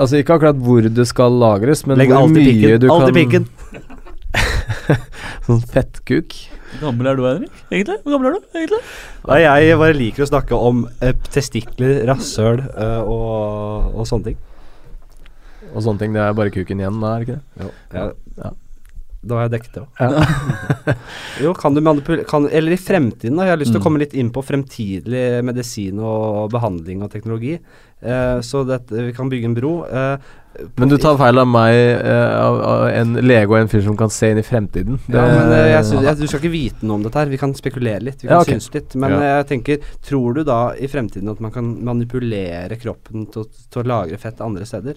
Altså 0.00 0.20
ikke 0.22 0.38
akkurat 0.38 0.62
hvor 0.64 0.88
det 0.88 1.06
skal 1.10 1.36
lagres, 1.42 1.84
men 1.86 2.00
Legg 2.00 2.14
hvor 2.14 2.30
mye 2.32 2.48
pikken. 2.48 2.80
du 2.80 2.88
Alt 2.94 3.04
i 3.04 3.12
kan 3.12 3.18
pikken. 3.20 3.48
Sånn 5.46 5.60
fettkuk. 5.74 6.32
Hvor 6.74 6.88
gammel 6.88 7.10
er 7.10 7.18
du, 7.18 7.22
Henrik? 7.28 7.60
Egentlig? 7.70 7.98
Hvor 8.02 8.16
gammel 8.16 8.30
er 8.30 8.38
du, 8.38 8.48
egentlig? 8.56 8.80
Nei, 9.28 9.38
jeg 9.44 9.78
bare 9.84 9.98
liker 9.98 10.24
å 10.24 10.30
snakke 10.32 10.58
om 10.70 10.82
eh, 11.04 11.14
testikler, 11.34 12.00
rasshøl 12.08 12.64
eh, 12.64 13.00
og, 13.04 13.92
og 13.94 14.08
sånne 14.08 14.32
ting. 14.32 14.40
Og 15.74 15.82
sånne 15.82 15.98
ting. 15.98 16.12
Det 16.14 16.22
er 16.22 16.36
bare 16.38 16.50
kuken 16.54 16.80
igjen 16.82 17.00
da, 17.02 17.14
er 17.16 17.24
det 17.24 17.26
ikke 17.28 17.40
det? 17.40 17.64
Jo, 17.64 17.70
ja. 17.98 18.04
Ja. 18.44 18.50
Da 19.24 19.38
har 19.38 19.46
jeg 19.48 19.52
dekket 19.54 19.72
det 19.72 19.82
òg. 19.82 19.88
jo, 21.44 21.52
kan 21.56 21.72
du 21.74 21.80
manipulere 21.80 22.26
kan, 22.28 22.44
Eller 22.52 22.74
i 22.76 22.80
fremtiden, 22.80 23.38
da. 23.38 23.46
Jeg 23.48 23.54
har 23.54 23.60
lyst 23.62 23.72
til 23.72 23.80
å 23.80 23.82
Mm. 23.82 23.86
komme 23.86 24.02
litt 24.02 24.12
inn 24.20 24.30
på 24.30 24.42
fremtidig 24.44 25.42
medisin 25.44 25.98
og 25.98 26.50
behandling 26.52 27.02
og 27.02 27.10
teknologi. 27.10 27.54
Eh, 28.02 28.38
så 28.44 28.66
dette, 28.68 28.92
vi 28.92 29.12
kan 29.16 29.30
bygge 29.32 29.44
en 29.48 29.54
bro. 29.56 29.72
Eh, 29.88 30.18
Men 30.78 30.88
du 30.88 30.94
tar 31.02 31.16
feil 31.18 31.38
av 31.42 31.48
meg, 31.50 31.74
eh, 31.74 32.34
av, 32.38 32.56
av 32.62 32.82
en 32.94 33.14
lege 33.26 33.48
og 33.50 33.56
en 33.58 33.68
fyr 33.72 33.80
som 33.82 33.96
kan 33.98 34.10
se 34.14 34.28
inn 34.30 34.38
i 34.38 34.44
fremtiden. 34.46 35.00
Ja, 35.10 35.24
men 35.26 35.50
eh, 35.52 35.70
jeg 35.72 35.84
synes, 35.88 36.04
jeg, 36.06 36.18
Du 36.20 36.26
skal 36.30 36.40
ikke 36.44 36.52
vite 36.52 36.86
noe 36.86 36.94
om 37.00 37.02
dette 37.02 37.18
her. 37.18 37.26
Vi 37.32 37.40
kan 37.40 37.54
spekulere 37.58 38.00
litt. 38.06 38.20
Vi 38.22 38.28
kan 38.28 38.36
Ja, 38.36 38.42
okay. 38.44 38.54
synes 38.60 38.68
litt. 38.76 38.94
Men 38.94 39.10
Ja. 39.10 39.18
eh, 39.18 39.32
jeg 39.40 39.46
tenker, 39.50 39.88
tror 40.06 40.34
du 40.38 40.44
da 40.46 40.58
i 40.78 40.86
fremtiden 40.86 41.28
at 41.32 41.40
man 41.42 41.50
kan 41.50 41.72
manipulere 41.84 42.78
kroppen 42.78 43.26
til, 43.32 43.42
å- 43.42 43.66
til 43.74 43.82
å 43.82 43.86
lagre 43.90 44.16
fett 44.22 44.40
andre 44.40 44.64
steder? 44.64 44.94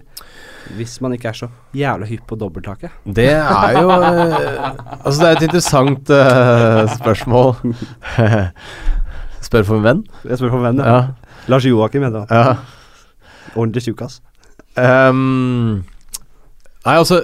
Hvis 0.78 1.00
man 1.02 1.14
ikke 1.18 1.30
er 1.34 1.40
så 1.42 1.50
jævla 1.74 2.06
hypp 2.06 2.28
på 2.28 2.38
dobbelttaket. 2.38 2.92
Det 3.06 3.30
er 3.34 3.82
jo 3.82 3.90
Altså, 3.90 5.20
det 5.20 5.28
er 5.28 5.36
et 5.38 5.48
interessant 5.50 6.10
eh, 6.10 6.86
spørsmål. 7.00 7.56
Spør 9.48 9.64
for 9.66 9.78
en 9.80 9.86
venn? 9.86 10.02
Jeg 10.28 10.38
spør 10.42 10.50
for 10.54 10.62
en 10.62 10.70
venn. 10.70 10.86
Ja. 10.86 10.98
Lars 11.48 11.64
Joakim 11.66 12.04
heter 12.04 12.26
han. 12.26 12.28
ja. 12.30 12.56
Ordentlig 13.56 13.86
tjukkas. 13.88 14.20
Ehm, 14.78 15.84
nei, 16.86 16.94
altså 16.94 17.18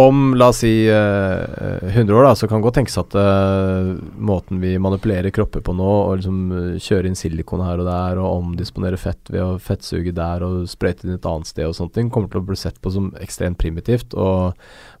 Om 0.00 0.32
la 0.40 0.48
oss 0.48 0.62
si 0.62 0.70
eh, 0.88 1.82
100 1.92 2.16
år, 2.16 2.24
da, 2.24 2.32
så 2.38 2.48
kan 2.48 2.60
det 2.60 2.66
godt 2.66 2.78
tenkes 2.80 2.96
at 3.00 3.16
uh, 3.18 3.92
måten 4.16 4.62
vi 4.62 4.72
manipulerer 4.80 5.34
kropper 5.34 5.62
på 5.64 5.74
nå, 5.76 5.90
og 6.06 6.16
liksom 6.20 6.40
eh, 6.56 6.80
kjøre 6.82 7.10
inn 7.10 7.18
silikon 7.18 7.64
her 7.66 7.82
og 7.82 7.90
der, 7.90 8.22
og 8.22 8.40
omdisponere 8.40 9.00
fett 9.00 9.30
ved 9.32 9.44
å 9.44 9.60
fettsuge 9.62 10.14
der 10.16 10.46
og 10.46 10.64
sprøyte 10.70 11.06
inn 11.06 11.18
et 11.18 11.28
annet 11.28 11.52
sted 11.52 11.68
og 11.68 11.76
sånne 11.78 11.98
ting, 11.98 12.10
kommer 12.12 12.32
til 12.32 12.42
å 12.42 12.48
bli 12.48 12.58
sett 12.58 12.80
på 12.82 12.94
som 12.94 13.12
ekstremt 13.22 13.60
primitivt. 13.60 14.16
Og 14.16 14.56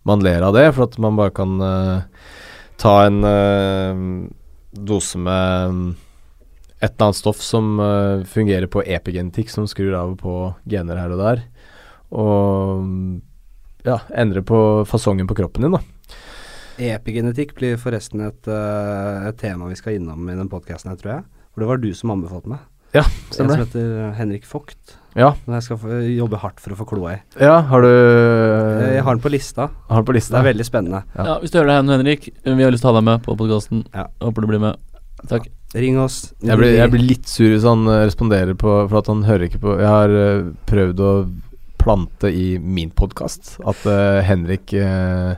man 0.08 0.24
ler 0.24 0.44
av 0.44 0.54
det, 0.58 0.68
for 0.76 0.86
at 0.86 1.00
man 1.02 1.18
bare 1.18 1.34
kan 1.34 1.58
uh, 1.62 2.30
ta 2.82 2.96
en 3.08 3.20
uh, 3.24 4.06
dose 4.72 5.20
med 5.20 5.68
um, 5.72 5.84
et 6.82 6.90
eller 6.90 7.08
annet 7.08 7.18
stoff 7.20 7.42
som 7.44 7.76
uh, 7.78 8.24
fungerer 8.26 8.66
på 8.66 8.82
epigenetikk, 8.82 9.50
som 9.52 9.68
skrur 9.70 9.94
av 9.94 10.16
og 10.16 10.22
på 10.22 10.36
gener 10.70 10.98
her 10.98 11.14
og 11.14 11.22
der. 11.22 11.44
Og 12.12 13.20
ja, 13.86 13.98
endre 14.14 14.42
på 14.46 14.58
fasongen 14.88 15.28
på 15.30 15.36
kroppen 15.38 15.64
din, 15.66 15.74
da. 15.74 15.80
Epigenetikk 16.82 17.54
blir 17.58 17.78
forresten 17.80 18.22
et, 18.26 18.48
eh, 18.48 19.28
et 19.28 19.38
tema 19.40 19.68
vi 19.68 19.76
skal 19.78 19.98
innom 19.98 20.28
i 20.30 20.36
den 20.36 20.50
podkasten 20.52 20.92
her, 20.92 20.98
tror 21.00 21.12
jeg. 21.16 21.24
For 21.52 21.62
det 21.62 21.68
var 21.68 21.82
du 21.82 21.90
som 21.94 22.14
anbefalte 22.14 22.52
meg. 22.52 22.68
En 22.92 23.04
Stemmer 23.32 23.56
som 23.56 23.62
heter 23.64 24.12
Henrik 24.18 24.44
Vogt. 24.44 24.96
Ja. 25.16 25.30
Som 25.44 25.54
jeg 25.56 25.64
skal 25.64 25.78
jobbe 26.12 26.40
hardt 26.40 26.60
for 26.60 26.74
å 26.74 26.76
få 26.76 26.86
kloa 26.88 27.14
i. 27.14 27.18
Ja, 27.40 27.60
har 27.68 27.84
du 27.84 27.88
Jeg 27.88 29.02
har 29.04 29.14
den 29.14 29.22
på 29.24 29.32
lista. 29.32 29.70
har 29.88 30.02
den 30.02 30.04
på 30.04 30.12
Det 30.12 30.28
er 30.32 30.44
veldig 30.44 30.64
spennende. 30.64 31.04
Ja. 31.16 31.24
Ja, 31.24 31.38
Hvis 31.40 31.50
du 31.52 31.58
hører 31.58 31.68
det 31.68 31.76
her 31.76 31.82
nå, 31.82 31.96
Henrik, 31.96 32.28
vi 32.44 32.62
har 32.62 32.70
lyst 32.70 32.84
til 32.84 32.90
å 32.90 32.94
ha 32.94 33.00
deg 33.00 33.04
med 33.04 33.22
på 33.24 33.36
podkasten. 33.36 33.86
Ja. 33.94 34.06
Håper 34.20 34.40
du 34.42 34.46
blir 34.46 34.60
med. 34.60 34.76
Takk. 35.28 35.48
Ring 35.74 35.98
oss. 35.98 36.34
Jeg 36.42 36.58
blir, 36.58 36.74
jeg 36.76 36.90
blir 36.92 37.00
litt 37.00 37.28
sur 37.28 37.48
hvis 37.48 37.64
han 37.64 37.86
eh, 37.88 38.04
responderer 38.04 38.56
på 38.58 38.88
For 38.90 38.98
at 38.98 39.06
han 39.08 39.22
hører 39.24 39.46
ikke 39.46 39.60
på 39.62 39.78
Jeg 39.78 39.88
har 39.88 40.10
eh, 40.12 40.50
prøvd 40.68 41.00
å 41.00 41.12
plante 41.82 42.30
i 42.30 42.56
min 42.58 42.92
podkast 42.94 43.56
at 43.66 43.86
uh, 43.88 44.20
Henrik 44.24 44.72
uh, 44.78 45.34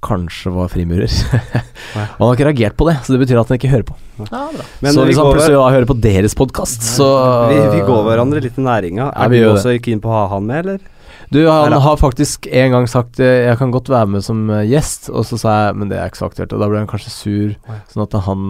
kanskje 0.00 0.52
var 0.54 0.70
frimurer. 0.72 1.10
Han 1.94 2.22
har 2.22 2.36
ikke 2.36 2.46
reagert 2.48 2.76
på 2.78 2.86
det, 2.88 2.96
så 3.04 3.14
det 3.14 3.20
betyr 3.24 3.40
at 3.40 3.50
han 3.50 3.58
ikke 3.58 3.72
hører 3.72 3.88
på. 3.90 3.96
Ja. 4.30 4.46
Men 4.80 4.94
så 4.94 5.04
hvis 5.04 5.18
han 5.18 5.28
plutselig 5.28 5.58
over... 5.58 5.74
hører 5.74 5.88
på 5.90 5.96
deres 6.00 6.36
podkast, 6.38 6.86
så 6.86 7.08
vi, 7.50 7.58
vi 7.74 7.82
går 7.84 8.06
hverandre 8.06 8.40
litt 8.44 8.56
i 8.56 8.64
næringa. 8.64 9.02
Ja, 9.02 9.10
er 9.26 9.32
vi 9.32 9.42
du 9.42 9.50
ikke 9.50 9.74
inn 9.74 9.84
keen 9.84 10.02
på 10.04 10.12
å 10.12 10.14
ha 10.14 10.22
han 10.32 10.46
med, 10.48 10.62
eller? 10.64 10.88
Du, 11.30 11.40
han 11.46 11.76
har 11.84 11.98
faktisk 12.00 12.48
en 12.50 12.72
gang 12.74 12.88
sagt 12.90 13.20
eh, 13.22 13.44
Jeg 13.46 13.58
kan 13.60 13.70
godt 13.70 13.86
være 13.86 14.08
med 14.16 14.24
som 14.26 14.48
gjest, 14.66 15.12
og 15.14 15.22
så 15.28 15.36
sa 15.38 15.52
jeg 15.54 15.76
Men 15.78 15.92
det 15.92 16.00
er 16.00 16.10
ikke 16.10 16.18
så 16.18 16.26
aktuelt. 16.26 16.54
Og 16.56 16.62
da 16.62 16.66
ble 16.72 16.80
han 16.80 16.88
kanskje 16.90 17.12
sur, 17.14 17.52
sånn 17.92 18.02
at 18.02 18.16
han 18.26 18.48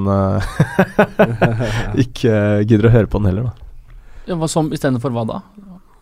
ikke 2.06 2.38
gidder 2.64 2.88
å 2.88 2.94
høre 2.94 3.10
på 3.10 3.20
den 3.20 3.32
heller, 3.32 3.50
da. 3.50 3.68
Ja, 4.30 4.38
hva 4.38 4.48
som 4.48 4.70
Istedenfor 4.72 5.12
hva 5.12 5.26
da? 5.28 5.42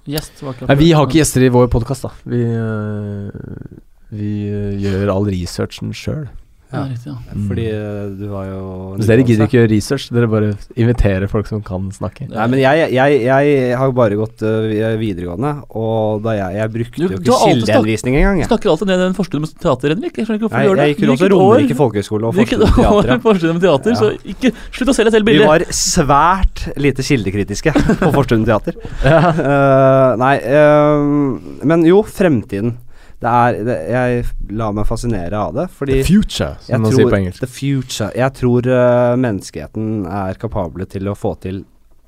Gjest? 0.08 0.40
var 0.40 0.56
ikke 0.56 0.68
Nei, 0.70 0.78
vi 0.80 0.90
har 0.96 1.06
ikke 1.06 1.20
gjester 1.20 1.44
i 1.44 1.52
vår 1.52 1.68
podkast, 1.72 2.06
da. 2.06 2.12
Vi, 2.24 2.40
eh, 2.40 3.80
vi 4.14 4.30
eh, 4.48 4.76
gjør 4.80 5.12
all 5.12 5.28
researchen 5.28 5.92
sjøl. 5.96 6.28
Ja, 6.68 6.82
riktig, 6.84 7.08
ja. 7.08 7.16
Fordi 7.48 7.62
eh, 7.72 8.08
du 8.18 8.26
var 8.28 8.44
jo 8.44 8.62
Så 9.00 9.06
dere 9.08 9.22
gidder 9.24 9.46
ikke 9.46 9.56
gjøre 9.56 9.70
research, 9.72 10.08
dere 10.12 10.26
bare 10.28 10.50
inviterer 10.76 11.24
folk 11.32 11.46
som 11.48 11.62
kan 11.64 11.86
snakke. 11.96 12.26
Nei, 12.28 12.46
men 12.52 12.60
jeg, 12.60 12.90
jeg, 12.92 13.20
jeg 13.24 13.76
har 13.80 13.88
jo 13.88 13.94
bare 13.96 14.18
gått 14.20 14.42
uh, 14.44 14.66
videregående, 15.00 15.52
og 15.72 16.20
da 16.26 16.34
jeg, 16.36 16.58
jeg 16.58 16.72
brukte 16.74 17.00
Du- 17.00 17.06
jo 17.14 17.20
ikke 17.22 17.38
kildehenvisning 17.46 18.18
engang. 18.20 18.42
Du 18.44 18.50
snakker 18.50 18.72
alltid 18.74 18.90
ned 18.92 19.00
den 19.06 19.16
forskningen 19.16 19.46
med 19.46 19.54
teater, 19.64 19.94
Henrik. 19.94 20.18
Jeg 20.20 20.28
skjønner 20.28 20.40
ikke 20.42 20.48
hvorfor 20.50 20.60
Jeg, 20.60 20.68
du 20.68 20.68
gjør 20.68 20.80
det. 20.82 20.88
jeg 20.88 20.96
gikk 20.96 21.06
jo 21.06 21.14
også 21.16 21.30
Romerike 21.32 21.78
folkehøgskole 21.78 22.28
og 22.28 23.22
Forstudien 23.24 23.56
med 23.56 23.64
teater, 23.64 23.94
Ja. 23.94 24.00
så 24.02 24.10
ikke 24.28 24.52
Slutt 24.76 24.92
å 24.92 24.96
selge 24.98 25.14
selv 25.14 25.32
Vi 25.32 25.38
var 25.40 25.64
svært 25.72 26.66
lite 26.76 27.02
kildekritiske 27.06 27.72
på 28.02 28.12
Forstuen 28.12 28.44
teater. 28.44 28.76
uh, 29.08 30.12
nei, 30.20 30.34
uh, 30.44 31.64
men 31.64 31.86
jo, 31.88 32.02
fremtiden. 32.04 32.76
Det 33.18 33.30
er 33.30 33.56
det, 33.66 33.76
Jeg 33.90 34.26
lar 34.58 34.74
meg 34.76 34.86
fascinere 34.86 35.40
av 35.40 35.56
det, 35.56 35.66
fordi 35.74 35.98
The 35.98 36.06
future, 36.06 36.52
som 36.62 36.84
man 36.84 36.94
sier 36.94 37.10
på 37.10 37.18
engelsk. 37.18 37.42
The 37.42 37.50
future. 37.50 38.10
Jeg 38.14 38.34
tror 38.38 38.68
uh, 38.70 39.16
menneskeheten 39.18 40.06
er 40.06 40.38
kapable 40.38 40.86
til 40.90 41.10
å 41.10 41.16
få 41.18 41.34
til 41.42 41.64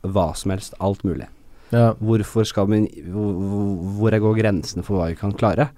hva 0.06 0.30
som 0.38 0.54
helst. 0.54 0.76
Alt 0.78 1.02
mulig. 1.04 1.26
Ja. 1.74 1.92
Hvorfor 1.98 2.46
skal 2.46 2.66
vi 2.70 2.80
hvor, 3.10 3.34
Hvor 3.98 4.14
går 4.22 4.38
grensene 4.38 4.82
for 4.86 4.98
hva 4.98 5.10
vi 5.10 5.18
kan 5.18 5.34
klare? 5.34 5.68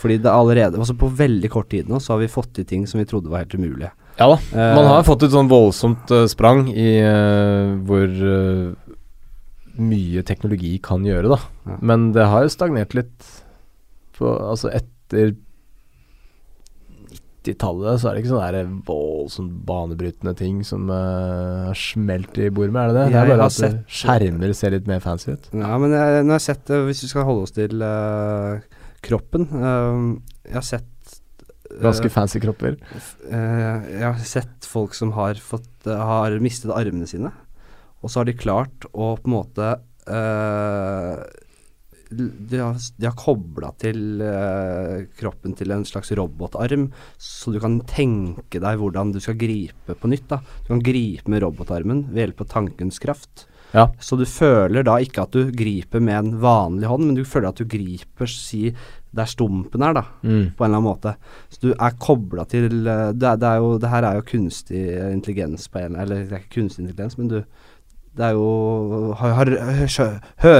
Fordi 0.00 0.18
det 0.20 0.32
allerede 0.32 0.76
altså 0.76 0.92
På 0.96 1.08
veldig 1.12 1.48
kort 1.52 1.70
tid 1.72 1.88
nå 1.88 1.96
så 2.00 2.12
har 2.12 2.20
vi 2.20 2.28
fått 2.28 2.50
til 2.56 2.66
ting 2.68 2.86
som 2.88 3.00
vi 3.00 3.06
trodde 3.08 3.32
var 3.32 3.44
helt 3.44 3.56
umulige. 3.56 3.92
ja 4.18 4.28
da. 4.32 4.36
Uh, 4.52 4.76
Man 4.80 4.88
har 4.88 5.04
fått 5.04 5.24
et 5.28 5.32
sånn 5.36 5.48
voldsomt 5.48 6.12
uh, 6.12 6.24
sprang 6.28 6.68
i 6.72 6.88
hvor 7.84 8.16
mye 9.80 10.20
teknologi 10.28 10.74
kan 10.82 11.04
gjøre, 11.06 11.30
da. 11.30 11.38
Ja. 11.68 11.76
Men 11.80 12.10
det 12.12 12.26
har 12.28 12.44
jo 12.44 12.52
stagnert 12.52 12.92
litt 12.96 13.28
på 14.20 14.30
Altså 14.50 14.70
etter 14.76 15.32
90-tallet 17.40 18.00
så 18.02 18.10
er 18.10 18.16
det 18.16 18.20
ikke 18.22 18.30
sånne 18.34 18.48
der 18.52 18.66
voldsomt 18.84 19.54
banebrytende 19.68 20.34
ting 20.36 20.58
som 20.66 20.90
uh, 20.92 21.70
har 21.70 21.78
smelt 21.78 22.36
i 22.36 22.50
bordet 22.52 22.74
med, 22.74 22.82
er 22.82 22.92
det 22.92 22.98
det? 22.98 23.06
Det 23.14 23.20
er 23.22 23.30
bare 23.32 23.46
at 23.46 23.54
eh, 23.54 23.62
sett- 23.62 23.94
skjermer 24.00 24.52
ser 24.58 24.74
litt 24.76 24.90
mer 24.90 25.00
fancy 25.00 25.32
ut. 25.32 25.48
Ja, 25.56 25.72
men 25.80 25.94
jeg, 25.96 26.20
når 26.20 26.34
jeg 26.34 26.36
har 26.36 26.44
sett 26.50 26.64
det 26.68 26.80
Hvis 26.90 27.00
vi 27.06 27.10
skal 27.14 27.24
holde 27.30 27.46
oss 27.48 27.54
til 27.56 27.80
uh, 27.80 28.60
kroppen 29.06 29.48
uh, 29.56 30.04
Jeg 30.50 30.58
har 30.58 30.66
sett 30.68 31.16
eh, 31.72 31.80
Ganske 31.86 32.12
fancy 32.12 32.42
kropper. 32.44 32.76
eh, 33.32 33.88
Jeg 33.96 34.04
har 34.04 34.20
sett 34.28 34.68
folk 34.68 34.92
som 34.98 35.14
har 35.16 35.40
fått 35.40 35.88
eh, 35.88 35.96
Har 36.12 36.36
mistet 36.44 36.74
armene 36.76 37.08
sine, 37.08 37.32
og 38.04 38.12
så 38.12 38.20
har 38.20 38.28
de 38.28 38.36
klart 38.36 38.84
å 38.92 39.14
på 39.16 39.28
en 39.30 39.38
måte 39.38 39.72
eh, 40.12 41.24
de 42.10 42.58
har, 42.58 42.74
de 42.98 43.06
har 43.06 43.14
kobla 43.18 43.70
til 43.80 44.20
eh, 44.24 45.04
kroppen 45.20 45.54
til 45.58 45.70
en 45.74 45.84
slags 45.86 46.10
robotarm, 46.18 46.88
så 47.20 47.52
du 47.54 47.60
kan 47.62 47.78
tenke 47.86 48.58
deg 48.62 48.80
hvordan 48.82 49.12
du 49.14 49.20
skal 49.22 49.38
gripe 49.40 49.94
på 49.94 50.10
nytt. 50.10 50.26
da. 50.32 50.40
Du 50.64 50.72
kan 50.74 50.82
gripe 50.84 51.30
med 51.30 51.42
robotarmen 51.44 52.08
ved 52.10 52.24
hjelp 52.26 52.42
av 52.46 52.50
tankens 52.56 52.98
kraft. 53.02 53.46
Ja. 53.70 53.84
Så 54.02 54.16
du 54.18 54.24
føler 54.26 54.82
da 54.82 54.96
ikke 54.98 55.22
at 55.22 55.30
du 55.36 55.52
griper 55.54 56.02
med 56.02 56.16
en 56.18 56.32
vanlig 56.42 56.88
hånd, 56.90 57.04
men 57.06 57.14
du 57.14 57.22
føler 57.22 57.52
at 57.52 57.60
du 57.62 57.68
griper 57.70 58.26
si 58.26 58.72
der 59.14 59.26
stumpen 59.30 59.82
er, 59.82 59.94
da 59.94 60.02
Mm. 60.22 60.52
på 60.58 60.64
en 60.64 60.70
eller 60.70 60.76
annen 60.78 60.86
måte. 60.86 61.12
Så 61.50 61.60
du 61.62 61.70
er 61.72 61.94
kobla 61.98 62.44
til 62.50 62.86
eh, 62.86 63.12
det, 63.14 63.26
er, 63.26 63.36
det, 63.38 63.46
er 63.46 63.58
jo, 63.62 63.78
det 63.78 63.90
her 63.90 64.02
er 64.06 64.18
jo 64.18 64.26
kunstig 64.26 64.82
intelligens 65.12 65.68
på 65.70 65.78
en 65.82 65.96
Eller 65.96 66.24
det 66.26 66.32
er 66.32 66.42
ikke 66.44 66.60
kunstig 66.60 66.84
intelligens, 66.84 67.18
men 67.18 67.28
du 67.28 67.40
Det 68.10 68.24
er 68.26 68.34
jo 68.34 69.14
Hører 69.20 69.52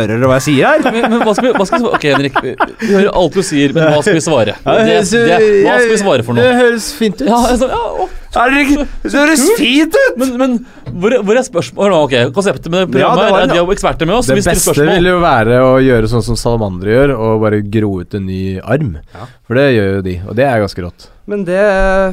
dere 0.07 0.29
hva 0.29 0.37
jeg 0.39 0.45
sier 0.45 0.69
her? 0.71 0.85
Men, 0.87 1.09
men 1.11 1.25
hva 1.27 1.35
skal 1.35 1.49
vi, 1.49 1.53
hva 1.57 1.67
skal 1.67 1.81
vi 1.81 1.85
svare? 1.85 1.99
Ok, 1.99 2.07
Henrik. 2.15 2.39
Vi, 2.45 2.55
hører 2.93 3.11
alt 3.23 3.35
du 3.35 3.43
sier, 3.43 3.75
men 3.75 3.91
hva 3.91 4.03
skal 4.07 4.19
vi 4.21 4.23
svare? 4.25 4.55
Det, 4.65 4.99
det, 5.11 5.39
hva 5.67 5.77
skal 5.81 5.91
vi 5.91 6.01
svare 6.05 6.27
for 6.27 6.39
noe? 6.39 6.47
Det 6.47 6.59
høres 6.61 6.91
fint 6.95 7.19
ut. 7.19 7.27
Ja, 7.27 7.41
altså, 7.51 7.71
ja, 7.73 8.09
å, 8.31 8.85
Det 9.03 9.11
høres 9.13 9.43
fint 9.59 9.97
ut! 9.97 10.19
men, 10.21 10.35
men 10.39 10.53
hvor, 11.01 11.11
er- 11.17 11.23
hvor 11.27 11.39
er 11.41 11.43
spørsmålet? 11.47 11.97
Ok, 12.07 12.15
Konseptet 12.37 12.71
med 12.71 12.85
Ja, 12.95 13.11
programmet 13.11 13.21
det 13.21 13.33
var 13.35 13.41
er 13.43 13.47
de 13.51 13.57
at 13.57 13.63
har 13.65 13.73
eksperter 13.75 14.07
med 14.07 14.15
oss. 14.21 14.27
Det 14.31 14.37
beste 14.39 14.55
spørsmål. 14.63 14.91
ville 14.95 15.15
jo 15.17 15.21
være 15.25 15.59
å 15.67 15.73
gjøre 15.83 16.11
sånn 16.13 16.23
som 16.29 16.39
salamandere 16.39 16.95
gjør, 16.95 17.15
og 17.19 17.41
bare 17.43 17.59
gro 17.67 17.91
ut 18.05 18.15
en 18.15 18.27
ny 18.31 18.43
arm. 18.63 18.93
Ja. 19.15 19.27
For 19.49 19.59
det 19.59 19.67
gjør 19.75 19.91
jo 19.97 20.03
de, 20.07 20.15
og 20.31 20.37
det 20.39 20.47
er 20.47 20.63
ganske 20.63 20.85
rått. 20.87 21.09
Men 21.31 21.45
det 21.47 21.61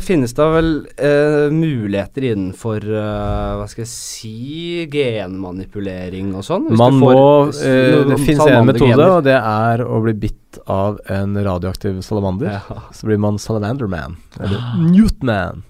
finnes 0.06 0.34
da 0.38 0.46
vel 0.54 0.68
eh, 0.98 1.48
muligheter 1.54 2.28
innenfor 2.28 2.84
eh, 2.86 3.54
Hva 3.58 3.66
skal 3.72 3.82
jeg 3.82 3.90
si 3.90 4.86
genmanipulering 4.94 6.34
og 6.38 6.46
sånn? 6.46 6.68
Man 6.78 6.98
du 7.00 7.02
må 7.02 7.14
får 7.16 7.62
eh, 7.66 7.96
Det 8.12 8.20
finnes 8.22 8.52
en 8.52 8.68
metode, 8.68 8.92
gener. 8.94 9.14
og 9.18 9.24
det 9.26 9.38
er 9.40 9.84
å 9.86 10.02
bli 10.04 10.14
bitt 10.28 10.60
av 10.70 11.00
en 11.14 11.34
radioaktiv 11.46 12.00
salamander. 12.06 12.58
Ja. 12.60 12.84
Så 12.94 13.10
blir 13.10 13.20
man 13.22 13.38
salamanderman. 13.42 14.18
Eller 14.42 14.62
Newtman. 14.90 15.64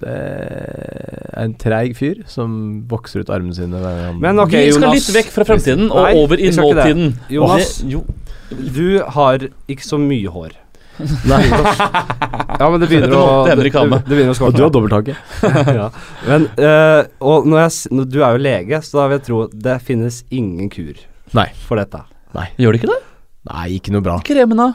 Det 0.00 0.12
er 0.12 1.42
en 1.46 1.54
treig 1.60 1.94
fyr 1.96 2.22
som 2.28 2.52
vokser 2.90 3.22
ut 3.24 3.30
armene 3.32 3.54
sine 3.56 3.78
hver 3.80 3.96
gang 4.02 4.20
Men 4.20 4.38
ok, 4.42 4.52
vi 4.52 4.70
skal 4.72 4.82
Jonas. 4.88 4.94
litt 5.08 5.16
vekk 5.16 5.30
fra 5.34 5.44
fremtiden 5.48 5.86
og 5.90 6.02
Nei, 6.04 6.12
over 6.20 6.36
i 6.42 6.46
vi 6.48 6.52
skal 6.52 6.70
ikke 6.70 6.76
det. 6.76 6.86
nåtiden. 6.96 7.18
Jonas. 7.36 7.72
Det- 7.80 7.90
jo, 7.94 8.04
Du 8.76 9.02
har 9.16 9.38
ikke 9.68 9.82
så 9.86 9.98
mye 9.98 10.28
hår. 10.30 10.52
Nei, 11.28 11.42
Ja, 12.60 12.68
men 12.72 12.80
det 12.80 12.88
begynner 12.88 13.12
å 13.12 13.22
måtte 13.24 13.50
Henrik 13.52 13.74
ha 13.76 13.82
med. 13.84 13.98
Det, 13.98 14.08
det 14.08 14.16
begynner 14.16 14.32
å 14.32 14.36
og 14.36 14.36
du 14.36 14.40
skorte. 14.40 14.62
har 14.64 14.70
dobbelthake. 14.76 15.16
ja. 15.80 15.88
Men 16.28 16.46
eh, 16.56 17.02
Og 17.20 17.44
når 17.50 17.58
jeg, 17.66 17.72
s- 17.74 17.88
når 17.92 18.08
du 18.14 18.18
er 18.24 18.36
jo 18.38 18.44
lege, 18.46 18.80
så 18.86 19.00
da 19.02 19.08
vil 19.10 19.18
jeg 19.18 19.26
tro 19.26 19.40
det 19.66 19.74
finnes 19.84 20.22
ingen 20.30 20.70
kur 20.72 20.94
Nei. 21.36 21.48
for 21.66 21.76
dette. 21.80 22.00
Gjør 22.60 22.72
det 22.76 22.80
ikke 22.82 22.92
det? 22.94 23.00
Nei, 23.50 23.66
ikke 23.76 23.92
noe 23.96 24.04
bra. 24.04 24.16
Kremene. 24.24 24.70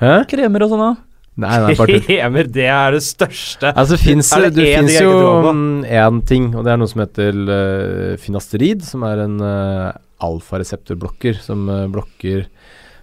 Hæ? 0.00 0.14
Kremer 0.30 0.64
og 0.64 0.72
sånn, 0.72 0.80
da. 0.86 0.94
Nei, 1.38 1.54
nei. 1.62 1.74
Kremer, 1.78 2.48
det 2.58 2.66
er 2.66 2.96
det 2.96 3.04
største. 3.06 3.70
Altså, 3.70 3.94
det 3.94 4.02
fins 4.02 4.32
Er 4.34 4.48
det 4.48 4.56
det 4.56 4.72
en 4.72 4.88
finnes 4.88 5.02
jo 5.04 5.52
én 5.86 6.22
ting, 6.26 6.50
og 6.54 6.66
det 6.66 6.72
er 6.72 6.80
noe 6.80 6.90
som 6.90 7.04
heter 7.04 7.38
uh, 7.46 8.16
finasterid, 8.18 8.82
som 8.86 9.06
er 9.06 9.22
en 9.26 9.38
uh, 9.42 9.92
alfareseptorblokker 10.26 11.38
som 11.44 11.68
uh, 11.70 11.86
blokker 11.92 12.48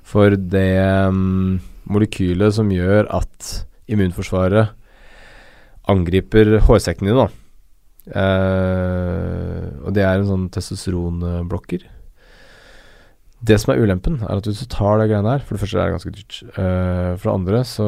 for 0.05 0.35
det 0.35 0.75
um, 1.07 1.61
molekylet 1.89 2.53
som 2.57 2.69
gjør 2.73 3.07
at 3.15 3.53
immunforsvaret 3.89 4.75
angriper 5.91 6.57
hårsekkene 6.65 7.11
dine, 7.11 7.25
da. 7.25 7.41
Eh, 8.05 9.65
og 9.81 9.93
det 9.95 10.03
er 10.05 10.19
en 10.19 10.29
sånn 10.29 10.47
testosteronblokker. 10.53 11.85
Det 13.43 13.57
som 13.61 13.73
er 13.73 13.81
ulempen, 13.83 14.21
er 14.23 14.37
at 14.39 14.47
hvis 14.47 14.63
du 14.63 14.69
tar 14.71 14.97
det 15.01 15.09
greiene 15.11 15.33
her 15.35 15.43
For 15.43 15.53
det 15.55 15.61
første 15.61 15.77
er 15.77 15.89
det 15.89 15.95
ganske 15.97 16.13
dyrt. 16.15 16.37
Uh, 16.55 17.11
for 17.19 17.27
det 17.27 17.33
andre, 17.35 17.63
så 17.67 17.87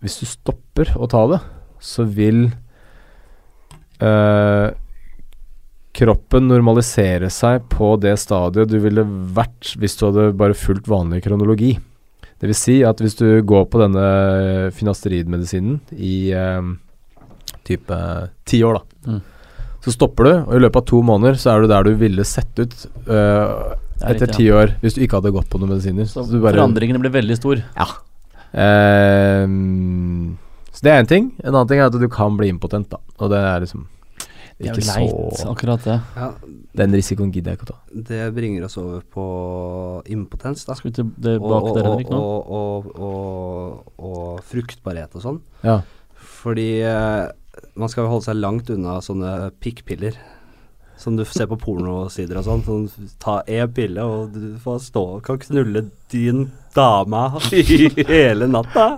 Hvis 0.00 0.20
du 0.20 0.26
stopper 0.30 0.92
å 0.96 1.08
ta 1.10 1.24
det, 1.34 1.40
så 1.82 2.06
vil 2.06 2.46
uh, 4.02 4.70
kroppen 5.98 6.46
normalisere 6.48 7.30
seg 7.32 7.66
på 7.72 7.96
det 8.00 8.14
stadiet 8.22 8.70
du 8.70 8.78
ville 8.82 9.02
vært 9.34 9.74
hvis 9.80 9.96
du 9.98 10.06
hadde 10.06 10.26
bare 10.38 10.54
fulgt 10.58 10.86
vanlig 10.90 11.24
kronologi. 11.24 11.72
Det 12.38 12.46
vil 12.46 12.54
si 12.58 12.76
at 12.86 13.00
hvis 13.02 13.18
du 13.18 13.26
går 13.42 13.64
på 13.70 13.80
denne 13.82 14.04
finasteridmedisinen 14.76 15.80
i 15.98 16.30
eh, 16.30 16.68
type 17.66 17.98
ti 18.46 18.62
år, 18.62 18.78
da, 18.78 18.84
Mm. 19.08 19.20
så 19.80 19.92
stopper 19.94 20.24
du, 20.26 20.32
og 20.44 20.54
i 20.54 20.60
løpet 20.60 20.76
av 20.82 20.86
to 20.90 20.98
måneder 21.02 21.38
så 21.40 21.50
er 21.54 21.62
du 21.62 21.68
der 21.70 21.86
du 21.86 21.94
ville 21.96 22.24
sett 22.26 22.58
ut 22.60 22.74
eh, 23.08 23.14
er 23.14 23.78
etter 24.06 24.30
ti 24.30 24.46
år 24.54 24.76
hvis 24.82 24.94
du 24.94 25.02
ikke 25.02 25.18
hadde 25.20 25.32
gått 25.34 25.48
på 25.50 25.58
noen 25.60 25.74
medisiner. 25.74 26.06
Så 26.06 26.24
du 26.30 26.38
bare- 26.40 26.54
forandringene 26.56 27.00
ble 27.02 27.10
veldig 27.10 27.36
stor. 27.36 27.62
Uh, 28.54 29.44
så 30.72 30.84
det 30.84 30.90
er 30.92 31.02
én 31.02 31.08
ting. 31.10 31.30
En 31.42 31.54
annen 31.54 31.68
ting 31.70 31.80
er 31.80 31.88
at 31.90 31.96
du 31.98 32.08
kan 32.12 32.36
bli 32.38 32.48
impotent, 32.52 32.88
da. 32.92 33.00
Og 33.18 33.30
det 33.32 33.38
er 33.42 33.60
liksom 33.64 33.86
Det 34.58 34.68
er 34.68 34.74
ikke 34.74 34.86
leit, 34.88 35.36
så 35.38 35.50
akkurat 35.52 35.84
det. 35.86 35.96
Ja, 36.16 36.28
Den 36.78 36.94
risikoen 36.94 37.32
gidder 37.34 37.52
jeg 37.52 37.58
ikke 37.60 37.68
å 37.68 37.72
ta. 37.74 37.78
det 38.08 38.34
bringer 38.34 38.64
oss 38.66 38.76
over 38.78 39.02
på 39.02 39.26
impotens, 40.10 40.64
da. 40.66 40.74
Skal 40.74 40.90
vi 40.90 40.94
til 40.96 41.10
det 41.18 41.36
bak 41.42 41.68
der, 41.74 41.84
Henrik, 41.86 42.10
nå? 42.10 42.18
og, 42.18 42.50
og, 42.50 42.88
og, 42.98 43.92
og 43.98 44.40
fruktbarhet 44.42 45.14
og 45.14 45.22
sånn. 45.22 45.40
Ja. 45.62 45.80
Fordi 46.38 46.80
eh, 46.86 47.28
man 47.78 47.88
skal 47.90 48.06
holde 48.10 48.26
seg 48.26 48.38
langt 48.38 48.70
unna 48.70 48.98
sånne 49.02 49.50
pikkpiller. 49.62 50.18
Som 50.98 51.16
du 51.16 51.24
ser 51.24 51.46
på 51.50 51.58
pornosider 51.62 52.40
og 52.40 52.46
sånn. 52.48 52.64
Sånn, 52.66 53.10
ta 53.22 53.40
én 53.46 53.70
pille, 53.74 54.02
og 54.02 54.34
du 54.34 54.56
får 54.62 54.80
stå 54.88 55.04
kan 55.26 55.38
knulle 55.44 55.86
din 56.12 56.48
dame 56.74 57.28
hele 58.08 58.50
natta. 58.50 58.96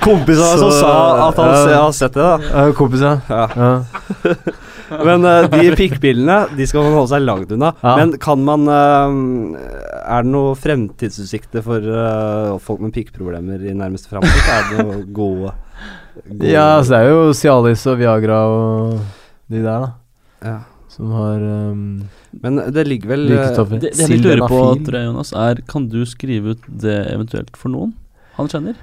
Kompiser 0.00 0.58
som 0.58 0.70
sa 0.72 0.92
at 1.28 1.40
han 1.40 1.50
ja. 1.70 1.80
har 1.82 1.92
sett 1.92 2.14
det, 2.14 2.22
da. 2.22 2.68
Uh, 2.68 2.70
kompis, 2.76 3.02
ja. 3.04 3.18
Ja. 3.28 3.48
ja. 3.56 3.74
Men 5.08 5.24
uh, 5.24 5.48
de 5.50 5.72
pikkpillene, 5.76 6.38
de 6.56 6.66
skal 6.68 6.84
man 6.86 6.96
holde 6.98 7.12
seg 7.14 7.24
langt 7.24 7.52
unna. 7.54 7.72
Ja. 7.82 7.94
Men 8.00 8.14
kan 8.22 8.44
man 8.46 8.68
uh, 8.68 9.58
Er 10.04 10.24
det 10.24 10.32
noe 10.32 10.54
fremtidsutsikter 10.60 11.64
for 11.64 11.84
uh, 11.88 12.56
folk 12.62 12.84
med 12.84 12.94
pikkproblemer 12.96 13.64
i 13.64 13.76
nærmeste 13.76 14.12
framtid? 14.12 14.48
Er 14.54 14.70
det 14.70 14.84
noe 14.84 15.02
gode, 15.16 15.54
gode 16.22 16.52
ja, 16.52 16.66
altså 16.78 16.94
det 16.94 17.00
er 17.00 17.10
jo 17.10 17.34
Cialis 17.36 17.84
og 17.90 17.98
Viagra 18.00 18.38
og 18.50 18.94
de 19.50 19.60
der, 19.64 19.84
da. 19.84 19.90
ja. 20.44 20.60
Som 20.94 21.10
har 21.10 21.42
um, 21.42 22.04
Men 22.38 22.60
det 22.70 22.84
ligger 22.86 23.10
vel 23.16 23.24
eh. 23.34 23.48
Det, 23.50 23.80
det 23.82 23.94
jeg 23.98 24.20
lurer 24.22 24.44
på, 24.46 24.60
tror 24.86 24.98
jeg, 24.98 25.08
Jonas, 25.08 25.32
er 25.34 25.62
Kan 25.66 25.88
du 25.90 26.04
skrive 26.06 26.54
ut 26.54 26.68
det 26.70 26.98
eventuelt 27.10 27.56
for 27.58 27.74
noen 27.74 27.96
han 28.34 28.48
kjenner? 28.50 28.78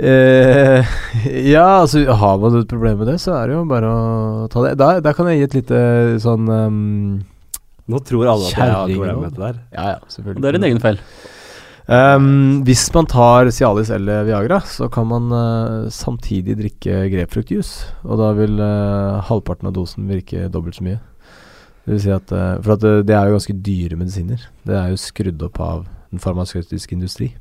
Eh, 0.00 0.92
ja, 1.52 1.82
altså 1.82 2.00
har 2.08 2.38
man 2.40 2.54
et 2.56 2.70
problem 2.70 3.02
med 3.02 3.10
det, 3.10 3.18
så 3.20 3.34
er 3.36 3.50
det 3.50 3.58
jo 3.58 3.66
bare 3.68 3.90
å 3.92 4.46
ta 4.52 4.62
det. 4.64 4.70
Da, 4.80 4.94
da 5.04 5.12
kan 5.12 5.28
jeg 5.28 5.42
gi 5.42 5.48
et 5.48 5.56
lite 5.58 5.80
sånn 6.24 6.48
um, 6.48 7.18
Nå 7.92 8.00
tror 8.08 8.30
alle 8.32 8.48
at 8.48 8.56
jeg 8.56 8.72
har 8.72 8.88
problemer 8.88 9.20
med 9.26 9.36
det 9.36 9.42
der. 9.42 9.60
Ja, 9.74 9.86
ja, 9.96 9.98
selvfølgelig. 10.08 10.38
Og 10.38 10.44
det 10.46 10.48
er 10.48 10.56
din 10.56 10.68
egen 10.70 10.80
feil. 10.80 11.02
Um, 11.90 12.62
hvis 12.62 12.84
man 12.94 13.08
tar 13.10 13.50
Cialis 13.50 13.90
eller 13.90 14.26
Viagra, 14.28 14.60
så 14.62 14.86
kan 14.92 15.08
man 15.10 15.32
uh, 15.34 15.88
samtidig 15.90 16.54
drikke 16.60 17.08
grepfruktjuice. 17.10 17.88
Og 18.06 18.20
da 18.20 18.30
vil 18.38 18.54
uh, 18.60 19.22
halvparten 19.26 19.70
av 19.70 19.74
dosen 19.76 20.06
virke 20.10 20.46
dobbelt 20.52 20.78
så 20.78 20.86
mye. 20.86 21.00
Det 21.82 21.96
vil 21.96 22.02
si 22.04 22.12
at 22.14 22.30
uh, 22.30 22.60
For 22.62 22.76
at 22.76 22.86
det, 23.08 23.16
er 23.16 23.26
jo 23.26 23.38
ganske 23.38 23.58
dyre 23.66 23.98
medisiner. 23.98 24.46
Det 24.62 24.78
er 24.78 24.92
jo 24.92 25.02
skrudd 25.02 25.42
opp 25.48 25.58
av 25.62 25.84
den 26.12 26.22
farmasøytiske 26.22 26.94
industri. 26.94 27.32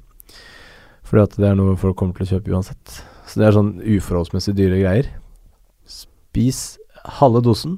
Fordi 1.05 1.27
at 1.27 1.38
det 1.38 1.49
er 1.51 1.57
noe 1.59 1.77
folk 1.77 1.99
kommer 1.99 2.18
til 2.18 2.26
å 2.26 2.31
kjøpe 2.34 2.55
uansett. 2.55 3.01
Så 3.30 3.39
det 3.39 3.47
er 3.47 3.55
sånn 3.55 3.76
uforholdsmessig 3.84 4.55
dyre 4.57 4.81
greier. 4.81 5.11
Spis 5.85 6.80
halve 7.19 7.43
dosen, 7.45 7.77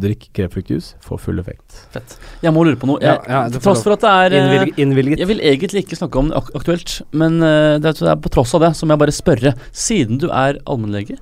drikk 0.00 0.30
grepfruktjuice, 0.34 0.94
få 1.04 1.18
full 1.20 1.38
effekt. 1.42 1.74
Fett. 1.92 2.14
Jeg 2.42 2.52
må 2.56 2.62
lure 2.64 2.78
på 2.80 2.88
noe. 2.88 2.98
Jeg, 3.02 3.18
Ja, 3.28 3.42
ja, 3.44 3.48
til 3.52 3.60
tross 3.60 3.82
for 3.84 3.92
at 3.92 4.00
det 4.00 4.08
er 4.08 4.36
innvilget. 4.40 4.78
Innvilget. 4.80 5.18
Jeg 5.20 5.28
vil 5.28 5.40
egentlig 5.44 5.82
ikke 5.84 5.98
snakke 6.00 6.18
om 6.18 6.30
det 6.30 6.36
ak 6.40 6.48
aktuelt, 6.56 6.94
men 7.12 7.42
eh, 7.42 7.76
det 7.78 7.90
er, 7.92 7.98
det 8.00 8.08
er 8.14 8.22
på 8.24 8.32
tross 8.32 8.54
av 8.56 8.64
det 8.64 8.72
så 8.78 8.86
må 8.88 8.96
jeg 8.96 9.02
bare 9.04 9.12
spørre. 9.12 9.52
Siden 9.72 10.18
du 10.22 10.30
er 10.32 10.56
allmennlege, 10.64 11.18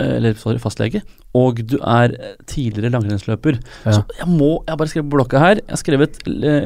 eh, 0.00 0.14
eller 0.16 0.34
sorry, 0.40 0.56
fastlege, 0.58 1.02
og 1.36 1.60
du 1.68 1.76
er 1.80 2.16
eh, 2.16 2.32
tidligere 2.48 2.90
langrennsløper 2.96 3.60
Ja. 3.84 3.92
Så 3.92 4.02
jeg 4.18 4.26
må 4.28 4.50
Jeg 4.64 4.72
har 4.72 4.76
bare 4.80 4.88
skrevet 4.88 5.10
på 5.10 5.16
blokka 5.18 5.38
her. 5.44 5.60
Jeg 5.60 5.68
har 5.76 5.82
skrevet 5.84 6.18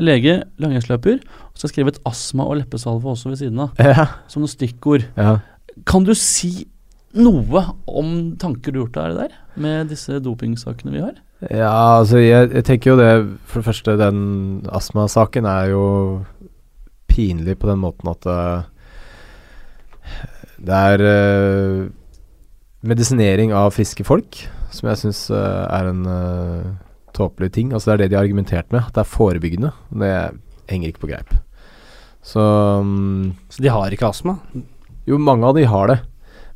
lege, 0.06 0.38
langrennsløper, 0.62 1.18
og 1.26 1.58
så 1.58 1.66
har 1.66 1.68
jeg 1.72 1.74
skrevet 1.74 2.00
astma 2.06 2.46
og 2.46 2.56
leppesalve 2.62 3.02
også 3.16 3.30
ved 3.34 3.42
siden 3.42 3.60
av, 3.66 3.74
Ja, 3.82 4.06
som 4.30 4.42
noen 4.46 4.54
stikkord. 4.54 5.04
ja. 5.18 5.40
Kan 5.86 6.04
du 6.06 6.14
si 6.14 6.68
noe 7.16 7.62
om 7.86 8.36
tanker 8.40 8.72
du 8.72 8.80
har 8.80 8.86
gjort 8.86 8.98
deg 8.98 9.18
der, 9.20 9.36
med 9.60 9.92
disse 9.92 10.20
dopingsakene 10.22 10.94
vi 10.94 11.04
har? 11.04 11.18
Ja, 11.50 12.00
altså 12.00 12.20
jeg, 12.22 12.48
jeg 12.54 12.64
tenker 12.64 12.94
jo 12.94 12.96
det 12.96 13.10
For 13.44 13.60
det 13.60 13.66
første, 13.66 13.96
den 14.00 14.20
astmasaken 14.72 15.44
er 15.44 15.68
jo 15.74 15.84
pinlig 17.12 17.58
på 17.60 17.68
den 17.68 17.82
måten 17.82 18.08
at 18.08 18.28
eh, 18.28 18.64
det 20.66 20.80
er 20.92 21.02
uh, 21.04 21.86
medisinering 22.86 23.52
av 23.56 23.74
friske 23.76 24.04
folk, 24.06 24.38
som 24.72 24.88
jeg 24.90 25.00
syns 25.00 25.20
er 25.32 25.88
en 25.90 26.04
eh, 26.10 26.66
tåpelig 27.16 27.50
ting. 27.56 27.72
Altså 27.72 27.90
Det 27.90 27.94
er 27.94 28.02
det 28.02 28.10
de 28.12 28.18
har 28.18 28.26
argumentert 28.26 28.72
med, 28.72 28.84
at 28.84 28.94
det 28.94 29.02
er 29.02 29.10
forebyggende. 29.10 29.72
Det 29.90 30.12
henger 30.70 30.92
ikke 30.92 31.04
på 31.04 31.10
greip. 31.10 31.32
Så 32.26 32.42
um, 32.80 33.34
Så 33.48 33.62
de 33.62 33.72
har 33.72 33.92
ikke 33.92 34.08
astma? 34.08 34.38
Jo, 35.06 35.18
mange 35.18 35.46
av 35.46 35.56
de 35.56 35.66
har 35.66 35.92
det. 35.92 35.98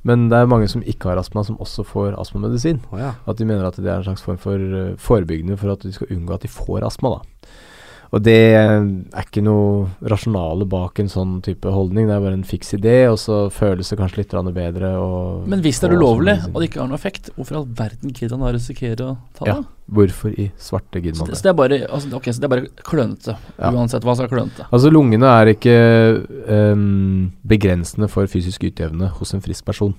Men 0.06 0.28
det 0.30 0.38
er 0.38 0.48
mange 0.48 0.68
som 0.72 0.84
ikke 0.86 1.10
har 1.10 1.20
astma, 1.20 1.42
som 1.44 1.58
også 1.60 1.84
får 1.84 2.14
astmamedisin. 2.20 2.80
Oh, 2.92 3.00
ja. 3.00 3.12
At 3.28 3.40
de 3.40 3.44
mener 3.48 3.66
at 3.68 3.76
det 3.76 3.90
er 3.90 3.98
en 3.98 4.06
slags 4.06 4.24
form 4.24 4.38
for 4.40 4.56
eh, 4.56 4.94
forebyggende 4.96 5.58
for 5.60 5.72
at 5.74 5.82
de 5.84 5.92
skal 5.92 6.14
unngå 6.16 6.38
at 6.38 6.46
de 6.46 6.52
får 6.52 6.86
astma, 6.88 7.18
da. 7.18 7.50
Og 8.10 8.22
det 8.26 8.34
er 8.58 9.22
ikke 9.22 9.42
noe 9.46 9.84
rasjonale 10.10 10.66
bak 10.66 10.98
en 10.98 11.10
sånn 11.10 11.36
type 11.46 11.70
holdning. 11.70 12.08
Det 12.08 12.16
er 12.16 12.24
bare 12.24 12.38
en 12.40 12.46
fiks 12.46 12.72
idé, 12.74 12.94
og 13.06 13.20
så 13.22 13.44
føles 13.54 13.86
det 13.92 13.98
kanskje 14.00 14.24
litt 14.24 14.32
bedre 14.56 14.96
og 14.98 15.46
Men 15.46 15.62
hvis 15.62 15.78
det 15.78 15.90
er 15.90 15.94
ulovlig, 15.94 16.34
astmamedisin. 16.34 16.54
og 16.54 16.60
det 16.60 16.68
ikke 16.70 16.80
har 16.80 16.88
noe 16.90 16.98
effekt, 16.98 17.30
hvorfor 17.36 17.54
i 17.54 17.58
all 17.60 17.68
verden 17.78 18.10
gidder 18.10 18.34
han 18.34 18.40
da 18.40 18.52
risikere 18.56 19.06
å 19.06 19.16
ta 19.38 19.44
det? 19.44 19.52
Ja, 19.54 19.60
Hvorfor 19.90 20.34
i 20.38 20.50
svarte 20.58 21.00
gidder 21.02 21.18
man 21.18 21.30
det, 21.30 21.36
så 21.38 21.42
det? 21.42 21.46
det 21.46 21.50
er 21.50 21.58
bare 21.60 21.78
altså, 21.86 22.10
okay, 22.16 22.32
så 22.32 22.40
det 22.40 22.46
er 22.48 22.54
bare 22.56 22.68
klønete, 22.90 23.36
Ja. 23.58 23.70
uansett 23.70 24.02
hva 24.06 24.16
som 24.16 24.24
er 24.26 24.28
klønete. 24.34 24.66
Altså, 24.72 24.90
lungene 24.90 25.26
er 25.30 25.46
ikke 25.54 25.76
um, 26.50 27.32
begrensende 27.46 28.08
for 28.10 28.26
fysisk 28.26 28.64
yteevne 28.64 29.10
hos 29.20 29.34
en 29.34 29.40
frisk 29.42 29.64
person. 29.64 29.94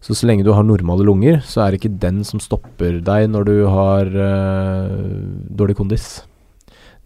Så 0.00 0.14
så 0.16 0.26
lenge 0.26 0.42
du 0.42 0.52
har 0.56 0.64
normale 0.64 1.04
lunger, 1.04 1.42
så 1.44 1.62
er 1.62 1.70
det 1.70 1.80
ikke 1.82 1.98
den 2.00 2.24
som 2.24 2.40
stopper 2.40 3.00
deg 3.04 3.28
når 3.30 3.44
du 3.44 3.56
har 3.68 4.06
uh, 4.06 4.88
dårlig 5.54 5.76
kondis. 5.76 6.22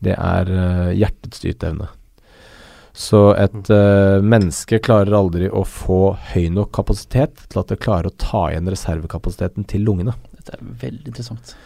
Det 0.05 0.15
er 0.17 0.51
eh, 0.51 0.97
hjertets 1.01 1.45
yteevne. 1.49 1.91
Så 2.95 3.33
et 3.35 3.71
uh, 3.75 4.23
menneske 4.23 4.79
klarer 4.79 5.17
aldri 5.19 5.49
å 5.51 5.65
få 5.67 6.13
høy 6.31 6.45
nok 6.55 6.71
kapasitet 6.77 7.41
til 7.51 7.59
at 7.59 7.73
det 7.73 7.81
klarer 7.83 8.07
å 8.07 8.15
ta 8.23 8.45
igjen 8.53 8.71
reservekapasiteten 8.71 9.67
til 9.67 9.83
lungene. 9.89 10.15
Dette 10.39 10.55
er 10.55 10.69
veldig 10.85 11.11
interessant. 11.11 11.57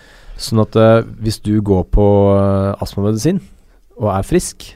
Sånn 0.41 0.63
at 0.63 0.79
uh, 0.81 1.03
hvis 1.21 1.43
du 1.45 1.59
går 1.61 1.85
på 1.93 2.07
uh, 2.33 2.81
astmamedisin 2.81 3.43
og 3.99 4.09
er 4.15 4.25
frisk, 4.25 4.71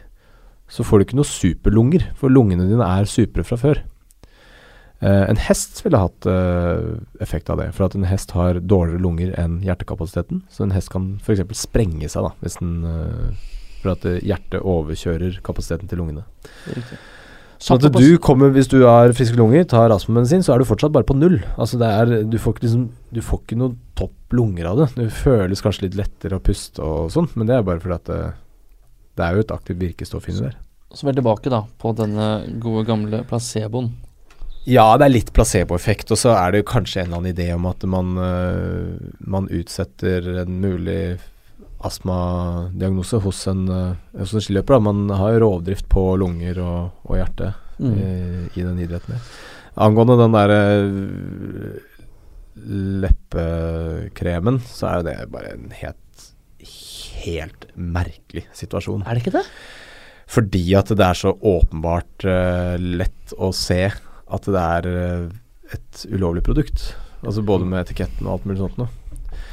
så 0.68 0.84
får 0.84 1.00
du 1.00 1.06
ikke 1.06 1.20
noe 1.22 1.30
superlunger, 1.30 2.04
for 2.20 2.32
lungene 2.32 2.68
dine 2.68 2.84
er 2.98 3.08
supre 3.08 3.46
fra 3.48 3.56
før. 3.60 3.80
Eh, 5.02 5.30
en 5.30 5.40
hest 5.48 5.80
ville 5.82 5.98
hatt 5.98 6.26
eh, 6.30 6.82
effekt 7.24 7.50
av 7.50 7.58
det, 7.58 7.72
for 7.74 7.88
at 7.88 7.96
en 7.98 8.06
hest 8.06 8.34
har 8.36 8.60
dårligere 8.60 9.02
lunger 9.02 9.32
enn 9.40 9.58
hjertekapasiteten. 9.66 10.44
Så 10.52 10.66
en 10.66 10.74
hest 10.76 10.92
kan 10.92 11.16
f.eks. 11.18 11.42
sprenge 11.58 12.10
seg 12.10 12.28
da, 12.28 12.30
hvis 12.44 12.60
den, 12.60 12.76
eh, 12.86 13.48
for 13.82 13.96
at 13.96 14.06
hjertet 14.22 14.62
overkjører 14.62 15.40
kapasiteten 15.42 15.90
til 15.90 16.02
lungene. 16.02 16.22
Riktig. 16.68 17.00
Så 17.62 17.76
at 17.78 17.94
du 17.94 18.18
kommer, 18.18 18.50
hvis 18.50 18.70
du 18.70 18.80
har 18.82 19.12
friske 19.14 19.38
lunger, 19.38 19.62
tar 19.70 19.92
astmamedisin, 19.94 20.42
så 20.42 20.54
er 20.54 20.62
du 20.62 20.66
fortsatt 20.66 20.94
bare 20.94 21.06
på 21.06 21.14
null. 21.14 21.36
Altså 21.54 21.78
det 21.78 21.90
er, 21.94 22.14
du 22.26 22.34
får 22.42 22.56
ikke 22.56 22.64
liksom, 22.66 22.88
du 23.14 23.20
får 23.22 23.42
ikke 23.44 23.58
noe 23.60 23.76
topp 23.98 24.34
lunger 24.34 24.66
av 24.70 24.80
det. 24.80 24.88
Det 24.96 25.06
føles 25.14 25.62
kanskje 25.62 25.86
litt 25.86 25.98
lettere 25.98 26.40
å 26.40 26.42
puste 26.42 26.82
og 26.82 27.12
sånn, 27.14 27.30
men 27.38 27.46
det 27.46 27.58
er 27.58 27.66
bare 27.66 27.82
fordi 27.82 27.98
at 28.00 28.10
det, 28.10 28.20
det 29.18 29.26
er 29.26 29.38
jo 29.38 29.44
et 29.46 29.54
aktivt 29.54 29.82
virkestoff 29.82 30.26
inni 30.30 30.48
der. 30.48 30.58
Så 30.90 31.06
vi 31.06 31.12
er 31.12 31.20
tilbake 31.20 31.52
da 31.54 31.62
på 31.78 31.94
denne 31.96 32.32
gode 32.62 32.82
gamle 32.88 33.22
placeboen. 33.30 33.92
Ja, 34.64 34.84
det 34.96 35.08
er 35.08 35.14
litt 35.16 35.32
placeboeffekt, 35.34 36.12
og 36.14 36.18
så 36.20 36.36
er 36.36 36.52
det 36.52 36.60
jo 36.62 36.68
kanskje 36.70 37.02
en 37.02 37.08
eller 37.08 37.18
annen 37.18 37.34
idé 37.34 37.48
om 37.54 37.64
at 37.66 37.82
man, 37.90 38.12
øh, 38.14 39.10
man 39.18 39.48
utsetter 39.50 40.28
en 40.44 40.60
mulig 40.62 41.18
astmadiagnose 41.82 43.18
hos 43.24 43.40
en, 43.50 43.64
øh, 43.68 43.96
hos 44.20 44.34
en 44.34 44.44
skiløper. 44.44 44.76
da. 44.76 44.84
Man 44.92 45.10
har 45.18 45.40
rovdrift 45.42 45.88
på 45.90 46.04
lunger 46.16 46.62
og, 46.62 46.92
og 47.04 47.18
hjerte 47.18 47.54
Mm. 47.82 47.94
i, 47.98 48.60
i 48.60 48.62
den 48.62 48.78
idretten. 48.78 49.16
Angående 49.80 50.14
den 50.20 50.34
der 50.36 50.50
øh, 50.52 51.80
leppekremen, 53.02 54.60
så 54.68 54.86
er 54.86 55.00
jo 55.00 55.06
det 55.08 55.14
bare 55.32 55.54
en 55.56 55.72
helt, 55.74 56.26
helt 57.24 57.66
merkelig 57.74 58.44
situasjon. 58.54 59.02
Er 59.06 59.16
det 59.16 59.24
ikke 59.24 59.38
det? 59.38 59.46
Fordi 60.32 60.62
at 60.78 60.92
det 60.92 61.04
er 61.04 61.18
så 61.18 61.32
åpenbart 61.34 62.24
uh, 62.28 62.76
lett 62.78 63.34
å 63.36 63.50
se 63.56 63.90
at 64.32 64.48
det 64.48 64.62
er 64.62 64.90
eh, 64.90 65.24
et 65.76 66.04
ulovlig 66.12 66.42
produkt. 66.46 66.94
Altså 67.22 67.44
både 67.46 67.66
med 67.68 67.84
etiketten 67.84 68.26
og 68.26 68.38
alt 68.38 68.46
mulig 68.48 68.58
sånt 68.64 68.78
noe. 68.80 68.88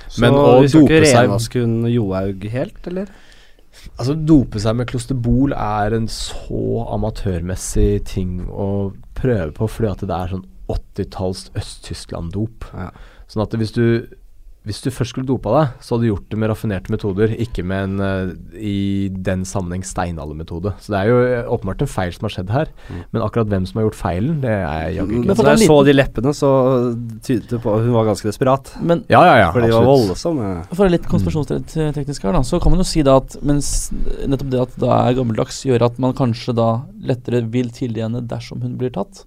Så 0.10 0.24
Men 0.24 0.34
å 0.34 0.46
vi 0.64 0.70
skal 0.72 0.86
ikke 0.88 0.96
dope 0.96 1.10
seg- 1.12 1.20
renvaske 1.28 1.62
hun 1.64 1.76
Johaug 1.92 2.48
helt, 2.50 2.80
eller? 2.90 3.12
Altså 4.02 4.16
dope 4.26 4.60
seg 4.60 4.76
med 4.80 4.88
klosterbol 4.90 5.54
er 5.54 5.94
en 6.00 6.08
så 6.10 6.64
amatørmessig 6.96 8.04
ting 8.10 8.40
å 8.50 8.92
prøve 9.20 9.52
på 9.60 9.68
fordi 9.70 9.92
at 9.92 10.02
det 10.10 10.16
er 10.18 10.34
sånn 10.34 10.48
80-talls 10.70 11.44
Øst-Tyskland-dop. 11.58 12.66
Ja. 12.74 12.90
Sånn 13.30 13.44
at 13.46 13.54
hvis 13.58 13.72
du 13.76 13.86
hvis 14.70 14.82
du 14.86 14.90
først 14.94 15.16
skulle 15.16 15.26
dopa 15.28 15.50
deg, 15.58 15.72
så 15.82 15.96
hadde 15.96 16.06
du 16.06 16.10
gjort 16.14 16.28
det 16.30 16.38
med 16.40 16.50
raffinerte 16.54 16.94
metoder, 16.94 17.32
ikke 17.42 17.64
med 17.66 17.88
en 17.90 18.04
eh, 18.06 18.34
i 18.62 19.10
den 19.10 19.42
sammenheng 19.50 19.82
steinaldermetode. 19.84 20.76
Så 20.80 20.94
det 20.94 21.00
er 21.02 21.10
jo 21.10 21.18
eh, 21.26 21.50
åpenbart 21.58 21.82
en 21.82 21.90
feil 21.90 22.14
som 22.14 22.28
har 22.30 22.36
skjedd 22.38 22.54
her, 22.54 22.70
Mm. 22.90 23.02
men 23.12 23.22
akkurat 23.26 23.50
hvem 23.52 23.66
som 23.70 23.80
har 23.82 23.88
gjort 23.90 23.98
feilen, 24.00 24.38
det 24.42 24.50
er 24.54 24.86
jaggu 24.96 25.12
ikke. 25.18 25.26
Men 25.28 25.36
da 25.42 25.44
er 25.50 25.58
jeg 25.58 25.68
så 25.70 25.78
de 25.90 25.94
leppene, 25.98 26.34
så 26.38 26.50
tydet 27.26 27.50
det 27.50 27.60
på 27.66 27.74
at 27.76 27.84
hun 27.88 27.94
var 27.98 28.06
ganske 28.12 28.30
desperat. 28.30 28.72
Men 28.82 29.04
Ja, 29.10 29.24
ja, 29.26 29.36
ja. 29.44 29.50
For 29.52 29.62
de 29.66 29.72
var 29.74 29.86
voldsomme. 29.90 30.50
for 30.70 30.76
å 30.78 30.86
være 30.86 30.96
litt 30.98 31.10
konspirasjonsteknisk 31.10 32.24
her, 32.24 32.34
da, 32.38 32.42
så 32.46 32.60
kan 32.62 32.72
man 32.74 32.80
jo 32.84 32.88
si 32.88 33.02
da 33.06 33.18
at 33.18 33.36
mens 33.46 33.90
nettopp 34.30 34.50
det 34.54 34.62
at 34.68 34.78
det 34.80 34.90
er 35.00 35.18
gammeldags, 35.20 35.64
gjør 35.66 35.86
at 35.90 36.00
man 36.00 36.14
kanskje 36.14 36.56
da 36.58 36.70
lettere 37.10 37.44
vil 37.50 37.70
tilgi 37.74 38.02
henne 38.06 38.22
dersom 38.28 38.62
hun 38.62 38.78
blir 38.80 38.94
tatt. 38.96 39.26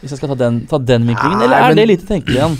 Hvis 0.00 0.12
jeg 0.12 0.18
skal 0.20 0.28
ta 0.34 0.36
den, 0.44 0.66
ta 0.68 0.78
den 0.78 1.06
vinklingen, 1.08 1.40
eller 1.42 1.56
er 1.56 1.68
men- 1.72 1.76
det 1.80 1.88
lite 1.88 2.06
tenkelig 2.06 2.36
igjen? 2.36 2.58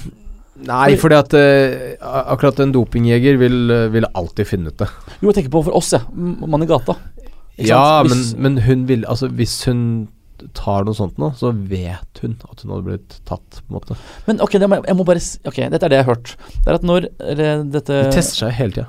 Nei, 0.65 0.97
fordi 0.97 1.17
at 1.19 1.35
uh, 1.37 2.23
akkurat 2.33 2.61
en 2.65 2.73
dopingjeger 2.73 3.37
vil, 3.39 3.57
eh, 3.71 3.89
vil 3.93 4.07
alltid 4.17 4.49
finne 4.49 4.73
ut 4.73 4.79
det. 4.81 4.89
Jo, 5.21 5.29
jeg 5.29 5.35
tenker 5.43 5.53
på 5.53 5.65
for 5.67 5.77
oss, 5.77 5.91
jeg. 5.93 6.01
Ja. 6.01 6.47
Mann 6.49 6.65
i 6.65 6.69
gata. 6.71 6.97
Ikke 7.57 7.69
Ja, 7.69 7.83
sant? 8.03 8.09
men, 8.09 8.19
Hvis- 8.19 8.37
men 8.37 8.57
hun 8.67 8.87
vil 8.89 9.05
Altså, 9.09 9.29
hvis 9.33 9.65
hun 9.65 10.09
tar 10.55 10.85
noe 10.85 10.95
sånt 10.95 11.17
nå, 11.19 11.31
så 11.37 11.51
vet 11.53 12.21
hun 12.21 12.37
at 12.51 12.61
hun 12.63 12.71
hadde 12.75 12.85
blitt 12.85 13.21
tatt, 13.25 13.61
på 13.63 13.71
en 13.71 13.77
måte. 13.79 13.97
Men 14.27 14.41
ok, 14.45 14.53
det 14.61 14.69
jeg 14.69 14.97
må 14.97 15.05
bare 15.09 15.23
Ok, 15.49 15.57
dette 15.71 15.83
er 15.85 15.89
det 15.89 15.97
jeg 16.01 16.05
har 16.05 16.15
hørt. 16.15 16.37
Det 16.65 16.69
er 16.69 16.75
at 16.75 16.83
når 16.83 17.09
eller, 17.21 17.65
dette 17.65 18.03
De 18.05 18.13
tester 18.13 18.47
seg 18.47 18.53
hele 18.59 18.73
tida. 18.73 18.89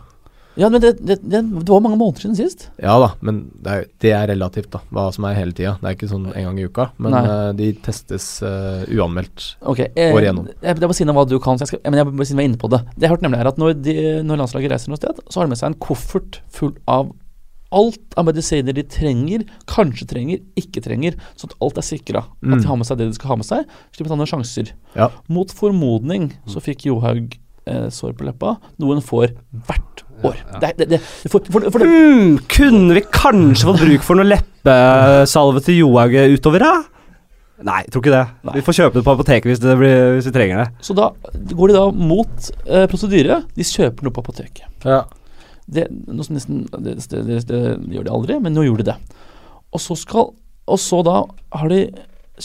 Ja, 0.58 0.70
men 0.74 0.82
det, 0.82 0.96
det, 1.06 1.20
det, 1.22 1.42
var 1.68 1.84
mange 1.86 2.00
måneder 2.00 2.24
siden 2.26 2.38
sist. 2.40 2.68
Ja 2.82 2.96
da, 3.02 3.12
men 3.22 3.44
det 3.62 3.74
er, 3.76 3.84
det 4.02 4.14
er 4.18 4.26
relativt, 4.32 4.72
da. 4.74 4.82
Hva 4.90 5.08
som 5.14 5.28
er 5.30 5.38
hele 5.38 5.54
tida. 5.54 5.76
Det 5.82 5.92
er 5.92 5.98
ikke 5.98 6.10
sånn 6.10 6.26
en 6.32 6.48
gang 6.48 6.58
i 6.58 6.66
uka. 6.66 6.88
Men 7.04 7.18
eh, 7.20 7.52
de 7.60 7.70
testes 7.86 8.26
uh, 8.42 8.82
uanmeldt. 8.90 9.52
Ok, 9.62 9.84
eh, 9.92 10.12
Går 10.16 10.26
igjennom. 10.26 10.50
Jeg, 10.56 10.80
det 10.80 10.88
er 10.88 10.90
på 10.90 10.98
siden 10.98 11.14
av 11.14 11.20
hva 11.20 11.28
du 11.30 11.38
kan, 11.44 11.60
så 11.60 11.68
jeg 11.68 11.76
skal, 11.76 11.84
men 11.86 12.02
jeg 12.02 12.10
siden 12.32 12.42
jeg 12.42 12.48
er 12.48 12.52
inne 12.54 12.62
på 12.64 12.72
det. 12.74 12.82
Det 12.96 13.06
jeg 13.06 13.14
hørte 13.14 13.18
hørt 13.18 13.28
nemlig 13.28 13.44
er 13.44 13.52
at 13.52 13.62
når, 13.62 13.78
de, 13.86 13.96
når 14.26 14.42
landslaget 14.42 14.74
reiser 14.74 14.94
noe 14.94 15.00
sted, 15.02 15.24
så 15.28 15.40
har 15.40 15.48
de 15.48 15.54
med 15.54 15.62
seg 15.62 15.72
en 15.72 15.80
koffert 15.88 16.42
full 16.54 16.76
av 16.90 17.14
alt 17.76 18.16
av 18.16 18.28
medisiner 18.30 18.76
de 18.76 18.84
trenger, 18.88 19.44
kanskje 19.68 20.08
trenger, 20.08 20.44
ikke 20.60 20.84
trenger, 20.86 21.18
sånn 21.40 21.52
at 21.52 21.58
alt 21.66 21.82
er 21.82 21.88
sikra. 21.88 22.22
At 22.38 22.48
Mm. 22.48 22.62
de 22.62 22.68
har 22.70 22.78
med 22.80 22.88
seg 22.88 22.98
det 22.98 23.10
de 23.10 23.18
skal 23.18 23.34
ha 23.34 23.36
med 23.42 23.46
seg, 23.50 23.66
Slipper 23.92 24.08
å 24.08 24.16
ta 24.16 24.20
noen 24.22 24.32
sjanser. 24.32 24.72
Ja. 24.96 25.10
Mot 25.28 25.52
formodning 25.52 26.32
så 26.48 26.64
fikk 26.64 26.88
Johaug 26.88 27.36
eh, 27.68 27.88
sår 27.94 28.16
på 28.18 28.26
leppa, 28.28 28.56
Noen 28.82 29.04
får 29.06 29.36
hvert 29.68 30.04
år. 30.26 30.38
Ja. 30.40 30.60
Det, 30.64 30.74
det, 30.80 30.88
det, 30.96 31.00
for, 31.30 31.44
for, 31.52 31.68
for 31.70 31.84
det, 31.84 31.88
Hmm, 31.92 32.38
kunne 32.50 32.96
vi 32.98 33.04
kanskje 33.14 33.68
fått 33.70 33.84
bruk 33.84 34.06
for 34.06 34.18
noe 34.18 34.26
leppesalve 34.32 35.62
til 35.68 35.82
Johaug 35.84 36.16
utover, 36.38 36.64
da? 36.66 36.72
Nei, 37.68 37.80
jeg 37.88 37.94
tror 37.94 38.04
ikke 38.04 38.14
det. 38.14 38.26
Nei. 38.46 38.56
Vi 38.60 38.64
får 38.68 38.76
kjøpe 38.78 39.00
det 39.00 39.06
på 39.08 39.14
apoteket 39.16 39.50
hvis, 39.50 39.62
det 39.64 39.74
blir, 39.80 39.96
hvis 40.18 40.28
vi 40.30 40.34
trenger 40.36 40.60
det. 40.62 40.68
så 40.86 40.94
da 40.98 41.08
går 41.58 41.72
de 41.72 41.78
da 41.78 41.86
mot 41.98 42.50
eh, 42.70 42.84
prosedyre. 42.92 43.40
De 43.56 43.66
kjøper 43.66 44.06
noe 44.06 44.14
på 44.14 44.22
apoteket. 44.22 44.68
Ja. 44.86 45.00
Det, 45.66 45.88
noe 46.06 46.24
som 46.28 46.38
nesten, 46.38 46.60
det, 46.86 46.94
det, 47.10 47.24
det, 47.28 47.40
det 47.50 47.62
gjør 47.96 48.06
de 48.06 48.14
aldri, 48.14 48.38
men 48.46 48.54
nå 48.54 48.68
gjorde 48.68 48.86
de 48.86 48.92
det. 48.94 49.24
Og 49.74 49.82
så, 49.84 49.98
skal, 50.00 50.30
og 50.70 50.80
så 50.80 51.02
da 51.06 51.18
har 51.58 51.74
de 51.74 51.82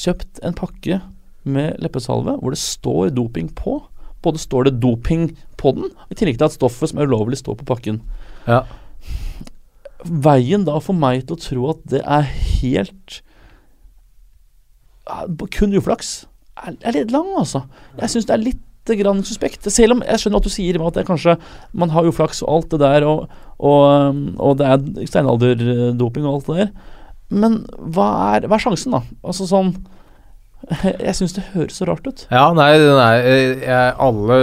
kjøpt 0.01 0.41
en 0.49 0.57
pakke 0.57 1.03
med 1.45 1.77
leppesalve 1.85 2.39
hvor 2.41 2.55
det 2.57 2.63
står 2.63 3.13
doping 3.13 3.53
på. 3.59 3.83
Både 4.23 4.41
står 4.43 4.69
det 4.69 4.79
doping 4.83 5.31
på 5.61 5.75
den, 5.77 5.91
i 6.11 6.19
tillegg 6.19 6.39
til 6.39 6.49
at 6.49 6.57
stoffet 6.57 6.93
som 6.93 7.01
er 7.01 7.11
ulovlig, 7.11 7.41
står 7.43 7.59
på 7.61 7.69
pakken. 7.75 8.01
ja. 8.47 8.65
Veien 10.03 10.65
da 10.67 10.81
for 10.83 10.99
meg 10.99 11.29
til 11.29 11.37
å 11.37 11.39
tro 11.39 11.67
at 11.71 11.83
det 11.93 12.01
er 12.03 12.25
helt 12.27 13.21
kun 15.55 15.75
uflaks, 15.79 16.25
er, 16.59 16.75
er 16.83 16.97
litt 16.97 17.15
lang, 17.15 17.29
altså. 17.39 17.65
Jeg 18.01 18.11
syns 18.11 18.27
det 18.27 18.35
er 18.35 18.43
litt 18.43 18.95
grann 18.99 19.23
suspekt. 19.27 19.67
Selv 19.71 19.97
om 19.97 20.03
jeg 20.03 20.19
skjønner 20.19 20.43
at 20.43 20.47
du 20.47 20.53
sier 20.53 20.79
at 20.83 20.99
det 20.99 21.07
kanskje 21.07 21.37
man 21.79 21.93
har 21.95 22.09
uflaks 22.09 22.43
og 22.43 22.51
alt 22.57 22.75
det 22.75 22.81
der, 22.83 23.07
og, 23.07 23.31
og, 23.63 24.19
og 24.43 24.59
det 24.59 24.67
er 24.69 25.07
steinalderdoping 25.11 26.27
og 26.27 26.35
alt 26.35 26.51
det 26.51 26.59
der. 26.65 26.73
Men 27.33 27.63
hva 27.79 28.09
er, 28.35 28.49
hva 28.49 28.59
er 28.59 28.67
sjansen, 28.67 28.97
da? 28.97 29.03
Altså 29.23 29.47
sånn 29.49 29.73
Jeg 31.07 31.15
syns 31.19 31.37
det 31.37 31.45
høres 31.53 31.79
så 31.81 31.89
rart 31.89 32.07
ut. 32.07 32.27
ja, 32.31 32.45
nei, 32.57 32.71
eh, 32.77 33.63
jeg, 33.65 33.95
alle, 34.07 34.39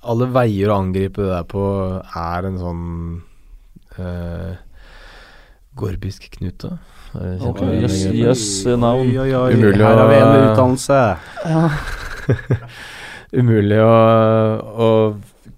alle 0.00 0.28
veier 0.34 0.70
å 0.70 0.80
angripe 0.84 1.22
det 1.24 1.32
der 1.32 1.48
på 1.50 1.64
er 2.00 2.48
en 2.48 2.60
sånn 2.60 2.84
uh, 3.98 4.54
Gorbisk 5.80 6.26
knute. 6.36 6.74
Jøss, 7.10 7.98
jøss, 8.14 8.46
navn. 8.78 9.08
Oi, 9.08 9.16
oi, 9.18 9.30
oi. 9.34 9.54
Umulig 9.56 9.82
Her 9.82 9.98
har 9.98 10.10
vi 10.10 10.18
en 10.20 10.44
utdannelse. 10.44 10.98
Ja. 11.46 11.62
Umulig 13.40 13.78
å, 13.82 13.94
å 14.70 14.88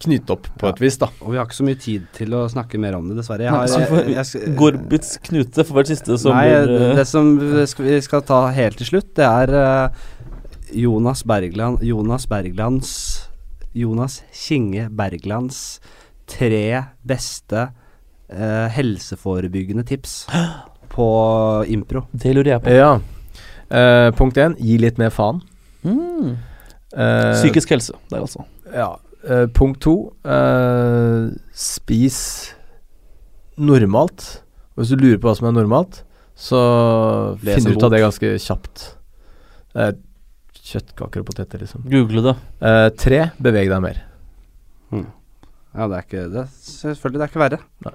knyte 0.03 0.35
opp 0.35 0.47
på 0.59 0.67
Ja. 0.69 0.73
et 0.75 0.81
vis, 0.83 0.97
da. 1.01 1.09
Og 1.23 1.33
vi 1.33 1.39
har 1.39 1.47
ikke 1.47 1.59
så 1.61 1.67
mye 1.67 1.79
tid 1.81 2.07
til 2.17 2.35
å 2.35 2.43
snakke 2.51 2.79
mer 2.83 2.97
om 2.99 3.09
det, 3.09 3.17
dessverre. 3.21 3.47
Jeg 3.47 3.55
har, 3.55 3.67
så 3.71 3.81
jeg, 3.81 4.15
jeg, 4.17 4.55
Gorbits 4.59 5.17
knute 5.29 5.65
for 5.65 5.79
hvert 5.79 5.91
siste 5.93 6.19
som 6.19 6.35
Nei, 6.37 6.49
blir 6.49 6.73
det, 6.73 6.91
det 7.01 7.07
som 7.09 7.33
vi 7.39 8.01
skal, 8.05 8.23
ta 8.27 8.41
helt 8.55 8.77
til 8.81 8.91
slutt, 8.93 9.13
det 9.19 9.27
er 9.29 9.55
eh, 9.59 10.03
Jonas 10.83 11.23
Bergland 11.29 11.83
Jonas 11.85 12.27
Berglands 12.31 12.93
Jonas 13.77 14.23
Kinge 14.33 14.89
Berglands 14.91 15.81
tre 16.33 16.85
beste 17.05 17.67
eh, 18.33 18.69
helseforebyggende 18.73 19.85
tips 19.89 20.27
på 20.95 21.09
impro. 21.73 22.07
Det 22.13 22.35
lurer 22.37 22.55
jeg 22.57 22.65
på. 22.65 22.73
Ja. 22.77 22.93
Eh, 23.73 24.11
punkt 24.17 24.37
én, 24.41 24.57
gi 24.61 24.77
litt 24.81 24.99
mer 25.01 25.13
faen. 25.13 25.41
Mm. 25.85 26.35
Eh, 26.93 27.33
Psykisk 27.39 27.73
helse 27.73 27.97
der, 28.11 28.21
altså. 28.21 28.45
Ja. 28.73 28.91
Eh, 29.23 29.47
punkt 29.55 29.83
to, 29.85 30.13
uh, 30.27 31.31
spis 31.55 32.55
normalt. 33.57 34.43
Og 34.75 34.83
Hvis 34.83 34.95
du 34.95 34.97
lurer 34.99 35.21
på 35.21 35.29
hva 35.29 35.37
som 35.39 35.51
er 35.51 35.55
normalt, 35.55 36.03
så 36.35 36.59
Les 37.45 37.59
finner 37.59 37.77
du 37.77 37.79
ut 37.79 37.87
av 37.87 37.93
det 37.93 38.01
ganske 38.03 38.33
kjapt. 38.43 38.87
Er 39.79 39.95
kjøttkaker 40.63 41.23
og 41.23 41.29
poteter, 41.29 41.63
liksom. 41.63 41.85
Google 41.91 42.23
det. 42.25 42.35
Eh, 42.63 42.89
tre, 42.99 43.21
beveg 43.43 43.71
deg 43.71 43.83
mer. 43.85 44.01
Ja, 44.93 45.87
det 45.89 45.97
er 45.97 46.05
ikke 46.05 46.25
det. 46.33 46.47
Selvfølgelig, 46.63 47.19
det 47.19 47.25
er 47.25 47.31
ikke 47.31 47.43
verre. 47.43 47.59
Nei. 47.87 47.95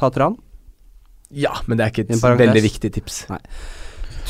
Ta 0.00 0.08
tran. 0.14 0.38
Ja, 1.30 1.52
men 1.66 1.78
det 1.78 1.84
er 1.86 1.92
ikke 1.92 2.06
et 2.08 2.40
veldig 2.40 2.62
viktig 2.64 2.90
tips. 2.96 3.22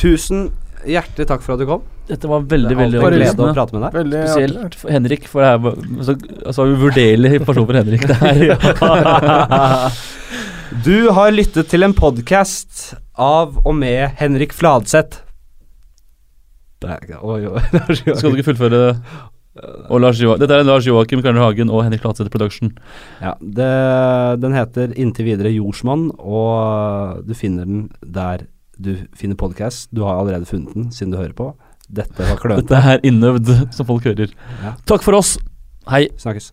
Tusen 0.00 0.50
hjertelig 0.88 1.26
takk 1.30 1.42
for 1.44 1.54
at 1.54 1.62
du 1.62 1.66
kom. 1.68 1.82
Dette 2.10 2.30
var 2.30 2.46
veldig, 2.50 2.70
Det 2.72 2.78
veldig 2.78 3.02
glede 3.02 3.46
å 3.46 3.52
prate 3.54 3.76
med 3.76 3.84
deg. 3.86 3.98
Veldig 4.00 4.22
Spesielt 4.28 4.78
for 4.80 4.94
Henrik, 4.94 5.28
for 5.30 5.44
det 5.44 5.50
er 5.50 6.06
så, 6.08 6.16
altså, 6.44 6.66
uvurderlig 6.70 7.42
person 7.44 7.66
for 7.66 7.80
Henrik. 7.80 8.06
Det 8.08 8.16
her. 8.22 8.38
Du 10.84 11.10
har 11.10 11.32
lyttet 11.34 11.66
til 11.66 11.82
en 11.82 11.92
podkast 11.98 12.92
av 13.18 13.56
og 13.66 13.74
med 13.74 14.14
Henrik 14.20 14.52
Fladseth. 14.54 15.24
Det. 16.80 16.94
Skal 17.98 18.30
du 18.30 18.38
ikke 18.38 18.52
fullføre 18.52 18.94
og 19.90 19.98
Lars 19.98 20.20
Dette 20.22 20.56
er 20.60 20.62
Lars 20.64 20.86
Joakim 20.86 21.24
Karner 21.24 21.42
Hagen 21.42 21.72
og 21.74 21.82
Henrik 21.82 22.04
Flatseth 22.04 22.30
Production. 22.30 22.70
Ja, 23.18 23.34
det, 23.42 23.70
den 24.40 24.54
heter 24.54 24.94
Inntil 24.94 25.26
videre 25.26 25.50
Jordsmonn, 25.50 26.12
og 26.16 27.26
du 27.26 27.34
finner 27.34 27.66
den 27.66 27.88
der 28.00 28.46
du 28.80 28.94
finner 29.16 29.36
podkast. 29.36 29.90
Du 29.94 30.02
har 30.06 30.18
allerede 30.20 30.48
funnet 30.48 30.74
den, 30.74 30.90
siden 30.94 31.12
du 31.12 31.18
hører 31.20 31.36
på. 31.36 31.52
Dette 31.90 32.24
var 32.24 32.38
klønete. 32.40 32.68
Dette 32.70 32.92
er 32.94 33.06
innøvd, 33.06 33.52
som 33.74 33.88
folk 33.88 34.06
hører. 34.08 34.32
Ja. 34.62 34.74
Takk 34.88 35.04
for 35.06 35.18
oss. 35.18 35.36
Hei. 35.90 36.06
Snakkes. 36.20 36.52